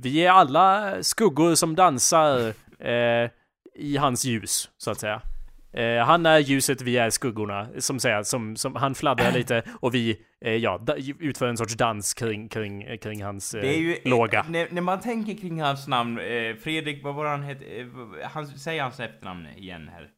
vi 0.02 0.24
är 0.24 0.30
alla 0.30 0.94
skuggor 1.02 1.54
som 1.54 1.74
dansar 1.74 2.38
eh, 2.78 3.30
i 3.74 3.96
hans 3.96 4.24
ljus, 4.24 4.70
så 4.76 4.90
att 4.90 4.98
säga. 5.00 5.22
Eh, 5.72 6.04
han 6.04 6.26
är 6.26 6.38
ljuset, 6.38 6.82
vi 6.82 6.96
är 6.96 7.10
skuggorna, 7.10 7.68
som 7.78 8.00
säger, 8.00 8.22
som, 8.22 8.56
som 8.56 8.74
han 8.76 8.94
fladdrar 8.94 9.32
lite 9.32 9.62
och 9.80 9.94
vi, 9.94 10.16
eh, 10.44 10.52
ja, 10.52 10.80
utför 11.18 11.46
en 11.48 11.56
sorts 11.56 11.74
dans 11.74 12.14
kring, 12.14 12.48
kring, 12.48 12.98
kring 12.98 13.24
hans 13.24 13.54
eh, 13.54 13.60
Det 13.60 13.76
är 13.76 13.80
ju, 13.80 13.96
låga. 14.04 14.38
eh, 14.40 14.50
när, 14.50 14.68
när 14.70 14.82
man 14.82 15.00
tänker 15.00 15.34
kring 15.34 15.60
hans 15.60 15.88
namn, 15.88 16.18
eh, 16.18 16.56
Fredrik, 16.62 17.04
vad 17.04 17.14
var 17.14 17.26
han 17.26 17.42
hette? 17.42 17.64
Eh, 17.64 17.86
han, 18.32 18.46
säg 18.46 18.78
hans 18.78 19.00
efternamn 19.00 19.46
igen 19.56 19.90
här. 19.94 20.08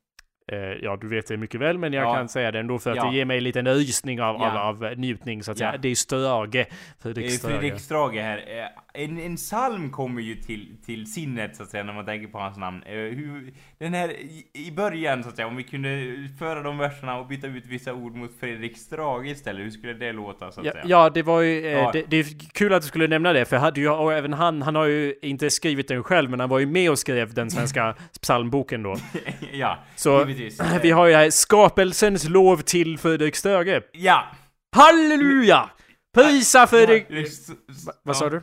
Eh, 0.52 0.58
ja, 0.82 0.98
du 1.00 1.08
vet 1.08 1.26
det 1.26 1.36
mycket 1.36 1.60
väl, 1.60 1.78
men 1.78 1.92
jag 1.92 2.04
Ja. 2.04 2.14
kan 2.14 2.28
säga 2.28 2.50
det 2.50 2.58
ändå 2.58 2.78
för 2.78 2.90
att 2.90 2.96
Ja. 2.96 3.04
det 3.10 3.16
ger 3.16 3.24
mig 3.24 3.38
en 3.38 3.44
liten 3.44 3.68
rysning 3.74 4.20
av, 4.22 4.36
Ja. 4.40 4.60
av, 4.60 4.84
av 4.84 4.98
njutning, 4.98 5.42
så 5.42 5.52
att 5.52 5.58
säga. 5.58 5.74
Det 5.82 5.88
är 5.88 5.94
Strage, 5.94 6.66
Fredrik 7.02 7.24
Eh, 7.72 7.76
Strage. 7.76 8.14
Här. 8.16 8.38
Eh, 8.38 8.66
En, 8.94 9.18
en 9.18 9.36
psalm 9.36 9.90
kommer 9.90 10.22
ju 10.22 10.34
till, 10.34 10.76
till 10.86 11.12
sinnet 11.12 11.56
så 11.56 11.62
att 11.62 11.68
säga 11.70 11.84
när 11.84 11.92
man 11.92 12.04
tänker 12.04 12.26
på 12.28 12.38
hans 12.38 12.56
namn. 12.56 12.82
Eh, 12.86 12.92
Hur, 12.94 13.52
den 13.78 13.94
här 13.94 14.12
i, 14.54 14.70
början 14.76 15.22
så 15.22 15.28
att 15.28 15.36
säga, 15.36 15.48
om 15.48 15.56
vi 15.56 15.62
kunde 15.62 15.88
föra 16.38 16.62
de 16.62 16.78
verserna 16.78 17.18
och 17.18 17.26
byta 17.26 17.46
ut 17.46 17.66
vissa 17.66 17.92
ord 17.94 18.14
mot 18.14 18.30
Fredrik 18.40 18.76
Strage 18.78 19.26
istället, 19.26 19.64
hur 19.66 19.70
skulle 19.70 19.92
det 19.92 20.12
låta 20.12 20.52
så 20.52 20.60
att 20.60 20.66
säga? 20.66 20.82
ja, 20.86 21.10
det 21.10 21.22
var 21.22 21.40
ju... 21.40 21.66
Eh, 21.66 21.72
Ja. 21.72 21.90
Det, 21.92 22.04
det 22.10 22.16
är 22.16 22.52
kul 22.54 22.74
att 22.74 22.82
du 22.82 22.88
skulle 22.88 23.06
nämna 23.06 23.32
det, 23.32 23.44
för 23.44 23.56
hade 23.56 23.80
ju, 23.80 23.88
och 23.90 24.12
även 24.12 24.32
han, 24.32 24.62
han 24.62 24.74
har 24.74 24.84
ju 24.86 25.14
inte 25.22 25.50
skrivit 25.50 25.88
den 25.88 26.02
själv, 26.02 26.30
men 26.30 26.40
han 26.40 26.48
var 26.48 26.58
ju 26.58 26.66
med 26.66 26.90
och 26.90 26.98
skrev 26.98 27.34
den 27.34 27.50
svenska 27.50 27.94
psalmboken 28.22 28.82
då. 28.82 28.96
ja, 29.52 29.78
Så 29.96 30.24
givetvis. 30.40 30.60
vi 30.82 30.90
har 30.90 31.06
ju 31.06 31.14
här 31.14 31.30
skapelsens 31.30 32.28
lov 32.28 32.56
till 32.56 32.98
Fredrik 32.98 33.36
Stöge. 33.36 33.82
Ja! 33.92 34.24
Halleluja! 34.76 35.70
Prisa 36.14 36.66
Fredrik... 36.66 37.06
Vad 38.02 38.16
sa 38.16 38.30
du? 38.30 38.42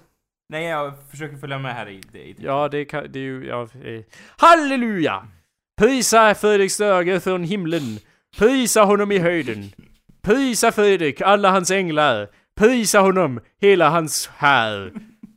Nej, 0.49 0.65
jag 0.65 0.93
försöker 1.11 1.37
följa 1.37 1.59
med 1.59 1.75
här 1.75 1.89
i... 1.89 2.01
i, 2.13 2.17
i 2.17 2.35
Ja, 2.39 2.67
det, 2.69 2.85
kan, 2.85 3.11
det 3.11 3.19
är 3.19 3.23
ju... 3.23 3.47
Ja, 3.47 3.61
eh. 3.61 4.01
Halleluja! 4.37 5.27
Prisa 5.77 6.35
Fredrik 6.35 6.71
Stöge 6.71 7.19
från 7.19 7.43
himlen. 7.43 7.99
Prisa 8.37 8.83
honom 8.83 9.11
i 9.11 9.19
höjden. 9.19 9.71
Prisa 10.23 10.71
Fredrik, 10.71 11.21
alla 11.21 11.51
hans 11.51 11.71
änglar. 11.71 12.29
Prisa 12.57 12.99
honom, 12.99 13.39
hela 13.61 13.89
hans 13.89 14.29
här. 14.37 14.93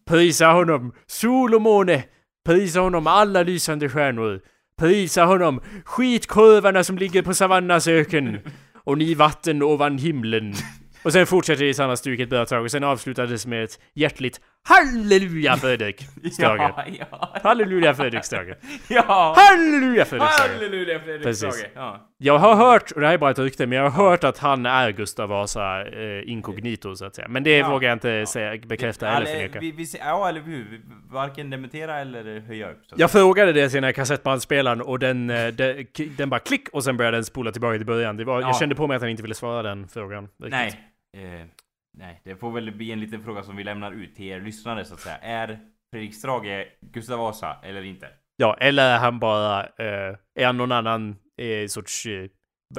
Prisa 0.09 0.47
honom, 0.47 0.93
sol 1.07 1.55
och 1.55 1.63
måne. 1.63 2.05
Prisa 2.47 2.81
honom, 2.81 3.07
alla 3.07 3.43
lysande 3.43 3.89
stjärnor. 3.89 4.41
Prisa 4.81 5.25
honom, 5.25 5.61
skitkorvarna 5.85 6.85
som 6.85 6.99
ligger 6.99 7.23
på 7.23 7.35
savannas 7.35 7.89
öken. 7.89 8.39
Och 8.75 8.99
ni 8.99 9.15
vatten 9.15 9.63
ovan 9.63 9.99
himlen. 9.99 10.55
Och 11.03 11.13
sen 11.13 11.27
fortsätter 11.27 11.65
det 11.65 11.71
i 11.71 11.75
samma 11.75 11.97
stuk 11.97 12.21
ett 12.21 12.31
bra 12.31 12.47
tag 12.47 12.63
och 12.63 12.71
sen 12.71 12.85
avslutades 12.85 13.47
med 13.47 13.65
ett 13.65 13.79
hjärtligt 13.95 14.41
Halleluja 14.69 15.57
Fredrik 15.61 16.07
Stöge. 16.33 16.73
Ja, 16.79 16.85
ja, 17.11 17.41
Halleluja 17.43 17.95
Fredrik 17.95 18.25
Stöge. 18.25 18.57
ja! 18.89 19.35
Halleluja 19.37 20.05
Fredrik 20.05 20.31
Stöge. 20.31 20.53
Halleluja 20.53 20.99
Precis. 21.23 21.55
Strage! 21.55 21.71
Ja. 21.75 22.07
Jag 22.19 22.39
har 22.39 22.55
hört, 22.55 22.91
och 22.91 23.01
det 23.01 23.07
här 23.07 23.15
är 23.15 23.19
bara 23.19 23.31
ett 23.31 23.39
rykte, 23.39 23.67
men 23.67 23.79
jag 23.79 23.91
har 23.91 24.05
hört 24.11 24.25
att 24.25 24.39
han 24.39 24.67
är 24.67 24.91
Gustav 24.91 25.29
Vasa 25.29 25.83
eh, 25.89 26.31
inkognito 26.31 26.97
så 26.97 27.05
att 27.05 27.15
säga. 27.15 27.29
Men 27.29 27.43
det 27.43 27.57
Ja. 27.59 27.71
vågar 27.71 27.89
jag 27.89 27.97
inte 27.97 28.27
säga, 28.27 28.59
bekräfta 28.67 29.09
eller 29.09 29.27
Eller, 29.27 29.35
förneka. 29.37 29.61
vi, 29.61 29.71
vi, 29.73 29.87
ja, 30.01 30.29
eller 30.29 30.41
hur? 30.41 30.81
Varken 31.11 31.51
dementera 31.51 31.99
eller 32.01 32.41
höja 32.41 32.71
upp. 32.71 32.79
Så. 32.87 32.95
Jag 32.99 33.11
frågade 33.11 33.53
det 33.53 33.69
till 33.69 33.75
den 33.77 33.85
här 33.85 33.93
kassettbandspelaren 33.93 34.81
och 34.81 34.99
den, 34.99 35.31
eh, 35.31 35.47
den, 35.49 35.87
den 36.17 36.31
bara 36.31 36.41
klick 36.41 36.69
och 36.69 36.85
sen 36.85 36.97
började 36.97 37.17
den 37.17 37.25
spola 37.25 37.53
tillbaka 37.53 37.77
till 37.77 37.87
början. 37.87 38.17
Det 38.17 38.25
var, 38.25 38.41
Ja. 38.41 38.47
Jag 38.49 38.57
kände 38.57 38.75
på 38.75 38.87
mig 38.87 38.95
att 38.95 39.03
han 39.03 39.11
inte 39.11 39.23
ville 39.23 39.35
svara 39.35 39.63
den 39.63 39.89
frågan. 39.89 40.25
riktigt. 40.25 40.51
Nej. 40.51 40.81
Eh, 41.17 41.47
nej, 41.99 42.21
det 42.25 42.37
får 42.37 42.51
väl 42.53 42.73
bli 42.73 42.93
en 42.93 43.01
liten 43.01 43.25
fråga 43.25 43.43
som 43.43 43.57
vi 43.57 43.65
lämnar 43.65 43.93
ut 43.93 44.15
till 44.17 44.25
er 44.27 44.41
lyssnare 44.41 44.85
så 44.85 44.95
att 44.95 45.01
säga. 45.01 45.17
Är 45.19 45.59
Fredrik 45.93 46.15
Strage 46.15 46.67
Gustav 46.81 47.19
Vasa 47.19 47.57
eller 47.63 47.83
inte? 47.83 48.09
Ja, 48.37 48.57
eller 48.61 48.91
är 48.95 48.99
han 48.99 49.19
bara, 49.19 49.61
eh, 49.65 50.17
är 50.41 50.47
han 50.47 50.57
någon 50.57 50.73
annan 50.73 51.17
eh, 51.41 51.67
sorts... 51.69 52.07
Eh, 52.07 52.29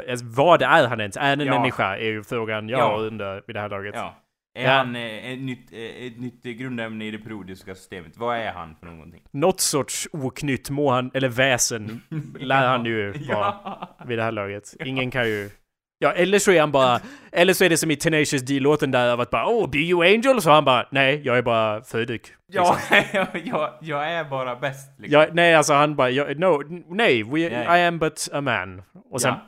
alltså, 0.10 0.26
vad 0.26 0.62
är 0.62 0.88
han 0.88 1.00
ens? 1.00 1.18
Är 1.18 1.30
han 1.30 1.42
en 1.42 1.48
Ja. 1.48 1.60
människa? 1.60 1.98
Är 1.98 2.06
ju 2.06 2.24
frågan 2.24 2.70
jag 2.70 2.80
Ja. 2.80 2.96
undrar 2.98 3.44
vid 3.48 3.56
det 3.56 3.60
här 3.60 3.70
laget. 3.70 3.96
Ja. 3.96 4.16
Är 4.60 4.64
Ja. 4.66 4.72
han 4.72 4.96
eh, 4.96 5.32
ett, 5.32 5.40
nytt, 5.40 5.72
eh, 5.74 5.80
ett 5.80 6.20
nytt 6.20 6.44
grundämne 6.44 7.06
i 7.06 7.12
det 7.12 7.18
periodiska 7.18 7.76
systemet? 7.76 8.18
Vad 8.18 8.38
är 8.38 8.52
han 8.52 8.76
för 8.76 8.86
någonting? 8.86 9.24
Något 9.32 9.60
sorts 9.60 10.08
oknytt 10.12 10.70
må 10.70 10.92
han, 10.92 11.12
eller 11.14 11.30
väsen, 11.30 12.02
lär 12.40 12.68
han 12.68 12.86
ju 12.86 13.12
vara 13.12 13.56
Ja. 13.64 13.98
vid 14.08 14.18
det 14.18 14.24
här 14.24 14.32
laget. 14.32 14.76
Ingen 14.86 15.12
kan 15.12 15.28
ju... 15.30 15.50
Ja, 16.04 16.12
eller 16.12 16.40
så 16.40 16.52
är 16.52 16.60
han 16.60 16.72
bara... 16.72 17.00
Eller 17.32 17.54
så 17.54 17.64
är 17.64 17.70
det 17.70 17.78
som 17.78 17.92
i 17.92 17.96
Tenacious 17.96 18.42
D-låten 18.42 18.92
där 18.92 19.12
av 19.12 19.22
att 19.22 19.30
bara 19.30 19.46
Oh, 19.46 19.70
be 19.70 19.78
you 19.78 20.04
angel? 20.04 20.42
Så 20.42 20.50
han 20.52 20.66
bara 20.66 20.88
Nej, 20.92 21.22
jag 21.26 21.38
är 21.38 21.42
bara 21.42 21.84
Fredrik. 21.84 22.22
Ja, 22.48 22.78
jag, 23.44 23.70
jag 23.82 24.12
är 24.12 24.24
bara 24.24 24.56
bäst 24.56 25.00
liksom. 25.00 25.22
Ja, 25.22 25.28
nej, 25.34 25.56
alltså 25.56 25.74
han 25.74 25.96
bara 25.96 26.10
jag, 26.10 26.40
No, 26.40 26.62
nej, 26.90 27.24
we, 27.24 27.30
Nej. 27.50 27.82
I 27.82 27.86
am 27.88 28.00
but 28.00 28.30
a 28.34 28.42
man. 28.42 28.82
Och 29.12 29.22
sen 29.22 29.34
Ja. 29.34 29.42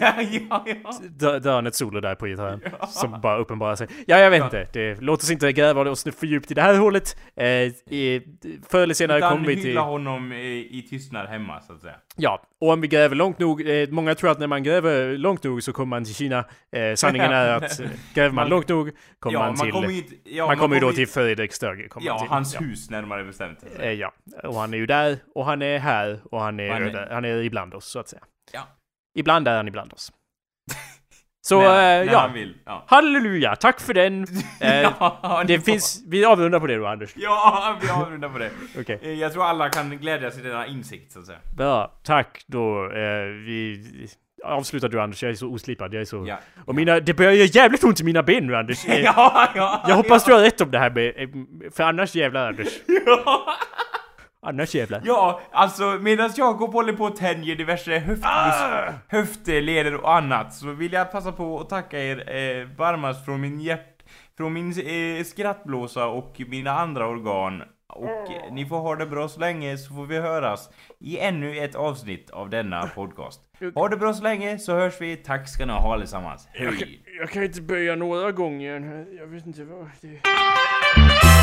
Ja, 0.00 0.64
ja. 0.66 0.92
Dö- 1.10 1.38
Dör 1.38 1.54
han 1.54 1.66
ett 1.66 1.74
solo 1.74 2.00
där 2.00 2.14
på 2.14 2.26
gitarren. 2.26 2.60
Som 2.88 3.20
bara 3.20 3.36
uppenbarar 3.38 3.76
sig. 3.76 3.88
Ja, 4.06 4.18
jag 4.18 4.30
vet 4.30 4.44
inte. 4.44 4.66
Det, 4.72 5.00
låt 5.00 5.22
oss 5.22 5.30
inte 5.30 5.52
gräva 5.52 5.90
oss 5.90 6.04
för 6.18 6.26
djupt 6.26 6.50
i 6.50 6.54
det 6.54 6.62
här 6.62 6.74
hålet. 6.78 7.16
Eh, 7.36 7.46
i, 7.46 8.22
förr 8.68 8.82
eller 8.82 8.94
senare 8.94 9.20
kommer 9.20 9.46
vi 9.46 9.54
till... 9.56 9.64
hylla 9.66 9.80
honom 9.80 10.32
eh, 10.32 10.38
i 10.38 10.86
tystnad 10.90 11.26
hemma, 11.28 11.60
så 11.60 11.72
att 11.72 11.80
säga. 11.80 11.94
Ja, 12.16 12.42
och 12.60 12.68
om 12.72 12.80
vi 12.80 12.88
gräver 12.88 13.16
långt 13.16 13.38
nog, 13.38 13.68
eh, 13.68 13.88
många 13.88 14.14
tror 14.14 14.30
att 14.30 14.38
när 14.38 14.46
man 14.46 14.62
gräver 14.62 15.18
långt 15.18 15.42
nog 15.44 15.62
så 15.62 15.72
kommer 15.72 15.86
man 15.96 16.04
till 16.04 16.14
Kina. 16.14 16.44
Eh, 16.72 16.94
sanningen 16.94 17.32
är 17.32 17.48
att 17.48 17.80
eh, 17.80 17.86
gräver 18.14 18.28
man 18.30 18.34
Man- 18.34 18.48
långt 18.48 18.68
nog 18.68 18.90
kommer 19.18 19.34
ja, 19.38 19.46
man 19.46 19.56
till... 19.56 19.72
kommer 19.72 19.88
ju, 19.90 20.02
ja, 20.24 20.46
man 20.46 20.56
kommer 20.56 20.74
ju 20.76 20.80
då 20.80 20.90
ju- 20.90 20.96
till 20.96 21.08
Fredrik 21.08 21.52
Stöge. 21.52 21.88
man 21.94 22.04
Ja, 22.04 22.26
hans 22.28 22.54
ja. 22.54 22.60
hus 22.60 22.90
närmare 22.90 23.24
bestämt. 23.24 23.58
Eh, 23.80 23.90
ja, 23.92 24.12
och 24.44 24.54
han 24.54 24.74
är 24.74 24.78
ju 24.78 24.86
där, 24.86 25.16
och 25.34 25.44
han 25.44 25.62
är 25.62 25.78
här, 25.78 26.20
och 26.30 26.40
han 26.40 26.60
är, 26.60 26.70
Han 26.70 26.82
är- 26.82 27.08
han 27.10 27.24
är 27.24 27.36
ibland 27.42 27.74
oss, 27.74 27.84
så 27.86 27.98
att 27.98 28.08
säga. 28.08 28.22
Ja. 28.52 28.60
Ibland 29.14 29.48
är 29.48 29.56
han 29.56 29.68
ibland 29.68 29.92
oss. 29.92 30.12
Så, 31.44 31.60
när, 31.60 32.00
eh, 32.00 32.06
när 32.06 32.12
ja. 32.12 32.30
vill. 32.34 32.54
Ja. 32.66 32.84
Halleluja, 32.86 33.56
tack 33.56 33.80
för 33.80 33.94
den! 33.94 34.26
Eh, 34.60 34.80
ja, 34.82 35.42
det 35.46 35.58
får- 35.58 35.64
finns, 35.64 36.02
vi 36.08 36.24
avrundar 36.24 36.60
på 36.60 36.66
det 36.66 36.76
då, 36.76 36.86
Anders. 36.86 37.10
Ja, 37.16 37.76
vi 37.82 37.90
avrundar 37.90 38.28
på 38.28 38.38
det. 38.38 38.50
Okej. 38.80 38.98
Eh, 39.02 39.12
Jag 39.12 39.32
tror 39.32 39.44
alla 39.44 39.68
kan 39.68 39.98
glädjas 39.98 40.38
i 40.38 40.40
denna 40.42 40.66
insikt, 40.66 41.12
så 41.12 41.18
att 41.18 41.26
säga. 41.26 41.38
Bra, 41.56 41.92
tack 42.04 42.42
då. 42.46 42.84
Eh, 42.84 43.24
vi 43.46 43.84
avslutar 44.44 44.88
du 44.88 45.00
Anders, 45.00 45.22
jag 45.22 45.30
är 45.30 45.34
så 45.34 45.48
oslipad, 45.48 45.94
jag 45.94 46.00
är 46.00 46.04
så... 46.04 46.24
Ja. 46.28 46.38
Och 46.66 46.74
mina, 46.74 47.00
det 47.00 47.14
börjar 47.14 47.32
göra 47.32 47.46
jävligt 47.46 47.84
ont 47.84 48.00
i 48.00 48.04
mina 48.04 48.22
ben 48.22 48.46
nu 48.46 48.56
Anders. 48.56 48.86
Eh, 48.88 49.00
ja, 49.00 49.48
ja, 49.54 49.84
Jag 49.88 49.96
hoppas 49.96 50.24
du 50.24 50.32
har 50.32 50.40
rätt 50.40 50.60
om 50.60 50.70
det 50.70 50.78
här 50.78 50.90
med, 50.90 51.12
eh, 51.16 51.28
för 51.72 51.84
annars 51.84 52.14
jävlar 52.14 52.48
Anders. 52.48 52.68
Ja. 53.06 53.56
Annars 54.46 54.74
jävlar. 54.74 55.02
Ja, 55.04 55.40
alltså 55.52 55.84
medan 56.00 56.30
Jakob 56.36 56.72
håller 56.72 56.92
på 56.92 57.06
att 57.06 57.16
tänja 57.16 57.54
diverse 57.54 57.98
höft, 57.98 58.22
Ah! 58.24 58.92
höftleder 59.08 59.94
och 59.94 60.14
annat 60.16 60.54
så 60.54 60.66
vill 60.72 60.92
jag 60.92 61.12
passa 61.12 61.32
på 61.32 61.60
att 61.60 61.68
tacka 61.68 61.98
er 61.98 62.16
eh, 62.36 62.68
varmast 62.76 63.24
från 63.24 63.40
min 63.40 63.60
hjärt... 63.60 63.88
Från 64.36 64.52
min 64.52 64.68
eh, 64.70 65.24
skrattblåsa 65.24 66.06
och 66.06 66.40
mina 66.48 66.70
andra 66.70 67.06
organ. 67.08 67.62
Och 67.88 68.10
eh, 68.32 68.52
ni 68.52 68.66
får 68.66 68.78
ha 68.78 68.96
det 68.96 69.06
bra 69.06 69.28
så 69.28 69.40
länge 69.40 69.76
så 69.76 69.94
får 69.94 70.06
vi 70.06 70.18
höras 70.20 70.70
i 71.00 71.18
ännu 71.18 71.58
ett 71.58 71.74
avsnitt 71.74 72.30
av 72.30 72.50
denna 72.50 72.86
podcast. 72.86 73.40
Ha 73.74 73.88
det 73.88 73.96
bra 73.96 74.14
så 74.14 74.22
länge 74.22 74.58
så 74.58 74.72
hörs 74.74 75.00
vi. 75.00 75.16
Tack 75.16 75.48
ska 75.48 75.66
ni 75.66 75.72
ha 75.72 75.94
allesammans. 75.94 76.48
Jag 76.52 76.68
kan, 76.78 76.88
Hej! 76.88 77.02
jag 77.20 77.30
kan 77.30 77.42
inte 77.42 77.62
böja 77.62 77.96
några 77.96 78.32
gånger. 78.32 79.06
Jag 79.18 79.26
vet 79.26 79.46
inte 79.46 79.64
vad 79.64 79.88
det... 80.00 80.08
If 80.08 81.41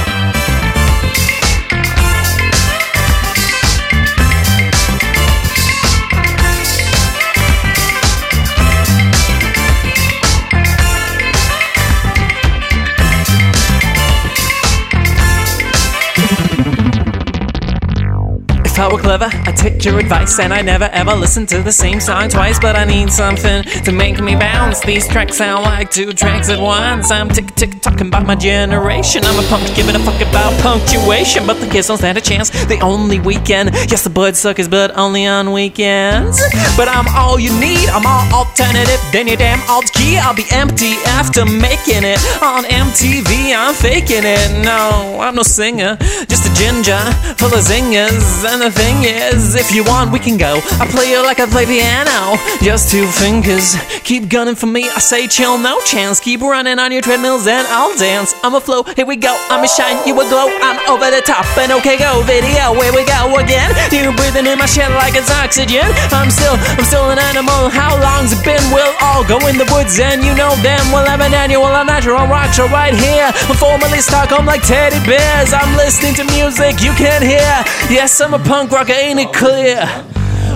I 18.79 18.87
were 18.89 18.97
clever, 18.97 19.29
I'd 19.45 19.57
take 19.57 19.83
your 19.83 19.99
advice 19.99 20.39
and 20.39 20.53
I 20.53 20.61
never 20.61 20.85
ever 20.85 21.13
listen 21.13 21.45
to 21.47 21.61
the 21.61 21.71
same 21.71 21.99
song 21.99 22.29
twice. 22.29 22.57
But 22.59 22.77
I 22.77 22.85
need 22.85 23.11
something 23.11 23.63
to 23.83 23.91
make 23.91 24.21
me 24.21 24.35
bounce. 24.35 24.79
These 24.79 25.05
tracks 25.09 25.37
sound 25.37 25.63
like 25.63 25.91
two 25.91 26.13
tracks 26.13 26.49
at 26.49 26.61
once. 26.61 27.11
I'm 27.11 27.27
tick 27.27 27.53
tick 27.55 27.81
talking 27.81 28.07
about 28.07 28.25
my 28.25 28.35
generation. 28.35 29.25
I'm 29.25 29.37
a 29.43 29.47
punk, 29.49 29.75
giving 29.75 29.95
a 29.95 29.99
fuck 29.99 30.21
about 30.21 30.53
punctuation. 30.61 31.45
But 31.45 31.59
the 31.59 31.67
kids 31.67 31.87
don't 31.87 31.97
stand 31.97 32.17
a 32.17 32.21
chance. 32.21 32.51
They 32.67 32.79
only 32.79 33.19
weekend. 33.19 33.71
Yes, 33.91 34.05
the 34.05 34.09
bud 34.09 34.37
suckers, 34.37 34.69
but 34.69 34.97
only 34.97 35.25
on 35.25 35.51
weekends. 35.51 36.39
But 36.77 36.87
I'm 36.87 37.07
all 37.09 37.37
you 37.37 37.51
need. 37.59 37.89
I'm 37.89 38.05
all 38.05 38.25
alternative. 38.33 39.01
Then 39.11 39.27
your 39.27 39.35
damn 39.35 39.59
alt 39.69 39.91
key. 39.91 40.17
I'll 40.17 40.33
be 40.33 40.45
empty 40.51 40.93
after 41.19 41.43
making 41.43 42.07
it 42.07 42.19
on 42.41 42.63
MTV. 42.63 43.53
I'm 43.53 43.73
faking 43.73 44.23
it. 44.23 44.63
No, 44.63 45.19
I'm 45.19 45.35
no 45.35 45.43
singer, 45.43 45.97
just 46.29 46.47
a 46.47 46.53
ginger 46.55 46.99
full 47.35 47.53
of 47.53 47.59
zingers. 47.59 48.45
And 48.47 48.68
thing 48.71 49.03
is, 49.03 49.55
if 49.55 49.73
you 49.73 49.83
want, 49.83 50.11
we 50.11 50.19
can 50.19 50.37
go. 50.37 50.59
I 50.79 50.87
play 50.89 51.13
it 51.13 51.23
like 51.23 51.39
I 51.39 51.45
play 51.45 51.65
piano, 51.65 52.37
just 52.61 52.91
two 52.91 53.07
fingers. 53.07 53.75
Keep 54.03 54.29
gunning 54.29 54.55
for 54.55 54.67
me. 54.67 54.89
I 54.89 54.99
say 54.99 55.27
chill, 55.27 55.57
no 55.57 55.79
chance. 55.85 56.19
Keep 56.19 56.41
running 56.41 56.79
on 56.79 56.91
your 56.91 57.01
treadmills 57.01 57.47
and 57.47 57.65
I'll 57.69 57.95
dance. 57.97 58.33
I'm 58.43 58.55
a 58.55 58.61
flow. 58.61 58.83
Here 58.83 59.05
we 59.05 59.15
go. 59.15 59.33
I'm 59.49 59.63
a 59.63 59.67
shine. 59.67 60.01
You 60.07 60.19
a 60.19 60.25
glow. 60.27 60.49
I'm 60.49 60.77
over 60.89 61.09
the 61.13 61.21
top. 61.21 61.45
And 61.57 61.71
okay, 61.79 61.97
go 61.97 62.21
video. 62.25 62.73
Here 62.75 62.93
we 62.93 63.05
go 63.05 63.37
again. 63.39 63.71
You 63.93 64.11
breathing 64.15 64.45
in 64.45 64.59
my 64.59 64.65
shit 64.65 64.89
like 64.99 65.15
it's 65.15 65.31
oxygen. 65.31 65.87
I'm 66.11 66.29
still, 66.29 66.57
I'm 66.75 66.85
still 66.85 67.09
an 67.09 67.19
animal. 67.31 67.69
How 67.69 67.95
long's 68.01 68.33
it 68.33 68.43
been? 68.43 68.61
We'll 68.73 68.93
all 68.99 69.23
go 69.23 69.37
in 69.47 69.57
the 69.57 69.69
woods 69.71 69.99
and 69.99 70.25
you 70.25 70.35
know 70.35 70.53
them. 70.65 70.83
Well, 70.91 71.07
I'm 71.07 71.21
an 71.21 71.33
annual. 71.33 71.71
I'm 71.71 71.87
natural 71.87 72.27
rock 72.27 72.51
show 72.53 72.67
right 72.67 72.93
here. 72.93 73.31
I'm 73.47 73.55
formerly 73.55 74.01
Stockholm 74.01 74.45
like 74.45 74.61
teddy 74.67 74.99
bears. 75.07 75.53
I'm 75.53 75.77
listening 75.77 76.13
to 76.19 76.25
music 76.35 76.81
you 76.81 76.91
can't 76.99 77.23
hear. 77.23 77.55
Yes, 77.87 78.19
I'm 78.19 78.33
a 78.33 78.39
punk 78.39 78.58
rocker. 78.67 78.93
Ain't 78.93 79.19
it 79.19 79.33
clear? 79.33 79.85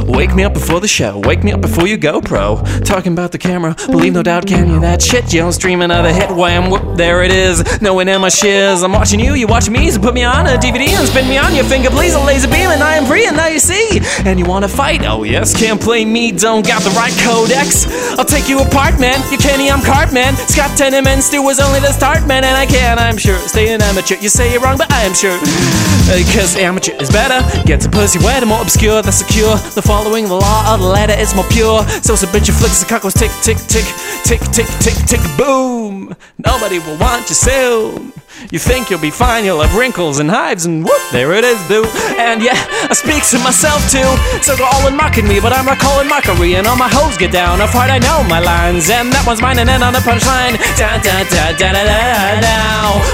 Wake 0.08 0.36
me 0.36 0.43
up 0.43 0.54
before 0.54 0.80
the 0.80 0.88
show, 0.88 1.20
wake 1.20 1.43
me 1.43 1.54
up 1.54 1.62
before 1.62 1.88
you 1.88 1.97
go 1.97 2.20
pro. 2.20 2.62
Talking 2.84 3.14
about 3.14 3.32
the 3.32 3.38
camera, 3.38 3.76
believe 3.88 4.14
no 4.14 4.24
doubt, 4.24 4.45
can 4.45 4.70
you? 4.70 4.80
That 4.82 5.01
shit, 5.01 5.32
yo, 5.34 5.49
stream 5.51 5.82
another 5.82 6.12
hit, 6.12 6.30
wham, 6.30 6.70
whoop, 6.70 6.97
there 6.97 7.24
it 7.24 7.32
is. 7.32 7.64
Knowing 7.82 8.10
in 8.10 8.20
my 8.20 8.30
shiz, 8.30 8.84
I'm 8.84 8.91
watching 8.91 9.20
you, 9.20 9.34
you 9.34 9.47
watching 9.47 9.74
me, 9.74 9.89
so 9.89 10.01
put 10.01 10.14
me 10.14 10.24
on 10.24 10.45
a 10.45 10.58
DVD 10.58 10.89
and 10.89 11.08
spin 11.08 11.28
me 11.30 11.38
on 11.38 11.56
your 11.56 11.64
finger, 11.64 11.89
please, 11.89 12.14
a 12.16 12.20
laser 12.20 12.47
beam, 12.47 12.70
and 12.70 12.84
I 12.84 12.95
am 12.95 13.06
free, 13.06 13.28
and 13.28 13.38
now 13.38 13.47
you 13.47 13.60
see. 13.60 14.01
And 14.26 14.38
you 14.38 14.45
wanna 14.45 14.68
fight? 14.68 15.06
Oh, 15.06 15.24
yes, 15.24 15.58
can't 15.58 15.80
play 15.80 16.04
me, 16.04 16.32
don't 16.32 16.66
got 16.66 16.82
the 16.84 16.91
right 16.91 17.14
codex. 17.24 17.88
I'll 18.20 18.26
take 18.26 18.49
you 18.49 18.60
apart, 18.60 18.99
man, 18.99 19.20
you 19.32 19.38
Kenny, 19.38 19.72
I'm 19.72 19.82
Cartman. 19.82 20.36
Scott 20.47 20.72
Tenorman, 20.72 21.22
Stu 21.22 21.41
was 21.41 21.60
only 21.60 21.80
the 21.80 21.91
start, 21.91 22.28
man, 22.28 22.43
and 22.43 22.58
I 22.58 22.66
can, 22.66 22.99
I'm 22.99 23.18
sure, 23.18 23.38
stay 23.47 23.74
an 23.74 23.82
amateur. 23.82 24.16
You 24.16 24.30
say 24.30 24.51
you're 24.51 24.62
wrong, 24.62 24.78
but 24.78 24.91
I 24.91 25.04
am 25.04 25.14
sure. 25.14 25.39
Uh, 26.09 26.17
because 26.17 26.55
amateur 26.57 26.93
is 27.01 27.09
better, 27.09 27.39
gets 27.65 27.85
a 27.85 27.89
pussy 27.89 28.19
wetter, 28.19 28.45
more 28.45 28.61
obscure, 28.61 29.01
the 29.01 29.11
secure. 29.11 29.55
The 29.75 29.81
following 29.81 30.25
the 30.25 30.35
law 30.35 30.73
of 30.73 30.79
the 30.81 30.87
letter, 30.87 31.13
it's 31.15 31.35
more 31.35 31.45
pure. 31.49 31.83
So 32.03 32.13
it's 32.13 32.23
a 32.23 32.27
bitch 32.27 32.49
of 32.49 32.55
flicks, 32.55 32.79
the 32.79 32.85
cockles 32.85 33.13
tick, 33.13 33.31
tick, 33.41 33.57
tick, 33.67 33.85
tick, 34.23 34.41
tick, 34.51 34.67
tick, 34.79 34.97
tick, 35.07 35.21
boom. 35.37 36.15
Nobody 36.37 36.79
will 36.79 36.97
want 36.97 37.29
you 37.29 37.35
soon. 37.35 38.13
You 38.51 38.59
think 38.59 38.89
you'll 38.89 39.01
be 39.01 39.11
fine, 39.11 39.45
you'll 39.45 39.61
have 39.61 39.73
wrinkles 39.75 40.19
and 40.19 40.29
hives, 40.29 40.65
and 40.65 40.84
whoop, 40.84 41.01
there 41.11 41.34
it 41.34 41.43
is, 41.43 41.57
boo. 41.67 41.86
And 42.17 42.41
yeah, 42.41 42.57
I 42.89 42.93
speak 42.93 43.23
to 43.31 43.39
myself 43.39 43.81
too. 43.89 44.05
So 44.41 44.57
go 44.57 44.65
all 44.65 44.86
in 44.88 44.95
mocking 44.97 45.27
me, 45.27 45.39
but 45.39 45.53
I'm 45.53 45.65
not 45.65 45.79
calling 45.79 46.09
mockery. 46.09 46.55
And 46.55 46.67
all 46.67 46.75
my 46.75 46.89
hoes 46.89 47.15
get 47.17 47.31
down, 47.31 47.61
off 47.61 47.71
hard 47.71 47.89
I 47.89 47.99
know 47.99 48.25
my 48.25 48.41
lines. 48.41 48.89
And 48.89 49.13
that 49.13 49.23
one's 49.25 49.41
mine, 49.41 49.59
and 49.59 49.69
then 49.69 49.81
on 49.81 49.93
the 49.93 50.03
punchline. 50.03 50.57
Da 50.75 50.97
da 51.01 51.23
da 51.29 51.55
da 51.55 51.69
da 51.71 51.84
da 51.86 52.41
da. 52.41 52.57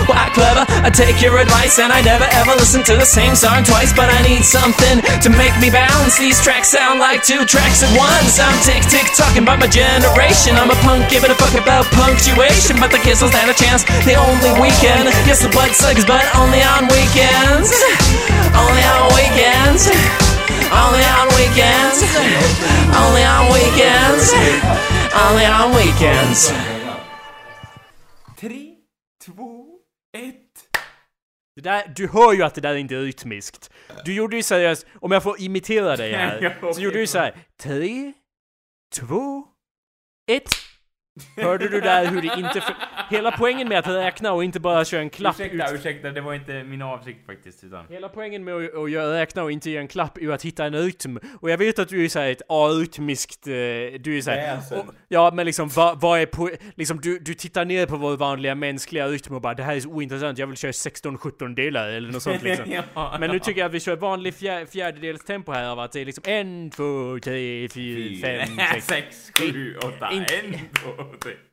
Why 0.07 0.31
clever? 0.33 0.65
I 0.81 0.89
take 0.89 1.21
your 1.21 1.37
advice, 1.37 1.77
and 1.79 1.91
I 1.91 2.01
never 2.01 2.25
ever 2.39 2.55
listen 2.57 2.83
to 2.87 2.95
the 2.95 3.05
same 3.07 3.35
song 3.35 3.63
twice. 3.63 3.91
But 3.93 4.09
I 4.09 4.23
need 4.23 4.43
something 4.43 5.03
to 5.03 5.29
make 5.29 5.53
me 5.61 5.69
bounce. 5.69 6.17
These 6.17 6.41
tracks 6.41 6.71
sound 6.71 6.99
like 6.99 7.23
two 7.23 7.45
tracks 7.45 7.83
at 7.83 7.91
once. 7.95 8.39
I'm 8.39 8.55
tick 8.63 8.81
tick 8.87 9.07
talking 9.15 9.43
about 9.43 9.59
my 9.59 9.69
generation. 9.69 10.55
I'm 10.55 10.71
a 10.71 10.79
punk, 10.81 11.07
giving 11.11 11.29
a 11.29 11.37
fuck 11.37 11.53
about 11.59 11.85
punctuation. 11.93 12.79
But 12.79 12.91
the 12.91 12.99
kids 13.03 13.21
don't 13.21 13.29
stand 13.29 13.51
a 13.51 13.55
chance. 13.55 13.83
The 14.07 14.15
only 14.17 14.51
weekend. 14.57 15.08
Yes, 15.27 15.41
the 15.41 15.49
blood 15.49 15.71
sucks, 15.73 16.05
but 16.05 16.23
only 16.35 16.61
on 16.61 16.87
weekends. 16.87 17.69
Only 18.63 18.83
on 18.93 19.09
weekends. 19.17 19.89
Only 20.71 21.05
on 21.17 21.27
weekends. 21.37 21.97
Only 23.01 23.23
on 23.33 23.45
weekends. 23.53 24.33
Only 25.25 25.45
on 25.45 25.75
weekends. 25.77 26.53
Tre, 28.39 28.75
två, 29.25 29.65
ett. 30.17 30.79
Det 31.55 31.61
där, 31.61 31.93
du 31.95 32.07
hör 32.07 32.33
ju 32.33 32.43
att 32.43 32.55
det 32.55 32.61
där 32.61 32.75
inte 32.75 32.95
är 32.95 32.99
rytmiskt. 32.99 33.69
Du 34.05 34.13
gjorde 34.13 34.35
ju 34.35 34.43
seriöst, 34.43 34.85
om 35.01 35.11
jag 35.11 35.23
får 35.23 35.41
imitera 35.41 35.95
dig 35.95 36.13
här, 36.13 36.57
så 36.73 36.81
gjorde 36.81 36.99
du 36.99 37.07
så 37.07 37.19
här. 37.19 37.35
Tre, 37.61 38.13
två, 38.95 39.43
ett. 40.31 40.68
Hörde 41.37 41.69
du 41.69 41.81
där 41.81 42.05
hur 42.05 42.21
det 42.21 42.33
inte... 42.37 42.61
För... 42.61 42.75
Hela 43.09 43.31
poängen 43.31 43.69
med 43.69 43.79
att 43.79 43.87
räkna 43.87 44.31
och 44.33 44.43
inte 44.43 44.59
bara 44.59 44.85
köra 44.85 45.01
en 45.01 45.09
klapp 45.09 45.35
Ursäkta, 45.39 45.71
ut... 45.71 45.79
ursäkta, 45.79 46.09
det 46.11 46.21
var 46.21 46.33
inte 46.33 46.63
min 46.63 46.81
avsikt 46.81 47.25
faktiskt, 47.25 47.63
utan... 47.63 47.85
Hela 47.89 48.09
poängen 48.09 48.43
med 48.43 48.53
att, 48.55 48.75
att 48.75 48.91
göra 48.91 49.19
räkna 49.19 49.43
och 49.43 49.51
inte 49.51 49.69
göra 49.69 49.81
en 49.81 49.87
klapp 49.87 50.17
är 50.17 50.29
att 50.31 50.45
hitta 50.45 50.65
en 50.65 50.75
rytm. 50.75 51.19
Och 51.41 51.49
jag 51.49 51.57
vet 51.57 51.79
att 51.79 51.89
du 51.89 52.05
är 52.05 52.09
såhär 52.09 52.31
ett 52.31 52.41
arytmiskt... 52.49 53.47
eh, 53.47 53.53
Du 53.99 54.17
är 54.17 54.21
såhär... 54.21 54.59
Ja 55.07 55.31
men 55.33 55.45
liksom 55.45 55.69
vad, 55.69 56.01
vad 56.01 56.19
är 56.19 56.25
på... 56.25 56.49
Liksom 56.75 56.99
du, 57.01 57.19
du 57.19 57.33
tittar 57.33 57.65
ner 57.65 57.85
på 57.85 57.95
vår 57.97 58.17
vanliga 58.17 58.55
mänskliga 58.55 59.07
rytm 59.07 59.35
och 59.35 59.41
bara 59.41 59.53
det 59.53 59.63
här 59.63 59.75
är 59.75 59.79
så 59.79 59.89
ointressant, 59.89 60.37
jag 60.37 60.47
vill 60.47 60.57
köra 60.57 60.71
16-17 60.71 61.55
delar 61.55 61.87
eller 61.89 62.11
något 62.11 62.23
sånt 62.23 62.43
liksom. 62.43 62.65
Ja, 62.93 63.17
Men 63.19 63.31
nu 63.31 63.39
tycker 63.39 63.59
jag 63.61 63.65
att 63.67 63.73
vi 63.73 63.79
kör 63.79 63.95
vanlig 63.95 64.33
fjär, 64.35 64.65
fjärdedels 64.65 65.23
tempo 65.23 65.51
här 65.51 65.65
av 65.69 65.79
att 65.79 65.91
det 65.91 65.99
är 66.01 66.05
liksom 66.05 66.23
en, 66.27 66.69
två, 66.69 67.19
tre, 67.23 67.69
fyra, 67.69 68.21
fem, 68.21 68.57
sex. 68.73 68.85
sex, 68.87 69.31
sju, 69.39 69.75
åtta, 69.77 70.09
en, 70.09 70.53
två, 70.53 70.89
tre. 71.17 71.48